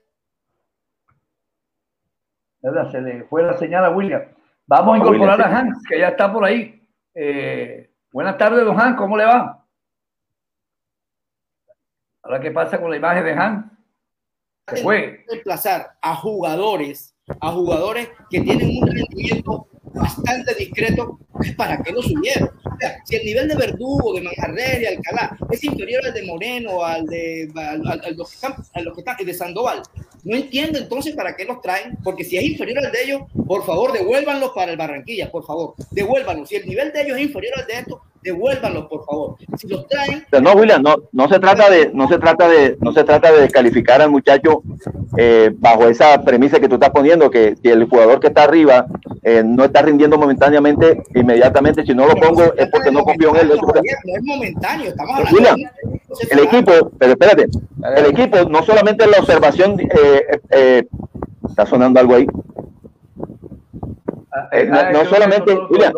Se 2.63 3.01
le 3.01 3.25
fue 3.25 3.43
la 3.43 3.57
señal 3.59 3.85
a 3.85 3.91
William. 3.91 4.23
Vamos 4.67 4.95
a 4.95 4.99
incorporar 4.99 5.41
a 5.41 5.59
Hans, 5.59 5.83
que 5.89 5.99
ya 5.99 6.09
está 6.09 6.33
por 6.33 6.45
ahí. 6.45 6.81
Eh, 7.13 7.91
buenas 8.13 8.39
tardes, 8.39 8.65
don 8.65 8.81
Hans, 8.81 8.97
¿cómo 8.97 9.17
le 9.17 9.25
va? 9.25 9.67
Ahora, 12.23 12.41
¿qué 12.41 12.53
pasa 12.53 12.81
con 12.81 12.91
la 12.91 12.97
imagen 12.97 13.25
de 13.25 13.33
Hans? 13.33 13.67
Se 14.69 14.77
fue. 14.81 15.25
Reemplazar 15.29 15.99
a 16.01 16.15
jugadores, 16.15 17.17
a 17.41 17.51
jugadores 17.51 18.09
que 18.31 18.41
tienen 18.41 18.79
un 18.81 18.87
rendimiento 18.87 19.67
bastante 19.95 20.55
discreto, 20.55 21.19
¿para 21.57 21.83
qué 21.83 21.93
lo 21.93 22.03
subieron? 22.03 22.51
O 22.65 22.77
sea, 22.79 22.99
si 23.05 23.17
el 23.17 23.25
nivel 23.25 23.49
de 23.49 23.55
Verdugo, 23.57 24.15
de 24.15 24.23
Manjarres 24.23 24.83
y 24.83 24.87
Alcalá 24.87 25.37
es 25.51 25.65
inferior 25.65 26.05
al 26.07 26.15
de 26.15 26.23
Moreno, 26.25 26.85
al 26.85 27.07
de, 27.07 27.51
al, 27.55 27.83
los 28.17 28.31
que 28.31 28.35
están, 28.35 28.55
a 28.75 28.81
los 28.81 28.95
que 28.95 29.01
están, 29.01 29.17
de 29.25 29.35
Sandoval, 29.35 29.83
no 30.25 30.37
entiendo 30.37 30.79
entonces 30.79 31.15
para 31.15 31.37
qué 31.37 31.45
los 31.45 31.61
traen, 31.61 31.97
porque 32.03 32.25
si 32.25 32.37
es 32.37 32.45
inferior 32.45 32.85
al 32.85 32.93
de 32.93 33.03
ellos, 33.05 33.23
por 33.47 33.65
favor, 33.65 33.93
devuélvanlos 33.93 34.51
para 34.51 34.73
el 34.73 34.77
Barranquilla, 34.77 35.31
por 35.31 35.45
favor, 35.45 35.75
devuélvanlos. 35.91 36.49
Si 36.49 36.57
el 36.57 36.67
nivel 36.67 36.93
de 36.93 37.03
ellos 37.03 37.19
es 37.19 37.25
inferior 37.25 37.55
al 37.59 37.67
de 37.67 37.75
estos, 37.75 38.01
devuélvanlos, 38.23 38.87
por 38.87 39.05
favor. 39.05 39.37
Si 39.57 39.69
los 39.69 39.87
traen. 39.89 40.25
no, 40.43 40.53
William, 40.53 40.83
no, 40.83 40.97
no 41.13 41.29
se 41.29 41.39
trata 41.39 41.71
de, 41.71 41.91
no 41.93 42.09
se 42.09 42.19
trata 42.19 42.49
de, 42.49 42.77
no 42.81 42.93
se 42.93 43.05
trata 43.05 43.33
de 43.33 43.43
descalificar 43.43 44.01
al 44.01 44.11
muchacho 44.11 44.63
eh, 45.17 45.51
bajo 45.59 45.89
esa 45.89 46.23
premisa 46.23 46.61
que 46.61 46.69
tú 46.69 46.75
estás 46.75 46.91
poniendo, 46.91 47.31
que 47.31 47.57
si 47.61 47.69
el 47.69 47.85
jugador 47.89 48.21
que 48.21 48.29
está 48.29 48.45
arriba 48.45 48.87
eh, 49.23 49.43
no 49.45 49.65
está 49.65 49.83
rindiendo 49.83 50.19
momentáneamente, 50.19 51.03
inmediatamente, 51.15 51.85
si 51.85 51.95
no 51.95 52.07
lo 52.07 52.15
pongo 52.15 52.55
es 52.57 52.69
porque 52.69 52.91
no 52.91 53.03
confío 53.05 53.31
en 53.31 53.37
él. 53.37 53.49
No, 53.49 53.81
es 53.81 54.23
momentáneo, 54.23 54.89
estamos 54.89 55.17
hablando 55.17 55.37
William, 55.37 55.57
el 56.31 56.39
equipo, 56.41 56.91
pero 56.99 57.13
espérate, 57.13 57.47
el 57.97 58.07
equipo 58.07 58.45
no 58.49 58.63
solamente 58.63 59.07
la 59.07 59.19
observación, 59.19 59.81
eh, 59.81 60.41
eh, 60.51 60.85
está 61.49 61.67
sonando 61.67 62.01
algo 62.01 62.15
ahí. 62.15 62.27
Ah, 64.35 64.49
eh, 64.53 64.65
no, 64.65 64.79
ah, 64.79 65.05
solamente, 65.09 65.55
William, 65.71 65.93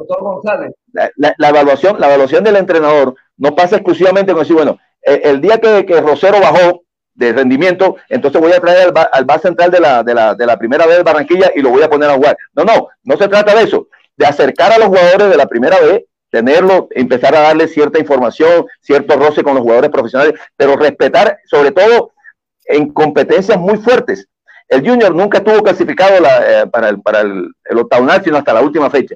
la, 1.16 1.48
evaluación, 1.48 2.00
la 2.00 2.06
evaluación 2.06 2.44
del 2.44 2.56
entrenador 2.56 3.14
no 3.36 3.54
pasa 3.54 3.76
exclusivamente 3.76 4.32
con 4.32 4.42
decir, 4.42 4.56
bueno, 4.56 4.78
el 5.02 5.40
día 5.40 5.58
que, 5.58 5.84
que, 5.84 6.00
Rosero 6.00 6.40
bajó 6.40 6.82
de 7.14 7.32
rendimiento, 7.32 7.96
entonces 8.08 8.40
voy 8.40 8.52
a 8.52 8.60
traer 8.60 8.88
al, 8.88 9.08
al 9.12 9.24
base 9.24 9.48
central 9.48 9.70
de 9.70 9.80
la, 9.80 10.02
de, 10.02 10.14
la, 10.14 10.34
de 10.34 10.46
la 10.46 10.58
primera 10.58 10.86
vez 10.86 10.96
de 10.96 11.02
Barranquilla 11.02 11.50
y 11.54 11.60
lo 11.60 11.70
voy 11.70 11.82
a 11.82 11.90
poner 11.90 12.10
a 12.10 12.14
jugar. 12.14 12.36
No, 12.54 12.64
no, 12.64 12.88
no 13.02 13.16
se 13.16 13.28
trata 13.28 13.54
de 13.54 13.64
eso, 13.64 13.88
de 14.16 14.26
acercar 14.26 14.72
a 14.72 14.78
los 14.78 14.88
jugadores 14.88 15.28
de 15.30 15.36
la 15.36 15.46
primera 15.46 15.78
vez 15.80 16.04
tenerlo, 16.34 16.88
empezar 16.90 17.32
a 17.36 17.42
darle 17.42 17.68
cierta 17.68 18.00
información, 18.00 18.66
cierto 18.80 19.16
roce 19.16 19.44
con 19.44 19.54
los 19.54 19.62
jugadores 19.62 19.90
profesionales, 19.90 20.34
pero 20.56 20.74
respetar, 20.74 21.38
sobre 21.46 21.70
todo 21.70 22.10
en 22.64 22.92
competencias 22.92 23.56
muy 23.56 23.76
fuertes. 23.78 24.26
El 24.66 24.80
Junior 24.80 25.14
nunca 25.14 25.38
estuvo 25.38 25.62
clasificado 25.62 26.16
eh, 26.16 26.66
para, 26.72 26.88
el, 26.88 27.00
para 27.02 27.20
el, 27.20 27.78
octagonal, 27.78 28.20
sino 28.24 28.36
hasta 28.36 28.52
la 28.52 28.62
última 28.62 28.90
fecha. 28.90 29.14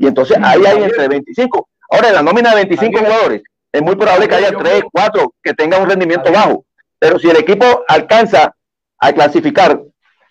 Y 0.00 0.06
entonces 0.06 0.38
ahí 0.42 0.64
hay 0.64 0.82
entre 0.82 1.08
25. 1.08 1.68
Ahora, 1.90 2.08
en 2.08 2.14
la 2.14 2.22
nómina 2.22 2.50
de 2.50 2.64
25 2.66 2.98
jugadores, 2.98 3.42
es 3.70 3.82
muy 3.82 3.94
probable 3.94 4.28
que 4.28 4.34
haya 4.34 4.50
3, 4.50 4.82
4 4.90 5.34
que 5.42 5.54
tengan 5.54 5.82
un 5.82 5.90
rendimiento 5.90 6.32
bajo. 6.32 6.64
Pero 6.98 7.18
si 7.18 7.28
el 7.28 7.36
equipo 7.36 7.84
alcanza 7.86 8.54
a 8.98 9.12
clasificar 9.12 9.80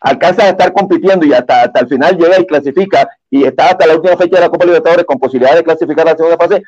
alcanza 0.02 0.46
a 0.46 0.50
estar 0.50 0.72
compitiendo 0.74 1.26
y 1.26 1.34
hasta, 1.34 1.64
hasta 1.64 1.82
el 1.82 1.88
final 1.88 2.18
llega 2.18 2.40
y 2.40 2.46
clasifica 2.46 3.10
y 3.30 3.44
está 3.44 3.70
hasta 3.70 3.86
la 3.86 3.96
última 3.96 4.18
fecha 4.18 4.38
de 4.38 4.42
la 4.42 4.50
Copa 4.50 4.66
Libertadores 4.66 5.06
con 5.06 5.20
posibilidad 5.20 5.56
de 5.56 5.64
clasificar 5.64 6.08
a 6.08 6.12
la 6.12 6.18
segunda 6.18 6.38
fase, 6.38 6.64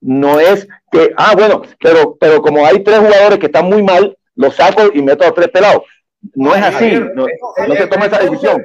no 0.00 0.40
es 0.40 0.66
que, 0.90 1.12
ah, 1.16 1.34
bueno, 1.36 1.62
pero, 1.78 2.16
pero 2.18 2.40
como 2.40 2.66
hay 2.66 2.82
tres 2.82 2.98
jugadores 2.98 3.38
que 3.38 3.46
están 3.46 3.66
muy 3.66 3.82
mal, 3.82 4.16
los 4.34 4.56
saco 4.56 4.90
y 4.94 5.02
meto 5.02 5.24
a 5.24 5.34
tres 5.34 5.48
pelados. 5.48 5.82
No 6.34 6.54
es 6.54 6.62
así, 6.62 7.00
no, 7.14 7.26
se 7.74 7.86
toma 7.86 8.06
esa 8.06 8.18
decisión. 8.18 8.64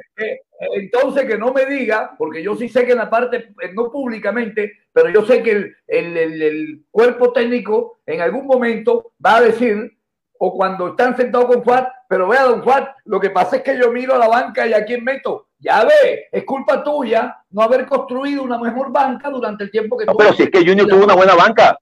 Entonces, 0.58 1.24
que 1.26 1.36
no 1.36 1.52
me 1.52 1.66
diga, 1.66 2.14
porque 2.16 2.42
yo 2.42 2.56
sí 2.56 2.68
sé 2.68 2.86
que 2.86 2.92
en 2.92 2.98
la 2.98 3.10
parte, 3.10 3.52
eh, 3.62 3.72
no 3.74 3.90
públicamente, 3.90 4.72
pero 4.92 5.10
yo 5.10 5.24
sé 5.24 5.42
que 5.42 5.50
el, 5.50 5.76
el, 5.86 6.42
el 6.42 6.84
cuerpo 6.90 7.32
técnico 7.32 7.98
en 8.06 8.20
algún 8.20 8.46
momento 8.46 9.12
va 9.24 9.36
a 9.36 9.42
decir 9.42 9.96
o 10.38 10.54
cuando 10.54 10.88
están 10.88 11.16
sentados 11.16 11.46
con 11.46 11.64
Fuad, 11.64 11.86
pero 12.08 12.28
vea, 12.28 12.44
don 12.44 12.62
Fuad, 12.62 12.88
lo 13.04 13.20
que 13.20 13.30
pasa 13.30 13.56
es 13.56 13.62
que 13.62 13.78
yo 13.78 13.90
miro 13.90 14.14
a 14.14 14.18
la 14.18 14.28
banca 14.28 14.66
y 14.66 14.72
a 14.72 14.84
quién 14.84 15.04
meto. 15.04 15.48
Ya 15.58 15.84
ve, 15.84 16.28
es 16.30 16.44
culpa 16.44 16.84
tuya 16.84 17.36
no 17.50 17.62
haber 17.62 17.86
construido 17.86 18.42
una 18.42 18.58
mejor 18.58 18.92
banca 18.92 19.30
durante 19.30 19.64
el 19.64 19.70
tiempo 19.70 19.96
que 19.96 20.04
no, 20.04 20.14
Pero 20.14 20.32
si 20.34 20.44
es 20.44 20.50
que 20.50 20.58
Junior 20.58 20.86
tuvo 20.86 21.04
una 21.04 21.14
buena 21.14 21.34
banca. 21.34 21.78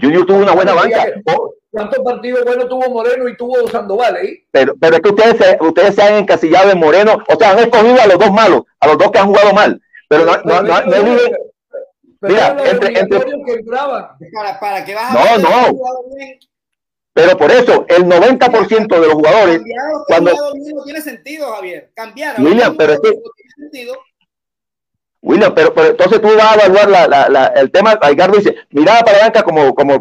Junior 0.00 0.26
tuvo 0.26 0.38
una 0.38 0.52
buena 0.52 0.74
banca. 0.74 1.04
¿Cuántos 1.76 2.02
partidos 2.02 2.42
buenos 2.42 2.70
tuvo 2.70 2.88
Moreno 2.88 3.28
y 3.28 3.36
tuvo 3.36 3.68
Sandoval 3.68 4.16
eh? 4.16 4.46
Pero, 4.50 4.74
pero 4.80 4.96
es 4.96 5.02
que 5.02 5.10
ustedes 5.10 5.36
se, 5.36 5.58
ustedes 5.60 5.94
se 5.94 6.02
han 6.02 6.14
encasillado 6.14 6.70
en 6.70 6.78
Moreno, 6.78 7.22
o 7.28 7.36
sea, 7.36 7.50
han 7.50 7.58
escogido 7.58 8.00
a 8.00 8.06
los 8.06 8.18
dos 8.18 8.32
malos, 8.32 8.62
a 8.80 8.86
los 8.86 8.96
dos 8.96 9.10
que 9.10 9.18
han 9.18 9.26
jugado 9.26 9.52
mal. 9.52 9.78
Pero, 10.08 10.24
no, 10.24 10.40
no, 10.42 10.62
no, 10.62 10.80
no, 10.80 11.20
Mira, 12.22 12.56
entre, 12.64 12.98
entre... 12.98 13.20
Que 13.20 14.30
para, 14.34 14.58
para 14.58 14.84
que 14.86 14.94
vas 14.94 15.14
a 15.14 15.38
no, 15.38 15.50
no. 15.50 15.78
Pero 17.12 17.36
por 17.36 17.50
eso, 17.50 17.84
el 17.90 18.06
90% 18.06 18.88
de 18.88 19.06
los 19.06 19.12
jugadores. 19.12 19.60
cuando... 20.06 20.32
no 20.32 20.82
tiene 20.82 21.02
sentido, 21.02 21.52
Javier. 21.52 21.90
Cambiar. 21.94 22.40
William, 22.40 22.74
pero 22.74 22.94
es 22.94 23.00
que. 23.00 23.10
William, 25.26 25.52
pero, 25.54 25.74
entonces 25.76 26.20
tú 26.20 26.28
vas 26.36 26.56
a 26.56 26.66
evaluar 26.66 27.08
la, 27.08 27.28
la, 27.28 27.46
el 27.56 27.72
tema. 27.72 27.98
Aigardo 28.00 28.36
dice: 28.36 28.54
Mirada 28.70 29.00
para 29.00 29.18
la 29.18 29.24
banca 29.24 29.42
como, 29.42 29.74
como, 29.74 30.00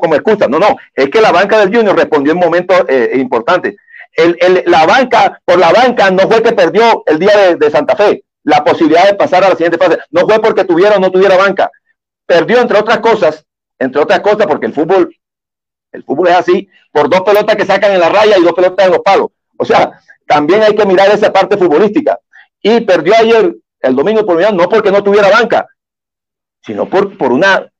como 0.00 0.14
excusa. 0.14 0.46
No, 0.48 0.58
no. 0.58 0.76
Es 0.94 1.08
que 1.08 1.22
la 1.22 1.32
banca 1.32 1.58
del 1.58 1.74
Junior 1.74 1.96
respondió 1.96 2.32
en 2.32 2.38
momentos 2.38 2.84
eh, 2.88 3.12
importantes. 3.14 3.74
El, 4.12 4.36
el, 4.40 4.62
la 4.66 4.84
banca, 4.84 5.40
por 5.46 5.58
la 5.58 5.72
banca, 5.72 6.10
no 6.10 6.28
fue 6.28 6.42
que 6.42 6.52
perdió 6.52 7.02
el 7.06 7.18
día 7.18 7.34
de, 7.36 7.56
de, 7.56 7.70
Santa 7.70 7.96
Fe 7.96 8.22
la 8.42 8.62
posibilidad 8.62 9.06
de 9.06 9.14
pasar 9.14 9.42
a 9.44 9.48
la 9.48 9.56
siguiente 9.56 9.78
fase. 9.78 9.98
No 10.10 10.26
fue 10.28 10.38
porque 10.40 10.64
tuviera 10.64 10.96
o 10.96 11.00
no 11.00 11.10
tuviera 11.10 11.38
banca. 11.38 11.70
Perdió, 12.26 12.60
entre 12.60 12.78
otras 12.78 12.98
cosas, 12.98 13.46
entre 13.78 14.02
otras 14.02 14.20
cosas, 14.20 14.46
porque 14.46 14.66
el 14.66 14.74
fútbol 14.74 15.10
el 15.94 16.02
fútbol 16.02 16.28
es 16.28 16.34
así, 16.34 16.68
por 16.92 17.08
dos 17.08 17.22
pelotas 17.22 17.56
que 17.56 17.64
sacan 17.64 17.92
en 17.92 18.00
la 18.00 18.08
raya 18.08 18.36
y 18.36 18.42
dos 18.42 18.52
pelotas 18.52 18.84
en 18.84 18.92
los 18.92 19.00
palos. 19.00 19.28
O 19.56 19.64
sea, 19.64 20.00
también 20.26 20.62
hay 20.62 20.74
que 20.74 20.84
mirar 20.84 21.08
esa 21.10 21.32
parte 21.32 21.56
futbolística. 21.56 22.18
Y 22.60 22.80
perdió 22.80 23.14
ayer, 23.16 23.54
el 23.84 23.94
domingo 23.94 24.24
por 24.24 24.52
no 24.52 24.68
porque 24.68 24.90
no 24.90 25.02
tuviera 25.02 25.30
banca, 25.30 25.66
sino 26.62 26.86
por, 26.86 27.16
por 27.16 27.32
una, 27.32 27.70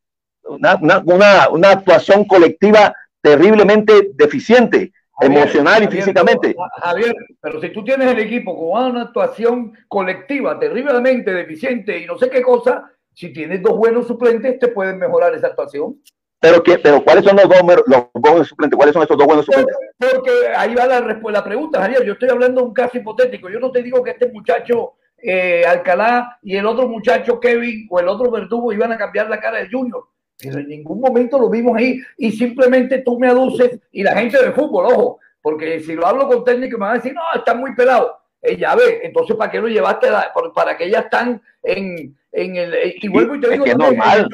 una, 0.44 1.70
actuación 1.70 2.26
colectiva 2.26 2.94
terriblemente 3.20 4.10
deficiente, 4.14 4.92
emocional 5.20 5.84
y 5.84 5.88
físicamente. 5.88 6.54
Javier, 6.82 7.14
pero 7.40 7.60
si 7.60 7.70
tú 7.70 7.82
tienes 7.82 8.10
el 8.10 8.18
equipo 8.18 8.54
con 8.54 8.90
una 8.90 9.02
actuación 9.02 9.72
colectiva 9.88 10.58
terriblemente 10.58 11.32
deficiente 11.32 11.98
y 11.98 12.06
no 12.06 12.18
sé 12.18 12.28
qué 12.28 12.42
cosa, 12.42 12.90
si 13.14 13.32
tienes 13.32 13.62
dos 13.62 13.76
buenos 13.76 14.06
suplentes, 14.06 14.58
te 14.58 14.68
pueden 14.68 14.98
mejorar 14.98 15.34
esa 15.34 15.48
actuación. 15.48 15.96
Pero, 16.40 16.62
¿qué, 16.62 16.78
pero 16.78 17.02
¿cuáles 17.02 17.24
son 17.24 17.36
los 17.36 17.48
dos, 17.48 17.62
los 17.86 18.06
buenos 18.12 18.48
suplentes? 18.48 18.76
¿Cuáles 18.76 18.92
son 18.92 19.02
esos 19.02 19.16
dos 19.16 19.26
buenos 19.26 19.46
suplentes? 19.46 19.74
Porque, 19.98 20.30
ahí 20.54 20.74
va 20.74 20.86
la, 20.86 21.00
la 21.00 21.44
pregunta, 21.44 21.80
Javier. 21.80 22.04
Yo 22.04 22.12
estoy 22.12 22.28
hablando 22.28 22.60
de 22.60 22.66
un 22.66 22.74
caso 22.74 22.98
hipotético. 22.98 23.48
Yo 23.48 23.58
no 23.58 23.72
te 23.72 23.82
digo 23.82 24.02
que 24.02 24.10
este 24.10 24.30
muchacho 24.30 24.96
eh, 25.26 25.64
Alcalá 25.66 26.38
y 26.42 26.54
el 26.56 26.66
otro 26.66 26.86
muchacho 26.86 27.40
Kevin 27.40 27.86
o 27.88 27.98
el 27.98 28.08
otro 28.08 28.30
Verdugo 28.30 28.72
iban 28.74 28.92
a 28.92 28.98
cambiar 28.98 29.30
la 29.30 29.40
cara 29.40 29.58
del 29.58 29.70
Junior. 29.70 30.04
Pero 30.38 30.58
en 30.58 30.68
ningún 30.68 31.00
momento 31.00 31.38
lo 31.38 31.48
vimos 31.48 31.76
ahí. 31.76 31.98
Y 32.18 32.32
simplemente 32.32 32.98
tú 32.98 33.18
me 33.18 33.28
aduces 33.28 33.80
y 33.90 34.02
la 34.02 34.14
gente 34.16 34.42
de 34.42 34.52
fútbol, 34.52 34.92
ojo, 34.92 35.18
porque 35.40 35.80
si 35.80 35.94
lo 35.94 36.06
hablo 36.06 36.28
con 36.28 36.44
técnico 36.44 36.76
me 36.76 36.84
van 36.84 36.92
a 36.92 36.98
decir, 36.98 37.14
no, 37.14 37.22
están 37.34 37.58
muy 37.58 37.74
pelados. 37.74 38.12
Ella 38.42 38.74
ve, 38.74 39.00
entonces 39.02 39.34
¿para 39.36 39.50
qué 39.50 39.60
lo 39.60 39.68
llevaste? 39.68 40.08
para 40.54 40.76
que 40.76 40.84
ellas 40.84 41.04
están 41.04 41.40
en, 41.62 42.14
en 42.30 42.56
el... 42.56 42.94
Y 43.00 43.08
vuelvo 43.08 43.36
y 43.36 43.40
te 43.40 43.48
digo, 43.48 43.64
normal 43.64 44.28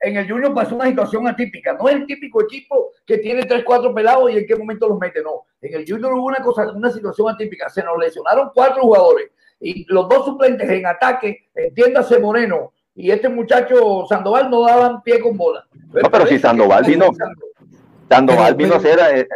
en 0.00 0.16
el 0.16 0.30
Junior 0.30 0.54
pasó 0.54 0.76
una 0.76 0.86
situación 0.86 1.26
atípica. 1.26 1.72
No 1.72 1.88
es 1.88 1.96
el 1.96 2.06
típico 2.06 2.42
equipo 2.42 2.92
que 3.04 3.18
tiene 3.18 3.42
3, 3.42 3.64
4 3.64 3.92
pelados 3.92 4.30
y 4.30 4.38
en 4.38 4.46
qué 4.46 4.54
momento 4.54 4.88
los 4.88 4.98
mete. 5.00 5.20
No. 5.22 5.46
En 5.60 5.74
el 5.74 5.84
Junior 5.88 6.12
hubo 6.12 6.26
una 6.26 6.38
cosa, 6.38 6.70
una 6.70 6.90
situación 6.90 7.28
atípica. 7.28 7.68
Se 7.68 7.82
nos 7.82 7.98
lesionaron 7.98 8.50
cuatro 8.54 8.82
jugadores 8.82 9.30
y 9.60 9.84
los 9.92 10.08
dos 10.08 10.24
suplentes 10.24 10.68
en 10.70 10.86
ataque, 10.86 11.48
entiéndase 11.54 12.18
Moreno 12.18 12.72
y 12.94 13.12
este 13.12 13.28
muchacho 13.28 14.06
Sandoval 14.08 14.50
no 14.50 14.66
daban 14.66 15.02
pie 15.02 15.20
con 15.20 15.36
bola. 15.36 15.64
no, 15.92 16.10
pero 16.10 16.26
si 16.26 16.38
Sandoval 16.38 16.84
vino, 16.84 17.10
Sandoval 18.08 18.54
vino 18.56 18.74
a 18.74 18.80
ser, 18.80 18.98
eh, 19.14 19.28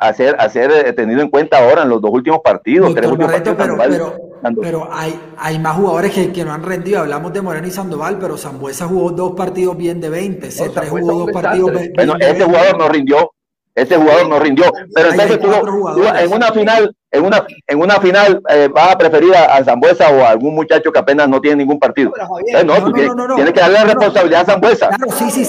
a 0.00 0.12
ser, 0.14 0.36
a 0.38 0.48
ser 0.48 0.70
eh, 0.70 0.92
tenido 0.94 1.20
en 1.20 1.28
cuenta 1.28 1.58
ahora 1.58 1.82
en 1.82 1.90
los 1.90 2.00
dos 2.00 2.10
últimos 2.12 2.40
partidos. 2.40 2.94
pero, 2.94 4.16
pero, 4.58 4.88
hay, 4.90 5.20
hay 5.36 5.58
más 5.58 5.76
jugadores 5.76 6.12
que, 6.12 6.32
que, 6.32 6.44
no 6.44 6.52
han 6.52 6.62
rendido. 6.62 7.00
Hablamos 7.00 7.32
de 7.34 7.42
Moreno 7.42 7.66
y 7.66 7.70
Sandoval, 7.70 8.18
pero 8.18 8.38
Zambuesa 8.38 8.86
jugó 8.86 9.10
dos 9.10 9.32
partidos 9.32 9.76
bien 9.76 10.00
de 10.00 10.08
20. 10.08 10.48
C3 10.48 10.88
jugó 10.88 11.18
dos 11.26 11.30
partidos 11.30 11.72
bien 11.72 11.92
Bueno, 11.94 12.14
ese 12.18 12.44
jugador 12.44 12.78
no 12.78 12.88
rindió. 12.88 13.32
Ese 13.74 13.96
jugador 13.96 14.28
no 14.28 14.38
rindió. 14.38 14.70
Pero 14.94 15.10
entonces 15.10 15.38
tú, 15.40 15.48
en 15.48 16.32
una 16.32 16.52
final, 16.52 16.94
en 17.10 17.24
una, 17.24 17.46
en 17.66 17.80
una 17.80 18.00
final 18.00 18.42
eh, 18.48 18.68
vas 18.72 18.92
a 18.92 18.98
preferir 18.98 19.34
a, 19.34 19.62
Zambuesa 19.64 20.10
o 20.10 20.22
a 20.22 20.30
algún 20.30 20.54
muchacho 20.54 20.92
que 20.92 20.98
apenas 20.98 21.28
no 21.28 21.40
tiene 21.40 21.56
ningún 21.56 21.78
partido. 21.78 22.12
no, 22.64 22.84
tú 22.84 22.92
tienes, 22.92 23.52
que 23.52 23.60
darle 23.60 23.78
la 23.78 23.84
responsabilidad 23.84 24.42
a 24.42 24.52
Zambuesa. 24.52 24.90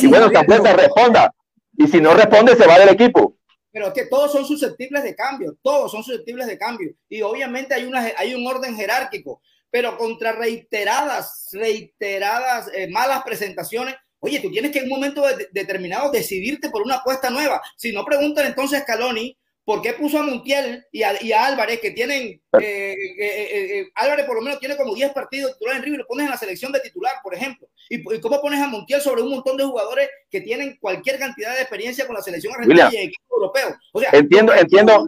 y 0.01 0.07
bueno, 0.07 0.29
Zambuesa 0.31 0.73
responda. 0.73 1.33
Y 1.77 1.87
si 1.87 1.99
no 1.99 2.13
responde, 2.13 2.55
se 2.55 2.67
va 2.67 2.77
del 2.77 2.89
equipo 2.89 3.35
pero 3.71 3.87
es 3.87 3.93
que 3.93 4.05
todos 4.07 4.31
son 4.31 4.45
susceptibles 4.45 5.03
de 5.03 5.15
cambio, 5.15 5.57
todos 5.61 5.91
son 5.91 6.03
susceptibles 6.03 6.47
de 6.47 6.57
cambio. 6.57 6.93
Y 7.07 7.21
obviamente 7.21 7.73
hay, 7.73 7.85
una, 7.85 8.11
hay 8.17 8.35
un 8.35 8.45
orden 8.45 8.75
jerárquico, 8.75 9.41
pero 9.69 9.97
contra 9.97 10.33
reiteradas, 10.33 11.47
reiteradas 11.53 12.69
eh, 12.73 12.89
malas 12.89 13.23
presentaciones, 13.23 13.95
oye, 14.21 14.39
tú 14.39 14.49
tienes 14.49 14.71
que 14.71 14.79
en 14.79 14.85
un 14.85 14.91
momento 14.91 15.23
determinado 15.51 16.11
decidirte 16.11 16.69
por 16.69 16.81
una 16.81 16.95
apuesta 16.95 17.29
nueva. 17.29 17.61
Si 17.75 17.91
no 17.91 18.05
preguntan 18.05 18.45
entonces 18.47 18.79
a 18.79 18.83
Scaloni 18.83 19.37
¿Por 19.63 19.81
qué 19.81 19.93
puso 19.93 20.17
a 20.17 20.23
Montiel 20.23 20.85
y 20.91 21.03
a, 21.03 21.45
Álvarez, 21.45 21.79
que 21.79 21.91
tienen, 21.91 22.41
eh, 22.59 22.95
eh, 23.19 23.79
eh, 23.79 23.87
Álvarez 23.93 24.25
por 24.25 24.35
lo 24.35 24.41
menos 24.41 24.59
tiene 24.59 24.75
como 24.75 24.95
10 24.95 25.13
partidos 25.13 25.53
titulares 25.53 25.79
en 25.79 25.85
River, 25.85 25.99
lo 25.99 26.07
pones 26.07 26.25
en 26.25 26.31
la 26.31 26.37
selección 26.37 26.71
de 26.71 26.79
titular, 26.79 27.13
por 27.21 27.35
ejemplo? 27.35 27.67
¿Y, 27.87 28.03
cómo 28.21 28.41
pones 28.41 28.59
a 28.59 28.67
Montiel 28.67 29.01
sobre 29.01 29.21
un 29.21 29.29
montón 29.29 29.57
de 29.57 29.63
jugadores 29.63 30.09
que 30.31 30.41
tienen 30.41 30.77
cualquier 30.81 31.19
cantidad 31.19 31.53
de 31.53 31.61
experiencia 31.61 32.07
con 32.07 32.15
la 32.15 32.23
selección 32.23 32.53
argentina 32.53 32.89
y 32.91 32.97
el 32.97 33.07
equipo 33.09 33.35
europeo? 33.35 33.75
O 33.93 33.99
sea, 33.99 34.09
entiendo, 34.13 34.51
entiendo. 34.53 35.07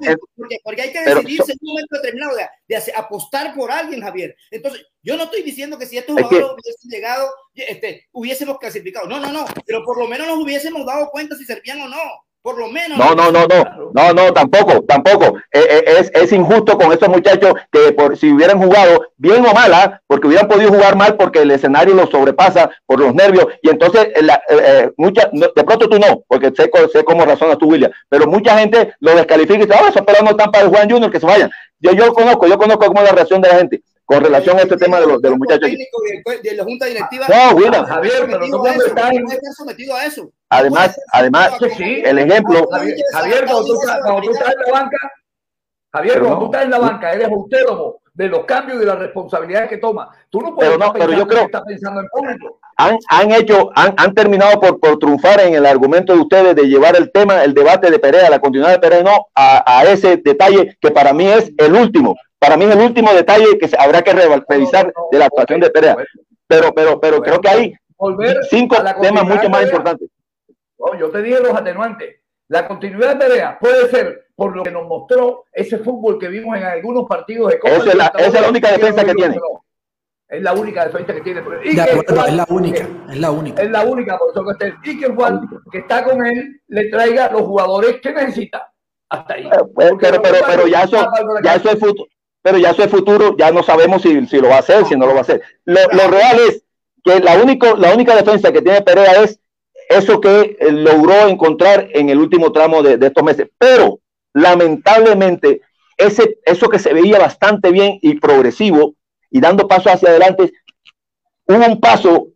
Porque, 0.63 0.81
hay 0.83 0.91
que 0.91 0.99
decidirse 0.99 1.53
en 1.53 1.57
un 1.61 1.73
momento 1.73 1.95
determinado 1.95 2.37
de, 2.67 2.93
apostar 2.95 3.55
por 3.55 3.71
alguien, 3.71 4.01
Javier. 4.01 4.35
Entonces, 4.51 4.85
yo 5.01 5.17
no 5.17 5.23
estoy 5.23 5.41
diciendo 5.41 5.79
que 5.79 5.87
si 5.87 5.97
estos 5.97 6.15
jugadores 6.15 6.51
hubiesen 6.61 6.91
llegado, 6.91 7.27
este, 7.55 8.07
hubiésemos 8.11 8.59
clasificado. 8.59 9.07
No, 9.07 9.19
no, 9.19 9.31
no. 9.31 9.45
Pero 9.65 9.83
por 9.83 9.97
lo 9.97 10.07
menos 10.07 10.27
nos 10.27 10.37
hubiésemos 10.37 10.85
dado 10.85 11.09
cuenta 11.09 11.35
si 11.35 11.43
servían 11.43 11.81
o 11.81 11.89
no 11.89 11.97
por 12.43 12.59
lo 12.59 12.67
menos. 12.67 12.97
No, 12.97 13.15
no, 13.15 13.31
no, 13.31 13.47
no, 13.47 13.91
no, 13.93 14.13
no, 14.13 14.33
tampoco, 14.33 14.83
tampoco. 14.83 15.37
Eh, 15.49 15.65
eh, 15.69 15.83
es, 15.99 16.11
es, 16.13 16.33
injusto 16.33 16.77
con 16.77 16.91
estos 16.91 17.07
muchachos 17.07 17.53
que 17.71 17.93
por 17.93 18.17
si 18.17 18.33
hubieran 18.33 18.61
jugado 18.61 19.07
bien 19.15 19.45
o 19.45 19.53
mala, 19.53 19.83
¿ah? 19.83 20.01
porque 20.07 20.27
hubieran 20.27 20.49
podido 20.49 20.69
jugar 20.69 20.97
mal 20.97 21.15
porque 21.15 21.43
el 21.43 21.51
escenario 21.51 21.95
los 21.95 22.09
sobrepasa 22.09 22.69
por 22.85 22.99
los 22.99 23.15
nervios 23.15 23.47
y 23.61 23.69
entonces 23.69 24.09
eh, 24.49 24.91
mucha, 24.97 25.29
de 25.31 25.63
pronto 25.63 25.87
tú 25.87 25.97
no, 25.97 26.21
porque 26.27 26.51
sé, 26.53 26.69
sé 26.91 27.03
cómo 27.05 27.23
razonas 27.23 27.57
tú, 27.57 27.67
William, 27.67 27.91
pero 28.09 28.27
mucha 28.27 28.57
gente 28.59 28.93
lo 28.99 29.15
descalifica 29.15 29.59
y 29.59 29.65
dice, 29.65 29.79
ah, 29.81 29.87
esos 29.87 30.01
pelados 30.01 30.25
no 30.25 30.31
están 30.31 30.51
para 30.51 30.65
el 30.65 30.69
Juan 30.69 30.89
Junior, 30.89 31.09
que 31.09 31.21
se 31.21 31.25
vayan. 31.25 31.49
Yo, 31.79 31.93
yo 31.93 32.13
conozco, 32.13 32.45
yo 32.47 32.57
conozco 32.57 32.87
cómo 32.87 32.99
es 32.99 33.07
la 33.07 33.15
reacción 33.15 33.41
de 33.41 33.47
la 33.47 33.55
gente 33.55 33.81
con 34.05 34.21
relación 34.21 34.57
a 34.59 34.63
este 34.63 34.75
tema 34.75 34.99
de 34.99 35.07
los, 35.07 35.21
de 35.21 35.29
los 35.29 35.37
muchachos. 35.37 35.69
De 35.69 36.55
la 36.55 36.63
Junta 36.63 36.85
Directiva. 36.87 37.25
No, 37.29 37.55
William. 37.55 37.85
Javier, 37.85 38.25
pero 38.25 38.47
no 38.47 38.57
puede 38.59 38.75
estar 38.75 39.13
sometido 39.55 39.95
a 39.95 40.05
eso. 40.05 40.29
Además, 40.53 40.99
además, 41.11 41.51
el 41.79 42.19
ejemplo. 42.19 42.67
Javier, 43.11 43.45
cuando 43.45 43.65
tú, 43.65 44.31
estás 44.31 44.53
en 44.53 44.71
la 44.71 44.71
banca, 44.71 44.97
Javier, 45.91 46.19
cuando 46.19 46.39
tú 46.39 46.45
estás 46.45 46.63
en 46.63 46.69
la 46.69 46.79
banca, 46.79 47.13
eres 47.13 47.27
autónomo 47.27 47.95
de 48.13 48.27
los 48.27 48.45
cambios 48.45 48.77
y 48.77 48.79
de 48.81 48.85
las 48.85 48.99
responsabilidades 48.99 49.69
que 49.69 49.77
toma. 49.77 50.09
Tú 50.29 50.41
no 50.41 50.53
puedes 50.53 50.71
pero 50.71 50.85
no, 50.85 50.93
pero 50.93 51.13
yo 51.13 51.27
creo, 51.27 51.47
que 51.47 51.59
pensando 51.65 52.01
en 52.01 52.07
público. 52.09 52.59
Han, 52.77 52.97
han 53.09 53.31
hecho, 53.31 53.71
han, 53.75 53.95
han 53.97 54.13
terminado 54.13 54.59
por, 54.59 54.79
por, 54.79 54.99
triunfar 54.99 55.41
en 55.41 55.55
el 55.55 55.65
argumento 55.65 56.13
de 56.13 56.19
ustedes 56.19 56.55
de 56.55 56.67
llevar 56.67 56.95
el 56.95 57.11
tema, 57.11 57.43
el 57.43 57.55
debate 57.55 57.89
de 57.89 57.97
Perea, 57.97 58.29
la 58.29 58.39
continuidad 58.39 58.73
de 58.73 58.79
Perea, 58.79 59.01
no, 59.01 59.27
a, 59.33 59.79
a 59.79 59.83
ese 59.85 60.17
detalle 60.17 60.77
que 60.79 60.91
para 60.91 61.13
mí 61.13 61.25
es 61.25 61.51
el 61.57 61.73
último. 61.73 62.15
Para 62.37 62.57
mí 62.57 62.65
es 62.65 62.75
el 62.75 62.81
último 62.81 63.11
detalle 63.13 63.57
que 63.57 63.69
habrá 63.79 64.03
que 64.03 64.13
revisar 64.13 64.93
de 65.11 65.17
la 65.17 65.25
actuación 65.25 65.61
de 65.61 65.71
Perea. 65.71 65.95
Pero, 66.45 66.71
pero, 66.75 66.99
pero 66.99 67.21
creo 67.21 67.41
que 67.41 67.49
hay 67.49 67.73
cinco 68.51 68.75
temas 69.01 69.23
mucho 69.23 69.49
más 69.49 69.63
importantes 69.63 70.09
yo 70.99 71.09
te 71.09 71.21
dije 71.21 71.39
los 71.39 71.53
atenuantes. 71.53 72.19
La 72.49 72.67
continuidad 72.67 73.15
de 73.15 73.25
Perea 73.25 73.57
puede 73.59 73.89
ser 73.89 74.27
por 74.35 74.55
lo 74.55 74.63
que 74.63 74.71
nos 74.71 74.87
mostró 74.87 75.45
ese 75.51 75.77
fútbol 75.79 76.19
que 76.19 76.27
vimos 76.27 76.57
en 76.57 76.63
algunos 76.63 77.07
partidos 77.07 77.51
de 77.51 77.59
Copa. 77.59 77.75
Esa 77.75 77.89
es 77.89 77.95
la, 77.95 78.13
esa 78.17 78.27
es 78.27 78.41
la 78.41 78.49
única 78.49 78.71
defensa 78.71 79.05
que 79.05 79.13
tiene. 79.13 79.37
Es 80.27 80.41
la 80.41 80.53
única 80.53 80.85
defensa 80.85 81.13
que 81.13 81.21
tiene. 81.21 81.43
Y 81.63 81.69
es 81.69 81.75
la 81.75 82.45
única, 82.49 82.87
es 83.09 83.17
la 83.19 83.31
única. 83.31 83.61
Es 83.61 83.69
la 83.69 83.81
única, 83.83 84.17
por 84.17 84.31
eso 84.31 84.57
que. 84.57 84.91
Y 84.91 84.99
que 84.99 85.07
Juan, 85.07 85.47
que 85.71 85.77
está 85.79 86.03
con 86.03 86.25
él, 86.25 86.61
le 86.67 86.89
traiga 86.89 87.31
los 87.31 87.43
jugadores 87.43 88.01
que 88.01 88.11
necesita. 88.11 88.73
Hasta 89.09 89.35
ahí. 89.35 89.49
Pues, 89.73 89.91
pero, 89.99 90.21
pero, 90.21 90.37
pero, 90.45 90.67
ya 90.67 90.83
eso, 90.83 91.07
ya 91.43 91.55
eso 91.55 91.69
es 91.69 91.79
futuro. 91.79 92.07
Pero 92.41 92.57
ya 92.57 92.71
eso 92.71 92.83
es 92.83 92.91
futuro, 92.91 93.37
ya 93.37 93.51
no 93.51 93.63
sabemos 93.63 94.01
si, 94.01 94.25
si 94.27 94.37
lo 94.39 94.49
va 94.49 94.57
a 94.57 94.59
hacer, 94.59 94.85
si 94.85 94.97
no 94.97 95.05
lo 95.05 95.13
va 95.13 95.19
a 95.19 95.21
hacer. 95.21 95.41
Lo, 95.63 95.79
lo 95.93 96.07
real 96.09 96.37
es 96.49 96.65
que 97.03 97.19
la, 97.21 97.37
único, 97.37 97.77
la 97.77 97.93
única 97.93 98.15
defensa 98.15 98.51
que 98.51 98.61
tiene 98.61 98.81
Perea 98.81 99.23
es 99.23 99.39
eso 99.89 100.19
que 100.21 100.57
logró 100.71 101.27
encontrar 101.27 101.89
en 101.93 102.09
el 102.09 102.19
último 102.19 102.51
tramo 102.51 102.81
de, 102.83 103.05
estos 103.05 103.23
meses. 103.23 103.49
Pero 103.57 103.99
lamentablemente, 104.33 105.61
ese, 105.97 106.39
eso 106.45 106.69
que 106.69 106.79
se 106.79 106.93
veía 106.93 107.19
bastante 107.19 107.71
bien 107.71 107.99
y 108.01 108.19
progresivo 108.19 108.95
y 109.29 109.39
dando 109.39 109.67
paso 109.67 109.89
hacia 109.89 110.09
adelante, 110.09 110.53
hubo 111.47 111.65
un 111.65 111.79
paso 111.79 112.27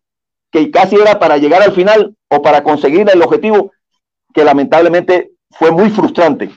que 0.51 0.71
casi 0.71 0.95
era 0.95 1.19
para 1.19 1.37
llegar 1.37 1.61
al 1.61 1.73
final 1.73 2.15
o 2.29 2.41
para 2.41 2.63
conseguir 2.63 3.09
el 3.09 3.21
objetivo, 3.21 3.71
que 4.33 4.43
lamentablemente 4.43 5.31
fue 5.51 5.71
muy 5.71 5.89
frustrante. 5.89 6.49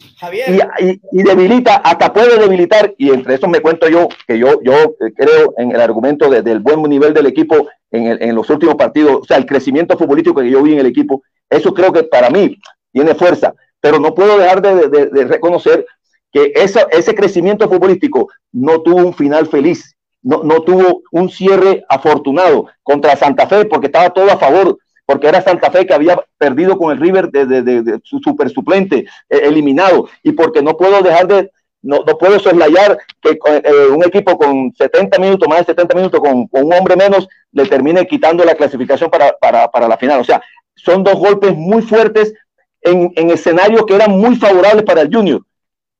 Y, 0.00 1.22
debilita, 1.22 1.76
hasta 1.76 2.12
puede 2.12 2.38
debilitar, 2.38 2.94
y 2.98 3.10
entre 3.10 3.34
eso 3.34 3.48
me 3.48 3.60
cuento 3.60 3.88
yo, 3.88 4.08
que 4.26 4.38
yo, 4.38 4.60
yo 4.62 4.94
creo 5.16 5.54
en 5.56 5.72
el 5.72 5.80
argumento 5.80 6.30
del 6.30 6.60
buen 6.60 6.82
nivel 6.82 7.12
del 7.12 7.26
equipo 7.26 7.68
en, 7.90 8.34
los 8.34 8.48
últimos 8.50 8.76
partidos, 8.76 9.18
o 9.22 9.24
sea, 9.24 9.36
el 9.36 9.46
crecimiento 9.46 9.98
futbolístico 9.98 10.40
que 10.40 10.50
yo 10.50 10.62
vi 10.62 10.74
en 10.74 10.80
el 10.80 10.86
equipo, 10.86 11.22
eso 11.50 11.74
creo 11.74 11.92
que 11.92 12.04
para 12.04 12.30
mí 12.30 12.56
tiene 12.92 13.14
fuerza, 13.14 13.54
pero 13.80 13.98
no 13.98 14.14
puedo 14.14 14.38
dejar 14.38 14.62
de, 14.62 15.24
reconocer 15.24 15.84
que 16.32 16.52
ese 16.54 17.14
crecimiento 17.14 17.68
futbolístico 17.68 18.28
no 18.52 18.82
tuvo 18.82 18.98
un 18.98 19.14
final 19.14 19.46
feliz, 19.46 19.96
no, 20.22 20.42
no 20.44 20.62
tuvo 20.62 21.02
un 21.10 21.28
cierre 21.28 21.84
afortunado 21.88 22.66
contra 22.82 23.16
Santa 23.16 23.46
Fe 23.48 23.64
porque 23.64 23.86
estaba 23.86 24.10
todo 24.10 24.30
a 24.30 24.38
favor 24.38 24.78
porque 25.08 25.26
era 25.26 25.40
Santa 25.40 25.70
Fe 25.70 25.86
que 25.86 25.94
había 25.94 26.22
perdido 26.36 26.76
con 26.76 26.92
el 26.92 27.00
River 27.00 27.30
de, 27.30 27.98
su 28.04 28.18
super 28.18 28.50
suplente, 28.50 29.06
eh, 29.30 29.40
eliminado, 29.42 30.06
y 30.22 30.32
porque 30.32 30.60
no 30.60 30.76
puedo 30.76 31.00
dejar 31.00 31.26
de, 31.26 31.50
no, 31.80 32.00
no 32.06 32.18
puedo 32.18 32.38
soslayar 32.38 32.98
que 33.22 33.30
eh, 33.30 33.86
un 33.90 34.04
equipo 34.04 34.36
con 34.36 34.70
70 34.76 35.18
minutos, 35.18 35.48
más 35.48 35.60
de 35.60 35.72
70 35.72 35.94
minutos, 35.94 36.20
con, 36.20 36.46
un 36.50 36.72
hombre 36.74 36.94
menos, 36.94 37.26
le 37.52 37.64
termine 37.64 38.06
quitando 38.06 38.44
la 38.44 38.54
clasificación 38.54 39.08
para, 39.08 39.32
para, 39.38 39.88
la 39.88 39.96
final. 39.96 40.20
O 40.20 40.24
sea, 40.24 40.42
son 40.74 41.02
dos 41.02 41.14
golpes 41.14 41.56
muy 41.56 41.80
fuertes 41.80 42.34
en, 42.82 43.10
en 43.16 43.30
escenarios 43.30 43.86
que 43.86 43.94
eran 43.94 44.10
muy 44.10 44.36
favorables 44.36 44.82
para 44.82 45.00
el 45.00 45.14
Junior. 45.14 45.40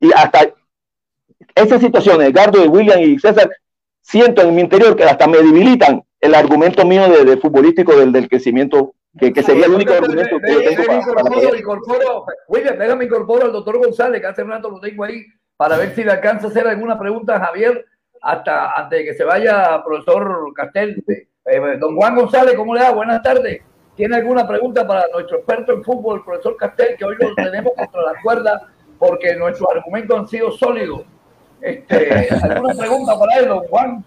Y 0.01 0.13
hasta 0.13 0.53
esas 1.55 1.81
situaciones, 1.81 2.29
Edgardo, 2.29 2.63
William 2.71 3.01
y 3.01 3.19
César, 3.19 3.51
siento 4.03 4.43
en 4.43 4.55
mi 4.55 4.61
interior 4.61 4.95
que 4.95 5.05
hasta 5.05 5.27
me 5.27 5.39
debilitan 5.39 6.03
el 6.21 6.35
argumento 6.35 6.85
mío 6.85 7.09
de, 7.09 7.25
de 7.25 7.37
futbolístico 7.37 7.97
del, 7.97 8.13
del 8.13 8.29
crecimiento 8.29 8.95
que, 9.19 9.43
sería 9.43 9.67
el 9.67 9.73
único 9.73 9.93
argumento 9.93 10.39
que 10.39 10.53
yo 10.53 10.61
tengo 10.65 12.27
William, 12.49 12.79
déjame 12.79 13.05
incorporo 13.07 13.47
al 13.47 13.53
doctor 13.53 13.79
González, 13.79 14.21
que 14.21 14.27
hace 14.27 14.43
un 14.43 14.51
rato 14.51 14.71
lo 14.71 14.81
tengo 14.81 15.05
ahí, 15.05 15.25
para 15.57 15.77
ver 15.77 15.95
si 15.95 16.05
le 16.05 16.13
alcanza 16.13 16.47
a 16.47 16.51
hacer 16.51 16.67
alguna 16.69 16.99
pregunta 16.99 17.37
a 17.37 17.47
Javier 17.47 17.85
hasta 18.21 18.73
antes 18.73 18.99
de 18.99 19.05
que 19.05 19.15
se 19.15 19.25
vaya 19.25 19.83
profesor 19.85 20.53
Castel. 20.55 21.03
Eh, 21.09 21.61
don 21.79 21.97
Juan 21.97 22.15
González, 22.15 22.55
¿cómo 22.55 22.75
le 22.75 22.81
da? 22.81 22.93
Buenas 22.93 23.23
tardes. 23.23 23.63
¿Tiene 23.97 24.17
alguna 24.17 24.47
pregunta 24.47 24.87
para 24.87 25.05
nuestro 25.13 25.39
experto 25.39 25.73
en 25.73 25.83
fútbol, 25.83 26.19
el 26.19 26.25
profesor 26.25 26.57
Castel, 26.57 26.97
que 26.97 27.05
hoy 27.05 27.17
lo 27.19 27.35
tenemos 27.35 27.73
contra 27.77 28.03
la 28.03 28.23
cuerda 28.23 28.69
porque 28.99 29.35
nuestros 29.35 29.69
argumentos 29.75 30.19
han 30.19 30.29
sido 30.29 30.53
sólidos? 30.53 31.03
Este, 31.61 32.29
¿Alguna 32.43 32.75
pregunta 32.75 33.19
para 33.19 33.39
él, 33.41 33.49
don 33.49 33.61
Juan? 33.67 34.05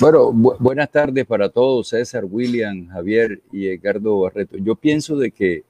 Bueno, 0.00 0.30
buenas 0.32 0.92
tardes 0.92 1.26
para 1.26 1.48
todos, 1.48 1.88
César, 1.88 2.24
William, 2.24 2.88
Javier 2.88 3.42
y 3.50 3.66
Edgardo 3.66 4.20
Barreto. 4.20 4.56
Yo 4.56 4.76
pienso 4.76 5.16
de 5.16 5.32
que, 5.32 5.64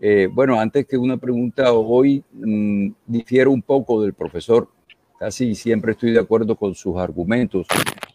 eh, 0.00 0.26
bueno, 0.32 0.58
antes 0.58 0.86
que 0.86 0.96
una 0.96 1.18
pregunta, 1.18 1.74
hoy 1.74 2.24
mm, 2.32 2.88
difiero 3.06 3.50
un 3.50 3.60
poco 3.60 4.00
del 4.00 4.14
profesor. 4.14 4.68
Casi 5.18 5.54
siempre 5.54 5.92
estoy 5.92 6.12
de 6.12 6.20
acuerdo 6.20 6.56
con 6.56 6.74
sus 6.74 6.96
argumentos, 6.96 7.66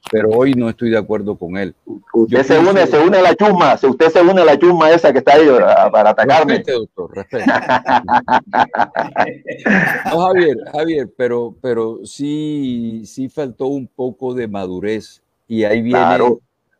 pero 0.10 0.32
hoy 0.32 0.56
no 0.56 0.70
estoy 0.70 0.90
de 0.90 0.98
acuerdo 0.98 1.36
con 1.36 1.56
él. 1.58 1.76
Usted 2.14 2.44
se 2.44 2.58
une, 2.58 2.88
se 2.88 2.98
une 2.98 3.18
a 3.18 3.22
la 3.22 3.36
chusma, 3.36 3.78
si 3.78 3.86
usted 3.86 4.10
se 4.10 4.22
une 4.22 4.42
a 4.42 4.46
la 4.46 4.58
chusma 4.58 4.90
esa 4.90 5.12
que 5.12 5.20
está 5.20 5.34
ahí 5.34 5.46
para 5.92 6.12
atacarme. 6.12 6.56
Respete, 6.56 6.80
doctor, 6.80 7.16
respete. 7.16 7.46
no, 10.12 10.20
Javier, 10.20 10.58
Javier, 10.72 11.14
pero, 11.16 11.56
pero 11.62 12.00
sí, 12.06 13.04
sí 13.06 13.30
faltó 13.30 13.68
un 13.68 13.88
poco 13.88 14.34
de 14.34 14.48
madurez 14.48 15.23
y 15.48 15.64
ahí 15.64 15.82
viene 15.82 16.00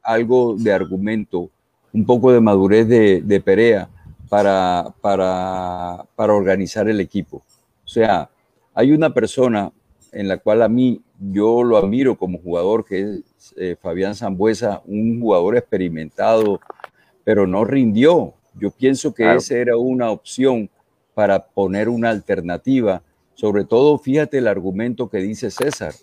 algo 0.02 0.56
de 0.58 0.74
argumento, 0.74 1.50
un 1.94 2.06
poco 2.06 2.32
de 2.32 2.42
madurez 2.42 2.88
de, 2.88 3.42
Perea 3.44 3.90
para, 4.30 4.94
para, 5.02 6.06
para, 6.16 6.34
organizar 6.34 6.90
el 6.90 7.00
equipo. 7.00 7.44
O 7.86 7.88
sea, 7.88 8.30
hay 8.74 8.92
una 8.92 9.14
persona 9.14 9.72
en 10.12 10.28
la 10.28 10.38
cual 10.38 10.62
a 10.62 10.70
mí 10.70 11.02
yo 11.20 11.64
lo 11.64 11.78
admiro 11.78 12.18
como 12.18 12.40
jugador, 12.40 12.86
que 12.86 13.02
es 13.02 13.54
eh, 13.58 13.76
Fabián 13.80 14.16
Zambuesa, 14.16 14.82
un 14.86 15.22
jugador 15.22 15.58
experimentado, 15.58 16.60
pero 17.24 17.48
no 17.48 17.64
rindió. 17.66 18.34
Yo 18.56 18.72
pienso 18.72 19.14
que 19.14 19.34
esa 19.34 19.56
era 19.56 19.78
una 19.78 20.12
opción 20.12 20.70
para 21.14 21.46
poner 21.46 21.90
una 21.90 22.10
alternativa. 22.10 23.02
Sobre 23.36 23.66
todo, 23.66 23.98
fíjate 23.98 24.40
el 24.40 24.48
argumento 24.48 25.10
que 25.10 25.20
dice 25.20 25.50
César. 25.50 25.94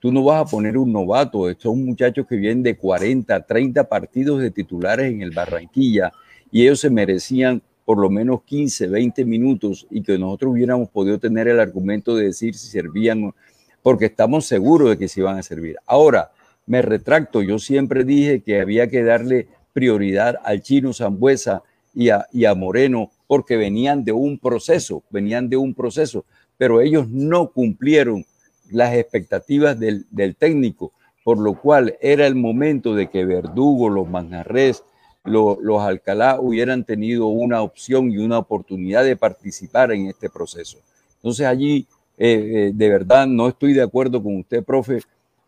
Tú 0.00 0.10
no 0.10 0.24
vas 0.24 0.40
a 0.40 0.50
poner 0.50 0.78
un 0.78 0.92
novato, 0.92 1.50
estos 1.50 1.64
son 1.64 1.84
muchachos 1.84 2.26
que 2.26 2.36
vienen 2.36 2.62
de 2.62 2.76
40, 2.76 3.42
30 3.42 3.84
partidos 3.84 4.40
de 4.40 4.50
titulares 4.50 5.12
en 5.12 5.20
el 5.20 5.30
Barranquilla 5.30 6.10
y 6.50 6.62
ellos 6.62 6.80
se 6.80 6.88
merecían 6.88 7.62
por 7.84 7.98
lo 7.98 8.08
menos 8.08 8.42
15, 8.44 8.88
20 8.88 9.24
minutos 9.26 9.86
y 9.90 10.02
que 10.02 10.16
nosotros 10.16 10.52
hubiéramos 10.52 10.88
podido 10.88 11.18
tener 11.18 11.48
el 11.48 11.60
argumento 11.60 12.16
de 12.16 12.26
decir 12.26 12.54
si 12.54 12.68
servían, 12.68 13.34
porque 13.82 14.06
estamos 14.06 14.46
seguros 14.46 14.90
de 14.90 14.96
que 14.96 15.08
se 15.08 15.20
iban 15.20 15.38
a 15.38 15.42
servir. 15.42 15.76
Ahora, 15.86 16.30
me 16.66 16.80
retracto, 16.80 17.42
yo 17.42 17.58
siempre 17.58 18.04
dije 18.04 18.40
que 18.40 18.60
había 18.60 18.88
que 18.88 19.02
darle 19.02 19.48
prioridad 19.72 20.36
al 20.44 20.62
chino 20.62 20.94
Zambuesa 20.94 21.62
y 21.92 22.08
a, 22.08 22.26
y 22.32 22.46
a 22.46 22.54
Moreno 22.54 23.10
porque 23.26 23.56
venían 23.56 24.04
de 24.04 24.12
un 24.12 24.38
proceso, 24.38 25.02
venían 25.10 25.50
de 25.50 25.56
un 25.56 25.74
proceso, 25.74 26.24
pero 26.56 26.80
ellos 26.80 27.08
no 27.08 27.50
cumplieron 27.50 28.24
las 28.70 28.94
expectativas 28.94 29.78
del, 29.78 30.06
técnico, 30.38 30.92
por 31.24 31.38
lo 31.38 31.54
cual 31.54 31.96
era 32.00 32.26
el 32.26 32.34
momento 32.34 32.94
de 32.94 33.08
que 33.08 33.24
Verdugo, 33.24 33.88
los 33.88 34.08
Manjarres, 34.08 34.84
los, 35.24 35.58
Alcalá 35.82 36.40
hubieran 36.40 36.84
tenido 36.84 37.26
una 37.26 37.62
opción 37.62 38.10
y 38.10 38.18
una 38.18 38.38
oportunidad 38.38 39.04
de 39.04 39.16
participar 39.16 39.92
en 39.92 40.06
este 40.06 40.30
proceso. 40.30 40.78
Entonces 41.16 41.46
allí, 41.46 41.86
eh, 42.16 42.68
eh, 42.68 42.72
de 42.74 42.88
verdad, 42.88 43.26
no 43.26 43.48
estoy 43.48 43.74
de 43.74 43.82
acuerdo 43.82 44.22
con 44.22 44.36
usted, 44.36 44.64
profe, 44.64 45.00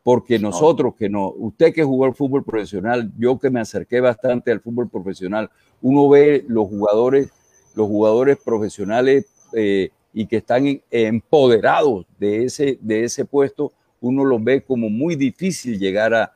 porque 0.02 0.38
nosotros 0.38 0.94
que 0.98 1.08
no, 1.08 1.28
usted 1.30 1.72
que 1.72 1.84
jugó 1.84 2.04
al 2.04 2.14
fútbol 2.14 2.44
profesional, 2.44 3.10
yo 3.16 3.38
que 3.38 3.50
me 3.50 3.60
acerqué 3.60 4.00
bastante 4.00 4.50
al 4.50 4.60
fútbol 4.60 4.88
profesional, 4.88 5.50
uno 5.80 6.08
ve 6.08 6.44
los 6.48 6.68
jugadores, 6.68 7.30
los 7.74 7.86
jugadores 7.86 8.38
profesionales 8.44 9.26
eh, 9.54 9.90
y 10.12 10.26
que 10.26 10.36
están 10.36 10.80
empoderados 10.90 12.06
de 12.18 12.44
ese, 12.44 12.78
de 12.80 13.04
ese 13.04 13.24
puesto, 13.24 13.72
uno 14.02 14.24
lo 14.24 14.38
ve 14.38 14.62
como 14.62 14.90
muy 14.90 15.16
difícil 15.16 15.78
llegar 15.78 16.12
a, 16.14 16.32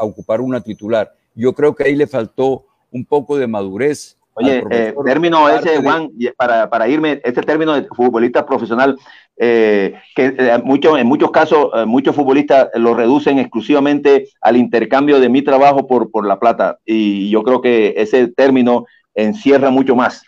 ocupar 0.00 0.40
una 0.40 0.62
titular. 0.62 1.12
Yo 1.34 1.52
creo 1.52 1.74
que 1.74 1.84
ahí 1.84 1.94
le 1.94 2.06
faltó 2.06 2.64
un 2.90 3.04
poco 3.04 3.36
de 3.36 3.46
madurez. 3.46 4.16
Oye, 4.32 4.64
eh, 4.70 4.94
término 5.04 5.48
ese, 5.50 5.82
Juan, 5.82 6.10
para, 6.36 6.70
para, 6.70 6.88
irme, 6.88 7.20
este 7.22 7.42
término 7.42 7.74
de 7.74 7.86
futbolista 7.88 8.46
profesional, 8.46 8.96
eh, 9.36 9.94
que 10.16 10.34
eh, 10.38 10.58
mucho, 10.64 10.96
en 10.96 11.06
muchos 11.06 11.30
casos 11.30 11.70
muchos 11.86 12.16
futbolistas 12.16 12.68
lo 12.74 12.94
reducen 12.94 13.38
exclusivamente 13.38 14.28
al 14.40 14.56
intercambio 14.56 15.20
de 15.20 15.28
mi 15.28 15.42
trabajo 15.42 15.86
por, 15.86 16.10
por 16.10 16.26
la 16.26 16.40
plata. 16.40 16.78
Y 16.86 17.28
yo 17.28 17.42
creo 17.42 17.60
que 17.60 17.94
ese 17.98 18.28
término 18.28 18.86
encierra 19.14 19.68
mucho 19.70 19.94
más. 19.94 20.22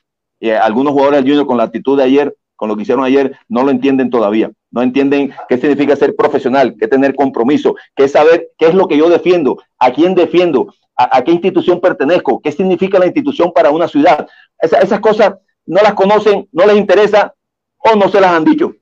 algunos 0.60 0.92
jugadores 0.92 1.20
del 1.20 1.30
Junior 1.30 1.46
con 1.46 1.56
la 1.56 1.64
actitud 1.64 1.96
de 1.96 2.04
ayer 2.04 2.36
con 2.56 2.68
lo 2.68 2.76
que 2.76 2.82
hicieron 2.82 3.04
ayer, 3.04 3.36
no 3.48 3.62
lo 3.62 3.70
entienden 3.70 4.10
todavía. 4.10 4.50
No 4.70 4.82
entienden 4.82 5.32
qué 5.48 5.58
significa 5.58 5.94
ser 5.96 6.16
profesional, 6.16 6.74
qué 6.78 6.88
tener 6.88 7.14
compromiso, 7.14 7.76
qué 7.94 8.08
saber 8.08 8.48
qué 8.58 8.66
es 8.66 8.74
lo 8.74 8.88
que 8.88 8.96
yo 8.96 9.08
defiendo, 9.08 9.62
a 9.78 9.92
quién 9.92 10.14
defiendo, 10.14 10.74
a, 10.96 11.22
qué 11.22 11.32
institución 11.32 11.80
pertenezco, 11.80 12.40
qué 12.40 12.52
significa 12.52 12.98
la 12.98 13.06
institución 13.06 13.52
para 13.52 13.70
una 13.70 13.86
ciudad. 13.86 14.26
esas 14.60 15.00
cosas 15.00 15.34
no 15.66 15.80
las 15.82 15.94
conocen, 15.94 16.48
no 16.52 16.66
les 16.66 16.76
interesa 16.76 17.34
o 17.78 17.96
no 17.96 18.08
se 18.08 18.20
las 18.20 18.32
han 18.32 18.44
dicho. 18.44 18.72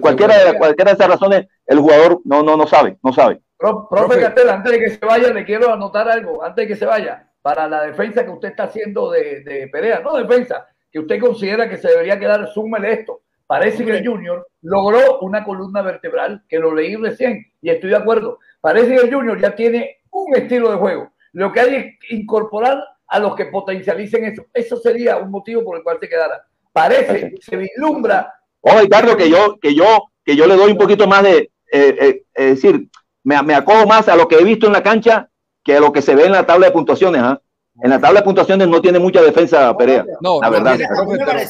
Cualquiera 0.00 0.38
de, 0.38 0.58
cualquiera 0.58 0.92
de 0.92 0.94
esas 0.94 1.08
razones, 1.08 1.46
el 1.66 1.78
jugador 1.78 2.20
no, 2.24 2.42
no, 2.42 2.56
no 2.56 2.66
sabe, 2.66 2.98
no 3.02 3.12
sabe. 3.12 3.40
profe 3.58 4.20
Castel, 4.20 4.48
antes 4.48 4.72
de 4.72 4.78
que 4.78 4.90
se 4.90 5.04
vaya, 5.04 5.32
le 5.32 5.44
quiero 5.44 5.72
anotar 5.72 6.08
algo, 6.08 6.42
antes 6.42 6.64
de 6.64 6.68
que 6.68 6.76
se 6.76 6.86
vaya, 6.86 7.30
para 7.42 7.68
la 7.68 7.82
defensa 7.82 8.24
que 8.24 8.30
usted 8.30 8.48
está 8.48 8.64
haciendo 8.64 9.10
de, 9.10 9.42
de 9.42 9.68
Perea, 9.68 10.00
no 10.00 10.16
defensa, 10.16 10.66
que 10.92 11.00
usted 11.00 11.18
considera 11.18 11.68
que 11.68 11.78
se 11.78 11.88
debería 11.88 12.18
quedar, 12.18 12.46
súmele 12.52 12.92
esto. 12.92 13.22
Parece 13.46 13.84
que 13.84 13.98
el 13.98 14.06
Junior 14.06 14.46
logró 14.62 15.20
una 15.20 15.44
columna 15.44 15.82
vertebral, 15.82 16.44
que 16.48 16.58
lo 16.58 16.74
leí 16.74 16.96
recién 16.96 17.44
y 17.60 17.70
estoy 17.70 17.90
de 17.90 17.96
acuerdo. 17.96 18.38
Parece 18.60 18.94
que 18.94 19.06
el 19.06 19.12
Junior 19.12 19.40
ya 19.40 19.54
tiene 19.54 20.02
un 20.10 20.36
estilo 20.36 20.70
de 20.70 20.76
juego. 20.76 21.12
Lo 21.32 21.50
que 21.50 21.60
hay 21.60 21.74
es 21.74 22.10
incorporar 22.10 22.78
a 23.08 23.18
los 23.18 23.34
que 23.34 23.46
potencialicen 23.46 24.24
eso. 24.24 24.44
Eso 24.52 24.76
sería 24.76 25.16
un 25.16 25.30
motivo 25.30 25.64
por 25.64 25.76
el 25.76 25.82
cual 25.82 25.98
se 26.00 26.08
quedara. 26.08 26.46
Parece, 26.72 27.34
se 27.40 27.56
vislumbra. 27.56 28.32
Oye, 28.60 28.88
Carlos, 28.88 29.16
que 29.16 29.28
yo, 29.28 29.58
que 29.60 29.74
yo, 29.74 30.10
que 30.24 30.36
yo 30.36 30.46
le 30.46 30.56
doy 30.56 30.72
un 30.72 30.78
poquito 30.78 31.06
más 31.06 31.22
de, 31.22 31.50
eh, 31.72 31.96
eh, 32.00 32.22
es 32.34 32.62
decir, 32.62 32.88
me, 33.24 33.42
me 33.42 33.54
acojo 33.54 33.86
más 33.86 34.08
a 34.08 34.16
lo 34.16 34.28
que 34.28 34.36
he 34.36 34.44
visto 34.44 34.66
en 34.66 34.72
la 34.72 34.82
cancha 34.82 35.28
que 35.64 35.76
a 35.76 35.80
lo 35.80 35.92
que 35.92 36.02
se 36.02 36.14
ve 36.14 36.24
en 36.24 36.32
la 36.32 36.46
tabla 36.46 36.66
de 36.66 36.72
puntuaciones. 36.72 37.20
¿ah? 37.22 37.40
En 37.82 37.90
la 37.90 38.00
tabla 38.00 38.20
de 38.20 38.24
puntuaciones 38.24 38.68
no 38.68 38.80
tiene 38.80 39.00
mucha 39.00 39.20
defensa 39.20 39.76
Perea. 39.76 40.06
No, 40.20 40.40
la 40.40 40.50
verdad. 40.50 40.78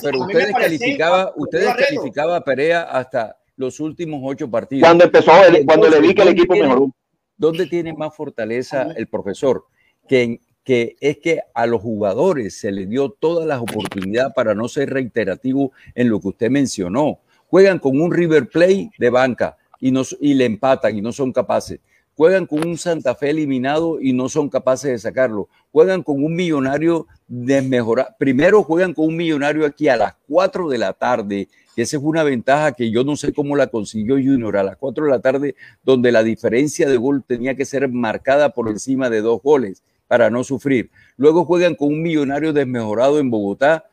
pero, 0.03 0.21
ustedes 0.21 0.53
calificaba, 0.53 1.33
ustedes 1.37 1.75
calificaba 1.75 2.37
a 2.37 2.41
Perea 2.45 2.83
hasta 2.83 3.37
los 3.57 3.79
últimos 3.81 4.21
ocho 4.25 4.51
partidos. 4.51 4.89
Cuando 4.89 5.05
empezó, 5.05 5.33
cuando 5.67 5.91
le 5.91 6.01
vi 6.01 6.15
que 6.15 6.23
el 6.23 6.29
equipo 6.29 6.55
mejoró. 6.55 6.91
¿Dónde 7.37 7.67
tiene 7.67 7.93
más 7.93 8.15
fortaleza 8.15 8.89
el 8.97 9.09
profesor? 9.09 9.65
Que, 10.09 10.41
que 10.65 10.97
es 11.01 11.19
que 11.19 11.41
a 11.53 11.67
los 11.67 11.83
jugadores 11.83 12.59
se 12.59 12.73
les 12.73 12.89
dio 12.89 13.11
todas 13.11 13.47
las 13.47 13.61
oportunidades 13.61 14.33
para 14.35 14.55
no 14.55 14.69
ser 14.69 14.91
reiterativo 14.91 15.73
en 15.95 16.09
lo 16.09 16.21
que 16.21 16.29
usted 16.29 16.51
mencionó. 16.51 17.19
Juegan 17.49 17.79
con 17.79 18.01
un 18.01 18.11
River 18.11 18.49
Play 18.49 18.91
de 18.97 19.11
banca 19.11 19.59
y, 19.81 19.91
nos, 19.91 20.17
y 20.19 20.33
le 20.35 20.47
empatan 20.47 20.97
y 20.97 21.03
no 21.03 21.13
son 21.13 21.33
capaces 21.33 21.81
juegan 22.17 22.47
con 22.47 22.67
un 22.67 22.79
Santa 22.79 23.15
Fe 23.15 23.31
eliminado 23.31 24.01
y 24.01 24.13
no 24.13 24.29
son 24.29 24.49
capaces 24.49 24.91
de 24.91 24.99
sacarlo. 24.99 25.49
Juegan 25.71 26.03
con 26.03 26.23
un 26.23 26.35
millonario 26.35 27.07
desmejorado. 27.29 28.11
Primero 28.19 28.63
juegan 28.63 28.95
con 28.95 29.07
un 29.07 29.17
millonario 29.17 29.67
aquí 29.67 29.89
a 29.89 29.97
las 29.97 30.15
4 30.29 30.69
de 30.69 30.79
la 30.79 30.93
tarde, 30.93 31.49
esa 31.75 31.97
es 31.97 32.03
una 32.03 32.23
ventaja 32.23 32.73
que 32.73 32.91
yo 32.91 33.03
no 33.03 33.17
sé 33.17 33.33
cómo 33.33 33.57
la 33.57 33.69
consiguió 33.69 34.17
Junior 34.17 34.59
a 34.59 34.63
las 34.63 34.77
4 34.77 35.07
de 35.07 35.11
la 35.11 35.21
tarde, 35.21 35.55
donde 35.83 36.13
la 36.13 36.23
diferencia 36.23 36.87
de 36.87 36.99
gol 36.99 37.25
tenía 37.27 37.55
que 37.55 37.65
ser 37.65 37.89
marcada 37.89 38.51
por 38.51 38.69
encima 38.69 39.09
de 39.09 39.23
dos 39.23 39.41
goles 39.43 39.83
para 40.07 40.29
no 40.29 40.45
sufrir. 40.45 40.91
Luego 41.17 41.47
juegan 41.47 41.75
con 41.75 41.89
un 41.89 42.03
millonario 42.03 42.53
desmejorado 42.53 43.19
en 43.19 43.31
Bogotá. 43.31 43.87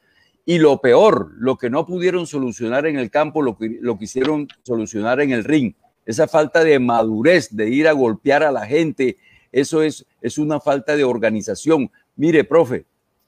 Y 0.46 0.58
lo 0.58 0.82
peor, 0.82 1.32
lo 1.38 1.58
que 1.58 1.70
no 1.70 1.86
pudieron 1.86 2.26
solucionar 2.26 2.88
en 2.88 2.98
el 2.98 3.12
campo, 3.12 3.42
lo 3.44 3.56
lo 3.60 3.98
quisieron 3.98 4.48
solucionar 4.64 5.22
en 5.22 5.32
el 5.32 5.44
ring 5.44 5.74
esa 6.10 6.28
falta 6.28 6.64
de 6.64 6.80
madurez 6.80 7.56
de 7.56 7.70
ir 7.70 7.88
a 7.88 7.92
golpear 7.92 8.42
a 8.42 8.52
la 8.52 8.66
gente, 8.66 9.18
eso 9.52 9.84
es, 9.84 10.08
es 10.22 10.40
una 10.40 10.60
falta 10.60 10.96
de 10.96 11.04
organización. 11.04 11.92
Mire, 12.16 12.44
profe, 12.44 12.86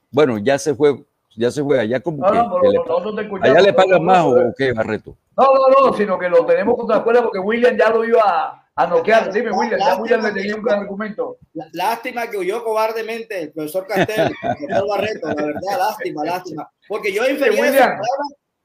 bueno, 0.09 0.39
ya 0.39 0.57
se 0.57 0.73
fue, 0.73 1.05
ya 1.35 1.51
se 1.51 1.61
fue, 1.63 1.79
allá 1.79 1.99
como 1.99 2.25
que, 2.25 2.33
le, 2.33 3.49
allá 3.49 3.61
le 3.61 3.73
pagan 3.73 4.03
más 4.03 4.25
o, 4.25 4.35
qué, 4.57 4.73
Barreto. 4.73 5.15
No, 5.37 5.45
no, 5.53 5.89
no, 5.89 5.93
sino 5.95 6.17
que 6.17 6.27
lo 6.27 6.43
tenemos 6.43 6.75
contra 6.75 6.95
la 6.95 6.99
escuela 7.01 7.21
porque 7.21 7.37
William 7.37 7.77
ya 7.77 7.91
lo 7.91 8.03
iba 8.03 8.23
a, 8.23 8.67
a 8.73 8.87
noquear. 8.87 9.31
Dime, 9.31 9.51
William, 9.51 9.79
ya 9.79 9.97
William 9.97 10.23
le 10.23 10.31
tenía 10.31 10.55
un 10.55 10.63
gran 10.63 10.79
argumento. 10.79 11.37
Lástima 11.73 12.31
que 12.31 12.37
huyó 12.37 12.63
cobardemente 12.63 13.43
el 13.43 13.51
profesor 13.51 13.85
Castel, 13.85 14.33
el 14.41 14.85
Barreto, 14.89 15.27
la 15.27 15.35
verdad, 15.35 15.77
lástima, 15.77 16.25
lástima. 16.25 16.71
Porque 16.87 17.13
yo 17.13 17.29
infería, 17.29 18.01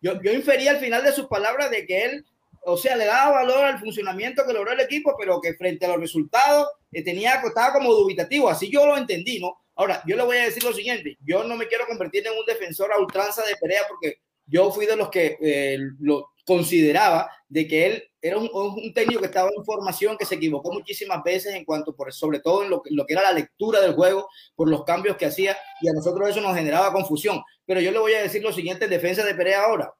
yo, 0.00 0.22
yo 0.22 0.32
infería 0.32 0.70
al 0.70 0.78
final 0.78 1.04
de 1.04 1.12
sus 1.12 1.26
palabras 1.26 1.70
de 1.70 1.84
que 1.84 2.06
él 2.06 2.24
o 2.68 2.76
sea, 2.76 2.96
le 2.96 3.04
daba 3.04 3.30
valor 3.30 3.64
al 3.64 3.78
funcionamiento 3.78 4.44
que 4.44 4.52
logró 4.52 4.72
el 4.72 4.80
equipo, 4.80 5.14
pero 5.18 5.40
que 5.40 5.54
frente 5.54 5.86
a 5.86 5.90
los 5.90 6.00
resultados 6.00 6.68
eh, 6.90 7.02
tenía, 7.02 7.34
estaba 7.34 7.72
como 7.72 7.94
dubitativo. 7.94 8.48
Así 8.48 8.68
yo 8.70 8.84
lo 8.84 8.96
entendí, 8.96 9.38
¿no? 9.38 9.56
Ahora, 9.76 10.02
yo 10.06 10.16
le 10.16 10.24
voy 10.24 10.36
a 10.38 10.44
decir 10.44 10.64
lo 10.64 10.72
siguiente: 10.72 11.16
yo 11.24 11.44
no 11.44 11.56
me 11.56 11.68
quiero 11.68 11.86
convertir 11.86 12.26
en 12.26 12.36
un 12.36 12.44
defensor 12.44 12.92
a 12.92 12.98
ultranza 12.98 13.42
de 13.42 13.56
Perea 13.60 13.82
porque 13.88 14.20
yo 14.46 14.70
fui 14.72 14.86
de 14.86 14.96
los 14.96 15.10
que 15.10 15.38
eh, 15.40 15.78
lo 16.00 16.30
consideraba 16.44 17.30
de 17.48 17.68
que 17.68 17.86
él 17.86 18.04
era 18.20 18.38
un, 18.38 18.92
técnico 18.92 19.20
que 19.20 19.26
estaba 19.26 19.50
en 19.56 19.64
formación, 19.64 20.16
que 20.16 20.24
se 20.24 20.34
equivocó 20.34 20.72
muchísimas 20.72 21.22
veces 21.22 21.54
en 21.54 21.64
cuanto, 21.64 21.94
por, 21.94 22.12
sobre 22.12 22.40
todo 22.40 22.64
en 22.64 22.70
lo, 22.70 22.82
lo 22.90 23.06
que 23.06 23.14
era 23.14 23.22
la 23.22 23.32
lectura 23.32 23.80
del 23.80 23.94
juego, 23.94 24.28
por 24.56 24.68
los 24.68 24.84
cambios 24.84 25.16
que 25.16 25.26
hacía, 25.26 25.56
y 25.80 25.88
a 25.88 25.92
nosotros 25.92 26.28
eso 26.28 26.40
nos 26.40 26.56
generaba 26.56 26.92
confusión. 26.92 27.42
Pero 27.64 27.80
yo 27.80 27.92
le 27.92 27.98
voy 27.98 28.14
a 28.14 28.22
decir 28.22 28.42
lo 28.42 28.52
siguiente 28.52 28.84
en 28.84 28.90
defensa 28.90 29.24
de 29.24 29.34
Perea 29.34 29.64
ahora. 29.64 29.92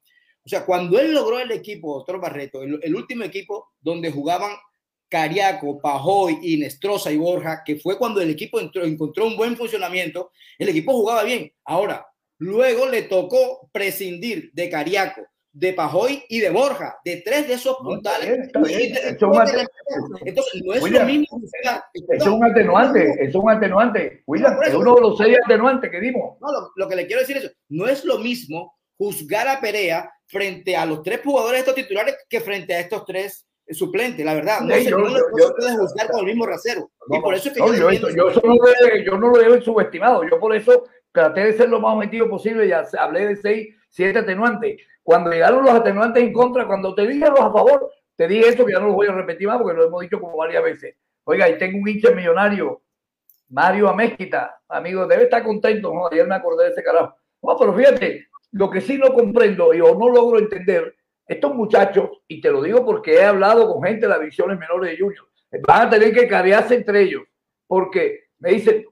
O 0.47 0.48
sea, 0.48 0.64
cuando 0.64 0.97
él 1.01 1.12
logró 1.12 1.40
el 1.40 1.51
equipo, 1.51 1.97
doctor 1.97 2.20
Barreto, 2.20 2.62
el, 2.62 2.94
último 2.94 3.24
equipo 3.24 3.73
donde 3.81 4.12
jugaban 4.12 4.52
Cariaco, 5.09 5.81
Pajoy, 5.81 6.39
Inestrosa 6.40 7.10
y 7.10 7.16
Borja, 7.16 7.62
que 7.64 7.77
fue 7.81 7.98
cuando 7.98 8.20
el 8.20 8.31
equipo 8.31 8.60
encontró 8.60 9.27
un 9.27 9.36
buen 9.36 9.56
funcionamiento, 9.56 10.31
el 10.56 10.68
equipo 10.68 10.93
jugaba 10.93 11.24
bien. 11.24 11.52
Ahora, 11.64 12.06
luego 12.39 12.89
le 12.89 13.02
tocó 13.02 13.68
prescindir 13.73 14.52
de 14.52 14.70
Cariaco, 14.70 15.23
de 15.51 15.73
Pajoy 15.73 16.23
y 16.28 16.39
de 16.39 16.51
Borja, 16.51 16.97
de 17.05 17.23
tres 17.23 17.48
de 17.48 17.55
esos 17.55 17.78
puntales. 17.78 18.39
Entonces, 18.39 19.02
no 20.64 20.74
es 20.74 20.89
lo 20.89 21.05
mismo. 21.06 21.40
Es 22.09 22.24
un 22.24 22.44
atenuante, 22.44 23.14
es 23.18 23.35
un 23.35 23.51
atenuante. 23.51 24.23
William, 24.28 24.56
es 24.64 24.74
uno 24.74 24.94
de 24.94 25.01
los 25.01 25.18
seis 25.18 25.36
atenuantes 25.44 25.90
que 25.90 26.01
dimos. 26.01 26.39
No, 26.40 26.52
lo, 26.52 26.70
lo, 26.77 26.89
que 26.89 26.94
le 26.94 27.09
quiero 27.09 27.23
decir 27.23 27.39
es, 27.39 27.52
no 27.68 27.89
es 27.89 28.05
lo 28.05 28.18
mismo 28.18 28.77
juzgar 28.97 29.48
a 29.48 29.60
Perea 29.60 30.09
frente 30.26 30.76
a 30.76 30.84
los 30.84 31.02
tres 31.02 31.20
jugadores 31.24 31.60
estos 31.60 31.74
titulares 31.74 32.16
que 32.28 32.40
frente 32.40 32.74
a 32.74 32.80
estos 32.80 33.04
tres 33.04 33.46
suplentes, 33.70 34.24
la 34.24 34.34
verdad. 34.34 34.60
No, 34.60 34.76
yo, 34.76 34.98
no 34.98 35.08
yo, 35.38 35.54
puede 35.56 35.76
juzgar 35.76 36.10
con 36.10 36.20
el 36.20 36.26
mismo 36.26 36.46
rasero. 36.46 36.90
y 37.08 37.20
por 37.20 37.34
eso 37.34 37.48
es 37.48 37.54
que 37.54 37.60
yo, 37.60 37.90
yo, 37.90 38.10
yo, 38.10 39.18
no 39.18 39.28
lo 39.28 39.38
veo 39.38 39.60
subestimado. 39.60 40.22
Yo 40.28 40.38
por 40.38 40.54
eso 40.54 40.84
traté 41.12 41.44
de 41.44 41.52
ser 41.54 41.68
lo 41.68 41.80
más 41.80 41.94
objetivo 41.94 42.28
posible 42.28 42.66
y 42.66 42.72
hablé 42.72 43.28
de 43.28 43.36
seis 43.36 43.74
siete 43.88 44.18
atenuantes. 44.18 44.80
Cuando 45.02 45.30
llegaron 45.30 45.64
los 45.64 45.72
atenuantes 45.72 46.22
en 46.22 46.32
contra, 46.32 46.66
cuando 46.66 46.94
te 46.94 47.06
dije 47.06 47.26
los 47.28 47.40
a 47.40 47.52
favor, 47.52 47.90
te 48.16 48.28
dije 48.28 48.48
esto 48.48 48.66
que 48.66 48.72
ya 48.72 48.80
no 48.80 48.88
lo 48.88 48.94
voy 48.94 49.06
a 49.06 49.12
repetir 49.12 49.46
más 49.46 49.58
porque 49.58 49.76
lo 49.76 49.86
hemos 49.86 50.02
dicho 50.02 50.20
como 50.20 50.36
varias 50.36 50.62
veces. 50.62 50.96
Oiga, 51.24 51.48
y 51.48 51.58
tengo 51.58 51.78
un 51.78 51.88
hincha 51.88 52.10
millonario, 52.10 52.82
Mario 53.48 53.88
Amezquita, 53.88 54.60
amigo, 54.68 55.06
debe 55.06 55.24
estar 55.24 55.42
contento, 55.42 55.92
¿no? 55.94 56.08
Ayer 56.08 56.26
me 56.26 56.34
acordé 56.34 56.64
de 56.64 56.70
ese 56.70 56.82
carajo. 56.82 57.16
No, 57.42 57.56
pero 57.56 57.74
fíjate, 57.74 58.25
lo 58.52 58.70
que 58.70 58.81
sí 58.81 58.98
no 58.98 59.12
comprendo 59.12 59.74
y 59.74 59.81
o 59.81 59.94
no 59.94 60.09
logro 60.09 60.39
entender, 60.39 60.94
estos 61.27 61.55
muchachos, 61.55 62.10
y 62.28 62.40
te 62.40 62.51
lo 62.51 62.62
digo 62.62 62.85
porque 62.85 63.14
he 63.14 63.24
hablado 63.24 63.73
con 63.73 63.82
gente 63.82 64.02
de 64.02 64.09
las 64.09 64.20
visiones 64.20 64.59
menores 64.59 64.93
de 64.93 64.98
Junior, 64.98 65.27
van 65.66 65.89
a 65.89 65.90
tener 65.90 66.14
que 66.14 66.28
carearse 66.28 66.77
entre 66.77 67.02
ellos, 67.02 67.24
porque 67.66 68.27
me 68.39 68.51
dicen, 68.51 68.86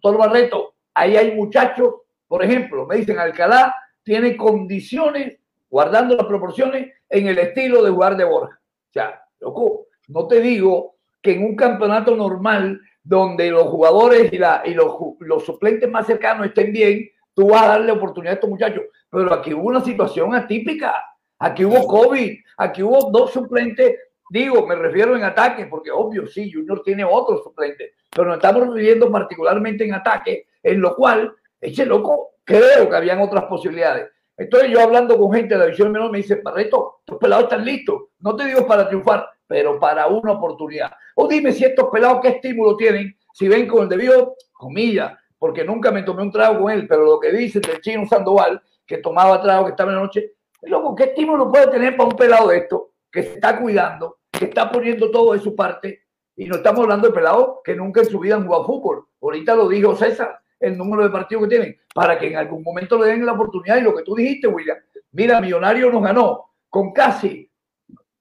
todo 0.00 0.18
Barreto, 0.18 0.74
ahí 0.94 1.16
hay 1.16 1.34
muchachos, 1.34 1.94
por 2.26 2.42
ejemplo, 2.42 2.86
me 2.86 2.96
dicen, 2.96 3.18
Alcalá 3.18 3.74
tiene 4.02 4.36
condiciones, 4.36 5.38
guardando 5.68 6.16
las 6.16 6.26
proporciones, 6.26 6.92
en 7.08 7.26
el 7.28 7.38
estilo 7.38 7.82
de 7.82 7.90
jugar 7.90 8.16
de 8.16 8.24
Borja. 8.24 8.60
O 8.60 8.92
sea, 8.92 9.22
loco, 9.40 9.86
no 10.08 10.26
te 10.26 10.40
digo 10.40 10.96
que 11.20 11.32
en 11.32 11.44
un 11.44 11.56
campeonato 11.56 12.16
normal, 12.16 12.80
donde 13.02 13.50
los 13.50 13.64
jugadores 13.64 14.32
y, 14.32 14.38
la, 14.38 14.62
y 14.64 14.74
los, 14.74 14.96
los 15.20 15.44
suplentes 15.44 15.90
más 15.90 16.06
cercanos 16.06 16.46
estén 16.46 16.72
bien, 16.72 17.10
tú 17.34 17.48
vas 17.48 17.62
a 17.62 17.68
darle 17.68 17.92
oportunidad 17.92 18.32
a 18.32 18.34
estos 18.34 18.50
muchachos. 18.50 18.84
Pero 19.10 19.32
aquí 19.32 19.52
hubo 19.54 19.68
una 19.68 19.80
situación 19.80 20.34
atípica. 20.34 20.94
Aquí 21.38 21.64
hubo 21.64 21.86
COVID, 21.86 22.38
aquí 22.56 22.82
hubo 22.82 23.10
dos 23.10 23.32
suplentes 23.32 23.96
Digo, 24.30 24.66
me 24.66 24.74
refiero 24.74 25.14
en 25.14 25.22
ataque, 25.22 25.66
porque 25.66 25.90
obvio, 25.90 26.26
sí, 26.26 26.50
Junior 26.50 26.82
tiene 26.82 27.04
otros 27.04 27.44
suplentes, 27.44 27.92
pero 28.10 28.28
nos 28.28 28.36
estamos 28.36 28.66
refiriendo 28.68 29.10
particularmente 29.10 29.84
en 29.84 29.94
ataque, 29.94 30.48
en 30.62 30.80
lo 30.80 30.96
cual, 30.96 31.32
eche 31.60 31.84
loco, 31.84 32.30
creo 32.42 32.88
que 32.88 32.96
habían 32.96 33.20
otras 33.20 33.44
posibilidades. 33.44 34.08
Entonces 34.36 34.70
yo 34.70 34.80
hablando 34.80 35.16
con 35.18 35.32
gente 35.32 35.54
de 35.54 35.58
la 35.58 35.64
división 35.66 35.92
menor 35.92 36.10
me 36.10 36.18
dice, 36.18 36.40
Barreto, 36.42 36.96
estos 37.00 37.18
pelados 37.18 37.44
están 37.44 37.64
listos. 37.64 38.06
No 38.18 38.34
te 38.34 38.46
digo 38.46 38.66
para 38.66 38.88
triunfar, 38.88 39.28
pero 39.46 39.78
para 39.78 40.06
una 40.06 40.32
oportunidad. 40.32 40.90
O 41.14 41.28
dime 41.28 41.52
si 41.52 41.64
estos 41.64 41.88
pelados 41.92 42.20
qué 42.20 42.28
estímulo 42.28 42.76
tienen, 42.76 43.16
si 43.32 43.46
ven 43.46 43.68
con 43.68 43.82
el 43.84 43.88
debido, 43.88 44.34
comillas, 44.52 45.12
porque 45.44 45.62
nunca 45.62 45.90
me 45.90 46.02
tomé 46.02 46.22
un 46.22 46.30
trago 46.30 46.62
con 46.62 46.72
él, 46.72 46.86
pero 46.88 47.04
lo 47.04 47.20
que 47.20 47.30
dice 47.30 47.60
del 47.60 47.78
chino 47.82 48.06
Sandoval, 48.06 48.62
que 48.86 48.96
tomaba 48.96 49.42
trago, 49.42 49.66
que 49.66 49.72
estaba 49.72 49.90
en 49.90 49.96
la 49.96 50.02
noche, 50.04 50.36
loco, 50.62 50.94
¿qué 50.94 51.04
estímulo 51.04 51.52
puede 51.52 51.66
tener 51.66 51.98
para 51.98 52.08
un 52.08 52.16
pelado 52.16 52.48
de 52.48 52.56
esto 52.56 52.92
que 53.12 53.24
se 53.24 53.34
está 53.34 53.60
cuidando, 53.60 54.20
que 54.32 54.46
está 54.46 54.72
poniendo 54.72 55.10
todo 55.10 55.34
de 55.34 55.40
su 55.40 55.54
parte. 55.54 56.04
Y 56.34 56.46
no 56.46 56.56
estamos 56.56 56.80
hablando 56.80 57.08
de 57.08 57.12
pelados 57.12 57.58
que 57.62 57.76
nunca 57.76 58.00
en 58.00 58.06
su 58.06 58.20
vida 58.20 58.36
han 58.36 58.46
jugado 58.46 58.64
fútbol. 58.64 59.06
Ahorita 59.20 59.54
lo 59.54 59.68
dijo 59.68 59.94
César, 59.94 60.40
el 60.58 60.78
número 60.78 61.02
de 61.02 61.10
partidos 61.10 61.44
que 61.44 61.50
tienen, 61.50 61.76
para 61.94 62.18
que 62.18 62.28
en 62.28 62.36
algún 62.38 62.62
momento 62.62 62.98
le 62.98 63.08
den 63.08 63.26
la 63.26 63.32
oportunidad. 63.32 63.76
Y 63.76 63.82
lo 63.82 63.94
que 63.94 64.02
tú 64.02 64.14
dijiste, 64.14 64.48
William, 64.48 64.78
mira, 65.12 65.42
Millonario 65.42 65.92
nos 65.92 66.02
ganó 66.02 66.54
con 66.70 66.90
casi 66.94 67.52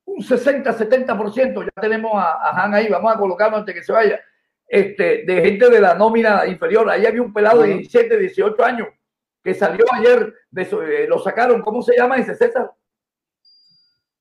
un 0.03 0.21
60-70%. 0.21 1.63
Ya 1.63 1.81
tenemos 1.81 2.11
a, 2.15 2.33
a, 2.33 2.65
Han 2.65 2.73
ahí, 2.73 2.89
vamos 2.89 3.15
a 3.15 3.17
colocarlo 3.17 3.55
antes 3.55 3.73
que 3.73 3.81
se 3.81 3.93
vaya. 3.93 4.19
Este, 4.73 5.23
de 5.23 5.39
gente 5.43 5.69
de 5.69 5.79
la 5.79 5.93
nómina 5.93 6.47
inferior. 6.47 6.89
Ahí 6.89 7.05
había 7.05 7.21
un 7.21 7.31
pelado 7.31 7.61
de 7.61 7.75
17, 7.75 8.17
18 8.17 8.65
años 8.65 8.87
que 9.43 9.53
salió 9.53 9.85
ayer, 9.91 10.33
de, 10.49 10.63
eh, 10.63 11.05
lo 11.07 11.19
sacaron, 11.19 11.61
¿cómo 11.61 11.83
se 11.83 11.95
llama 11.95 12.17
ese 12.17 12.33
César? 12.33 12.71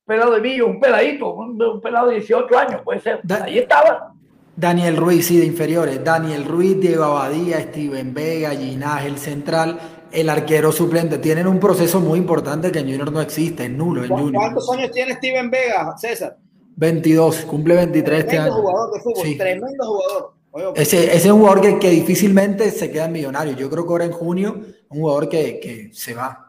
pelado 0.05 0.35
de 0.35 0.41
Millo, 0.41 0.67
un 0.67 0.79
peladito, 0.79 1.33
un, 1.33 1.81
pelado 1.81 2.09
de 2.09 2.17
18 2.17 2.55
años, 2.55 2.81
puede 2.83 2.99
ser. 2.99 3.21
Ahí 3.41 3.57
estaba. 3.57 4.13
Daniel 4.55 4.95
Ruiz, 4.97 5.25
sí, 5.25 5.39
de 5.39 5.45
inferiores. 5.47 6.03
Daniel 6.03 6.45
Ruiz, 6.45 6.79
Diego 6.79 7.05
Abadía, 7.05 7.59
Steven 7.59 8.13
Vega, 8.13 8.51
Ginás, 8.51 9.05
el 9.05 9.17
central, 9.17 9.79
el 10.11 10.29
arquero 10.29 10.71
suplente. 10.71 11.17
Tienen 11.17 11.47
un 11.47 11.59
proceso 11.59 11.99
muy 11.99 12.19
importante 12.19 12.71
que 12.71 12.77
en 12.77 12.89
Junior 12.89 13.11
no 13.11 13.21
existe, 13.21 13.63
es 13.63 13.71
nulo. 13.71 14.03
En 14.03 14.09
junior. 14.09 14.35
¿Cuántos 14.35 14.69
años 14.71 14.91
tiene 14.91 15.15
Steven 15.15 15.49
Vega, 15.49 15.97
César? 15.97 16.37
22, 16.75 17.37
cumple 17.45 17.75
23 17.75 18.19
este 18.19 18.37
año. 18.37 18.53
jugador 18.53 18.93
de 18.93 18.99
fútbol, 18.99 19.37
tremendo 19.37 19.83
jugador. 19.83 20.42
Ese, 20.75 21.05
ese, 21.05 21.15
es 21.15 21.25
un 21.25 21.39
jugador 21.39 21.61
que, 21.61 21.79
que, 21.79 21.89
difícilmente 21.89 22.69
se 22.71 22.91
queda 22.91 23.05
en 23.05 23.11
millonario. 23.11 23.55
Yo 23.55 23.69
creo 23.69 23.85
que 23.85 23.91
ahora 23.91 24.05
en 24.05 24.11
junio, 24.11 24.61
un 24.89 24.99
jugador 24.99 25.29
que, 25.29 25.59
que 25.59 25.89
se 25.93 26.13
va 26.13 26.43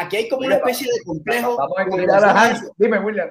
aquí, 0.00 0.16
hay 0.16 0.28
como 0.28 0.46
una 0.46 0.56
especie 0.56 0.86
de 0.86 1.04
complejo. 1.04 1.56
Vamos 1.56 2.10
a 2.10 2.28
a 2.28 2.44
Hans. 2.44 2.70
Dime, 2.76 2.98
William. 3.00 3.30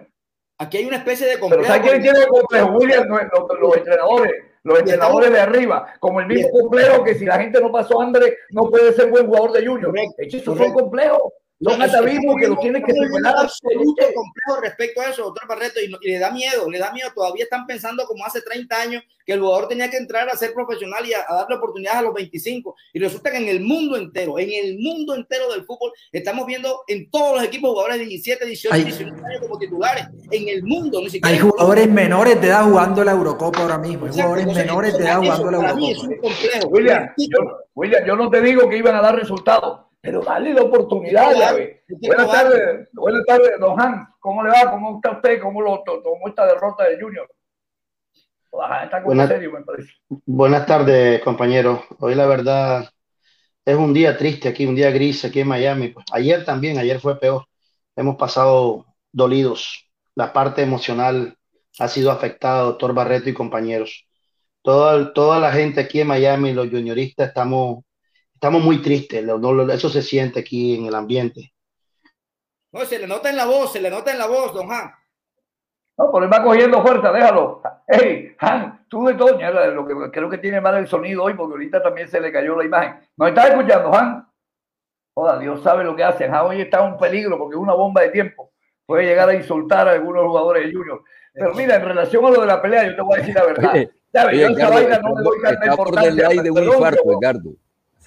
Aquí 0.57 0.77
hay 0.77 0.85
una 0.85 0.97
especie 0.97 1.27
de 1.27 1.39
complejo. 1.39 1.63
Pero 1.63 1.75
¿sabes 1.75 1.91
quién 1.91 2.01
tiene 2.01 2.27
complejo? 2.27 2.71
William, 2.77 3.07
los, 3.07 3.77
entrenadores. 3.77 4.33
Los 4.63 4.79
entrenadores 4.79 5.31
de 5.31 5.39
arriba, 5.39 5.93
como 5.99 6.21
el 6.21 6.27
mismo 6.27 6.49
complejo 6.49 7.03
que 7.03 7.13
si 7.13 7.25
la 7.25 7.39
gente 7.39 7.61
no 7.61 7.71
pasó 7.71 8.01
hambre, 8.01 8.37
no 8.49 8.69
puede 8.69 8.93
ser 8.93 9.11
buen 9.11 9.27
jugador 9.27 9.51
de 9.51 9.65
Junior. 9.65 9.93
Esos 10.17 10.57
son 10.57 10.73
complejos. 10.73 11.33
Son 11.61 11.81
atavismos 11.81 12.35
que 12.37 12.47
los 12.47 12.59
tienen 12.59 12.83
que 12.83 12.93
superar. 12.93 13.37
absoluto 13.37 14.03
complejo 14.13 14.61
respecto 14.61 15.01
a 15.01 15.09
eso, 15.09 15.23
doctor 15.23 15.47
Barreto, 15.47 15.79
y, 15.79 15.87
le 16.05 16.19
da 16.19 16.29
miedo, 16.29 16.69
le 16.69 16.79
da 16.79 16.91
miedo. 16.91 17.09
Todavía 17.15 17.45
están 17.45 17.65
pensando 17.65 18.05
como 18.05 18.25
hace 18.25 18.41
30 18.41 18.81
años 18.81 19.03
que 19.25 19.33
el 19.33 19.39
jugador 19.39 19.69
tenía 19.69 19.89
que 19.89 19.95
entrar 19.95 20.27
a 20.29 20.35
ser 20.35 20.53
profesional 20.53 21.05
y 21.05 21.13
a, 21.13 21.25
darle 21.29 21.55
oportunidades 21.55 21.99
a 21.99 22.01
los 22.01 22.13
25. 22.13 22.75
Y 22.93 22.99
resulta 22.99 23.31
que 23.31 23.37
en 23.37 23.47
el 23.47 23.61
mundo 23.61 23.95
entero, 23.95 24.37
en 24.37 24.51
el 24.51 24.77
mundo 24.79 25.15
entero 25.15 25.51
del 25.53 25.63
fútbol, 25.63 25.93
estamos 26.11 26.45
viendo 26.45 26.81
en 26.87 27.09
todos 27.09 27.37
los 27.37 27.43
equipos 27.45 27.69
jugadores 27.69 27.99
de 27.99 28.05
17, 28.05 28.45
18, 28.45 28.75
19 28.75 29.25
años 29.25 29.41
como 29.41 29.57
titulares. 29.57 30.07
En 30.31 30.49
el 30.49 30.61
mundo, 30.63 30.99
ni 31.01 31.09
siquiera. 31.09 31.29
Hay 31.29 31.39
jugadores 31.39 31.89
menores 31.89 32.41
de 32.41 32.47
edad 32.47 32.65
jugando 32.65 33.01
la 33.01 33.13
Eurocopa 33.13 33.61
ahora 33.61 33.77
mismo. 33.77 34.07
Hay 34.07 34.11
jugadores 34.11 34.45
menores 34.47 34.97
de 34.97 35.03
edad 35.05 35.19
jugando 35.19 35.51
la 35.51 35.57
Eurocopa. 35.69 36.67
William, 36.69 37.13
yo, 37.17 37.39
William, 37.73 38.05
yo 38.05 38.15
no 38.17 38.29
te 38.29 38.41
digo 38.41 38.67
que 38.67 38.77
iban 38.77 38.95
a 38.95 39.01
dar 39.01 39.15
resultados 39.15 39.85
pero 40.05 40.21
dale 40.21 40.53
la 40.53 40.61
oportunidad. 40.61 41.33
Buenas 41.89 42.31
tardes, 42.31 42.89
buenas 42.93 43.25
tardes, 43.25 43.59
don 43.59 43.81
Hans. 43.81 44.07
¿Cómo 44.19 44.43
le 44.43 44.51
va? 44.51 44.69
¿Cómo 44.69 44.97
está 44.97 45.11
usted? 45.13 45.41
¿Cómo 45.41 45.61
lo 45.61 45.81
tomó 45.83 46.27
esta 46.27 46.45
derrota 46.45 46.83
de 46.83 47.01
Junior? 47.01 47.27
Está 48.83 49.01
buenas, 49.01 49.27
serio, 49.27 49.51
me 49.51 49.61
parece. 49.63 49.89
buenas 50.25 50.65
tardes, 50.65 51.21
compañeros. 51.23 51.81
Hoy 51.99 52.13
la 52.13 52.27
verdad 52.27 52.87
es 53.65 53.75
un 53.75 53.93
día 53.93 54.15
triste 54.15 54.47
aquí, 54.47 54.67
un 54.67 54.75
día 54.75 54.91
gris 54.91 55.25
aquí 55.25 55.39
en 55.39 55.47
Miami. 55.47 55.89
Pues, 55.89 56.05
ayer 56.13 56.45
también, 56.45 56.77
ayer 56.77 56.99
fue 56.99 57.19
peor. 57.19 57.45
Hemos 57.95 58.15
pasado 58.15 58.85
dolidos. 59.11 59.89
La 60.13 60.31
parte 60.31 60.61
emocional 60.61 61.35
ha 61.79 61.87
sido 61.87 62.11
afectada, 62.11 62.61
doctor 62.61 62.93
Barreto 62.93 63.29
y 63.29 63.33
compañeros. 63.33 64.07
Toda, 64.61 65.13
toda 65.13 65.39
la 65.39 65.51
gente 65.51 65.81
aquí 65.81 65.99
en 65.99 66.07
Miami, 66.07 66.53
los 66.53 66.69
junioristas, 66.69 67.29
estamos 67.29 67.84
estamos 68.35 68.61
muy 68.61 68.81
tristes, 68.81 69.25
eso 69.73 69.89
se 69.89 70.01
siente 70.01 70.41
aquí 70.41 70.75
en 70.75 70.85
el 70.85 70.95
ambiente. 70.95 71.53
No, 72.71 72.81
se 72.85 72.99
le 72.99 73.07
nota 73.07 73.29
en 73.29 73.37
la 73.37 73.45
voz, 73.45 73.71
se 73.71 73.81
le 73.81 73.89
nota 73.89 74.11
en 74.11 74.19
la 74.19 74.27
voz, 74.27 74.53
don 74.53 74.71
Han. 74.71 74.91
No, 75.97 76.11
pero 76.11 76.25
él 76.25 76.33
va 76.33 76.43
cogiendo 76.43 76.81
fuerza, 76.81 77.11
déjalo. 77.11 77.61
Hey, 77.87 78.35
Han, 78.39 78.85
tú 78.89 79.05
de 79.05 79.13
todo, 79.13 79.39
lo 79.71 79.87
que 79.87 80.11
creo 80.11 80.29
que 80.29 80.37
tiene 80.37 80.59
mal 80.59 80.75
el 80.75 80.87
sonido 80.87 81.23
hoy, 81.23 81.35
porque 81.35 81.53
ahorita 81.53 81.81
también 81.81 82.09
se 82.09 82.19
le 82.19 82.31
cayó 82.31 82.55
la 82.55 82.65
imagen. 82.65 82.99
¿No 83.15 83.27
estás 83.27 83.49
escuchando, 83.49 83.95
Han? 83.95 84.27
Joda, 85.13 85.39
Dios 85.39 85.63
sabe 85.63 85.85
lo 85.85 85.95
que 85.95 86.03
hace. 86.03 86.25
Han 86.25 86.47
hoy 86.47 86.61
está 86.61 86.85
en 86.85 86.97
peligro 86.97 87.37
porque 87.37 87.55
es 87.55 87.61
una 87.61 87.73
bomba 87.73 88.01
de 88.01 88.09
tiempo. 88.09 88.51
Puede 88.85 89.05
llegar 89.05 89.29
a 89.29 89.33
insultar 89.33 89.87
a 89.87 89.93
algunos 89.93 90.25
jugadores 90.25 90.65
de 90.65 90.73
Junior. 90.73 91.01
Pero 91.33 91.53
mira, 91.53 91.75
en 91.77 91.85
relación 91.85 92.25
a 92.25 92.29
lo 92.29 92.41
de 92.41 92.47
la 92.47 92.61
pelea, 92.61 92.85
yo 92.85 92.95
te 92.95 93.01
voy 93.01 93.15
a 93.15 93.19
decir 93.19 93.35
la 93.35 93.45
verdad. 93.45 93.73
yo 93.73 94.47
esa 94.49 94.69
vaina 94.69 94.99
no 94.99 95.15
le 95.15 95.23
doy 95.23 95.41
tanta 95.41 95.65
importancia. 95.67 96.27
de 96.43 96.51
un 96.51 96.63
infarto, 96.63 97.03
Edgardo. 97.11 97.51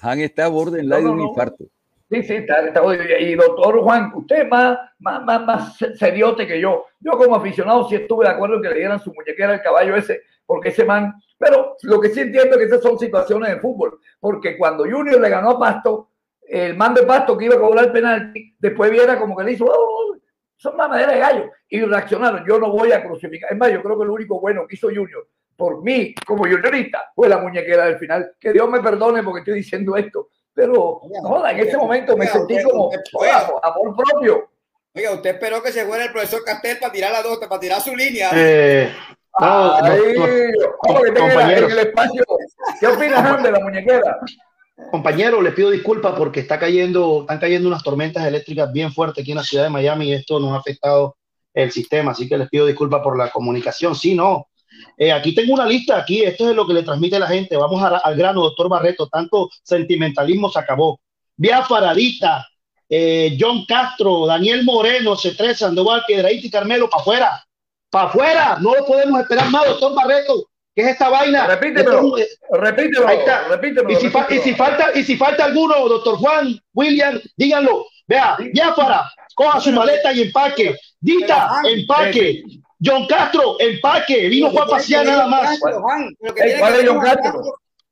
Han 0.01 0.19
está 0.19 0.45
a 0.45 0.49
borde 0.49 0.79
en 0.79 0.89
la 0.89 0.97
de 0.97 1.09
un 1.09 1.21
infarto. 1.21 1.65
Sí, 2.09 2.23
sí, 2.23 2.33
está, 2.33 2.65
está, 2.65 2.81
y 3.19 3.35
doctor 3.35 3.81
Juan, 3.81 4.11
usted 4.15 4.43
es 4.43 4.49
más, 4.49 4.79
más, 4.97 5.23
más, 5.23 5.45
más 5.45 5.77
seriote 5.95 6.47
que 6.47 6.59
yo. 6.59 6.85
Yo 6.99 7.11
como 7.11 7.35
aficionado 7.35 7.87
sí 7.87 7.95
estuve 7.95 8.25
de 8.25 8.31
acuerdo 8.31 8.55
en 8.55 8.63
que 8.63 8.69
le 8.69 8.79
dieran 8.79 8.99
su 8.99 9.13
muñequera 9.13 9.53
al 9.53 9.61
caballo 9.61 9.95
ese, 9.95 10.21
porque 10.43 10.69
ese 10.69 10.85
man, 10.85 11.13
pero 11.37 11.75
lo 11.83 12.01
que 12.01 12.09
sí 12.09 12.21
entiendo 12.21 12.55
es 12.55 12.57
que 12.57 12.63
esas 12.63 12.81
son 12.81 12.97
situaciones 12.97 13.51
de 13.51 13.59
fútbol, 13.59 13.99
porque 14.19 14.57
cuando 14.57 14.85
Junior 14.85 15.21
le 15.21 15.29
ganó 15.29 15.51
a 15.51 15.59
Pasto, 15.59 16.09
el 16.41 16.75
man 16.75 16.95
de 16.95 17.03
Pasto 17.03 17.37
que 17.37 17.45
iba 17.45 17.55
a 17.55 17.59
cobrar 17.59 17.85
el 17.85 17.91
penalti, 17.91 18.55
después 18.57 18.89
viera 18.89 19.19
como 19.19 19.37
que 19.37 19.43
le 19.43 19.51
hizo, 19.51 19.65
oh, 19.65 20.15
son 20.55 20.75
mamadera 20.75 21.13
de 21.13 21.19
gallo, 21.19 21.51
y 21.69 21.81
reaccionaron, 21.81 22.43
yo 22.47 22.57
no 22.57 22.71
voy 22.71 22.91
a 22.91 23.03
crucificar, 23.05 23.51
es 23.51 23.57
más, 23.57 23.71
yo 23.71 23.83
creo 23.83 23.99
que 23.99 24.05
lo 24.05 24.13
único 24.13 24.41
bueno 24.41 24.65
que 24.67 24.75
hizo 24.75 24.87
Junior 24.87 25.27
por 25.59 25.83
mí 25.83 26.15
como 26.25 26.45
juniorista 26.45 27.11
fue 27.13 27.27
la 27.27 27.37
muñequera 27.37 27.85
del 27.85 27.99
final. 27.99 28.31
Que 28.39 28.53
Dios 28.53 28.67
me 28.69 28.79
perdone 28.79 29.21
porque 29.21 29.39
estoy 29.39 29.55
diciendo 29.55 29.97
esto, 29.97 30.29
pero 30.53 31.01
joda, 31.21 31.51
en 31.51 31.59
ese 31.59 31.77
momento 31.77 32.15
me 32.15 32.25
sentí 32.27 32.63
como 32.63 32.89
amor 33.61 33.95
propio. 33.95 34.49
Oiga, 34.95 35.11
usted 35.11 35.31
esperó 35.31 35.61
que 35.61 35.71
se 35.71 35.85
fuera 35.85 36.05
el 36.05 36.11
profesor 36.11 36.43
Castel 36.43 36.79
para 36.79 36.93
tirar 36.93 37.11
la 37.11 37.21
dos, 37.21 37.37
para 37.37 37.59
tirar 37.59 37.81
su 37.81 37.95
línea. 37.95 38.31
Eh, 38.33 38.91
no, 39.39 39.77
compañero. 40.79 41.65
En 41.67 41.71
el 41.71 41.79
espacio. 41.79 42.23
¿Qué 42.79 42.87
opinas, 42.87 43.43
de 43.43 43.51
la 43.51 43.59
muñequera? 43.59 44.19
Compañero, 44.91 45.41
les 45.41 45.53
pido 45.53 45.69
disculpas 45.69 46.13
porque 46.17 46.39
está 46.39 46.57
cayendo, 46.57 47.21
están 47.21 47.39
cayendo 47.39 47.67
unas 47.67 47.83
tormentas 47.83 48.25
eléctricas 48.25 48.71
bien 48.71 48.93
fuertes 48.93 49.21
aquí 49.21 49.31
en 49.31 49.37
la 49.37 49.43
ciudad 49.43 49.65
de 49.65 49.69
Miami 49.69 50.07
y 50.07 50.13
esto 50.13 50.39
nos 50.39 50.53
ha 50.53 50.59
afectado 50.59 51.17
el 51.53 51.71
sistema, 51.71 52.11
así 52.11 52.29
que 52.29 52.37
les 52.37 52.49
pido 52.49 52.65
disculpas 52.65 53.01
por 53.01 53.17
la 53.17 53.29
comunicación. 53.29 53.93
Sí, 53.93 54.15
no, 54.15 54.48
eh, 54.97 55.11
aquí 55.11 55.33
tengo 55.33 55.53
una 55.53 55.65
lista, 55.65 55.97
aquí 55.97 56.23
esto 56.23 56.49
es 56.49 56.55
lo 56.55 56.65
que 56.67 56.73
le 56.73 56.83
transmite 56.83 57.19
la 57.19 57.27
gente. 57.27 57.57
Vamos 57.57 57.81
al 57.81 58.15
grano, 58.15 58.41
doctor 58.41 58.69
Barreto. 58.69 59.07
Tanto 59.07 59.49
sentimentalismo 59.63 60.49
se 60.49 60.59
acabó. 60.59 60.99
Vía 61.35 61.63
Faradita, 61.63 62.45
eh, 62.89 63.37
John 63.39 63.65
Castro, 63.65 64.25
Daniel 64.25 64.63
Moreno, 64.65 65.15
C3, 65.15 65.53
Sandoval, 65.53 66.03
Piedraíta 66.07 66.47
y 66.47 66.49
Carmelo, 66.49 66.89
para 66.89 67.01
afuera, 67.01 67.45
para 67.89 68.09
afuera, 68.09 68.57
no 68.59 68.75
lo 68.75 68.85
podemos 68.85 69.21
esperar 69.21 69.49
más, 69.49 69.65
doctor 69.67 69.93
Barreto, 69.93 70.49
¿qué 70.75 70.81
es 70.81 70.87
esta 70.89 71.07
vaina? 71.09 71.45
Repítelo, 71.45 72.15
repítelo, 72.51 73.07
repítelo, 73.49 73.89
y, 73.91 73.95
si 73.95 74.07
y 74.07 74.39
si 74.39 74.53
falta, 74.55 74.91
y 74.95 75.03
si 75.03 75.17
falta 75.17 75.45
alguno, 75.45 75.87
doctor 75.87 76.17
Juan, 76.17 76.59
William, 76.73 77.19
díganlo, 77.37 77.85
vea, 78.07 78.37
ya 78.53 78.73
para, 78.73 79.09
coja 79.35 79.61
su 79.61 79.71
maleta 79.71 80.11
y 80.11 80.23
empaque, 80.23 80.75
Dita, 80.99 81.61
empaque, 81.63 82.43
John 82.83 83.05
Castro, 83.07 83.57
empaque, 83.59 84.29
vino 84.29 84.49
Juan 84.51 84.67
Pasear 84.67 85.05
nada 85.05 85.27
más. 85.27 85.59
¿Cuál 85.59 86.75
es 86.75 86.87
John 86.87 86.99
Castro? 86.99 87.41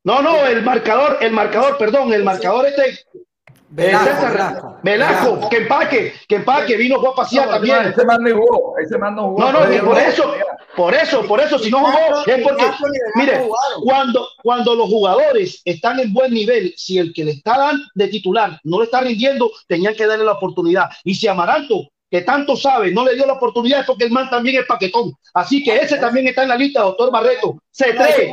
No, 0.04 0.22
no, 0.22 0.46
el 0.46 0.64
marcador, 0.64 1.18
el 1.20 1.32
marcador, 1.32 1.78
perdón, 1.78 2.14
el 2.14 2.24
marcador 2.24 2.66
este. 2.66 3.00
Velasco, 3.70 4.80
Velasco, 4.82 5.50
que 5.50 5.58
empaque, 5.58 6.14
que 6.26 6.36
empaque, 6.36 6.78
vino 6.78 7.00
Juan 7.02 7.14
Pasear 7.14 7.50
también. 7.50 7.88
Ese 7.88 8.06
man 8.06 8.24
no 8.24 8.38
jugó, 8.38 8.78
ese 8.78 8.98
man 8.98 9.16
no 9.16 9.24
jugó. 9.24 9.40
No, 9.40 9.52
no, 9.52 9.86
por 9.86 9.98
eso, 10.00 10.34
por 10.78 10.94
eso, 10.94 11.28
por 11.28 11.42
eso, 11.42 11.60
si 11.60 11.70
no 11.70 11.80
jugó, 11.80 12.26
es 12.26 12.42
porque, 12.42 12.66
mire, 13.16 13.46
cuando, 13.84 14.30
cuando 14.42 14.74
los 14.74 14.88
jugadores 14.88 15.62
están 15.66 16.00
en 16.00 16.14
buen 16.14 16.34
nivel, 16.34 16.74
si 16.78 16.98
el 16.98 17.14
que 17.14 17.26
le 17.26 17.32
está 17.32 17.58
dando 17.58 17.84
de 17.94 18.08
titular 18.08 18.58
no 18.64 18.80
le 18.80 18.86
está 18.86 19.02
rindiendo, 19.02 19.52
tenían 19.68 19.96
que 19.96 20.08
darle 20.08 20.24
la 20.24 20.34
oportunidad. 20.34 20.86
Y 21.04 21.16
si 21.16 21.28
Amaranto 21.28 21.90
que 22.10 22.22
tanto 22.22 22.56
sabe, 22.56 22.92
no 22.92 23.06
le 23.06 23.16
dio 23.16 23.26
la 23.26 23.34
oportunidad 23.34 23.86
porque 23.86 24.06
el 24.06 24.12
man 24.12 24.30
también 24.30 24.62
es 24.62 24.66
paquetón. 24.66 25.14
Así 25.34 25.64
que 25.64 25.76
ese 25.78 25.98
también 25.98 26.28
está 26.28 26.44
en 26.44 26.50
la 26.50 26.56
lista, 26.56 26.82
doctor 26.82 27.12
Barreto. 27.12 27.62
C3. 27.78 28.32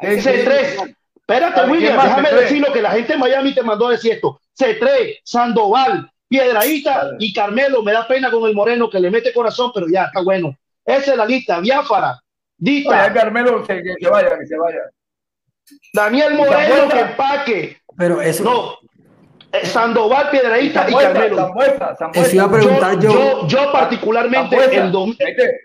C3. 0.00 0.96
Espérate, 1.16 1.70
William, 1.70 2.02
déjame 2.02 2.32
decir 2.32 2.60
lo 2.60 2.72
que 2.72 2.82
la 2.82 2.90
gente 2.90 3.14
en 3.14 3.20
Miami 3.20 3.54
te 3.54 3.62
mandó 3.62 3.88
a 3.88 3.92
decir 3.92 4.12
esto. 4.12 4.40
C3, 4.58 5.20
Sandoval, 5.24 6.10
Piedradita 6.28 7.12
y 7.18 7.32
Carmelo. 7.32 7.82
Me 7.82 7.92
da 7.92 8.06
pena 8.06 8.30
con 8.30 8.46
el 8.48 8.54
Moreno 8.54 8.90
que 8.90 9.00
le 9.00 9.10
mete 9.10 9.32
corazón, 9.32 9.70
pero 9.72 9.86
ya 9.88 10.04
está 10.04 10.20
bueno. 10.20 10.54
Esa 10.84 11.12
es 11.12 11.16
la 11.16 11.24
lista. 11.24 11.60
Biafara, 11.60 12.20
Dita. 12.56 13.12
Carmelo, 13.12 13.64
que, 13.64 13.82
que, 13.98 14.08
vaya, 14.08 14.38
que 14.38 14.46
se 14.46 14.58
vaya. 14.58 14.80
Daniel 15.92 16.34
Moreno, 16.34 16.88
que 16.88 17.00
empaque. 17.00 17.78
Pero 17.96 18.20
eso. 18.20 18.44
No, 18.44 18.78
Sandoval, 19.62 20.30
Piedradita 20.30 20.86
y 20.88 20.94
Carmelo. 20.94 21.54
Eso 22.12 22.34
iba 22.34 22.44
a 22.44 22.50
preguntar 22.50 22.98
yo. 22.98 23.46
Yo, 23.46 23.72
particularmente 23.72 24.56
el 24.56 24.92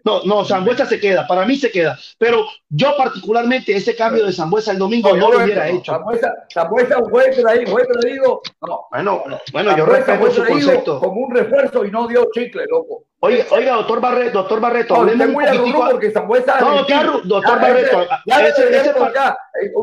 No, 0.03 0.23
no, 0.25 0.45
Zambuesa 0.45 0.85
se 0.85 0.99
queda. 0.99 1.25
Para 1.27 1.45
mí 1.45 1.55
se 1.55 1.71
queda. 1.71 1.97
Pero 2.17 2.45
yo 2.69 2.95
particularmente 2.97 3.75
ese 3.75 3.95
cambio 3.95 4.25
de 4.25 4.33
Zambuesa 4.33 4.71
el 4.71 4.77
domingo 4.77 5.15
no, 5.15 5.31
lo 5.31 5.43
hubiera 5.43 5.67
hecho. 5.67 5.91
Zambuesa, 6.53 6.99
fue 7.09 7.29
traído, 7.31 7.71
fue 7.71 7.85
traído. 7.85 8.41
No, 8.61 8.87
bueno, 8.91 9.23
bueno, 9.51 9.77
yo 9.77 9.85
respeto 9.85 10.31
su 10.31 10.45
concepto. 10.45 10.99
Como 10.99 11.21
un 11.21 11.35
refuerzo 11.35 11.85
y 11.85 11.91
no 11.91 12.07
dio 12.07 12.27
chicle, 12.33 12.65
loco. 12.69 13.03
Oiga, 13.21 13.45
oiga, 13.51 13.73
doctor 13.73 13.99
Barreto, 13.99 14.39
doctor 14.39 14.61
Barreto, 14.61 14.93
no, 14.93 15.01
hablemos 15.01 15.43
un 15.59 15.73
porque 15.73 16.11
Zambuesa. 16.11 16.59
No, 16.61 16.85
claro, 16.85 17.19
doctor 17.23 17.59
Barreto. 17.59 18.07
Ya, 18.25 18.47
ese, 18.47 18.77
ese, 18.77 18.89
acá. 18.91 19.37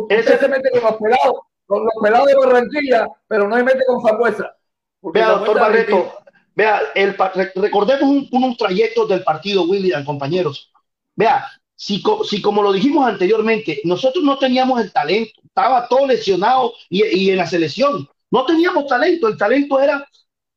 Ese 0.08 0.38
se 0.38 0.48
mete 0.48 0.70
pelados 0.70 1.40
con 1.66 1.84
los 1.84 1.92
pelados 2.02 2.28
de 2.28 2.34
Barranquilla, 2.34 3.08
pero 3.28 3.48
no 3.48 3.56
hay 3.56 3.64
mete 3.64 3.84
con 3.86 4.02
Zambuesa. 4.02 4.56
Vea, 5.02 5.30
doctor 5.30 5.60
Barreto, 5.60 6.14
vea, 6.54 6.80
el, 6.94 7.16
recordemos 7.54 8.26
unos 8.30 8.56
trayectos 8.56 9.08
del 9.08 9.22
partido, 9.22 9.64
William, 9.64 10.04
compañeros. 10.04 10.72
Vea, 11.14 11.46
si, 11.74 12.02
si, 12.24 12.40
como 12.40 12.62
lo 12.62 12.72
dijimos 12.72 13.06
anteriormente, 13.06 13.80
nosotros 13.84 14.24
no 14.24 14.38
teníamos 14.38 14.80
el 14.80 14.92
talento, 14.92 15.40
estaba 15.44 15.86
todo 15.86 16.06
lesionado 16.06 16.72
y, 16.88 17.04
y 17.04 17.30
en 17.30 17.36
la 17.36 17.46
selección, 17.46 18.08
no 18.30 18.44
teníamos 18.46 18.86
talento, 18.86 19.28
el 19.28 19.36
talento 19.36 19.80
era 19.80 20.06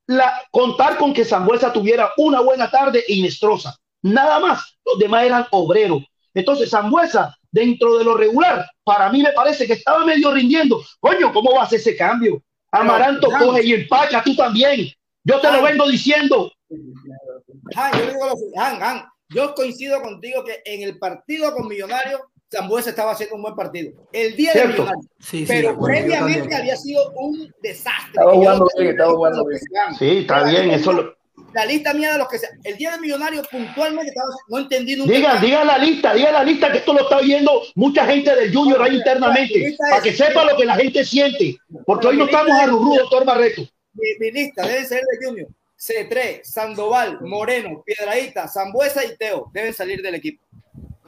la, 0.08 0.42
contar 0.52 0.98
con 0.98 1.14
que 1.14 1.26
Zambuesa 1.26 1.72
tuviera 1.72 2.12
una 2.18 2.42
buena 2.42 2.72
tarde 2.72 3.04
y 3.08 3.22
Nestroza, 3.22 3.76
nada 4.02 4.40
más, 4.40 4.78
los 4.86 4.98
demás 4.98 5.26
eran 5.26 5.46
obreros. 5.52 6.04
Entonces, 6.34 6.70
Zambuesa 6.70 7.38
dentro 7.52 7.98
de 7.98 8.04
lo 8.04 8.16
regular, 8.16 8.66
para 8.84 9.10
mí 9.12 9.22
me 9.22 9.32
parece 9.34 9.66
que 9.66 9.74
estaba 9.74 10.06
medio 10.06 10.32
rindiendo. 10.32 10.84
Coño, 11.00 11.34
¿cómo 11.34 11.54
va 11.54 11.62
a 11.62 11.66
hacer 11.66 11.80
ese 11.80 11.96
cambio? 11.96 12.42
Amaranto 12.72 13.30
coge 13.30 13.66
y 13.66 13.74
empaca, 13.74 14.24
tú 14.24 14.36
también. 14.36 14.88
Yo 15.24 15.40
te 15.40 15.52
lo 15.52 15.64
vengo 15.64 15.88
diciendo. 15.90 16.52
yo, 19.30 19.54
coincido 19.56 20.02
contigo 20.02 20.44
que 20.44 20.62
en 20.66 20.84
el 20.84 20.98
partido 20.98 21.54
con 21.54 21.68
Millonarios, 21.68 22.22
Zambuesa 22.52 22.92
estaba 22.92 23.12
haciendo 23.12 23.36
un 23.36 23.44
buen 23.44 23.56
partido. 23.56 23.94
El 24.12 24.36
día 24.36 24.54
de 24.54 24.68
Millonarios. 24.68 25.06
pero 25.48 25.80
previamente 25.80 26.56
había 26.56 26.76
sido 26.76 27.12
un 27.16 27.52
desastre. 27.62 28.10
Estaba 28.10 28.34
jugando 28.34 28.68
bien, 28.78 28.90
estaba 28.90 29.12
jugando 29.12 29.46
bien. 29.46 29.62
Sí, 29.98 30.18
está 30.20 30.44
bien, 30.44 30.72
eso 30.72 30.94
lo 30.94 31.19
la 31.54 31.66
lista 31.66 31.94
mía 31.94 32.14
de 32.14 32.18
los 32.18 32.28
que 32.28 32.38
sea. 32.38 32.50
El 32.64 32.78
día 32.78 32.92
de 32.92 33.00
Millonarios 33.00 33.48
puntualmente 33.48 34.14
no 34.48 34.58
entendí 34.60 34.96
nunca. 34.96 35.14
Diga, 35.14 35.36
diga 35.38 35.64
la 35.64 35.78
lista, 35.78 36.14
diga 36.14 36.32
la 36.32 36.44
lista 36.44 36.72
que 36.72 36.80
esto 36.80 36.94
lo 36.94 37.02
está 37.02 37.20
viendo 37.20 37.64
mucha 37.76 38.06
gente 38.06 38.36
del 38.36 38.54
Junior 38.54 38.82
ahí 38.82 38.98
internamente, 38.98 39.76
para 39.78 40.02
que 40.02 40.14
sepa 40.14 40.46
lo 40.46 40.58
que 40.58 40.66
la 40.66 40.76
gente 40.76 41.04
siente, 41.04 41.58
porque 41.86 42.08
hoy 42.08 42.18
no 42.18 42.26
estamos 42.26 42.52
a 42.52 42.66
Rurú, 42.66 42.96
doctor 42.96 43.26
Barreto. 43.26 43.64
Mi, 43.94 44.32
lista 44.32 44.66
debe 44.66 44.86
ser 44.86 45.02
de 45.02 45.26
Junior. 45.26 45.48
C3, 45.78 46.44
Sandoval, 46.44 47.20
Moreno, 47.22 47.84
Piedraíta, 47.86 48.50
Zambuesa 48.50 49.04
y 49.06 49.16
Teo 49.16 49.50
deben 49.54 49.74
salir 49.74 50.02
del 50.02 50.16
equipo. 50.16 50.44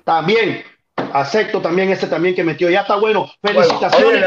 También, 0.06 0.64
acepto 0.96 1.62
también 1.62 1.90
ese 1.90 2.08
también 2.08 2.34
que 2.36 2.44
metió. 2.44 2.70
Ya 2.70 2.82
está 2.82 2.96
bueno. 2.96 3.30
Felicitaciones. 3.42 4.26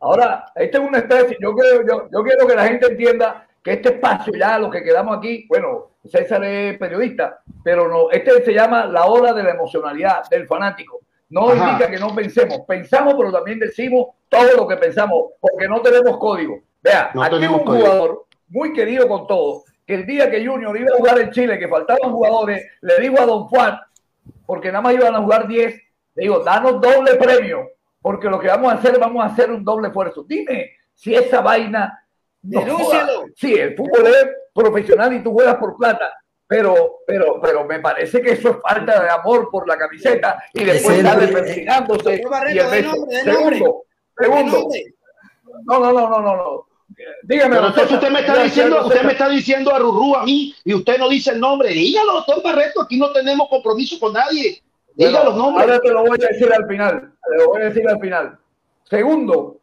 ahora, 0.00 0.44
este 0.56 0.78
es 0.78 0.84
una 0.84 0.98
especie, 0.98 1.36
yo, 1.40 1.54
creo, 1.54 1.86
yo, 1.86 2.08
yo 2.12 2.22
quiero 2.24 2.46
que 2.48 2.54
la 2.56 2.66
gente 2.66 2.86
entienda 2.86 3.45
que 3.66 3.72
este 3.72 3.88
espacio 3.88 4.32
ya, 4.32 4.60
los 4.60 4.70
que 4.70 4.84
quedamos 4.84 5.18
aquí, 5.18 5.44
bueno, 5.48 5.96
César 6.04 6.44
es 6.44 6.78
periodista, 6.78 7.40
pero 7.64 7.88
no, 7.88 8.12
este 8.12 8.44
se 8.44 8.54
llama 8.54 8.86
la 8.86 9.06
hora 9.06 9.32
de 9.32 9.42
la 9.42 9.50
emocionalidad 9.50 10.22
del 10.30 10.46
fanático. 10.46 11.00
No 11.30 11.52
indica 11.52 11.90
que 11.90 11.98
no 11.98 12.14
pensemos, 12.14 12.60
pensamos, 12.60 13.14
pero 13.18 13.32
también 13.32 13.58
decimos 13.58 14.10
todo 14.28 14.56
lo 14.56 14.68
que 14.68 14.76
pensamos, 14.76 15.32
porque 15.40 15.66
no 15.66 15.80
tenemos 15.80 16.16
código. 16.16 16.60
Vea, 16.80 17.10
aquí 17.20 17.44
un 17.44 17.58
jugador 17.58 18.26
muy 18.50 18.72
querido 18.72 19.08
con 19.08 19.26
todos, 19.26 19.64
que 19.84 19.94
el 19.94 20.06
día 20.06 20.30
que 20.30 20.46
Junior 20.46 20.78
iba 20.78 20.94
a 20.94 20.98
jugar 20.98 21.18
en 21.18 21.32
Chile, 21.32 21.58
que 21.58 21.66
faltaban 21.66 22.12
jugadores, 22.12 22.64
le 22.82 23.00
digo 23.00 23.20
a 23.20 23.26
Don 23.26 23.48
Juan, 23.48 23.80
porque 24.46 24.68
nada 24.68 24.82
más 24.82 24.94
iban 24.94 25.16
a 25.16 25.22
jugar 25.22 25.48
10, 25.48 25.74
le 26.14 26.22
digo, 26.22 26.38
danos 26.38 26.80
doble 26.80 27.16
premio, 27.16 27.68
porque 28.00 28.28
lo 28.28 28.38
que 28.38 28.46
vamos 28.46 28.72
a 28.72 28.76
hacer, 28.76 28.96
vamos 29.00 29.24
a 29.24 29.26
hacer 29.26 29.50
un 29.50 29.64
doble 29.64 29.88
esfuerzo. 29.88 30.22
Dime 30.22 30.70
si 30.94 31.16
esa 31.16 31.40
vaina 31.40 32.05
sí, 33.34 33.54
el 33.54 33.76
fútbol 33.76 34.06
es 34.06 34.26
profesional 34.54 35.12
y 35.12 35.22
tú 35.22 35.32
juegas 35.32 35.56
por 35.56 35.76
plata. 35.76 36.12
Pero, 36.48 37.00
pero, 37.06 37.40
pero 37.42 37.64
me 37.64 37.80
parece 37.80 38.22
que 38.22 38.32
eso 38.32 38.50
es 38.50 38.56
falta 38.62 39.02
de 39.02 39.10
amor 39.10 39.48
por 39.50 39.66
la 39.66 39.76
camiseta 39.76 40.44
y 40.54 40.62
después 40.62 40.98
está 40.98 41.16
desperdigándose. 41.16 42.22
Segundo, 43.24 43.82
segundo. 44.16 44.68
No, 45.64 45.80
no, 45.80 45.92
no, 45.92 46.08
no, 46.08 46.20
no, 46.20 46.36
no. 46.36 46.66
Dígame, 47.24 47.56
entonces 47.56 47.90
usted 47.90 48.10
me 48.10 48.20
está 48.20 48.42
diciendo, 48.42 48.86
usted 48.86 49.02
me 49.02 49.12
está 49.12 49.28
diciendo 49.28 49.74
a 49.74 49.78
Rurú 49.80 50.14
a 50.14 50.24
mí 50.24 50.54
y 50.64 50.72
usted 50.72 50.98
no 50.98 51.08
dice 51.08 51.32
el 51.32 51.40
nombre. 51.40 51.70
Dígalo, 51.70 52.12
doctor 52.12 52.42
Barreto, 52.42 52.82
aquí 52.82 52.96
no 52.96 53.10
tenemos 53.10 53.48
compromiso 53.48 53.98
con 53.98 54.12
nadie. 54.12 54.62
Dígalo 54.94 55.24
los 55.24 55.36
nombres. 55.36 55.66
Ahora 55.66 55.80
te 55.80 55.90
lo 55.90 56.02
voy 56.02 56.18
a 56.22 56.28
decir 56.28 56.52
al 56.52 56.66
final. 56.66 57.12
Te 57.28 57.42
lo 57.42 57.48
voy 57.48 57.62
a 57.62 57.64
decir 57.66 57.88
al 57.88 58.00
final. 58.00 58.38
Segundo, 58.84 59.58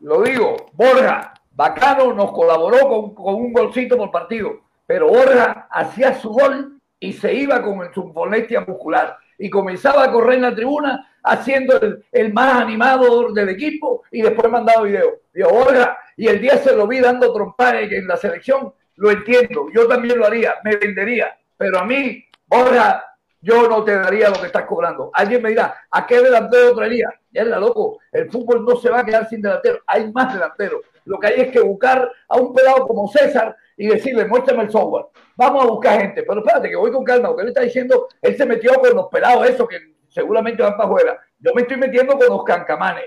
lo 0.00 0.22
digo, 0.22 0.56
Borja, 0.72 1.32
Bacano 1.56 2.12
nos 2.12 2.32
colaboró 2.32 3.14
con, 3.14 3.34
un 3.34 3.50
golcito 3.50 3.96
por 3.96 4.10
partido, 4.10 4.60
pero 4.86 5.08
Borja 5.08 5.66
hacía 5.70 6.12
su 6.12 6.28
gol 6.28 6.78
y 7.00 7.14
se 7.14 7.32
iba 7.32 7.62
con 7.62 7.92
su 7.94 8.04
molestia 8.08 8.60
muscular 8.60 9.16
y 9.38 9.48
comenzaba 9.48 10.04
a 10.04 10.12
correr 10.12 10.34
en 10.34 10.42
la 10.42 10.54
tribuna 10.54 11.14
haciendo 11.22 11.80
el, 12.12 12.32
más 12.34 12.60
animado 12.60 13.32
del 13.32 13.48
equipo 13.48 14.02
y 14.12 14.20
después 14.20 14.52
mandaba 14.52 14.82
video. 14.82 15.20
Digo, 15.32 15.48
Borja, 15.48 15.96
y 16.14 16.28
el 16.28 16.42
día 16.42 16.58
se 16.58 16.76
lo 16.76 16.86
vi 16.86 17.00
dando 17.00 17.32
trompadas 17.32 17.90
en 17.90 18.06
la 18.06 18.18
selección, 18.18 18.74
lo 18.96 19.10
entiendo, 19.10 19.68
yo 19.72 19.88
también 19.88 20.18
lo 20.18 20.26
haría, 20.26 20.56
me 20.62 20.76
vendería, 20.76 21.38
pero 21.56 21.78
a 21.78 21.86
mí, 21.86 22.22
Borja, 22.46 23.02
yo 23.40 23.66
no 23.66 23.82
te 23.82 23.94
daría 23.94 24.28
lo 24.28 24.38
que 24.40 24.46
estás 24.46 24.66
cobrando. 24.66 25.10
Alguien 25.14 25.40
me 25.40 25.50
dirá, 25.50 25.74
¿a 25.90 26.06
qué 26.06 26.20
delantero 26.20 26.74
traería? 26.74 27.08
Ya 27.30 27.44
la 27.44 27.58
loco, 27.58 27.98
el 28.12 28.30
fútbol 28.30 28.62
no 28.62 28.76
se 28.76 28.90
va 28.90 29.00
a 29.00 29.04
quedar 29.06 29.26
sin 29.26 29.40
delantero, 29.40 29.78
hay 29.86 30.12
más 30.12 30.34
delanteros. 30.34 30.82
Lo 31.06 31.18
que 31.18 31.28
hay 31.28 31.40
es 31.40 31.48
que 31.52 31.60
buscar 31.60 32.10
a 32.28 32.36
un 32.36 32.52
pelado 32.52 32.86
como 32.86 33.08
César 33.08 33.56
y 33.76 33.86
decirle, 33.86 34.26
muéstrame 34.26 34.64
el 34.64 34.70
software. 34.70 35.06
Vamos 35.36 35.64
a 35.64 35.66
buscar 35.68 36.00
gente. 36.00 36.22
Pero 36.22 36.40
espérate, 36.40 36.68
que 36.68 36.76
voy 36.76 36.90
con 36.90 37.04
calma. 37.04 37.28
Porque 37.28 37.42
él 37.42 37.48
está 37.48 37.62
diciendo, 37.62 38.08
él 38.20 38.36
se 38.36 38.44
metió 38.44 38.74
con 38.74 38.94
los 38.94 39.06
pelados, 39.06 39.48
esos 39.48 39.68
que 39.68 39.78
seguramente 40.08 40.62
van 40.62 40.76
para 40.76 40.88
afuera. 40.88 41.20
Yo 41.38 41.54
me 41.54 41.62
estoy 41.62 41.76
metiendo 41.76 42.18
con 42.18 42.28
los 42.28 42.44
cancamanes. 42.44 43.04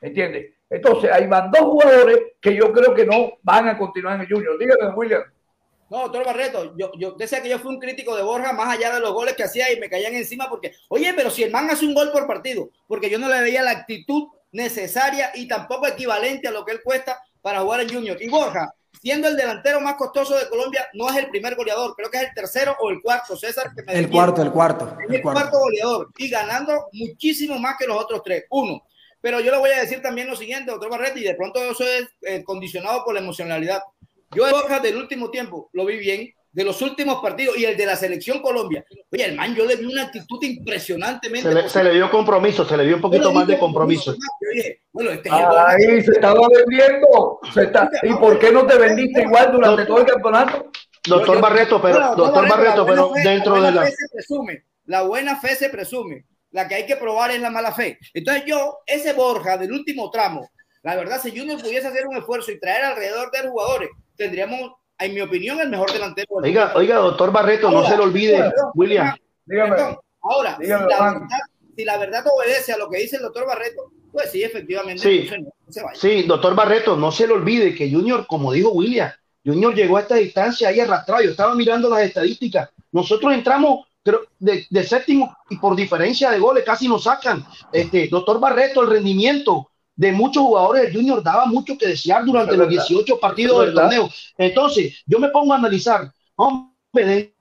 ¿Entiendes? 0.00 0.52
Entonces, 0.68 1.10
ahí 1.12 1.26
van 1.26 1.50
dos 1.50 1.62
jugadores 1.62 2.18
que 2.40 2.54
yo 2.54 2.72
creo 2.72 2.94
que 2.94 3.06
no 3.06 3.38
van 3.42 3.68
a 3.68 3.78
continuar 3.78 4.16
en 4.16 4.22
el 4.22 4.28
Junior. 4.28 4.58
Dígame, 4.58 4.94
William. 4.94 5.22
No, 5.88 6.00
doctor 6.02 6.24
Barreto, 6.24 6.74
yo, 6.76 6.90
yo 6.98 7.12
decía 7.12 7.40
que 7.40 7.48
yo 7.48 7.60
fui 7.60 7.72
un 7.72 7.80
crítico 7.80 8.16
de 8.16 8.24
Borja 8.24 8.52
más 8.52 8.76
allá 8.76 8.92
de 8.92 9.00
los 9.00 9.12
goles 9.12 9.36
que 9.36 9.44
hacía 9.44 9.72
y 9.72 9.78
me 9.78 9.88
caían 9.88 10.14
encima 10.14 10.50
porque, 10.50 10.74
oye, 10.88 11.14
pero 11.14 11.30
si 11.30 11.44
el 11.44 11.52
man 11.52 11.70
hace 11.70 11.86
un 11.86 11.94
gol 11.94 12.10
por 12.10 12.26
partido, 12.26 12.70
porque 12.88 13.08
yo 13.08 13.20
no 13.20 13.28
le 13.28 13.40
veía 13.40 13.62
la 13.62 13.70
actitud 13.70 14.26
necesaria 14.50 15.30
y 15.34 15.46
tampoco 15.46 15.86
equivalente 15.86 16.48
a 16.48 16.50
lo 16.50 16.64
que 16.64 16.72
él 16.72 16.82
cuesta 16.82 17.22
para 17.46 17.60
jugar 17.60 17.82
en 17.82 17.88
Junior. 17.88 18.20
Y 18.20 18.28
Borja, 18.28 18.74
siendo 19.00 19.28
el 19.28 19.36
delantero 19.36 19.80
más 19.80 19.94
costoso 19.94 20.36
de 20.36 20.48
Colombia, 20.48 20.84
no 20.94 21.08
es 21.08 21.14
el 21.14 21.28
primer 21.28 21.54
goleador, 21.54 21.94
creo 21.94 22.10
que 22.10 22.16
es 22.16 22.24
el 22.24 22.34
tercero 22.34 22.76
o 22.80 22.90
el 22.90 23.00
cuarto, 23.00 23.36
César. 23.36 23.70
el 23.86 24.10
cuarto, 24.10 24.42
el 24.42 24.50
cuarto. 24.50 24.98
el, 25.08 25.22
cuarto. 25.22 25.60
goleador 25.60 26.10
y 26.18 26.28
ganando 26.28 26.88
muchísimo 26.92 27.56
más 27.60 27.76
que 27.78 27.86
los 27.86 28.02
otros 28.02 28.20
tres. 28.24 28.46
Uno. 28.50 28.82
Pero 29.20 29.38
yo 29.38 29.52
le 29.52 29.58
voy 29.58 29.70
a 29.70 29.80
decir 29.80 30.02
también 30.02 30.26
lo 30.26 30.34
siguiente, 30.34 30.72
doctor 30.72 30.90
Barretti, 30.90 31.20
y 31.20 31.22
de 31.22 31.36
pronto 31.36 31.62
eso 31.62 31.84
es 31.84 32.08
eh, 32.22 32.42
condicionado 32.42 33.04
por 33.04 33.14
la 33.14 33.20
emocionalidad. 33.20 33.80
Yo, 34.34 34.50
Borja, 34.50 34.80
del 34.80 34.96
último 34.96 35.30
tiempo, 35.30 35.70
lo 35.72 35.84
vi 35.84 35.98
bien, 35.98 36.34
de 36.56 36.64
los 36.64 36.80
últimos 36.80 37.20
partidos 37.20 37.58
y 37.58 37.66
el 37.66 37.76
de 37.76 37.84
la 37.84 37.96
selección 37.96 38.40
Colombia. 38.40 38.82
Oye, 39.12 39.26
el 39.26 39.36
man, 39.36 39.54
yo 39.54 39.66
le 39.66 39.76
vi 39.76 39.84
una 39.84 40.04
actitud 40.04 40.42
impresionantemente. 40.42 41.68
Se 41.68 41.84
le, 41.84 41.92
dio 41.92 42.10
compromiso, 42.10 42.64
se 42.64 42.78
le 42.78 42.86
dio 42.86 42.96
un 42.96 43.02
poquito 43.02 43.30
más 43.30 43.46
de 43.46 43.58
compromiso. 43.58 44.16
bueno, 44.90 45.10
este 45.10 45.28
Ahí 45.30 46.00
se 46.00 46.12
estaba 46.12 46.40
vendiendo. 46.48 47.40
¿Y 48.02 48.14
por 48.14 48.38
qué 48.38 48.50
no 48.52 48.66
te 48.66 48.78
vendiste 48.78 49.20
igual 49.20 49.52
durante 49.52 49.84
todo 49.84 49.98
el 49.98 50.06
campeonato? 50.06 50.70
Doctor 51.06 51.42
Barreto, 51.42 51.82
pero, 51.82 52.16
doctor 52.16 52.48
Barreto, 52.48 52.86
pero 52.86 53.12
dentro 53.22 53.60
de 53.60 53.72
la. 53.72 53.82
Fe 53.82 53.90
se 53.90 54.08
presume, 54.14 54.64
la 54.86 55.02
buena 55.02 55.38
fe 55.38 55.56
se 55.56 55.68
presume. 55.68 56.24
La 56.52 56.66
que 56.66 56.76
hay 56.76 56.86
que 56.86 56.96
probar 56.96 57.32
es 57.32 57.40
la 57.42 57.50
mala 57.50 57.72
fe. 57.72 57.98
Entonces, 58.14 58.44
yo, 58.46 58.78
ese 58.86 59.12
Borja 59.12 59.58
del 59.58 59.72
último 59.72 60.10
tramo, 60.10 60.48
la 60.82 60.96
verdad, 60.96 61.20
si 61.22 61.38
Junior 61.38 61.60
pudiese 61.60 61.88
hacer 61.88 62.06
un 62.06 62.16
esfuerzo 62.16 62.50
y 62.50 62.58
traer 62.58 62.82
alrededor 62.82 63.30
de 63.30 63.46
jugadores, 63.46 63.90
tendríamos 64.16 64.72
en 64.98 65.14
mi 65.14 65.20
opinión, 65.20 65.60
el 65.60 65.68
mejor 65.68 65.92
delantero. 65.92 66.28
Oiga, 66.30 66.72
oiga, 66.74 66.96
doctor 66.96 67.32
Barreto, 67.32 67.70
no 67.70 67.86
se 67.86 67.96
lo 67.96 68.04
olvide, 68.04 68.50
William. 68.74 69.14
Dígame, 69.44 69.76
ahora, 70.22 70.58
si, 70.60 70.66
la 70.66 70.78
verdad, 70.78 71.22
si, 71.76 71.84
la 71.84 71.98
verdad, 71.98 72.24
obedece 72.34 72.72
a 72.72 72.78
lo 72.78 72.88
que 72.88 72.98
dice 72.98 73.16
el 73.16 73.22
doctor 73.22 73.46
Barreto, 73.46 73.92
pues 74.10 74.30
sí, 74.30 74.42
efectivamente. 74.42 75.02
Sí, 75.02 75.28
sí, 75.94 76.22
doctor 76.22 76.54
Barreto, 76.54 76.96
no 76.96 77.12
se 77.12 77.26
le 77.26 77.34
olvide 77.34 77.74
que 77.74 77.90
Junior, 77.90 78.26
como 78.26 78.52
dijo 78.52 78.70
William, 78.70 79.10
Junior 79.44 79.74
llegó 79.74 79.96
a 79.96 80.00
esta 80.00 80.16
distancia 80.16 80.68
ahí 80.68 80.80
arrastrado. 80.80 81.22
Yo 81.22 81.30
estaba 81.30 81.54
mirando 81.54 81.88
las 81.88 82.00
estadísticas. 82.00 82.70
Nosotros 82.90 83.32
entramos 83.32 83.86
de, 84.38 84.66
de, 84.68 84.84
séptimo 84.84 85.36
y 85.50 85.56
por 85.56 85.76
diferencia 85.76 86.30
de 86.30 86.38
goles 86.38 86.64
casi 86.64 86.88
nos 86.88 87.04
sacan. 87.04 87.44
Este, 87.72 88.08
doctor 88.08 88.40
Barreto, 88.40 88.82
el 88.82 88.90
rendimiento 88.90 89.70
de 89.96 90.12
muchos 90.12 90.42
jugadores 90.42 90.82
del 90.82 90.94
Junior 90.94 91.22
daba 91.22 91.46
mucho 91.46 91.76
que 91.76 91.88
desear 91.88 92.24
durante 92.24 92.56
los 92.56 92.68
18 92.68 93.18
partidos 93.18 93.66
del 93.66 93.74
torneo. 93.74 94.08
Entonces, 94.36 95.02
yo 95.06 95.18
me 95.18 95.30
pongo 95.30 95.54
a 95.54 95.56
analizar, 95.56 96.12
hombre, 96.36 97.34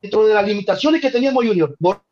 dentro 0.00 0.26
de 0.26 0.34
las 0.34 0.46
limitaciones 0.46 1.00
que 1.00 1.10
teníamos 1.10 1.44
Junior, 1.44 1.76
no, 1.78 2.02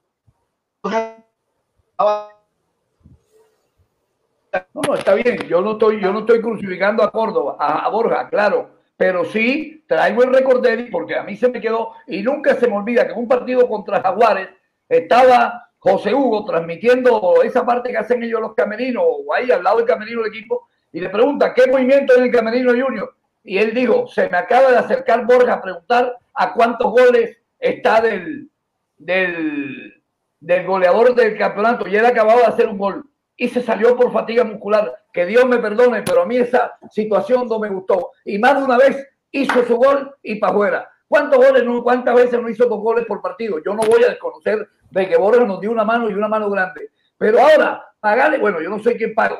no, 4.74 4.94
está 4.94 5.14
bien. 5.14 5.38
Yo 5.48 5.60
no 5.60 5.72
estoy, 5.72 6.00
yo 6.00 6.12
no 6.12 6.20
estoy 6.20 6.40
crucificando 6.40 7.02
a 7.02 7.10
Córdoba, 7.10 7.56
a, 7.58 7.88
Borja, 7.88 8.28
claro. 8.28 8.76
Pero 8.96 9.24
sí 9.24 9.84
traigo 9.86 10.22
el 10.22 10.32
récord 10.32 10.62
de 10.62 10.72
él 10.72 10.88
porque 10.90 11.16
a 11.16 11.22
mí 11.22 11.36
se 11.36 11.48
me 11.48 11.60
quedó 11.60 11.92
y 12.06 12.22
nunca 12.22 12.54
se 12.54 12.66
me 12.66 12.76
olvida 12.76 13.06
que 13.06 13.12
en 13.12 13.18
un 13.18 13.28
partido 13.28 13.68
contra 13.68 14.00
Jaguares 14.00 14.48
estaba 14.88 15.65
José 15.88 16.12
Hugo 16.12 16.44
transmitiendo 16.44 17.42
esa 17.44 17.64
parte 17.64 17.90
que 17.90 17.98
hacen 17.98 18.20
ellos 18.20 18.40
los 18.40 18.54
camerinos, 18.54 19.04
o 19.06 19.32
ahí 19.32 19.52
al 19.52 19.62
lado 19.62 19.76
del 19.76 19.86
camerino 19.86 20.22
del 20.22 20.32
equipo, 20.32 20.68
y 20.92 20.98
le 20.98 21.08
pregunta, 21.10 21.54
¿qué 21.54 21.70
movimiento 21.70 22.16
en 22.16 22.24
el 22.24 22.32
camerino 22.32 22.72
Junior? 22.72 23.14
Y 23.44 23.58
él 23.58 23.72
dijo, 23.72 24.08
se 24.08 24.28
me 24.28 24.36
acaba 24.36 24.72
de 24.72 24.78
acercar 24.78 25.24
Borja 25.24 25.52
a 25.52 25.62
preguntar 25.62 26.16
a 26.34 26.52
cuántos 26.54 26.90
goles 26.90 27.36
está 27.60 28.00
del, 28.00 28.50
del, 28.98 30.02
del 30.40 30.66
goleador 30.66 31.14
del 31.14 31.38
campeonato, 31.38 31.86
y 31.86 31.96
él 31.96 32.04
acababa 32.04 32.40
de 32.40 32.46
hacer 32.46 32.66
un 32.66 32.78
gol, 32.78 33.04
y 33.36 33.48
se 33.48 33.62
salió 33.62 33.96
por 33.96 34.12
fatiga 34.12 34.42
muscular. 34.42 34.92
Que 35.12 35.24
Dios 35.24 35.46
me 35.46 35.58
perdone, 35.58 36.02
pero 36.02 36.22
a 36.22 36.26
mí 36.26 36.36
esa 36.36 36.78
situación 36.90 37.46
no 37.46 37.60
me 37.60 37.68
gustó. 37.68 38.10
Y 38.24 38.38
más 38.38 38.58
de 38.58 38.64
una 38.64 38.76
vez 38.76 39.06
hizo 39.30 39.62
su 39.64 39.76
gol 39.76 40.14
y 40.22 40.36
para 40.36 40.52
afuera. 40.52 40.90
¿Cuántos 41.06 41.38
goles, 41.38 41.64
no, 41.64 41.82
cuántas 41.82 42.14
veces 42.16 42.40
no 42.40 42.48
hizo 42.48 42.66
dos 42.66 42.80
goles 42.80 43.06
por 43.06 43.22
partido? 43.22 43.62
Yo 43.64 43.74
no 43.74 43.82
voy 43.82 44.02
a 44.02 44.08
desconocer 44.08 44.68
de 44.90 45.08
que 45.08 45.16
Borja 45.16 45.44
nos 45.44 45.60
dio 45.60 45.70
una 45.70 45.84
mano 45.84 46.08
y 46.10 46.14
una 46.14 46.28
mano 46.28 46.50
grande. 46.50 46.90
Pero 47.18 47.40
ahora, 47.40 47.84
pagarle, 48.00 48.38
bueno, 48.38 48.60
yo 48.60 48.68
no 48.68 48.78
sé 48.78 48.96
quién 48.96 49.14
pago, 49.14 49.38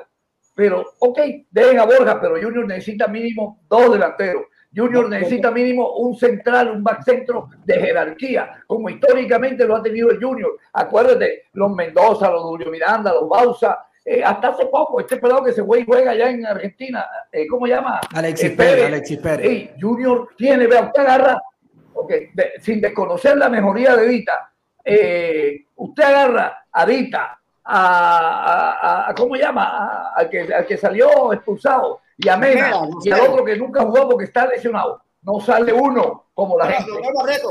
pero 0.55 0.85
ok, 0.99 1.19
dejen 1.51 1.79
a 1.79 1.85
Borja, 1.85 2.21
pero 2.21 2.41
Junior 2.41 2.67
necesita 2.67 3.07
mínimo 3.07 3.61
dos 3.69 3.93
delanteros. 3.93 4.45
Junior 4.75 5.09
necesita 5.09 5.51
mínimo 5.51 5.97
un 5.97 6.17
central, 6.17 6.71
un 6.71 6.85
back 6.85 7.03
centro 7.03 7.49
de 7.65 7.75
jerarquía, 7.81 8.63
como 8.67 8.91
históricamente 8.91 9.65
lo 9.65 9.77
ha 9.77 9.83
tenido 9.83 10.11
el 10.11 10.23
Junior. 10.23 10.59
Acuérdate, 10.73 11.45
los 11.55 11.75
Mendoza, 11.75 12.31
los 12.31 12.43
Julio 12.43 12.71
Miranda, 12.71 13.13
los 13.13 13.29
Bausa, 13.29 13.87
eh, 14.05 14.23
hasta 14.23 14.49
hace 14.49 14.67
poco, 14.67 15.01
este 15.01 15.17
pelado 15.17 15.43
que 15.43 15.53
se 15.53 15.65
fue 15.65 15.81
y 15.81 15.85
juega 15.85 16.13
allá 16.13 16.31
en 16.31 16.47
Argentina, 16.47 17.05
eh, 17.33 17.47
¿cómo 17.49 17.67
llama? 17.67 18.01
Alexis 18.15 18.51
eh, 18.51 18.55
Pérez. 18.57 18.87
Alexis 18.87 19.19
Pérez. 19.19 19.71
Junior 19.81 20.29
tiene, 20.37 20.67
vea, 20.67 20.83
usted 20.83 21.03
agarra, 21.03 21.43
okay, 21.93 22.31
sin 22.61 22.81
desconocer 22.81 23.37
la 23.37 23.49
mejoría 23.49 23.97
de 23.97 24.07
Vita, 24.07 24.53
eh, 24.87 25.67
usted 25.75 26.05
agarra 26.05 26.67
a 26.71 26.87
Dita, 26.87 27.41
a, 27.65 29.09
a, 29.09 29.15
¿cómo 29.15 29.35
llama? 29.35 30.13
Al 30.15 30.31
que, 30.31 30.55
al 30.55 30.65
que 30.65 30.77
salió 30.77 31.33
expulsado, 31.33 32.01
y 32.17 32.29
a 32.29 32.37
Mena, 32.37 32.71
y 33.03 33.11
al 33.11 33.21
otro 33.23 33.45
que 33.45 33.57
nunca 33.57 33.83
jugó 33.83 34.09
porque 34.09 34.27
está 34.27 34.47
lesionado. 34.47 35.03
No 35.23 35.41
sale 35.41 35.73
uno 35.73 36.27
como 36.33 36.57
la 36.57 36.67
gente. 36.67 36.93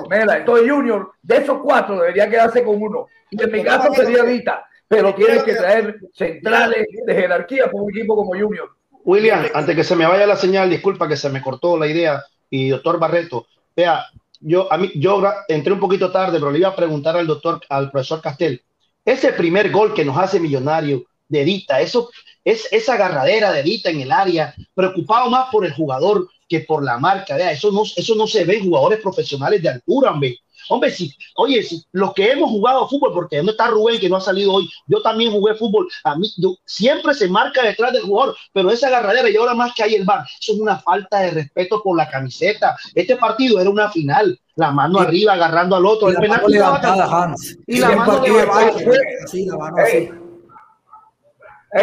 Mira, 0.10 0.38
entonces 0.38 0.72
Junior, 0.72 1.12
de 1.22 1.38
esos 1.38 1.60
cuatro 1.62 2.00
debería 2.00 2.30
quedarse 2.30 2.64
con 2.64 2.82
uno. 2.82 3.08
Y 3.30 3.44
en 3.44 3.52
mi 3.52 3.64
caso 3.64 3.94
sería 3.94 4.24
Dita, 4.24 4.66
pero 4.88 5.14
tiene 5.14 5.44
que 5.44 5.56
traer 5.56 6.00
centrales 6.14 6.88
de 7.06 7.14
jerarquía 7.14 7.70
con 7.70 7.82
un 7.82 7.90
equipo 7.92 8.16
como 8.16 8.30
Junior. 8.30 8.70
William, 9.04 9.46
antes 9.54 9.76
que 9.76 9.84
se 9.84 9.96
me 9.96 10.08
vaya 10.08 10.26
la 10.26 10.38
señal, 10.38 10.70
disculpa 10.70 11.08
que 11.08 11.18
se 11.18 11.30
me 11.30 11.42
cortó 11.42 11.78
la 11.78 11.88
idea, 11.88 12.24
y 12.50 12.70
doctor 12.70 12.98
Barreto, 12.98 13.46
vea, 13.76 14.06
yo, 14.46 14.72
a 14.72 14.78
mí, 14.78 14.92
yo 14.96 15.24
entré 15.48 15.74
un 15.74 15.80
poquito 15.80 16.12
tarde, 16.12 16.40
pero 16.40 16.52
le 16.52 16.60
iba 16.60 16.70
a 16.70 16.76
preguntar 16.76 17.18
al 17.18 17.26
doctor, 17.26 17.60
al 17.68 17.90
profesor 17.90 18.22
Castel, 18.22 18.62
ese 19.04 19.34
primer 19.34 19.72
gol 19.72 19.94
que 19.94 20.06
nos 20.06 20.18
hace 20.18 20.40
millonario 20.40 21.04
de 21.28 21.44
Dita, 21.44 21.82
eso 21.82 22.12
es 22.44 22.68
esa 22.72 22.94
agarradera 22.94 23.52
de 23.52 23.64
Dita 23.64 23.90
en 23.90 24.02
el 24.02 24.12
área, 24.12 24.54
preocupado 24.76 25.32
más 25.32 25.50
por 25.52 25.66
el 25.66 25.74
jugador 25.74 26.30
que 26.48 26.60
por 26.60 26.84
la 26.84 27.00
marca, 27.00 27.36
vea, 27.36 27.52
eso 27.52 27.72
no, 27.72 27.84
eso 27.84 28.16
no 28.16 28.28
se 28.28 28.46
ve 28.46 28.58
en 28.58 28.66
jugadores 28.66 29.00
profesionales 29.00 29.64
de 29.64 29.70
altura, 29.70 30.12
hombre. 30.12 30.38
Hombre, 30.70 30.92
si, 30.92 31.14
oye, 31.36 31.64
si 31.64 31.84
los 31.92 32.14
que 32.14 32.32
hemos 32.32 32.50
jugado 32.50 32.88
fútbol, 32.88 33.14
porque 33.14 33.42
no 33.42 33.52
está 33.52 33.68
Rubén 33.68 34.00
que 34.00 34.10
no 34.10 34.18
ha 34.18 34.22
salido 34.22 34.54
hoy, 34.54 34.70
yo 34.88 35.02
también 35.02 35.32
jugué 35.32 35.56
fútbol, 35.56 35.88
a 36.04 36.16
mí 36.16 36.32
siempre 36.66 37.14
se 37.14 37.28
marca 37.28 37.64
detrás 37.64 37.94
del 37.94 38.04
jugador, 38.04 38.36
pero 38.54 38.70
esa 38.72 38.88
agarradera 38.88 39.30
y 39.30 39.36
ahora 39.36 39.54
más 39.54 39.74
que 39.76 39.84
hay 39.84 39.96
el 39.96 40.06
bar, 40.06 40.26
eso 40.40 40.54
es 40.54 40.60
una 40.60 40.78
falta 40.80 41.20
de 41.20 41.32
respeto 41.32 41.82
por 41.82 41.98
la 41.98 42.10
camiseta. 42.10 42.76
Este 42.94 43.16
partido 43.16 43.60
era 43.60 43.70
una 43.70 43.90
final, 43.90 44.40
la 44.56 44.72
mano 44.72 45.00
arriba 45.00 45.34
agarrando 45.34 45.76
al 45.76 45.86
otro, 45.86 46.12
y 46.12 46.16
el 46.16 46.30
mano 46.30 46.48
Hans. 46.48 47.58
Y 47.68 47.80
la 47.80 47.96
mano 47.96 48.24
sí, 49.28 49.46
la 49.46 49.58
mano 49.58 49.78
así 49.78 50.10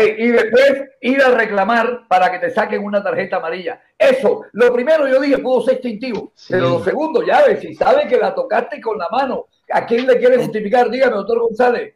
y 0.01 0.28
después 0.28 0.85
ir 1.02 1.23
a 1.23 1.31
reclamar 1.31 2.09
para 2.09 2.32
que 2.32 2.39
te 2.39 2.51
saquen 2.51 2.82
una 2.82 3.02
tarjeta 3.02 3.36
amarilla. 3.36 3.81
Eso, 3.98 4.44
lo 4.52 4.73
primero 4.73 5.06
yo 5.06 5.20
dije, 5.20 5.39
pudo 5.39 5.60
ser 5.62 5.74
instintivo. 5.74 6.32
Pero 6.48 6.70
lo 6.70 6.85
segundo, 6.85 7.23
ya 7.27 7.44
ves, 7.44 7.60
si 7.60 7.74
sabe 7.74 8.09
que 8.09 8.16
la 8.16 8.35
tocaste 8.35 8.81
con 8.81 8.97
la 8.97 9.09
mano, 9.10 9.47
¿a 9.70 9.85
quién 9.85 10.06
le 10.06 10.16
quiere 10.19 10.39
justificar? 10.39 10.90
Dígame, 10.90 11.16
doctor 11.16 11.40
González. 11.40 11.94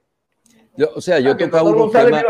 Yo, 0.76 0.90
o 0.94 1.00
sea, 1.00 1.20
yo 1.20 1.30
he 1.30 1.34
tocado 1.36 1.70
unos 1.70 1.90
temas. 1.90 2.22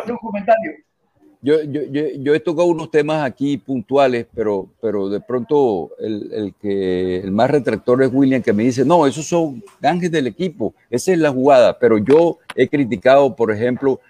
Yo, 1.43 1.63
yo, 1.63 1.83
yo, 1.83 2.35
he 2.35 2.41
tocado 2.41 2.69
unos 2.69 2.91
temas 2.91 3.25
aquí 3.25 3.57
puntuales, 3.57 4.27
pero, 4.35 4.69
pero 4.81 5.09
de 5.09 5.21
pronto 5.21 5.91
el, 5.99 6.33
el, 6.33 6.55
que 6.55 7.19
el 7.19 7.31
más 7.31 7.51
retractor 7.51 8.03
es 8.03 8.11
William, 8.13 8.43
que 8.43 8.53
me 8.53 8.65
dice, 8.65 8.85
no, 8.85 9.07
esos 9.07 9.27
son 9.27 9.63
ángeles 9.83 10.13
del 10.13 10.27
equipo, 10.29 10.75
esa 10.91 11.13
es 11.13 11.19
la 11.19 11.31
jugada. 11.31 11.79
Pero 11.79 11.99
yo 11.99 12.39
he 12.55 12.69
criticado, 12.69 13.37
por 13.37 13.53
ejemplo, 13.53 14.01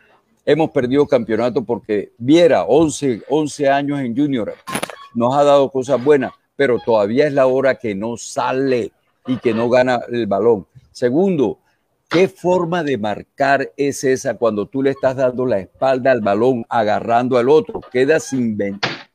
hemos 0.46 0.70
perdido 0.70 1.06
campeonato 1.06 1.64
porque 1.64 2.12
Viera, 2.16 2.64
11, 2.64 3.22
11 3.28 3.68
años 3.68 4.00
en 4.00 4.16
Junior, 4.16 4.54
nos 5.14 5.34
ha 5.34 5.42
dado 5.42 5.70
cosas 5.70 6.02
buenas, 6.02 6.32
pero 6.54 6.78
todavía 6.78 7.26
es 7.26 7.32
la 7.32 7.46
hora 7.46 7.74
que 7.74 7.94
no 7.94 8.16
sale 8.16 8.92
y 9.26 9.36
que 9.38 9.52
no 9.52 9.68
gana 9.68 10.00
el 10.10 10.26
balón. 10.26 10.66
Segundo, 10.92 11.58
¿qué 12.08 12.28
forma 12.28 12.84
de 12.84 12.96
marcar 12.96 13.72
es 13.76 14.04
esa 14.04 14.34
cuando 14.34 14.66
tú 14.66 14.82
le 14.82 14.90
estás 14.90 15.16
dando 15.16 15.44
la 15.44 15.58
espalda 15.58 16.12
al 16.12 16.20
balón, 16.20 16.64
agarrando 16.68 17.36
al 17.36 17.48
otro? 17.48 17.80
Queda 17.90 18.20
sin, 18.20 18.56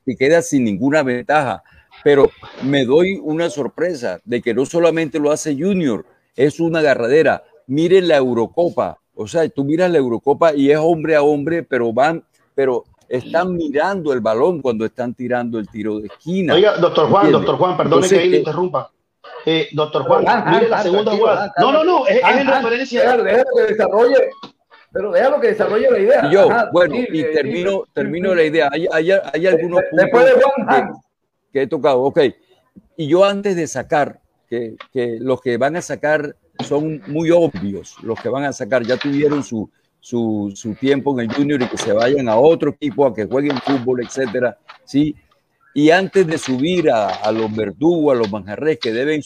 y 0.04 0.16
queda 0.16 0.42
sin 0.42 0.64
ninguna 0.64 1.02
ventaja. 1.02 1.62
Pero 2.04 2.30
me 2.62 2.84
doy 2.84 3.18
una 3.22 3.48
sorpresa 3.48 4.20
de 4.24 4.42
que 4.42 4.54
no 4.54 4.66
solamente 4.66 5.18
lo 5.18 5.30
hace 5.30 5.54
Junior, 5.54 6.04
es 6.36 6.60
una 6.60 6.80
agarradera. 6.80 7.44
Miren 7.66 8.08
la 8.08 8.16
Eurocopa, 8.16 8.98
o 9.14 9.26
sea, 9.26 9.48
tú 9.48 9.64
miras 9.64 9.90
la 9.90 9.98
Eurocopa 9.98 10.54
y 10.54 10.70
es 10.70 10.78
hombre 10.78 11.16
a 11.16 11.22
hombre, 11.22 11.62
pero 11.62 11.92
van, 11.92 12.24
pero 12.54 12.84
están 13.08 13.54
mirando 13.54 14.12
el 14.12 14.20
balón 14.20 14.62
cuando 14.62 14.86
están 14.86 15.14
tirando 15.14 15.58
el 15.58 15.68
tiro 15.68 16.00
de 16.00 16.06
esquina. 16.06 16.54
Oiga, 16.54 16.76
doctor 16.78 17.10
Juan, 17.10 17.30
doctor 17.30 17.56
Juan, 17.56 17.76
perdone 17.76 18.08
que 18.08 18.18
ahí 18.18 18.28
le 18.30 18.38
interrumpa. 18.38 18.90
Eh, 19.44 19.68
doctor 19.72 20.04
Juan, 20.04 20.24
mire 20.50 20.68
la 20.68 20.82
segunda 20.82 21.12
jugada. 21.12 21.52
No, 21.58 21.72
no, 21.72 21.84
no, 21.84 22.06
es, 22.06 22.20
en 22.22 22.46
referencia. 22.46 23.16
Déjalo 23.16 23.44
que 23.56 23.62
desarrolle, 23.62 24.30
pero 24.90 25.12
déjalo 25.12 25.40
que 25.40 25.46
desarrolle 25.48 25.90
la 25.90 25.98
idea. 25.98 26.30
yo, 26.30 26.48
bueno, 26.72 26.94
y 26.96 27.22
termino, 27.32 27.84
termino 27.92 28.34
la 28.34 28.44
idea. 28.44 28.70
Hay, 28.72 28.86
hay, 28.90 29.10
hay 29.10 29.46
algunos 29.46 29.82
puntos 29.90 30.04
Después 30.04 30.24
de 30.24 30.32
Juan, 30.32 30.68
que, 30.68 30.92
que, 31.52 31.62
he 31.62 31.66
tocado. 31.66 32.02
Ok, 32.02 32.20
y 32.96 33.08
yo 33.08 33.24
antes 33.24 33.56
de 33.56 33.66
sacar, 33.66 34.20
que, 34.48 34.76
que 34.92 35.18
los 35.20 35.40
que 35.40 35.58
van 35.58 35.76
a 35.76 35.82
sacar 35.82 36.36
son 36.60 37.02
muy 37.06 37.30
obvios, 37.30 37.96
los 38.02 38.20
que 38.20 38.28
van 38.28 38.44
a 38.44 38.52
sacar, 38.52 38.84
ya 38.84 38.96
tuvieron 38.96 39.42
su, 39.42 39.70
su, 40.00 40.52
su, 40.54 40.74
tiempo 40.74 41.12
en 41.12 41.30
el 41.30 41.34
junior 41.34 41.62
y 41.62 41.68
que 41.68 41.78
se 41.78 41.92
vayan 41.92 42.28
a 42.28 42.36
otro 42.36 42.70
equipo 42.70 43.06
a 43.06 43.14
que 43.14 43.26
jueguen 43.26 43.56
fútbol, 43.58 44.02
etcétera, 44.02 44.58
¿sí? 44.84 45.14
Y 45.74 45.90
antes 45.90 46.26
de 46.26 46.36
subir 46.36 46.90
a, 46.90 47.08
a 47.08 47.32
los 47.32 47.54
verdugos, 47.54 48.14
a 48.14 48.18
los 48.18 48.30
manjarres 48.30 48.78
que 48.78 48.92
deben 48.92 49.22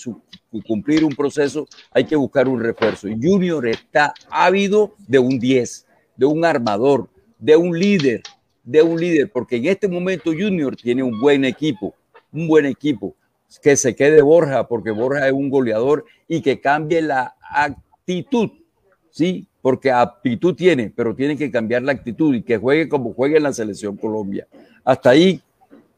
cumplir 0.67 1.05
un 1.05 1.15
proceso, 1.15 1.67
hay 1.91 2.05
que 2.05 2.15
buscar 2.17 2.49
un 2.49 2.61
refuerzo. 2.61 3.09
Junior 3.09 3.67
está 3.67 4.15
ávido 4.31 4.95
de 5.09 5.19
un 5.19 5.39
10, 5.39 5.87
de 6.17 6.27
un 6.27 6.45
armador, 6.45 7.09
de 7.39 7.57
un 7.57 7.79
líder, 7.79 8.23
de 8.63 8.83
un 8.83 9.01
líder, 9.01 9.31
porque 9.33 9.57
en 9.57 9.67
este 9.67 9.89
momento 9.89 10.33
Junior 10.33 10.77
tiene 10.77 11.03
un 11.03 11.21
buen 11.21 11.45
equipo, 11.45 11.95
un 12.33 12.49
buen 12.49 12.67
equipo. 12.67 13.15
Que 13.63 13.77
se 13.77 13.95
quede 13.95 14.23
Borja, 14.23 14.67
porque 14.67 14.91
Borja 14.91 15.27
es 15.27 15.33
un 15.33 15.49
goleador 15.49 16.05
y 16.29 16.43
que 16.43 16.61
cambie 16.61 17.03
la 17.03 17.35
actitud, 17.41 18.51
¿sí? 19.11 19.47
Porque 19.63 19.91
aptitud 19.91 20.55
tiene, 20.55 20.93
pero 20.95 21.15
tiene 21.15 21.37
que 21.37 21.51
cambiar 21.51 21.83
la 21.83 21.93
actitud 21.93 22.35
y 22.35 22.43
que 22.43 22.57
juegue 22.57 22.89
como 22.89 23.13
juegue 23.13 23.37
en 23.37 23.43
la 23.45 23.53
selección 23.53 23.97
Colombia. 23.97 24.47
Hasta 24.85 25.11
ahí 25.11 25.41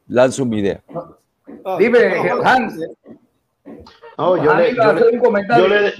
lanzo 0.06 0.44
mi 0.44 0.60
idea. 0.60 0.82
Dime, 1.78 1.98
Hans. 2.44 2.74
No, 4.16 4.42
yo, 4.42 4.54
le, 4.54 4.74
yo, 4.74 5.68
le, 5.68 5.92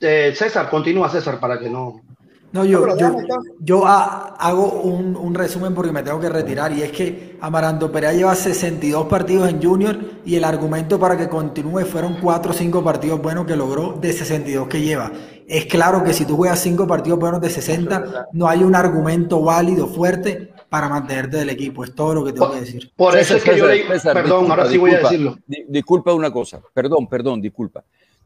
eh, 0.00 0.32
César, 0.34 0.68
continúa 0.68 1.08
César 1.08 1.40
para 1.40 1.58
que 1.58 1.70
no. 1.70 2.00
No, 2.54 2.64
yo, 2.64 2.86
yo, 3.58 3.84
hago 3.84 4.80
un, 4.82 5.16
un, 5.16 5.34
resumen 5.34 5.74
porque 5.74 5.90
me 5.90 6.04
tengo 6.04 6.20
que 6.20 6.28
retirar 6.28 6.72
y 6.72 6.82
es 6.82 6.92
que 6.92 7.36
Amaranto 7.40 7.90
Perea 7.90 8.12
lleva 8.12 8.32
62 8.32 9.08
partidos 9.08 9.48
en 9.48 9.60
Junior 9.60 9.98
y 10.24 10.36
el 10.36 10.44
argumento 10.44 11.00
para 11.00 11.16
que 11.18 11.28
continúe 11.28 11.80
fueron 11.80 12.18
4 12.22 12.52
o 12.52 12.54
5 12.54 12.84
partidos 12.84 13.20
buenos 13.20 13.44
que 13.44 13.56
logró 13.56 13.98
de 14.00 14.12
62 14.12 14.68
que 14.68 14.82
lleva. 14.82 15.10
Es 15.48 15.66
claro 15.66 16.04
que 16.04 16.12
si 16.12 16.26
tú 16.26 16.36
juegas 16.36 16.60
5 16.60 16.86
partidos 16.86 17.18
buenos 17.18 17.40
de 17.40 17.50
60, 17.50 18.28
no 18.32 18.46
hay 18.46 18.62
un 18.62 18.76
argumento 18.76 19.42
válido, 19.42 19.88
fuerte 19.88 20.52
para 20.68 20.88
mantenerte 20.88 21.38
del 21.38 21.50
equipo. 21.50 21.82
Es 21.82 21.92
todo 21.92 22.14
lo 22.14 22.24
que 22.24 22.34
tengo 22.34 22.52
que 22.52 22.60
decir. 22.60 22.92
Por 22.94 23.18
eso 23.18 23.34
es 23.34 23.42
que 23.42 23.58
yo 23.58 23.66
le... 23.66 23.84
Perdón, 24.00 24.48
ahora 24.48 24.68
sí 24.68 24.78
voy 24.78 24.92
a 24.92 25.00
decirlo. 25.00 25.36
Disculpa 25.66 26.14
una 26.14 26.30
cosa, 26.30 26.60
perdón, 26.72 27.08
perdón, 27.08 27.42
disculpa. 27.42 27.82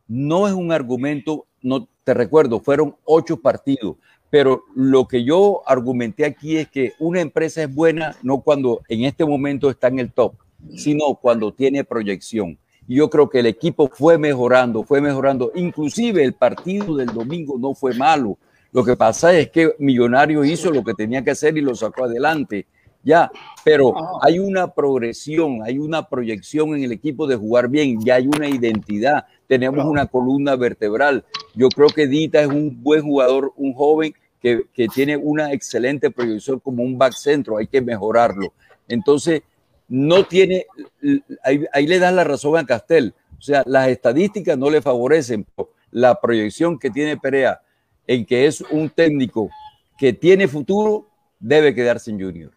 No 0.07 0.47
es 0.47 0.53
un 0.53 0.71
argumento, 0.71 1.47
no 1.63 1.89
te 2.05 2.13
recuerdo, 2.13 2.61
fueron 2.61 2.95
8 3.05 3.41
partidos 3.41 3.97
pero 4.31 4.65
lo 4.75 5.07
que 5.07 5.25
yo 5.25 5.63
argumenté 5.67 6.25
aquí 6.25 6.57
es 6.57 6.69
que 6.69 6.93
una 6.99 7.21
empresa 7.21 7.63
es 7.63 7.75
buena 7.75 8.17
no 8.23 8.41
cuando 8.41 8.83
en 8.89 9.05
este 9.05 9.25
momento 9.25 9.71
está 9.71 9.89
en 9.89 9.99
el 9.99 10.13
top, 10.13 10.35
sino 10.75 11.15
cuando 11.15 11.53
tiene 11.53 11.85
proyección. 11.85 12.59
Y 12.87 12.97
yo 12.97 13.11
creo 13.11 13.29
que 13.29 13.41
el 13.41 13.47
equipo 13.47 13.91
fue 13.93 14.19
mejorando, 14.19 14.83
fue 14.83 15.01
mejorando. 15.01 15.53
Inclusive 15.55 16.25
el 16.25 16.33
partido 16.33 16.97
del 16.97 17.09
domingo 17.09 17.59
no 17.59 17.75
fue 17.75 17.95
malo. 17.95 18.39
Lo 18.73 18.85
que 18.85 18.97
pasa 18.97 19.37
es 19.37 19.51
que 19.51 19.75
Millonario 19.79 20.45
hizo 20.45 20.71
lo 20.71 20.83
que 20.83 20.95
tenía 20.95 21.23
que 21.23 21.31
hacer 21.31 21.57
y 21.57 21.61
lo 21.61 21.75
sacó 21.75 22.05
adelante. 22.05 22.67
Ya, 23.03 23.31
pero 23.65 23.95
hay 24.23 24.39
una 24.39 24.75
progresión, 24.75 25.61
hay 25.65 25.79
una 25.79 26.09
proyección 26.09 26.75
en 26.75 26.83
el 26.83 26.93
equipo 26.93 27.27
de 27.27 27.37
jugar 27.37 27.69
bien, 27.69 28.01
ya 28.05 28.17
hay 28.17 28.27
una 28.27 28.49
identidad, 28.49 29.25
tenemos 29.49 29.85
una 29.85 30.07
columna 30.07 30.55
vertebral. 30.55 31.25
Yo 31.55 31.69
creo 31.71 31.89
que 31.89 32.07
Dita 32.07 32.41
es 32.41 32.47
un 32.47 32.83
buen 32.83 33.03
jugador, 33.03 33.53
un 33.57 33.73
joven 33.73 34.15
que, 34.41 34.65
tiene 34.95 35.17
una 35.17 35.53
excelente 35.53 36.11
proyección 36.11 36.61
como 36.61 36.85
un 36.85 36.97
back 36.97 37.15
centro, 37.15 37.57
hay 37.57 37.67
que 37.67 37.81
mejorarlo. 37.81 38.53
Entonces, 38.87 39.43
no 39.89 40.25
tiene, 40.25 40.67
ahí, 41.43 41.87
le 41.87 41.99
das 41.99 42.13
la 42.13 42.25
razón 42.25 42.57
a 42.57 42.65
Castel, 42.65 43.15
o 43.37 43.41
sea, 43.43 43.65
las 43.67 43.89
estadísticas 43.89 44.57
no 44.57 44.71
le 44.71 44.83
favorecen 44.83 45.47
la 45.91 46.21
proyección 46.21 46.79
que 46.79 46.91
tiene 46.91 47.17
Perea 47.17 47.61
en 48.07 48.25
que 48.25 48.47
es 48.47 48.61
un 48.61 48.91
técnico 48.91 49.51
que 49.99 50.13
tiene 50.13 50.47
futuro, 50.47 51.09
debe 51.41 51.75
quedarse 51.75 52.11
en 52.11 52.21
Junior. 52.21 52.53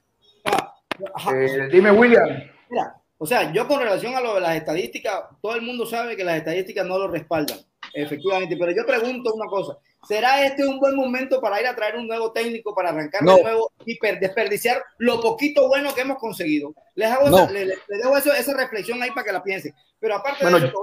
Eh, 1.33 1.69
dime, 1.71 1.91
William. 1.91 2.27
Mira, 2.69 3.00
o 3.23 3.27
sea, 3.27 3.53
yo 3.53 3.67
con 3.67 3.79
relación 3.79 4.15
a 4.15 4.19
lo 4.19 4.33
de 4.33 4.41
las 4.41 4.55
estadísticas, 4.55 5.25
todo 5.43 5.53
el 5.53 5.61
mundo 5.61 5.85
sabe 5.85 6.17
que 6.17 6.23
las 6.23 6.37
estadísticas 6.37 6.87
no 6.87 6.97
lo 6.97 7.07
respaldan, 7.07 7.59
efectivamente, 7.93 8.57
pero 8.57 8.71
yo 8.71 8.85
pregunto 8.85 9.33
una 9.33 9.47
cosa, 9.47 9.77
¿será 10.07 10.45
este 10.45 10.67
un 10.67 10.79
buen 10.79 10.95
momento 10.95 11.39
para 11.41 11.59
ir 11.61 11.67
a 11.67 11.75
traer 11.75 11.95
un 11.95 12.07
nuevo 12.07 12.31
técnico, 12.31 12.73
para 12.73 12.89
arrancar 12.89 13.21
de 13.21 13.41
nuevo 13.41 13.71
y 13.85 13.99
desperdiciar 14.19 14.83
lo 14.97 15.19
poquito 15.19 15.67
bueno 15.67 15.93
que 15.93 16.01
hemos 16.01 16.17
conseguido? 16.17 16.73
Les 16.95 17.09
hago 17.09 17.27
esa, 17.27 17.51
le, 17.51 17.65
dejo 17.87 18.17
esa 18.17 18.53
reflexión 18.57 19.01
ahí 19.01 19.11
para 19.11 19.25
que 19.25 19.31
la 19.31 19.43
piensen. 19.43 19.73
Pero 20.01 20.15
aparte, 20.15 20.43
de 20.43 20.57
eso, 20.57 20.73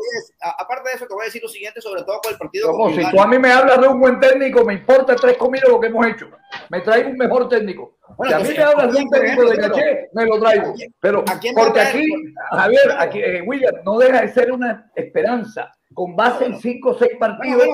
aparte 0.40 0.90
de 0.90 0.94
eso, 0.94 1.06
te 1.06 1.12
voy 1.12 1.22
a 1.22 1.26
decir 1.26 1.43
lo 1.43 1.48
siguiente, 1.48 1.80
sobre 1.80 2.05
todo 2.05 2.20
con 2.22 2.32
el 2.32 2.39
partido. 2.39 2.70
Como 2.70 2.90
si 2.90 3.10
tú 3.10 3.20
a 3.20 3.26
mí 3.26 3.36
me 3.36 3.51
hablas 3.51 3.80
de 3.80 3.89
un 3.89 3.98
buen 3.98 4.20
técnico, 4.20 4.64
me 4.64 4.74
importa 4.74 5.16
tres 5.16 5.36
comidas 5.36 5.68
lo 5.68 5.80
que 5.80 5.89
hemos 5.89 6.06
hecho. 6.06 6.30
Me 6.68 6.80
traigo 6.82 7.10
un 7.10 7.16
mejor 7.16 7.48
técnico. 7.48 7.98
Bueno, 8.16 8.39
si 8.39 8.47
a 8.47 8.48
mí 8.48 8.56
me 8.56 8.62
hablas 8.62 8.93
de 8.93 9.02
un 9.02 9.10
técnico 9.10 9.51
de 9.51 9.56
caché, 9.59 10.09
me 10.12 10.24
lo 10.24 10.39
traigo. 10.39 10.72
Pero 11.01 11.24
porque 11.24 11.80
aquí, 11.80 12.06
Javier, 12.51 12.94
aquí, 12.97 13.20
eh, 13.20 13.43
William, 13.43 13.74
no 13.85 13.98
deja 13.98 14.20
de 14.20 14.28
ser 14.28 14.52
una 14.52 14.89
esperanza. 14.94 15.72
Con 15.99 16.15
base 16.15 16.45
en 16.45 16.61
cinco 16.61 16.91
o 16.91 16.95
seis 16.95 17.11
partidos, 17.19 17.66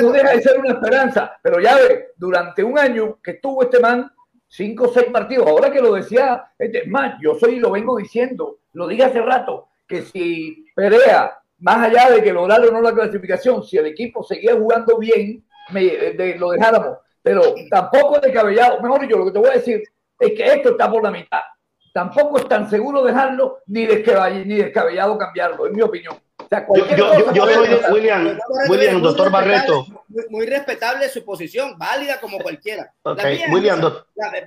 no 0.00 0.12
deja 0.12 0.30
de 0.30 0.40
ser 0.40 0.60
una 0.60 0.74
esperanza. 0.74 1.36
Pero 1.42 1.58
ya 1.58 1.74
ve, 1.74 2.12
durante 2.16 2.62
un 2.62 2.78
año 2.78 3.18
que 3.20 3.32
estuvo 3.32 3.64
este 3.64 3.80
man, 3.80 4.08
cinco 4.46 4.84
o 4.84 4.92
seis 4.92 5.06
partidos, 5.12 5.48
ahora 5.48 5.68
que 5.72 5.80
lo 5.80 5.94
decía, 5.94 6.52
es 6.56 6.86
más, 6.86 7.16
yo 7.20 7.34
soy 7.34 7.54
y 7.54 7.58
lo 7.58 7.72
vengo 7.72 7.96
diciendo, 7.96 8.58
lo 8.74 8.86
dije 8.86 9.02
hace 9.02 9.20
rato, 9.20 9.70
que 9.88 10.02
si 10.02 10.64
Perea, 10.76 11.36
más 11.58 11.88
allá 11.88 12.10
de 12.10 12.22
que 12.22 12.32
lograron 12.32 12.68
o 12.68 12.72
no 12.72 12.82
la 12.82 12.94
clasificación, 12.94 13.64
si 13.64 13.78
el 13.78 13.86
equipo 13.86 14.22
seguía 14.22 14.54
jugando 14.54 14.96
bien, 14.98 15.44
me, 15.72 15.82
de, 15.82 16.36
lo 16.38 16.50
dejáramos 16.50 16.98
pero 17.20 17.42
tampoco 17.68 18.20
descabellado. 18.20 18.80
Mejor 18.80 19.00
dicho, 19.00 19.18
lo 19.18 19.24
que 19.24 19.32
te 19.32 19.38
voy 19.38 19.50
a 19.50 19.54
decir 19.54 19.82
es 20.20 20.32
que 20.32 20.44
esto 20.44 20.70
está 20.70 20.88
por 20.88 21.02
la 21.02 21.10
mitad. 21.10 21.40
Tampoco 21.92 22.38
es 22.38 22.48
tan 22.48 22.70
seguro 22.70 23.02
dejarlo 23.02 23.58
ni 23.66 23.86
descabellado, 23.86 24.44
ni 24.44 24.56
descabellado 24.56 25.18
cambiarlo, 25.18 25.66
en 25.66 25.72
mi 25.72 25.82
opinión. 25.82 26.16
Yo, 26.96 27.46
soy 27.46 27.92
William, 27.92 28.38
William, 28.68 29.02
doctor 29.02 29.30
Barreto. 29.30 29.86
Muy, 30.28 30.46
respetable 30.46 31.08
su 31.08 31.24
posición, 31.24 31.78
válida 31.78 32.20
como 32.20 32.38
cualquiera. 32.38 32.92
William, 33.50 33.80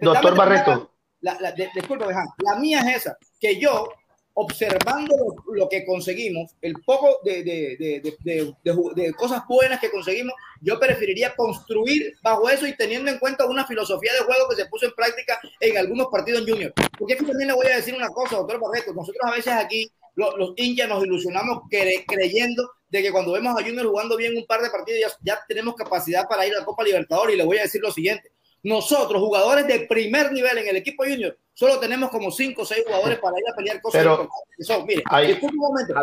doctor 0.01 0.35
Barreto. 0.35 0.91
La, 1.21 1.51
disculpe, 1.51 2.05
la 2.39 2.55
mía 2.57 2.81
es 2.81 2.97
esa, 2.97 3.17
que 3.39 3.59
yo 3.59 3.87
observando 4.35 5.15
lo, 5.53 5.69
que 5.69 5.85
conseguimos, 5.85 6.51
el 6.61 6.73
poco 6.85 7.19
de, 7.23 7.43
de, 7.43 9.13
cosas 9.13 9.43
buenas 9.47 9.79
que 9.79 9.89
conseguimos, 9.89 10.33
yo 10.61 10.77
preferiría 10.77 11.33
construir 11.35 12.17
bajo 12.21 12.49
eso 12.49 12.67
y 12.67 12.75
teniendo 12.75 13.09
en 13.09 13.17
cuenta 13.17 13.45
una 13.45 13.65
filosofía 13.65 14.11
de 14.13 14.25
juego 14.25 14.49
que 14.49 14.57
se 14.57 14.65
puso 14.65 14.87
en 14.87 14.91
práctica 14.93 15.39
en 15.61 15.77
algunos 15.77 16.07
partidos 16.07 16.41
en 16.41 16.49
Junior. 16.49 16.73
Porque 16.99 17.13
es 17.13 17.19
que 17.19 17.25
también 17.25 17.47
le 17.47 17.55
voy 17.55 17.67
a 17.67 17.77
decir 17.77 17.95
una 17.95 18.09
cosa, 18.09 18.35
doctor 18.35 18.59
Barreto, 18.59 18.93
nosotros 18.93 19.23
a 19.23 19.31
veces 19.31 19.53
aquí, 19.53 19.89
los, 20.15 20.35
los 20.37 20.53
hinchas, 20.55 20.89
nos 20.89 21.03
ilusionamos 21.03 21.63
creyendo 21.69 22.71
de 22.87 23.01
que 23.01 23.11
cuando 23.11 23.33
vemos 23.33 23.59
a 23.59 23.63
Junior 23.63 23.85
jugando 23.85 24.15
bien 24.17 24.35
un 24.37 24.45
par 24.45 24.61
de 24.61 24.69
partidos 24.69 24.99
ya, 25.01 25.33
ya 25.33 25.39
tenemos 25.47 25.75
capacidad 25.75 26.27
para 26.27 26.47
ir 26.47 26.55
a 26.55 26.59
la 26.59 26.65
Copa 26.65 26.83
Libertadores. 26.83 27.35
Y 27.35 27.37
le 27.37 27.45
voy 27.45 27.57
a 27.57 27.63
decir 27.63 27.81
lo 27.81 27.91
siguiente, 27.91 28.31
nosotros, 28.63 29.21
jugadores 29.21 29.67
de 29.67 29.81
primer 29.81 30.31
nivel 30.31 30.57
en 30.57 30.67
el 30.67 30.77
equipo 30.77 31.03
junior, 31.03 31.37
solo 31.55 31.79
tenemos 31.79 32.11
como 32.11 32.29
5 32.29 32.61
o 32.61 32.65
6 32.65 32.83
jugadores 32.85 33.17
para 33.19 33.39
ir 33.39 33.45
a 33.51 33.55
pelear 33.55 33.81
cosas 33.81 34.01
pero, 34.03 34.29
son, 34.59 34.85
mire, 34.85 35.01
un 35.41 35.55
momento. 35.55 35.93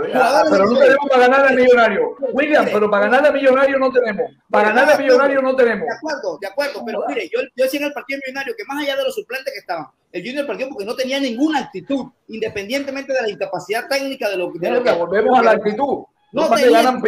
pero 0.50 0.66
no 0.66 0.78
tenemos 0.78 1.08
para 1.08 1.28
ganar 1.28 1.46
a 1.46 1.50
Millonario. 1.52 2.16
William, 2.32 2.64
pero 2.72 2.90
para 2.90 3.04
ganar 3.04 3.26
a 3.26 3.30
Millonario 3.30 3.78
no 3.78 3.92
tenemos. 3.92 4.32
Para 4.50 4.68
ganar 4.68 4.92
a 4.92 4.98
Millonario 4.98 5.42
no 5.42 5.54
tenemos. 5.54 5.86
De 5.86 5.94
acuerdo, 5.94 6.38
de 6.40 6.46
acuerdo. 6.48 6.82
Pero 6.84 7.04
mire, 7.06 7.28
yo, 7.32 7.40
yo 7.54 7.64
decía 7.64 7.80
en 7.80 7.86
el 7.86 7.92
partido 7.92 8.18
Millonario 8.26 8.54
que 8.56 8.64
más 8.64 8.82
allá 8.82 8.96
de 8.96 9.04
los 9.04 9.14
suplentes 9.14 9.52
que 9.52 9.60
estaban, 9.60 9.86
el 10.10 10.22
Junior 10.22 10.46
perdió 10.46 10.68
porque 10.68 10.84
no 10.84 10.96
tenía 10.96 11.20
ninguna 11.20 11.60
actitud, 11.60 12.06
independientemente 12.28 13.12
de 13.12 13.22
la 13.22 13.30
incapacidad 13.30 13.86
técnica 13.88 14.28
de 14.28 14.36
lo, 14.36 14.50
de 14.52 14.70
lo 14.70 14.82
que. 14.82 14.92
Volvemos 14.92 15.38
a 15.38 15.42
la 15.42 15.50
actitud. 15.52 16.04
No, 16.32 16.48
tenían, 16.48 17.02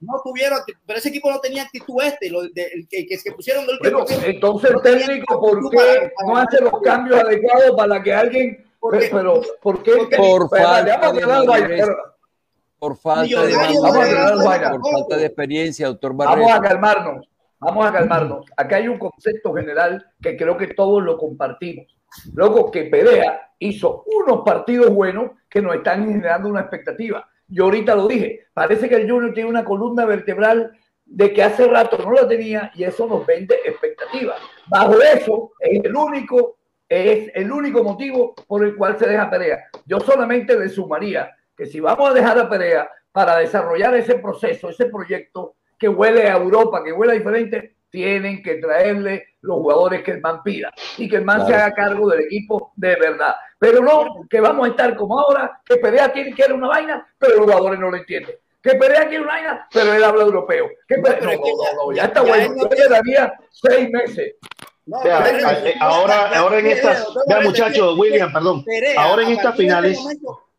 no 0.00 0.20
tuvieron, 0.22 0.58
pero 0.86 0.98
ese 0.98 1.08
equipo 1.08 1.30
no 1.30 1.40
tenía 1.40 1.62
actitud 1.62 2.02
este, 2.02 2.28
lo 2.28 2.42
de, 2.42 2.62
el, 2.74 2.86
que, 2.86 3.06
que, 3.06 3.32
pusieron 3.32 3.66
del 3.66 3.78
último 3.80 4.04
Entonces 4.24 4.70
el 4.70 4.82
técnico, 4.82 5.40
¿por 5.40 5.70
qué 5.70 6.12
no 6.26 6.36
hace 6.36 6.60
los 6.60 6.80
cambios 6.82 7.18
adecuados 7.20 7.74
para 7.74 8.02
que 8.02 8.12
alguien... 8.12 8.66
Porque, 8.78 9.08
pero, 9.10 9.40
¿por 9.62 9.82
qué? 9.82 9.92
Por, 10.16 10.50
falta 10.50 10.82
de, 10.82 10.92
por 12.78 12.96
falta 12.96 13.46
de, 13.46 13.56
por 13.58 14.90
falta 14.90 15.16
de 15.16 15.26
experiencia, 15.26 15.86
doctor 15.86 16.14
Barreto. 16.14 16.40
Vamos 16.40 16.58
a 16.58 16.60
calmarnos, 16.60 17.28
vamos 17.60 17.86
a 17.86 17.92
calmarnos. 17.92 18.46
Acá 18.56 18.76
hay 18.76 18.88
un 18.88 18.98
concepto 18.98 19.54
general 19.54 20.04
que 20.20 20.36
creo 20.36 20.58
que 20.58 20.74
todos 20.74 21.00
lo 21.02 21.16
compartimos. 21.16 21.86
Luego 22.34 22.72
que 22.72 22.84
Perea 22.86 23.52
hizo 23.60 24.04
unos 24.04 24.42
partidos 24.44 24.92
buenos 24.92 25.30
que 25.48 25.62
nos 25.62 25.76
están 25.76 26.04
generando 26.04 26.48
una 26.48 26.62
expectativa 26.62 27.26
yo 27.52 27.64
ahorita 27.64 27.94
lo 27.94 28.08
dije, 28.08 28.46
parece 28.54 28.88
que 28.88 28.96
el 28.96 29.10
Junior 29.10 29.34
tiene 29.34 29.50
una 29.50 29.64
columna 29.64 30.06
vertebral 30.06 30.72
de 31.04 31.32
que 31.32 31.42
hace 31.42 31.66
rato 31.66 31.98
no 31.98 32.12
la 32.12 32.26
tenía 32.26 32.72
y 32.74 32.84
eso 32.84 33.06
nos 33.06 33.26
vende 33.26 33.56
expectativas. 33.64 34.40
Bajo 34.68 35.00
eso 35.02 35.52
es 35.60 35.84
el 35.84 35.94
único, 35.94 36.56
es 36.88 37.30
el 37.34 37.52
único 37.52 37.84
motivo 37.84 38.34
por 38.46 38.64
el 38.64 38.74
cual 38.74 38.98
se 38.98 39.06
deja 39.06 39.28
pelea. 39.28 39.64
Yo 39.84 40.00
solamente 40.00 40.58
le 40.58 40.70
sumaría 40.70 41.30
que 41.54 41.66
si 41.66 41.80
vamos 41.80 42.10
a 42.10 42.14
dejar 42.14 42.38
a 42.38 42.48
Perea 42.48 42.88
para 43.12 43.36
desarrollar 43.36 43.94
ese 43.94 44.14
proceso, 44.14 44.70
ese 44.70 44.86
proyecto 44.86 45.56
que 45.78 45.88
huele 45.88 46.28
a 46.28 46.36
Europa, 46.36 46.82
que 46.82 46.92
huele 46.92 47.12
a 47.12 47.16
diferente, 47.16 47.76
tienen 47.90 48.42
que 48.42 48.54
traerle 48.54 49.34
los 49.42 49.56
jugadores 49.56 50.02
que 50.02 50.12
el 50.12 50.22
man 50.22 50.42
pida 50.42 50.72
y 50.96 51.08
que 51.08 51.16
el 51.16 51.24
man 51.24 51.46
se 51.46 51.54
haga 51.54 51.72
cargo 51.72 52.08
del 52.08 52.20
equipo 52.20 52.72
de 52.76 52.96
verdad. 52.96 53.34
Pero 53.62 53.80
no 53.80 54.26
que 54.28 54.40
vamos 54.40 54.66
a 54.66 54.70
estar 54.70 54.96
como 54.96 55.20
ahora, 55.20 55.60
que 55.64 55.76
Perea 55.76 56.12
tiene 56.12 56.34
que 56.34 56.42
dar 56.42 56.52
una 56.52 56.66
vaina, 56.66 57.06
pero 57.16 57.36
los 57.36 57.44
jugadores 57.44 57.78
no 57.78 57.92
lo 57.92 57.96
entienden. 57.96 58.34
Que 58.60 58.74
Perea 58.74 59.06
quiere 59.06 59.22
una 59.22 59.34
vaina, 59.34 59.68
pero 59.72 59.94
él 59.94 60.02
habla 60.02 60.24
europeo. 60.24 60.68
Que 60.88 60.96
no, 60.96 61.08
no, 61.08 61.86
no, 61.86 61.92
ya 61.92 62.06
está 62.06 62.22
bueno. 62.22 62.56
Yo 62.56 62.68
le 62.68 62.88
daría 62.88 63.32
seis 63.52 63.88
meses. 63.88 64.34
ahora, 65.78 66.36
ahora 66.36 66.58
en 66.58 66.66
estas, 66.66 67.06
vea 67.28 67.40
muchachos, 67.42 67.96
William, 67.96 68.32
perdón, 68.32 68.64
ahora 68.96 69.22
en 69.22 69.30
estas 69.30 69.56
finales, 69.56 69.96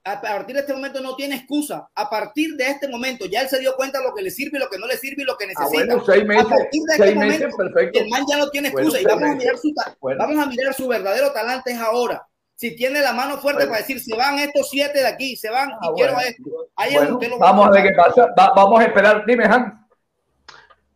a 0.06 0.22
partir 0.22 0.56
de 0.56 0.62
este 0.62 0.74
momento 0.74 1.02
no 1.02 1.18
tiene 1.18 1.36
excusa. 1.36 1.90
A 1.96 2.10
partir 2.10 2.56
de 2.56 2.68
este 2.70 2.88
momento 2.88 3.26
ya 3.26 3.42
él 3.42 3.50
se 3.50 3.60
dio 3.60 3.76
cuenta 3.76 3.98
de 3.98 4.06
lo 4.06 4.14
que 4.14 4.22
le 4.22 4.32
sirve, 4.32 4.60
lo 4.60 4.70
que 4.70 4.78
no 4.78 4.88
le 4.88 4.96
sirve 4.96 5.24
y 5.24 5.26
lo 5.26 5.36
que 5.36 5.48
necesita. 5.48 5.66
Ah, 5.66 5.98
bueno, 5.98 6.04
seis 6.06 6.26
meses, 6.26 6.46
a 6.46 6.50
partir 6.50 6.84
de 6.84 6.94
este 6.94 7.16
momento, 7.16 7.58
perfecto. 7.58 8.00
el 8.00 8.08
man 8.08 8.24
ya 8.30 8.38
no 8.38 8.50
tiene 8.50 8.70
excusa 8.70 9.02
y 9.02 9.04
vamos 9.04 9.30
a, 9.30 9.36
mirar 9.36 9.58
su, 9.58 9.74
vamos 10.00 10.38
a 10.42 10.46
mirar 10.46 10.74
su 10.74 10.88
verdadero 10.88 11.34
talante 11.34 11.72
es 11.72 11.80
ahora. 11.80 12.26
Si 12.56 12.76
tiene 12.76 13.02
la 13.02 13.14
mano 13.14 13.38
fuerte 13.38 13.66
para 13.66 13.80
decir, 13.80 14.00
se 14.00 14.16
van 14.16 14.40
estos 14.40 14.70
siete 14.70 15.00
de 15.00 15.08
aquí, 15.08 15.36
se 15.36 15.50
van 15.50 15.70
y 15.70 15.74
ah, 15.74 15.92
quiero 15.96 16.20
esto. 16.20 16.44
Ahí 16.76 16.96
es 16.96 17.10
lo 17.10 17.40
vamos 17.40 17.68
a 17.68 17.72
ver 17.72 17.84
qué 17.84 17.92
pasa. 17.92 18.34
vamos 18.56 18.80
a 18.80 18.84
esperar. 18.84 19.26
Dime, 19.26 19.46
Hans. 19.46 19.74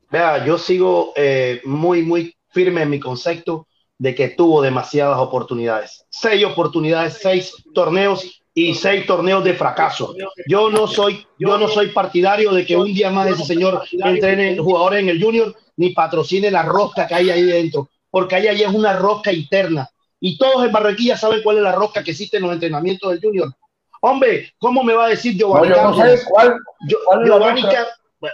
Vea, 0.09 0.45
yo 0.45 0.57
sigo 0.57 1.11
eh, 1.15 1.61
muy, 1.65 2.03
muy 2.03 2.35
firme 2.49 2.84
en 2.84 2.89
mi 2.89 2.99
concepto 2.99 3.67
de 3.97 4.15
que 4.15 4.29
tuvo 4.29 4.61
demasiadas 4.61 5.17
oportunidades. 5.17 6.05
Seis 6.09 6.45
oportunidades, 6.45 7.17
seis 7.21 7.53
torneos 7.73 8.41
y 8.53 8.73
seis 8.73 9.05
torneos 9.05 9.43
de 9.43 9.53
fracaso. 9.53 10.15
Yo 10.47 10.69
no 10.69 10.88
soy, 10.88 11.25
yo 11.38 11.57
no 11.57 11.67
soy 11.67 11.89
partidario 11.89 12.51
de 12.51 12.65
que 12.65 12.75
un 12.75 12.93
día 12.93 13.11
más 13.11 13.27
ese 13.27 13.43
señor 13.43 13.84
entrene 13.91 14.57
jugadores 14.57 15.01
en 15.01 15.09
el 15.09 15.21
junior 15.21 15.55
ni 15.75 15.91
patrocine 15.91 16.49
la 16.49 16.63
rosca 16.63 17.05
que 17.05 17.15
hay 17.15 17.29
ahí 17.29 17.43
dentro, 17.43 17.89
porque 18.09 18.35
ahí, 18.35 18.47
ahí 18.47 18.63
es 18.63 18.73
una 18.73 18.93
rosca 18.93 19.31
interna. 19.31 19.89
Y 20.19 20.38
todos 20.38 20.65
en 20.65 20.72
Barranquilla 20.72 21.18
saben 21.18 21.41
cuál 21.44 21.57
es 21.57 21.64
la 21.64 21.73
rosca 21.73 22.03
que 22.03 22.11
existe 22.11 22.38
en 22.38 22.44
los 22.44 22.53
entrenamientos 22.53 23.11
del 23.11 23.22
junior. 23.22 23.53
Hombre, 24.02 24.53
¿cómo 24.57 24.84
me 24.84 24.94
va 24.94 25.06
a 25.06 25.10
decir 25.10 25.35
Giovanni 25.35 25.73
Cárdenas? 25.73 26.26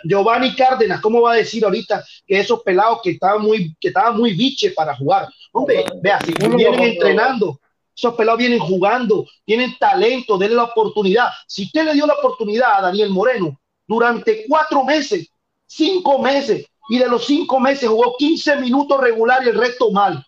Giovanni, 0.05 0.55
Cárdenas, 0.55 1.01
¿cómo 1.01 1.21
va 1.21 1.33
a 1.33 1.37
decir 1.37 1.63
ahorita 1.63 2.03
que 2.25 2.39
esos 2.39 2.61
pelados 2.63 2.99
que 3.03 3.11
estaban 3.11 3.41
muy, 3.41 3.75
que 3.79 3.89
estaban 3.89 4.17
muy 4.17 4.33
biche 4.33 4.71
para 4.71 4.95
jugar? 4.95 5.27
Hombre, 5.51 5.85
vea, 6.01 6.19
si 6.21 6.33
vienen 6.55 6.79
entrenando, 6.79 7.59
esos 7.95 8.15
pelados 8.15 8.39
vienen 8.39 8.59
jugando, 8.59 9.25
tienen 9.45 9.77
talento, 9.77 10.37
denle 10.37 10.55
la 10.55 10.63
oportunidad. 10.63 11.29
Si 11.47 11.63
usted 11.63 11.85
le 11.85 11.93
dio 11.93 12.07
la 12.07 12.13
oportunidad 12.13 12.77
a 12.77 12.81
Daniel 12.81 13.09
Moreno 13.09 13.59
durante 13.87 14.45
cuatro 14.47 14.83
meses, 14.83 15.27
cinco 15.65 16.19
meses, 16.19 16.65
y 16.89 16.97
de 16.97 17.07
los 17.07 17.25
cinco 17.25 17.59
meses 17.59 17.89
jugó 17.89 18.15
15 18.17 18.57
minutos 18.57 18.99
regular 18.99 19.43
y 19.43 19.49
el 19.49 19.57
resto 19.57 19.91
mal. 19.91 20.25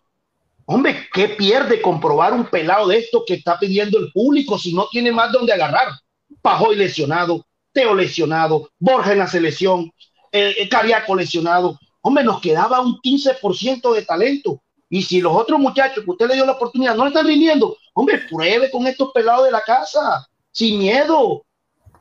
Hombre, 0.65 1.07
¿qué 1.13 1.29
pierde 1.29 1.81
comprobar 1.81 2.33
un 2.33 2.47
pelado 2.47 2.87
de 2.87 2.97
esto 2.97 3.23
que 3.25 3.35
está 3.35 3.59
pidiendo 3.59 3.99
el 3.99 4.11
público 4.11 4.57
si 4.57 4.73
no 4.73 4.87
tiene 4.89 5.11
más 5.11 5.31
donde 5.31 5.53
agarrar? 5.53 5.89
Pajoy 6.41 6.75
lesionado, 6.75 7.45
Teo 7.71 7.93
lesionado, 7.93 8.69
Borja 8.79 9.11
en 9.11 9.19
la 9.19 9.27
selección, 9.27 9.91
eh, 10.31 10.67
Cariaco 10.69 11.15
lesionado. 11.15 11.79
Hombre, 12.01 12.23
nos 12.23 12.41
quedaba 12.41 12.81
un 12.81 12.99
15% 13.01 13.93
de 13.93 14.01
talento. 14.03 14.61
Y 14.89 15.01
si 15.03 15.21
los 15.21 15.35
otros 15.35 15.59
muchachos 15.59 16.03
que 16.03 16.11
usted 16.11 16.27
le 16.27 16.35
dio 16.35 16.45
la 16.45 16.53
oportunidad 16.53 16.95
no 16.95 17.03
le 17.03 17.09
están 17.09 17.27
rindiendo, 17.27 17.77
hombre, 17.93 18.19
pruebe 18.29 18.69
con 18.71 18.85
estos 18.87 19.11
pelados 19.11 19.45
de 19.45 19.51
la 19.51 19.61
casa, 19.61 20.27
sin 20.51 20.79
miedo. 20.79 21.43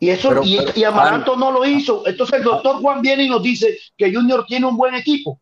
Y 0.01 0.11
eso, 0.11 0.43
y, 0.43 0.85
Amaranto 0.85 1.37
no 1.37 1.51
lo 1.51 1.65
hizo. 1.65 2.03
Entonces 2.07 2.39
el 2.39 2.45
doctor 2.45 2.81
Juan 2.81 3.01
viene 3.01 3.25
y 3.25 3.29
nos 3.29 3.43
dice 3.43 3.79
que 3.97 4.13
Junior 4.13 4.45
tiene 4.47 4.67
un 4.67 4.77
buen 4.77 4.95
equipo. 4.95 5.41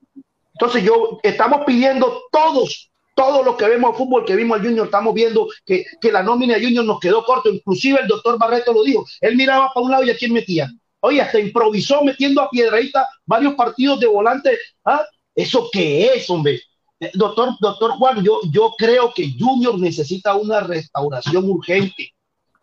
Entonces 0.55 0.85
yo 0.85 1.19
estamos 1.23 1.63
pidiendo 1.67 2.23
todos, 2.31 2.92
todos 3.15 3.45
los 3.45 3.57
que 3.57 3.69
vemos 3.69 3.97
fútbol, 3.97 4.25
que 4.25 4.37
vimos 4.37 4.59
al 4.59 4.67
Junior, 4.67 4.87
estamos 4.87 5.15
viendo 5.15 5.49
que, 5.65 5.85
que 6.01 6.13
la 6.13 6.23
nómina 6.23 6.55
de 6.55 6.65
Junior 6.65 6.85
nos 6.85 7.01
quedó 7.01 7.25
corto. 7.25 7.51
Inclusive 7.51 8.01
el 8.01 8.09
doctor 8.09 8.39
Barreto 8.39 8.73
lo 8.73 8.83
dijo. 8.83 9.05
Él 9.21 9.37
miraba 9.37 9.71
para 9.73 9.85
un 9.85 9.91
lado 9.91 10.05
y 10.05 10.11
a 10.11 10.17
quién 10.17 10.33
metía. 10.33 10.71
Oye, 11.01 11.21
hasta 11.21 11.41
improvisó 11.41 12.03
metiendo 12.05 12.41
a 12.41 12.49
Piedradita 12.49 13.07
varios 13.27 13.55
partidos 13.55 14.01
de 14.01 14.07
volante. 14.07 14.59
¿Ah? 14.85 15.05
¿Eso 15.35 15.69
qué 15.73 16.15
es, 16.15 16.31
hombre? 16.31 16.61
Eh, 17.01 17.11
doctor, 17.15 17.51
doctor 17.61 17.93
Juan, 17.93 18.23
yo, 18.23 18.41
yo 18.51 18.73
creo 18.79 19.13
que 19.13 19.33
Junior 19.39 19.79
necesita 19.79 20.35
una 20.37 20.61
restauración 20.61 21.51
urgente. 21.51 22.13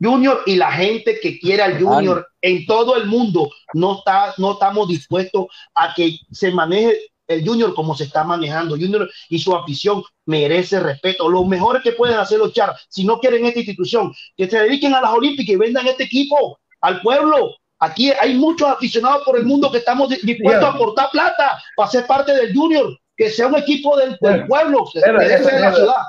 Junior 0.01 0.41
y 0.45 0.55
la 0.55 0.71
gente 0.71 1.19
que 1.19 1.37
quiere 1.39 1.61
al 1.61 1.83
Junior 1.83 2.25
en 2.41 2.65
todo 2.65 2.95
el 2.95 3.05
mundo 3.07 3.49
no, 3.73 3.97
está, 3.97 4.33
no 4.37 4.53
estamos 4.53 4.87
dispuestos 4.87 5.47
a 5.75 5.93
que 5.93 6.17
se 6.31 6.51
maneje 6.51 6.97
el 7.29 7.47
Junior 7.47 7.73
como 7.73 7.95
se 7.95 8.03
está 8.03 8.23
manejando. 8.25 8.75
Junior 8.75 9.09
y 9.29 9.39
su 9.39 9.55
afición 9.55 10.03
merece 10.25 10.79
respeto. 10.79 11.29
Los 11.29 11.47
mejores 11.47 11.81
que 11.81 11.93
pueden 11.93 12.17
hacer 12.17 12.39
los 12.39 12.51
char, 12.51 12.75
si 12.89 13.05
no 13.05 13.19
quieren 13.19 13.45
esta 13.45 13.59
institución, 13.59 14.13
que 14.35 14.49
se 14.49 14.59
dediquen 14.59 14.93
a 14.93 15.01
las 15.01 15.11
Olímpicas 15.11 15.53
y 15.53 15.57
vendan 15.57 15.87
este 15.87 16.03
equipo 16.03 16.59
al 16.81 17.01
pueblo. 17.01 17.55
Aquí 17.79 18.11
hay 18.11 18.35
muchos 18.35 18.67
aficionados 18.67 19.23
por 19.23 19.37
el 19.37 19.45
mundo 19.45 19.71
que 19.71 19.77
estamos 19.77 20.09
dispuestos 20.09 20.65
a 20.65 20.71
aportar 20.71 21.09
plata 21.11 21.61
para 21.77 21.89
ser 21.89 22.05
parte 22.05 22.33
del 22.33 22.53
Junior 22.53 22.97
que 23.19 23.29
sea 23.29 23.47
un 23.47 23.55
equipo 23.57 23.97
del, 23.97 24.17
del 24.21 24.47
pueblo, 24.47 24.85
que 24.93 25.01
se 25.01 25.11
de 25.11 25.59
la 25.59 25.73
ciudad. 25.73 26.03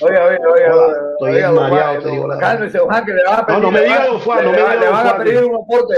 Oye, 0.00 0.18
oye, 0.18 0.38
oye, 0.38 1.38
estoy 1.38 1.54
mareado, 1.54 2.02
te 2.02 2.10
digo 2.10 2.26
la 2.26 2.38
Cálmese, 2.38 2.78
Juan, 2.78 3.04
que 3.04 3.12
le 3.12 3.22
van 3.22 3.40
a 3.40 3.46
pedir. 3.46 3.60
No, 3.60 3.66
no 3.66 3.70
me 3.70 3.80
diga, 3.82 4.06
don 4.06 4.20
Juan, 4.20 4.44
no 4.44 4.50
me 4.50 4.56
diga, 4.56 4.74
Le 4.76 4.88
van 4.88 5.06
a 5.06 5.16
pedir 5.18 5.44
un 5.44 5.62
aporte. 5.62 5.94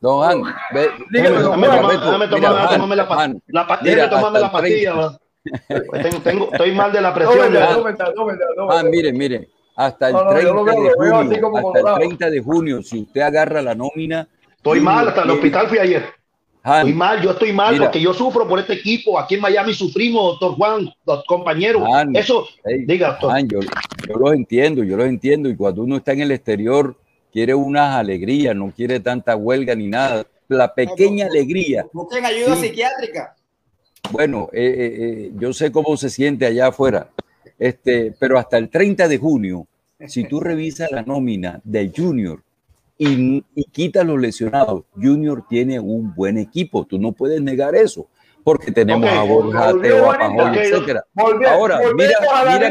Don 0.00 0.16
Juan, 0.18 0.42
ve, 0.72 0.90
dígame, 1.10 1.40
don 1.40 1.58
Juan, 1.58 1.90
déjame 1.90 2.28
tomarme 2.28 2.96
la 2.96 3.08
pastilla, 3.08 3.40
la 3.48 3.66
pastilla, 3.66 4.10
tomarme 4.10 4.40
la 4.40 4.52
pastilla, 4.52 5.18
tengo, 6.02 6.20
tengo, 6.20 6.52
estoy 6.52 6.72
mal 6.72 6.92
de 6.92 7.00
la 7.00 7.14
presión. 7.14 7.56
Ah, 8.70 8.82
mire, 8.84 9.12
mire, 9.12 9.48
hasta 9.74 10.10
el 10.10 10.16
30 10.16 10.40
de 10.40 10.92
junio, 10.94 11.30
hasta 11.56 11.78
el 11.78 11.98
30 11.98 12.30
de 12.30 12.40
junio, 12.40 12.82
si 12.82 13.02
usted 13.02 13.20
agarra 13.20 13.60
la 13.60 13.74
nómina. 13.74 14.28
Estoy 14.56 14.80
mal, 14.80 15.08
hasta 15.08 15.22
el 15.22 15.30
hospital 15.30 15.68
fui 15.68 15.78
ayer. 15.78 16.18
Estoy 16.64 16.92
mal, 16.92 17.22
yo 17.22 17.30
estoy 17.30 17.52
mal 17.52 17.78
porque 17.78 18.00
yo 18.00 18.12
sufro 18.12 18.46
por 18.46 18.58
este 18.58 18.74
equipo. 18.74 19.18
Aquí 19.18 19.36
en 19.36 19.40
Miami 19.40 19.72
sufrimos, 19.72 20.32
doctor 20.32 20.56
Juan, 20.56 20.92
los 21.06 21.24
compañeros. 21.24 21.82
Eso, 22.12 22.46
diga, 22.86 23.18
doctor. 23.20 23.38
yo, 23.46 23.60
yo 24.06 24.14
los 24.16 24.32
entiendo, 24.34 24.84
yo 24.84 24.96
los 24.96 25.06
entiendo. 25.06 25.48
Y 25.48 25.56
cuando 25.56 25.82
uno 25.82 25.96
está 25.96 26.12
en 26.12 26.22
el 26.22 26.32
exterior, 26.32 26.96
quiere 27.32 27.54
unas 27.54 27.96
alegrías, 27.96 28.54
no 28.54 28.72
quiere 28.72 29.00
tanta 29.00 29.36
huelga 29.36 29.74
ni 29.74 29.88
nada. 29.88 30.26
La 30.48 30.74
pequeña 30.74 31.26
alegría. 31.26 31.86
Busquen 31.92 32.24
ayuda 32.24 32.56
psiquiátrica. 32.56 33.36
Bueno, 34.10 34.48
eh, 34.52 34.64
eh, 34.64 34.96
eh, 34.98 35.32
yo 35.38 35.52
sé 35.52 35.70
cómo 35.70 35.96
se 35.96 36.08
siente 36.08 36.46
allá 36.46 36.68
afuera. 36.68 37.10
Este, 37.58 38.14
pero 38.18 38.38
hasta 38.38 38.56
el 38.56 38.70
30 38.70 39.08
de 39.08 39.18
junio, 39.18 39.66
si 40.06 40.24
tú 40.24 40.40
revisas 40.40 40.90
la 40.90 41.02
nómina 41.02 41.60
de 41.64 41.92
Junior, 41.94 42.42
y, 42.98 43.42
quita 43.70 44.04
los 44.04 44.20
lesionados. 44.20 44.84
Junior 44.94 45.44
tiene 45.48 45.78
un 45.78 46.14
buen 46.14 46.36
equipo, 46.36 46.84
tú 46.84 46.98
no 46.98 47.12
puedes 47.12 47.40
negar 47.40 47.74
eso, 47.74 48.08
porque 48.44 48.72
tenemos 48.72 49.08
a 49.10 49.22
Borja, 49.22 49.72
Teo, 49.80 50.10
a 50.10 50.18
Pajón, 50.18 50.54
etcétera. 50.54 51.04
Ahora, 51.48 51.80
mira, 51.94 52.14
mira, 52.46 52.70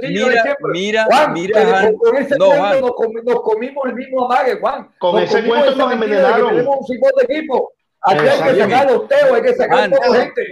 que, 0.00 0.08
mira, 0.08 0.56
mira, 0.72 1.04
Juan, 1.06 1.32
mira, 1.32 1.92
con 1.98 2.16
ese 2.16 2.36
no, 2.38 2.46
Juan. 2.46 2.80
Nos, 2.80 2.92
nos, 3.24 3.42
comimos 3.42 3.84
el 3.86 3.94
mismo 3.94 4.24
amague, 4.26 4.60
Juan. 4.60 4.88
Con 4.98 5.22
ese 5.22 5.44
cuento 5.44 5.74
nos 5.74 5.92
envenenaron. 5.92 6.50
Tenemos 6.50 6.76
un 6.78 6.86
cinco 6.86 7.08
de 7.16 7.34
equipo. 7.34 7.72
Aquí 8.02 8.24
hay 8.28 8.54
que 8.54 8.60
sacar 8.60 8.90
los 8.90 9.08
Teo, 9.08 9.34
hay 9.34 9.42
que 9.42 9.54
sacar 9.54 9.78
a 9.80 9.90
toda 9.90 10.20
gente. 10.20 10.42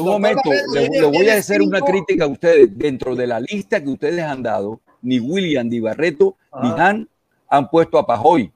Un 0.00 0.06
momento, 0.06 0.50
le, 0.74 0.88
le, 0.88 1.02
voy 1.02 1.28
a 1.28 1.34
hacer 1.34 1.62
una 1.62 1.80
crítica 1.80 2.24
a 2.24 2.28
ustedes. 2.28 2.76
Dentro 2.76 3.14
de 3.14 3.26
la 3.26 3.38
lista 3.38 3.80
que 3.82 3.90
ustedes 3.90 4.22
han 4.24 4.42
dado, 4.42 4.80
ni 5.02 5.20
William, 5.20 5.68
ni 5.68 5.78
Barreto, 5.78 6.36
ni 6.60 6.70
Han 6.70 7.08
han 7.48 7.68
puesto 7.70 7.98
a 7.98 8.06
Pajoy 8.06 8.52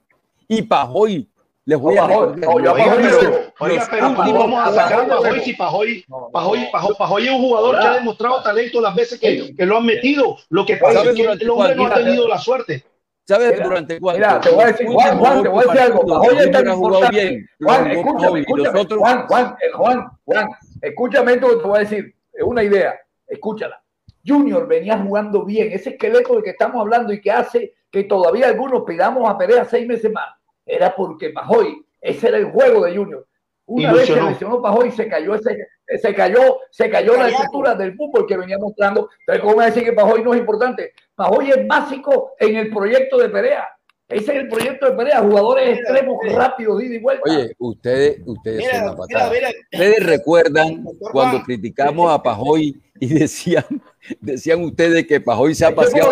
y 0.47 0.61
Pajoy. 0.61 1.27
Les 1.65 1.79
voy 1.79 1.97
a 1.97 2.07
recordar. 2.07 3.42
Oiga, 3.59 3.87
pero 3.89 4.13
vamos 4.13 4.67
a 4.67 4.73
sacar 4.73 5.01
a 5.01 5.07
Pajoy 5.07 5.39
si 5.41 5.53
Pajoy, 5.53 6.05
Pajoy, 6.31 6.67
Pajoy, 6.71 7.25
es 7.25 7.31
un 7.31 7.41
jugador 7.41 7.79
que 7.79 7.87
ha 7.87 7.93
demostrado 7.93 8.43
talento 8.43 8.81
las 8.81 8.95
veces 8.95 9.19
que, 9.19 9.55
que 9.55 9.65
lo 9.65 9.77
han 9.77 9.85
metido. 9.85 10.37
Lo 10.49 10.65
que 10.65 10.77
pasa 10.77 11.03
es 11.03 11.15
que 11.15 11.23
el 11.23 11.49
hombre 11.49 11.75
no 11.75 11.87
ha 11.87 11.93
tenido 11.93 12.27
la 12.27 12.37
suerte. 12.37 12.83
¿Sabes 13.25 13.63
durante 13.63 13.99
cuánto? 13.99 14.19
Mira, 14.19 14.41
te 14.41 14.49
voy 14.49 14.63
a 14.63 14.67
decir, 14.67 14.85
Juan, 14.87 15.17
Juan, 15.17 15.43
te 15.43 15.49
voy 15.49 15.63
a 15.63 15.67
decir 15.67 15.81
algo. 15.81 16.05
Pajoy 16.05 16.37
es 16.37 16.51
tan 16.51 16.67
importante. 16.67 17.45
Juan, 17.61 17.91
escúchame, 17.91 18.39
escúchame. 18.41 18.85
Juan, 18.97 19.27
Juan, 19.27 19.55
eh, 19.61 19.71
Juan, 19.73 20.07
Juan, 20.25 20.49
escúchame 20.81 21.33
esto 21.33 21.49
que 21.49 21.55
te 21.55 21.67
voy 21.67 21.77
a 21.77 21.79
decir. 21.79 22.15
Es 22.33 22.43
una 22.43 22.63
idea, 22.63 22.99
escúchala. 23.27 23.81
Junior 24.25 24.67
venía 24.67 24.97
jugando 24.97 25.45
bien, 25.45 25.71
ese 25.71 25.91
esqueleto 25.91 26.33
del 26.33 26.43
que 26.43 26.51
estamos 26.51 26.81
hablando 26.81 27.13
y 27.13 27.21
que 27.21 27.31
hace 27.31 27.73
que 27.91 28.05
todavía 28.05 28.47
algunos 28.47 28.83
pidamos 28.83 29.29
a 29.29 29.37
Perea 29.37 29.65
seis 29.65 29.85
meses 29.85 30.11
más, 30.11 30.33
era 30.65 30.95
porque 30.95 31.29
Pajoy, 31.29 31.85
ese 32.01 32.29
era 32.29 32.37
el 32.37 32.45
juego 32.45 32.85
de 32.85 32.95
Junior. 32.95 33.27
Una 33.65 33.93
vez 33.93 34.09
que 34.09 34.21
lesionó 34.21 34.61
Pajoy, 34.61 34.91
se 34.91 35.07
cayó, 35.07 35.35
ese, 35.35 35.57
se 36.01 36.13
cayó, 36.13 36.59
se 36.69 36.89
cayó 36.89 37.15
la 37.15 37.29
estructura 37.29 37.75
del 37.75 37.95
fútbol 37.95 38.25
que 38.27 38.37
venía 38.37 38.57
mostrando. 38.57 39.09
Entonces, 39.19 39.41
¿cómo 39.41 39.57
me 39.57 39.65
decir 39.65 39.83
que 39.83 39.93
Pajoy 39.93 40.23
no 40.23 40.33
es 40.33 40.39
importante? 40.39 40.93
Pajoy 41.15 41.49
es 41.51 41.67
básico 41.67 42.33
en 42.39 42.57
el 42.57 42.69
proyecto 42.69 43.17
de 43.17 43.29
Perea. 43.29 43.67
Ese 44.09 44.33
es 44.33 44.39
el 44.43 44.47
proyecto 44.49 44.85
de 44.85 44.97
Perea, 44.97 45.21
jugadores 45.21 45.79
extremos 45.79 46.17
rápidos, 46.33 46.83
ida 46.83 46.95
y 46.95 46.99
vuelta. 46.99 47.23
Oye, 47.25 47.55
ustedes, 47.57 48.21
ustedes 48.25 48.69
son 48.69 48.85
la 48.85 48.95
patada. 48.95 49.31
Ustedes 49.71 50.05
recuerdan 50.05 50.83
cuando 51.11 51.41
criticamos 51.41 52.11
a 52.11 52.21
Pajoy 52.21 52.75
y 52.99 53.07
decían, 53.07 53.65
decían 54.21 54.61
ustedes 54.61 55.07
que 55.07 55.21
Pajoy 55.21 55.55
se 55.55 55.65
ha 55.65 55.73
paseado 55.73 56.11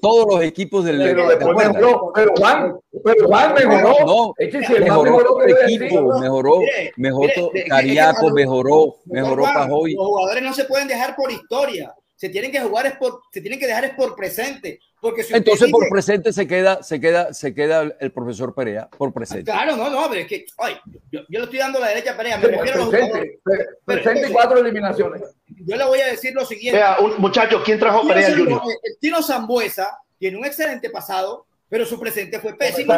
todos 0.00 0.26
los 0.28 0.42
equipos 0.42 0.84
del 0.84 0.98
pero, 0.98 1.54
mejoró, 1.54 2.12
pero 2.14 2.32
Juan, 2.36 2.78
pero 3.04 3.26
Juan 3.26 3.54
mejoró. 3.54 4.06
No, 4.06 4.34
este 4.38 4.80
mejoró, 4.80 5.42
el 5.42 5.50
equipo, 5.50 6.18
mejoró, 6.18 6.60
mejoró 6.96 7.50
Cariaco, 7.68 8.30
mejoró, 8.30 8.96
mejoró 9.06 9.42
Pajoy. 9.42 9.94
Los 9.94 10.06
jugadores 10.06 10.42
no 10.42 10.54
se 10.54 10.64
pueden 10.64 10.88
dejar 10.88 11.16
por 11.16 11.30
historia 11.30 11.94
se 12.18 12.28
tienen 12.28 12.50
que 12.50 12.60
jugar 12.60 12.84
es 12.84 12.96
por, 12.96 13.22
se 13.32 13.40
tienen 13.40 13.60
que 13.60 13.66
dejar 13.68 13.84
es 13.84 13.94
por 13.94 14.16
presente. 14.16 14.80
Porque 15.00 15.24
Entonces 15.30 15.70
por 15.70 15.88
presente 15.88 16.32
se 16.32 16.48
queda, 16.48 16.82
se 16.82 16.98
queda, 16.98 17.32
se 17.32 17.54
queda 17.54 17.94
el 18.00 18.10
profesor 18.10 18.52
Perea, 18.52 18.88
por 18.88 19.12
presente. 19.12 19.44
Claro, 19.44 19.76
no, 19.76 19.88
no, 19.88 20.08
pero 20.08 20.22
es 20.22 20.26
que, 20.26 20.44
ay, 20.58 20.74
yo, 21.12 21.20
yo, 21.28 21.38
le 21.38 21.44
estoy 21.44 21.60
dando 21.60 21.78
la 21.78 21.90
derecha 21.90 22.14
a 22.14 22.16
Perea, 22.16 22.38
me 22.38 22.48
refiero 22.48 22.82
a 22.82 22.86
los 22.86 22.94
Presente 23.84 24.32
cuatro 24.32 24.58
eliminaciones. 24.58 25.22
Yo 25.46 25.76
le 25.76 25.84
voy 25.84 26.00
a 26.00 26.08
decir 26.08 26.34
lo 26.34 26.44
siguiente. 26.44 26.76
Vea, 26.76 26.98
un, 26.98 27.14
muchachos, 27.18 27.62
¿quién 27.64 27.78
trajo 27.78 28.04
Perea 28.08 28.36
Junior? 28.36 28.62
El 28.82 28.98
Tino 28.98 29.22
Zambuesa 29.22 29.96
tiene 30.18 30.38
un 30.38 30.44
excelente 30.44 30.90
pasado, 30.90 31.46
pero 31.68 31.84
su 31.84 31.98
presente 32.00 32.40
fue 32.40 32.54
pésimo. 32.56 32.94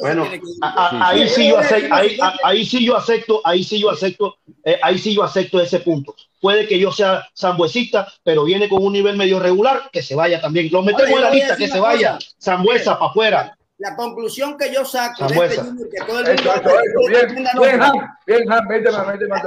Bueno, 0.00 0.28
ahí 0.60 1.28
sí 1.28 1.48
yo 1.48 1.58
acepto, 1.58 1.94
ahí, 1.94 2.18
ahí 2.44 2.64
sí 2.64 2.84
yo 2.84 2.96
acepto, 2.96 3.40
ahí 3.44 3.64
sí 3.64 3.80
yo 3.80 3.90
acepto, 3.90 4.36
eh, 4.64 4.78
ahí 4.82 4.98
sí 4.98 5.14
yo 5.14 5.22
acepto 5.22 5.60
ese 5.60 5.80
punto. 5.80 6.14
Puede 6.40 6.66
que 6.66 6.78
yo 6.78 6.92
sea 6.92 7.26
zambuesista, 7.36 8.12
pero 8.22 8.44
viene 8.44 8.68
con 8.68 8.84
un 8.84 8.92
nivel 8.92 9.16
medio 9.16 9.40
regular, 9.40 9.90
que 9.92 10.02
se 10.02 10.14
vaya 10.14 10.40
también. 10.40 10.68
Lo 10.70 10.82
metemos 10.82 11.10
en 11.10 11.22
la 11.22 11.30
lista, 11.30 11.56
que 11.56 11.68
se 11.68 11.80
vaya. 11.80 12.18
Zambuesa 12.40 12.98
para 12.98 13.10
afuera. 13.10 13.58
La 13.78 13.96
conclusión 13.96 14.56
que 14.56 14.72
yo 14.72 14.84
saco 14.84 15.26
de 15.26 15.46
este 15.46 15.56
que 15.56 16.04
todo 16.06 16.20
el 16.20 16.38
mundo 16.38 17.08
bien, 17.08 17.34
bien, 17.34 18.60
bien, 18.68 18.84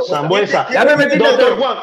Zambuesa. 0.08 0.68
Doctor 1.18 1.58
Juan. 1.58 1.78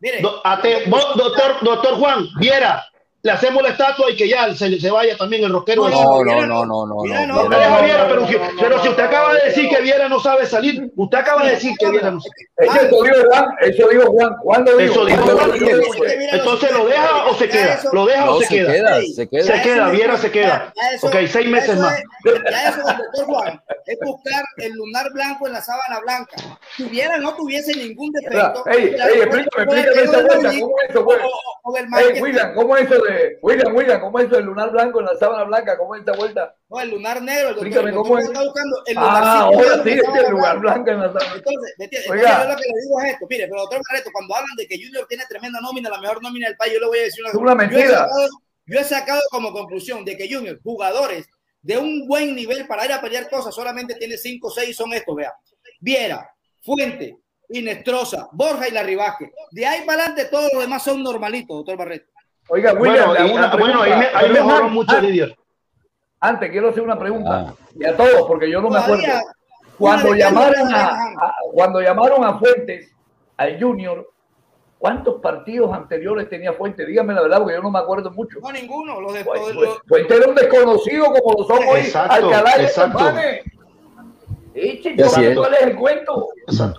Mire, 0.00 0.20
doctor, 0.22 1.56
doctor 1.60 1.94
Juan, 1.96 2.28
viera, 2.38 2.84
le 3.28 3.34
hacemos 3.34 3.62
la 3.62 3.68
estatua 3.68 4.10
y 4.10 4.16
que 4.16 4.26
ya 4.26 4.54
se, 4.54 4.80
se 4.80 4.90
vaya 4.90 5.14
también 5.14 5.44
el 5.44 5.52
rockero. 5.52 5.86
No, 5.86 6.24
no, 6.24 6.46
no, 6.46 6.64
no, 6.64 6.86
no. 6.86 7.04
No, 7.04 7.48
deja 7.48 7.80
Viera, 7.82 8.08
pero, 8.08 8.26
si, 8.26 8.36
pero 8.58 8.82
si 8.82 8.88
usted 8.88 9.02
acaba 9.02 9.34
de 9.34 9.44
decir 9.44 9.68
que 9.68 9.82
Viera 9.82 10.08
no 10.08 10.18
sabe 10.18 10.46
salir, 10.46 10.90
usted 10.96 11.18
acaba 11.18 11.44
de 11.44 11.50
decir 11.50 11.76
que 11.78 11.90
Viera 11.90 12.10
no 12.10 12.20
sabe. 12.20 12.88
Eso 12.88 13.02
dijo 13.02 13.22
Juan, 13.28 13.44
eso 13.60 13.88
dijo 13.88 14.06
Juan. 14.12 14.36
Juan 14.38 14.64
lo 14.64 14.76
dijo. 14.78 15.06
Eso 15.06 15.06
dijo 15.06 16.04
Entonces, 16.32 16.72
¿lo 16.72 16.86
deja 16.86 17.26
o 17.26 17.34
se 17.34 17.48
queda? 17.50 17.80
¿Lo 17.92 18.06
deja 18.06 18.30
o 18.30 18.40
se 18.40 18.48
queda? 18.48 19.00
Se 19.14 19.28
queda, 19.28 19.44
se 19.44 19.62
queda, 19.62 19.90
Viera 19.90 20.16
se 20.16 20.30
queda. 20.30 20.72
Ok, 21.02 21.16
seis 21.30 21.48
meses 21.50 21.76
más. 21.78 22.02
Ya 22.50 22.68
eso, 22.70 22.80
doctor 22.80 23.26
Juan, 23.26 23.62
es 23.84 23.98
buscar 24.02 24.42
el 24.56 24.72
lunar 24.72 25.12
blanco 25.12 25.46
en 25.46 25.52
la 25.52 25.60
sábana 25.60 26.00
blanca. 26.00 26.36
Si 26.76 26.84
Viera 26.84 27.18
no 27.18 27.34
tuviese 27.34 27.76
ningún 27.76 28.10
defecto. 28.12 28.64
Ey, 28.70 28.96
ey, 28.96 29.20
explícame, 29.20 29.64
explícame 29.64 30.02
esa 30.02 30.22
vuelta. 30.22 30.50
¿Cómo 30.54 31.98
es 31.98 32.10
eso, 32.10 32.24
William, 32.24 32.54
¿cómo 32.54 32.76
es 32.76 32.90
eso 32.90 33.02
de 33.02 33.17
William, 33.42 33.74
William, 33.74 34.00
¿cómo 34.00 34.18
es 34.18 34.32
el 34.32 34.44
lunar 34.44 34.70
blanco 34.70 35.00
en 35.00 35.06
la 35.06 35.16
sábana 35.16 35.44
blanca? 35.44 35.76
¿Cómo 35.78 35.94
es 35.94 36.00
esta 36.00 36.12
vuelta? 36.12 36.56
No, 36.68 36.80
el 36.80 36.90
lunar 36.90 37.22
negro. 37.22 37.48
El 37.48 37.54
Explícame 37.54 37.92
cómo 37.92 38.18
es. 38.18 38.26
Está 38.26 38.42
buscando 38.42 38.82
el 38.86 38.94
lunar 38.94 39.22
ah, 39.24 39.40
ahora 39.40 39.82
sí, 39.82 39.90
es 39.90 40.24
el 40.26 40.32
lunar 40.32 40.58
blanco 40.58 40.90
en 40.90 41.00
la 41.00 41.12
sábana. 41.12 41.34
Entonces, 41.36 42.10
Oiga. 42.10 42.42
yo 42.42 42.50
lo 42.50 42.56
que 42.56 42.62
le 42.62 42.80
digo 42.82 43.00
es 43.00 43.12
esto. 43.12 43.26
Mire, 43.28 43.48
pero 43.48 43.60
doctor 43.60 43.80
Barreto, 43.88 44.10
cuando 44.12 44.34
hablan 44.34 44.56
de 44.56 44.66
que 44.66 44.76
Junior 44.82 45.06
tiene 45.08 45.24
tremenda 45.28 45.60
nómina, 45.60 45.90
la 45.90 46.00
mejor 46.00 46.22
nómina 46.22 46.48
del 46.48 46.56
país, 46.56 46.74
yo 46.74 46.80
le 46.80 46.86
voy 46.86 46.98
a 46.98 47.02
decir 47.02 47.22
una 47.22 47.32
cosa. 47.32 47.42
una 47.42 47.54
mentira. 47.54 48.08
Yo 48.66 48.78
he, 48.78 48.84
sacado, 48.84 49.20
como 49.30 49.52
conclusión 49.52 50.04
de 50.04 50.16
que 50.16 50.32
Junior, 50.32 50.60
jugadores 50.62 51.26
de 51.62 51.78
un 51.78 52.06
buen 52.06 52.34
nivel 52.34 52.66
para 52.66 52.84
ir 52.84 52.92
a 52.92 53.00
pelear 53.00 53.28
cosas, 53.30 53.54
solamente 53.54 53.94
tiene 53.94 54.16
5 54.16 54.46
o 54.46 54.50
6, 54.50 54.76
son 54.76 54.92
estos, 54.92 55.16
vea. 55.16 55.32
Viera, 55.80 56.30
Fuente, 56.62 57.18
Inestrosa, 57.48 58.28
Borja 58.32 58.68
y 58.68 58.72
Larribaje. 58.72 59.32
De 59.50 59.66
ahí 59.66 59.84
para 59.86 60.02
adelante 60.02 60.26
todos 60.26 60.50
los 60.52 60.62
demás 60.62 60.82
son 60.82 61.02
normalitos, 61.02 61.56
doctor 61.56 61.76
Barreto. 61.76 62.12
Oiga, 62.48 62.72
William, 62.72 63.08
bueno, 63.08 63.50
bueno 63.58 63.82
ahí, 63.82 63.98
me, 63.98 64.06
ahí 64.14 64.30
mejoró 64.30 64.68
mucho 64.68 65.00
Lidia. 65.00 65.28
Antes 66.20 66.50
quiero 66.50 66.70
hacer 66.70 66.82
una 66.82 66.98
pregunta 66.98 67.48
ah. 67.48 67.54
y 67.74 67.84
a 67.84 67.96
todos, 67.96 68.26
porque 68.26 68.50
yo 68.50 68.60
no 68.60 68.70
me 68.70 68.78
acuerdo. 68.78 69.04
Cuando 69.78 70.14
llamaron 70.14 70.74
a, 70.74 71.14
cuando 71.52 71.80
llamaron 71.80 72.24
a 72.24 72.38
Fuentes, 72.38 72.90
al 73.36 73.60
Junior, 73.60 74.10
¿cuántos 74.78 75.20
partidos 75.20 75.72
anteriores 75.72 76.28
tenía 76.28 76.52
Fuentes? 76.52 76.86
Dígame 76.88 77.14
la 77.14 77.22
verdad, 77.22 77.38
porque 77.38 77.54
yo 77.54 77.62
no 77.62 77.70
me 77.70 77.78
acuerdo 77.78 78.10
mucho. 78.10 78.40
No, 78.40 78.50
ninguno. 78.50 79.00
Los 79.00 79.12
de, 79.12 79.24
pues, 79.24 79.40
pues, 79.54 79.70
Fuentes 79.86 80.18
era 80.18 80.28
un 80.28 80.34
desconocido 80.34 81.06
como 81.12 81.38
lo 81.38 81.44
son 81.44 81.68
hoy. 81.68 81.80
Exacto, 81.80 82.30
exacto. 82.58 83.12
¿Cuál 85.36 85.54
es 85.54 85.62
el 85.62 85.76
cuento? 85.76 86.28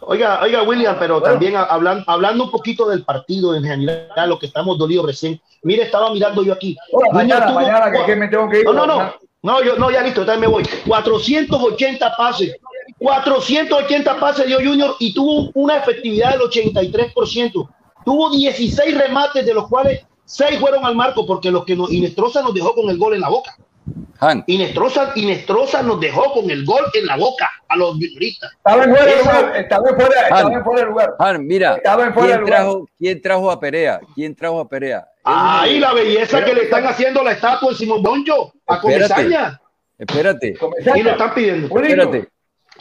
Oiga, 0.01 0.41
oiga, 0.41 0.63
William, 0.63 0.95
pero 0.99 1.21
también 1.21 1.55
hablando, 1.55 2.03
hablando 2.07 2.45
un 2.45 2.51
poquito 2.51 2.89
del 2.89 3.03
partido 3.03 3.55
en 3.55 3.63
general, 3.63 4.29
lo 4.29 4.39
que 4.39 4.47
estamos 4.47 4.77
dolidos 4.77 5.05
recién. 5.05 5.39
Mire, 5.63 5.83
estaba 5.83 6.11
mirando 6.11 6.43
yo 6.43 6.53
aquí. 6.53 6.77
mañana, 7.11 7.51
mañana, 7.51 7.91
que, 8.05 8.15
me 8.15 8.27
tengo 8.27 8.49
que 8.49 8.59
ir. 8.59 8.65
No, 8.65 8.73
no, 8.73 8.85
no. 8.85 9.13
No, 9.41 9.63
yo, 9.63 9.77
no, 9.77 9.89
ya 9.89 10.01
listo, 10.01 10.25
también 10.25 10.41
me 10.41 10.47
voy. 10.47 10.63
480 10.85 12.15
pases. 12.17 12.57
480 12.97 14.19
pases 14.19 14.47
dio 14.47 14.57
Junior 14.57 14.95
y 14.99 15.13
tuvo 15.13 15.49
una 15.53 15.77
efectividad 15.77 16.31
del 16.31 16.41
83%. 16.41 17.69
Tuvo 18.03 18.29
16 18.31 18.97
remates, 18.97 19.45
de 19.45 19.53
los 19.53 19.67
cuales 19.67 20.05
6 20.25 20.59
fueron 20.59 20.85
al 20.85 20.95
marco, 20.95 21.25
porque 21.25 21.51
los 21.51 21.63
que 21.63 21.75
nos, 21.75 21.91
Inestrosa 21.91 22.41
nos 22.41 22.53
dejó 22.53 22.73
con 22.73 22.89
el 22.89 22.97
gol 22.97 23.13
en 23.13 23.21
la 23.21 23.29
boca. 23.29 23.55
Han. 24.19 24.43
Inestrosa, 24.47 25.13
Inestrosa 25.15 25.81
nos 25.81 25.99
dejó 25.99 26.33
con 26.33 26.49
el 26.51 26.65
gol 26.65 26.83
en 26.93 27.05
la 27.05 27.15
boca 27.15 27.49
a 27.67 27.77
los 27.77 27.91
junioristas. 27.91 28.51
Estaba 28.51 28.83
en 28.83 28.95
fuera, 28.95 29.57
estaba 29.57 29.89
en 29.89 29.95
fuera, 29.95 30.21
estaba 30.21 30.53
en 30.53 30.63
fuera 30.63 30.79
del 30.81 30.89
lugar. 30.89 31.15
Han, 31.19 31.47
mira, 31.47 31.75
estaba 31.75 32.05
en 32.05 32.13
fuera 32.13 32.35
¿quién, 32.35 32.45
trajo, 32.45 32.89
¿quién 32.97 33.21
trajo 33.21 33.51
a 33.51 33.59
Perea? 33.59 34.01
¿Quién 34.15 34.35
trajo 34.35 34.59
a 34.59 34.67
Perea? 34.67 35.07
Ahí 35.23 35.79
la 35.79 35.93
belleza 35.93 36.43
que 36.43 36.53
le 36.53 36.63
están 36.63 36.85
haciendo 36.85 37.23
la 37.23 37.31
estatua 37.31 37.69
de 37.69 37.75
Simón 37.75 38.03
Boncho 38.03 38.53
a 38.67 38.81
Comesaña. 38.81 39.61
Espérate. 39.97 40.55
Y 40.95 41.03
lo 41.03 41.11
están 41.11 41.33
pidiendo. 41.33 41.67
Espérate. 41.67 42.29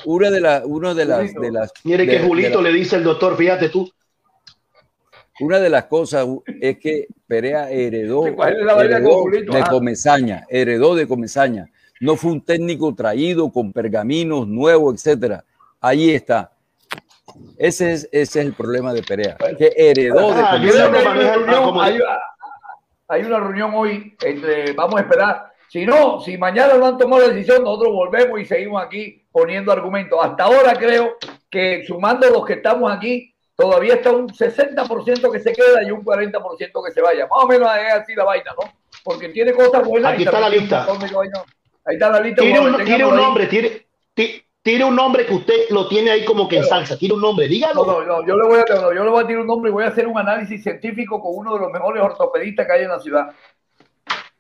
Una 0.05 0.31
de, 0.31 0.41
la, 0.41 0.63
uno 0.65 0.95
de 0.95 1.05
las, 1.05 1.35
de 1.35 1.51
las. 1.51 1.73
Mire 1.85 2.07
que 2.07 2.21
Julito 2.21 2.63
le 2.63 2.73
dice 2.73 2.97
el 2.97 3.05
doctor, 3.05 3.37
fíjate 3.37 3.69
tú. 3.69 3.91
Una 5.41 5.61
de 5.61 5.71
las 5.71 5.85
cosas 5.85 6.27
es 6.61 6.79
que 6.79 7.07
Perea 7.27 7.71
heredó, 7.71 8.25
de 8.25 9.65
Comesaña, 9.71 10.45
heredó 10.49 10.95
de 10.95 11.07
Comesaña. 11.07 11.71
No 12.01 12.17
fue 12.17 12.33
un 12.33 12.45
técnico 12.45 12.95
traído 12.95 13.51
con 13.53 13.73
pergaminos 13.73 14.47
nuevos, 14.49 14.95
etcétera. 14.95 15.45
Ahí 15.81 16.11
está. 16.11 16.53
Ese 17.57 17.93
es, 17.93 18.09
ese 18.11 18.41
es 18.41 18.47
el 18.47 18.53
problema 18.55 18.93
de 18.93 19.03
Perea, 19.03 19.37
que 19.57 19.73
heredó 19.77 20.35
de 20.35 20.43
Comesaña. 20.43 22.01
Hay 23.11 23.23
una 23.23 23.41
reunión 23.41 23.73
hoy 23.75 24.17
entre, 24.23 24.73
vamos 24.73 24.97
a 24.97 25.03
esperar. 25.03 25.53
Si 25.69 25.85
no, 25.85 26.21
si 26.21 26.39
mañana 26.39 26.75
no 26.75 26.87
han 26.87 26.99
tomado 26.99 27.23
la 27.23 27.29
decisión, 27.29 27.63
nosotros 27.63 27.93
volvemos 27.93 28.41
y 28.41 28.47
seguimos 28.47 28.83
aquí 28.83 29.23
poniendo 29.31 29.71
argumentos. 29.71 30.19
Hasta 30.23 30.45
ahora 30.45 30.75
creo 30.75 31.17
que 31.51 31.85
sumando 31.87 32.29
los 32.31 32.45
que 32.47 32.55
estamos 32.55 32.91
aquí, 32.91 33.35
todavía 33.59 33.95
está 33.95 34.13
un 34.13 34.29
60% 34.29 35.33
que 35.33 35.41
se 35.41 35.53
queda 35.53 35.83
y 35.83 35.91
un 35.91 36.05
40% 36.05 36.85
que 36.85 36.93
se 36.93 37.03
vaya. 37.03 37.27
Más 37.27 37.45
o 37.45 37.49
menos 37.49 37.69
es 37.77 37.93
así 37.93 38.15
la 38.15 38.25
vaina, 38.25 38.55
¿no? 38.57 38.71
Porque 39.03 39.31
tiene 39.31 39.53
cosas 39.53 39.85
buenas. 39.85 40.13
Aquí 40.13 40.23
está 40.23 40.39
la 40.39 40.49
lista. 40.49 40.87
Ahí 41.85 41.95
está 41.95 42.09
la 42.09 42.21
lista. 42.21 42.43
Tiene 42.43 42.61
un, 42.61 43.17
nombre, 43.17 43.49
tiene, 43.49 43.87
tiene 44.63 44.85
un 44.85 44.95
nombre 44.95 45.27
que 45.27 45.35
usted 45.35 45.71
lo 45.71 45.89
tiene 45.89 46.13
ahí 46.13 46.25
como 46.25 46.49
que 46.49 46.59
en 46.59 46.65
salsa. 46.65 46.97
Tiene 46.97 47.17
un 47.17 47.21
nombre, 47.21 47.49
dígalo. 47.49 47.85
No, 47.85 48.05
no, 48.05 48.25
yo, 48.25 48.37
le 48.37 48.47
voy 48.47 48.61
a, 48.61 48.65
yo 48.69 49.05
le 49.05 49.11
voy 49.11 49.25
a 49.25 49.27
tirar 49.27 49.43
un 49.43 49.49
nombre 49.49 49.71
y 49.71 49.75
voy 49.75 49.85
a 49.85 49.89
hacer 49.89 50.07
un 50.07 50.17
análisis 50.17 50.63
científico 50.63 51.21
con 51.21 51.33
uno 51.35 51.55
de 51.55 51.61
los 51.61 51.73
mejores 51.73 52.01
ortopedistas 52.01 52.65
que 52.65 52.73
hay 52.73 52.83
en 52.85 52.91
la 52.91 53.01
ciudad. 53.01 53.35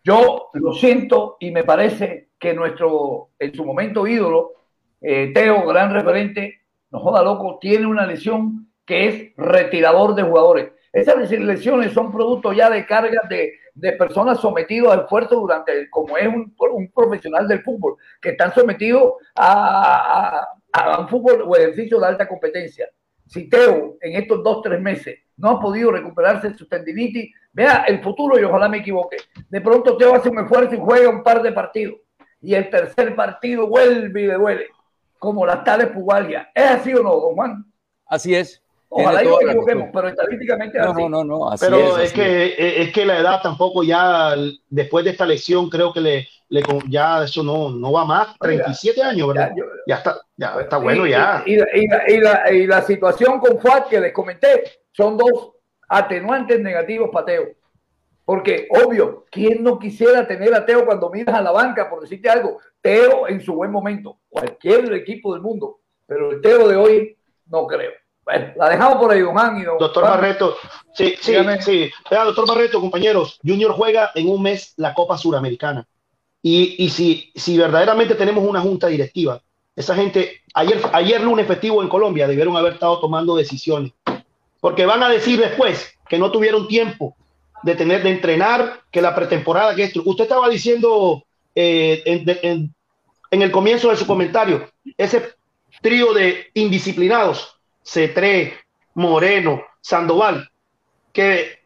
Yo 0.04 0.50
lo 0.52 0.72
siento 0.74 1.38
y 1.40 1.50
me 1.50 1.64
parece 1.64 2.28
que 2.38 2.54
nuestro, 2.54 3.30
en 3.36 3.52
su 3.52 3.64
momento 3.64 4.06
ídolo, 4.06 4.52
eh, 5.00 5.32
Teo, 5.34 5.66
gran 5.66 5.92
referente, 5.92 6.60
no 6.92 7.00
joda 7.00 7.24
loco, 7.24 7.58
tiene 7.60 7.86
una 7.86 8.06
lesión 8.06 8.67
que 8.88 9.06
es 9.06 9.36
retirador 9.36 10.14
de 10.14 10.22
jugadores. 10.22 10.72
Esas 10.90 11.30
lesiones 11.30 11.92
son 11.92 12.10
producto 12.10 12.54
ya 12.54 12.70
de 12.70 12.86
cargas 12.86 13.28
de, 13.28 13.52
de 13.74 13.92
personas 13.92 14.40
sometidas 14.40 14.92
al 14.92 15.00
esfuerzo 15.00 15.36
durante, 15.36 15.90
como 15.90 16.16
es 16.16 16.26
un, 16.26 16.56
un, 16.72 16.90
profesional 16.90 17.46
del 17.46 17.62
fútbol, 17.62 17.96
que 18.20 18.30
están 18.30 18.54
sometidos 18.54 19.12
a, 19.34 20.48
a, 20.72 21.00
un 21.00 21.08
fútbol 21.08 21.42
o 21.46 21.54
ejercicio 21.54 22.00
de 22.00 22.06
alta 22.06 22.26
competencia. 22.26 22.88
Si 23.26 23.50
Teo 23.50 23.98
en 24.00 24.16
estos 24.16 24.42
dos, 24.42 24.62
tres 24.62 24.80
meses 24.80 25.18
no 25.36 25.50
ha 25.50 25.60
podido 25.60 25.92
recuperarse 25.92 26.54
su 26.54 26.66
tendinitis, 26.66 27.30
vea 27.52 27.84
el 27.86 28.02
futuro 28.02 28.40
y 28.40 28.44
ojalá 28.44 28.70
me 28.70 28.78
equivoque. 28.78 29.18
De 29.50 29.60
pronto 29.60 29.98
Teo 29.98 30.14
hace 30.14 30.30
un 30.30 30.38
esfuerzo 30.38 30.74
y 30.74 30.78
juega 30.78 31.10
un 31.10 31.22
par 31.22 31.42
de 31.42 31.52
partidos. 31.52 31.96
Y 32.40 32.54
el 32.54 32.70
tercer 32.70 33.14
partido 33.14 33.66
vuelve 33.66 34.22
y 34.22 34.26
devuelve, 34.26 34.68
como 35.18 35.44
las 35.44 35.62
tales 35.62 35.88
Pugalia. 35.88 36.50
¿Es 36.54 36.70
así 36.70 36.94
o 36.94 37.02
no, 37.02 37.16
don 37.16 37.34
Juan? 37.34 37.64
Así 38.06 38.34
es. 38.34 38.62
Ojalá 38.90 39.22
y 39.22 39.26
nos 39.26 39.42
equivoquemos, 39.42 39.88
pero 39.92 40.08
estadísticamente 40.08 40.78
no, 40.78 40.94
No, 40.94 41.08
no, 41.08 41.24
no. 41.24 41.50
pero 41.60 41.98
es, 41.98 42.12
que, 42.12 42.54
es 42.82 42.92
que 42.92 43.04
la 43.04 43.18
edad 43.18 43.42
tampoco 43.42 43.82
ya, 43.82 44.34
después 44.68 45.04
de 45.04 45.10
esta 45.10 45.26
lesión, 45.26 45.68
creo 45.68 45.92
que 45.92 46.00
le, 46.00 46.28
le 46.48 46.62
ya 46.88 47.24
eso 47.24 47.42
no, 47.42 47.70
no 47.70 47.92
va 47.92 48.04
más. 48.04 48.38
37 48.38 49.02
años, 49.02 49.28
¿verdad? 49.28 49.52
Ya, 49.86 49.96
está, 49.96 50.20
ya 50.36 50.56
está 50.60 50.78
bueno 50.78 51.06
ya. 51.06 51.42
Y, 51.44 51.54
y, 51.54 51.86
la, 52.20 52.50
y, 52.50 52.66
la, 52.66 52.82
situación 52.82 53.40
con 53.40 53.60
FAT 53.60 53.88
que 53.88 54.00
les 54.00 54.12
comenté 54.12 54.64
son 54.92 55.18
dos 55.18 55.52
atenuantes 55.88 56.60
negativos 56.60 57.10
para 57.12 57.26
Teo. 57.26 57.48
Porque, 58.24 58.68
obvio, 58.84 59.26
¿quién 59.30 59.62
no 59.62 59.78
quisiera 59.78 60.26
tener 60.26 60.54
a 60.54 60.64
Teo 60.64 60.84
cuando 60.84 61.10
miras 61.10 61.34
a 61.34 61.42
la 61.42 61.50
banca, 61.50 61.88
por 61.88 62.00
decirte 62.00 62.28
algo? 62.28 62.58
Teo 62.80 63.28
en 63.28 63.40
su 63.40 63.54
buen 63.54 63.70
momento, 63.70 64.20
cualquier 64.28 64.92
equipo 64.94 65.32
del 65.32 65.42
mundo, 65.42 65.80
pero 66.06 66.32
el 66.32 66.40
Teo 66.40 66.68
de 66.68 66.76
hoy 66.76 67.16
no 67.46 67.66
creo. 67.66 67.92
Bueno, 68.28 68.52
la 68.56 68.68
dejamos 68.68 68.98
por 68.98 69.10
ahí, 69.10 69.20
don 69.20 69.32
Juan 69.32 69.58
y 69.58 69.64
don 69.64 69.78
Doctor 69.78 70.02
Barreto, 70.04 70.54
sí, 70.92 71.14
sí, 71.18 71.34
sí. 71.60 71.90
doctor 72.10 72.46
Barreto, 72.46 72.78
compañeros, 72.78 73.40
Junior 73.42 73.72
juega 73.72 74.10
en 74.14 74.28
un 74.28 74.42
mes 74.42 74.74
la 74.76 74.92
Copa 74.92 75.16
Suramericana. 75.16 75.86
Y, 76.42 76.74
y 76.76 76.90
si, 76.90 77.32
si 77.34 77.56
verdaderamente 77.56 78.14
tenemos 78.14 78.44
una 78.44 78.60
junta 78.60 78.88
directiva, 78.88 79.40
esa 79.74 79.94
gente, 79.94 80.42
ayer, 80.52 80.78
ayer 80.92 81.22
lunes 81.22 81.46
festivo 81.46 81.82
en 81.82 81.88
Colombia, 81.88 82.28
debieron 82.28 82.54
haber 82.54 82.74
estado 82.74 83.00
tomando 83.00 83.34
decisiones. 83.34 83.92
Porque 84.60 84.84
van 84.84 85.02
a 85.02 85.08
decir 85.08 85.40
después 85.40 85.94
que 86.06 86.18
no 86.18 86.30
tuvieron 86.30 86.68
tiempo 86.68 87.16
de 87.62 87.76
tener, 87.76 88.02
de 88.02 88.10
entrenar, 88.10 88.82
que 88.90 89.00
la 89.00 89.14
pretemporada, 89.14 89.74
que 89.74 89.84
esto. 89.84 90.02
Usted 90.04 90.24
estaba 90.24 90.50
diciendo 90.50 91.24
eh, 91.54 92.02
en, 92.04 92.74
en 93.30 93.42
el 93.42 93.50
comienzo 93.50 93.88
de 93.88 93.96
su 93.96 94.06
comentario, 94.06 94.68
ese 94.98 95.32
trío 95.80 96.12
de 96.12 96.48
indisciplinados 96.52 97.57
Cetré, 97.88 98.58
Moreno, 98.94 99.62
Sandoval, 99.80 100.50
que 101.10 101.58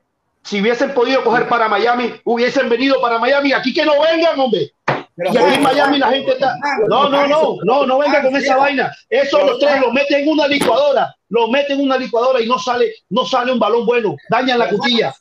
si 0.45 0.61
hubiesen 0.61 0.95
podido 0.95 1.25
coger 1.25 1.49
para 1.49 1.69
Miami, 1.69 2.15
hubiesen 2.25 2.69
venido 2.69 3.01
para 3.01 3.19
Miami. 3.19 3.53
Aquí 3.53 3.75
que 3.75 3.85
no 3.85 4.01
vengan, 4.01 4.39
hombre. 4.39 4.73
y 5.17 5.27
aquí 5.27 5.55
en 5.55 5.63
Miami 5.63 5.99
la 5.99 6.11
gente 6.11 6.33
está. 6.33 6.57
No, 6.89 7.09
no, 7.09 7.27
no, 7.27 7.57
no, 7.65 7.87
no 7.87 7.99
venga 7.99 8.23
con 8.23 8.37
esa 8.37 8.57
vaina. 8.57 8.93
Eso 9.11 9.45
los 9.45 9.59
tres 9.59 9.81
los 9.81 9.93
meten 9.93 10.23
en 10.23 10.29
una 10.29 10.47
licuadora, 10.47 11.13
los 11.29 11.51
meten 11.51 11.81
en 11.81 11.87
una 11.87 11.97
licuadora 11.97 12.41
y 12.41 12.47
no 12.47 12.57
sale, 12.59 12.93
no 13.11 13.25
sale 13.25 13.51
un 13.51 13.59
balón 13.59 13.85
bueno. 13.85 14.15
Dañan 14.31 14.61
la 14.61 14.69
cuchilla. 14.69 15.13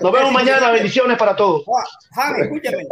Nos 0.00 0.12
vemos 0.12 0.32
mañana. 0.32 0.70
Bendiciones 0.70 1.16
para 1.16 1.34
todos. 1.34 1.64
Juan, 1.64 2.42
escúchame. 2.42 2.84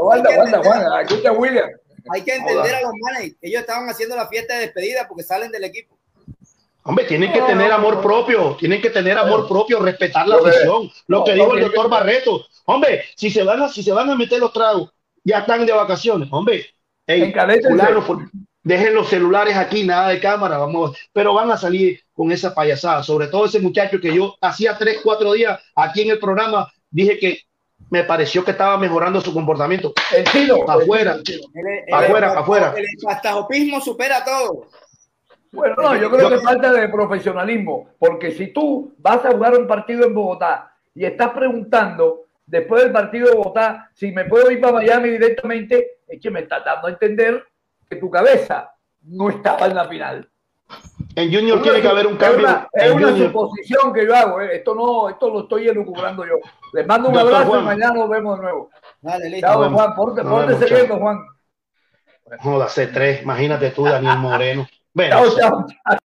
Hay 2.11 2.23
que 2.23 2.35
entender 2.35 2.75
a 2.75 2.81
los 2.81 2.93
manes. 3.01 3.35
Ellos 3.43 3.61
estaban 3.61 3.89
haciendo 3.89 4.17
la 4.17 4.29
fiesta 4.29 4.55
de 4.55 4.61
despedida 4.61 5.07
porque 5.07 5.25
salen 5.25 5.53
del 5.53 5.65
equipo. 5.65 5.99
Hombre, 6.85 7.05
tienen 7.05 7.33
que 7.33 7.41
tener 7.43 7.71
amor 7.71 8.01
propio, 8.01 8.57
tienen 8.59 8.83
que 8.83 8.91
tener 8.91 9.17
amor 9.17 9.47
propio, 9.47 9.79
respetar 9.79 10.27
la 10.27 10.39
visión. 10.39 10.91
Lo 11.07 11.23
que 11.23 11.35
dijo 11.35 11.55
el 11.55 11.63
doctor 11.63 11.89
Barreto. 11.89 12.45
Hombre, 12.65 13.05
si 13.17 13.31
se 13.31 13.43
van 13.43 13.63
a, 13.63 13.69
si 13.69 13.83
se 13.83 13.93
van 13.93 14.11
a 14.11 14.17
meter 14.17 14.41
los 14.41 14.53
tragos, 14.53 14.91
ya 15.23 15.39
están 15.39 15.65
de 15.65 15.73
vacaciones. 15.73 16.29
Hombre, 16.33 16.67
dejen 18.65 18.95
los 18.95 19.09
celulares 19.09 19.57
aquí, 19.57 19.85
nada 19.85 20.09
de 20.09 20.21
cámara, 20.21 20.59
vamos, 20.59 20.97
pero 21.13 21.35
van 21.35 21.51
a 21.51 21.57
salir 21.57 22.01
con 22.13 22.33
esa 22.33 22.55
payasada. 22.55 23.03
Sobre 23.03 23.29
todo 23.29 23.47
ese 23.47 23.61
muchacho 23.61 24.01
que 24.01 24.15
yo 24.15 24.37
hacía 24.41 24.77
tres, 24.77 25.01
cuatro 25.03 25.33
días 25.33 25.61
aquí 25.77 26.03
en 26.03 26.11
el 26.11 26.19
programa 26.19 26.73
dije 26.91 27.19
que 27.19 27.41
me 27.91 28.05
pareció 28.05 28.45
que 28.45 28.53
estaba 28.53 28.79
mejorando 28.79 29.21
su 29.21 29.35
comportamiento. 29.35 29.93
El 30.17 30.25
tiro, 30.25 30.69
afuera, 30.71 31.19
afuera, 31.93 32.39
afuera. 32.39 32.75
El 32.77 32.87
pastajopismo 33.03 33.81
supera 33.81 34.25
todo. 34.25 34.69
Bueno, 35.53 35.75
no, 35.77 35.97
yo 35.97 36.11
creo 36.11 36.31
que 36.31 36.39
falta 36.39 36.73
de 36.73 36.89
profesionalismo, 36.89 37.91
porque 37.99 38.33
si 38.33 38.49
tú 38.49 38.95
vas 38.99 39.23
a 39.25 39.33
jugar 39.33 39.57
un 39.57 39.67
partido 39.67 40.07
en 40.07 40.15
Bogotá 40.15 40.75
y 40.95 41.05
estás 41.05 41.31
preguntando 41.31 42.23
después 42.47 42.83
del 42.83 42.93
partido 42.93 43.29
de 43.29 43.37
Bogotá 43.37 43.91
si 43.93 44.13
me 44.13 44.25
puedo 44.25 44.51
ir 44.51 44.61
para 44.61 44.75
Miami 44.75 45.11
directamente, 45.11 45.99
es 46.09 46.21
que 46.21 46.31
me 46.31 46.41
estás 46.41 46.65
dando 46.65 46.89
a 46.89 46.91
entender 46.91 47.45
que 47.89 47.97
tu 47.97 48.11
cabeza 48.11 48.73
no 49.03 49.29
estaba 49.29 49.67
en 49.67 49.75
la 49.75 49.85
final. 49.87 50.29
En 51.15 51.31
Junior 51.31 51.61
tiene 51.61 51.83
que 51.83 51.89
haber 51.89 52.07
un 52.07 52.17
cambio. 52.17 52.49
Es 52.73 52.91
una, 52.91 53.15
suposición 53.15 53.93
que 53.93 54.07
yo 54.07 54.17
hago, 54.17 54.41
¿eh? 54.41 54.57
esto 54.57 54.75
no, 54.75 55.11
esto 55.11 55.29
lo 55.29 55.41
estoy 55.41 55.69
elucubrando 55.69 56.25
yo. 56.25 56.37
Les 56.73 56.87
mando 56.87 57.11
un 57.11 57.19
abrazo 57.19 57.61
y 57.61 57.63
mañana 57.63 57.93
nos 57.93 58.09
vemos 58.09 58.39
de 58.39 58.43
nuevo. 58.45 58.71
Dale, 59.03 59.29
listo. 59.29 59.47
Chao, 59.47 59.71
Juan, 59.71 59.95
porte, 59.95 60.23
Juan. 60.23 61.19
Joda, 62.41 62.67
C3, 62.69 63.23
imagínate 63.23 63.71
tú, 63.73 63.85
Daniel 63.85 64.17
Moreno. 64.17 64.67
Bueno, 64.95 65.35
chao, 65.37 65.67
chao. 65.85 66.02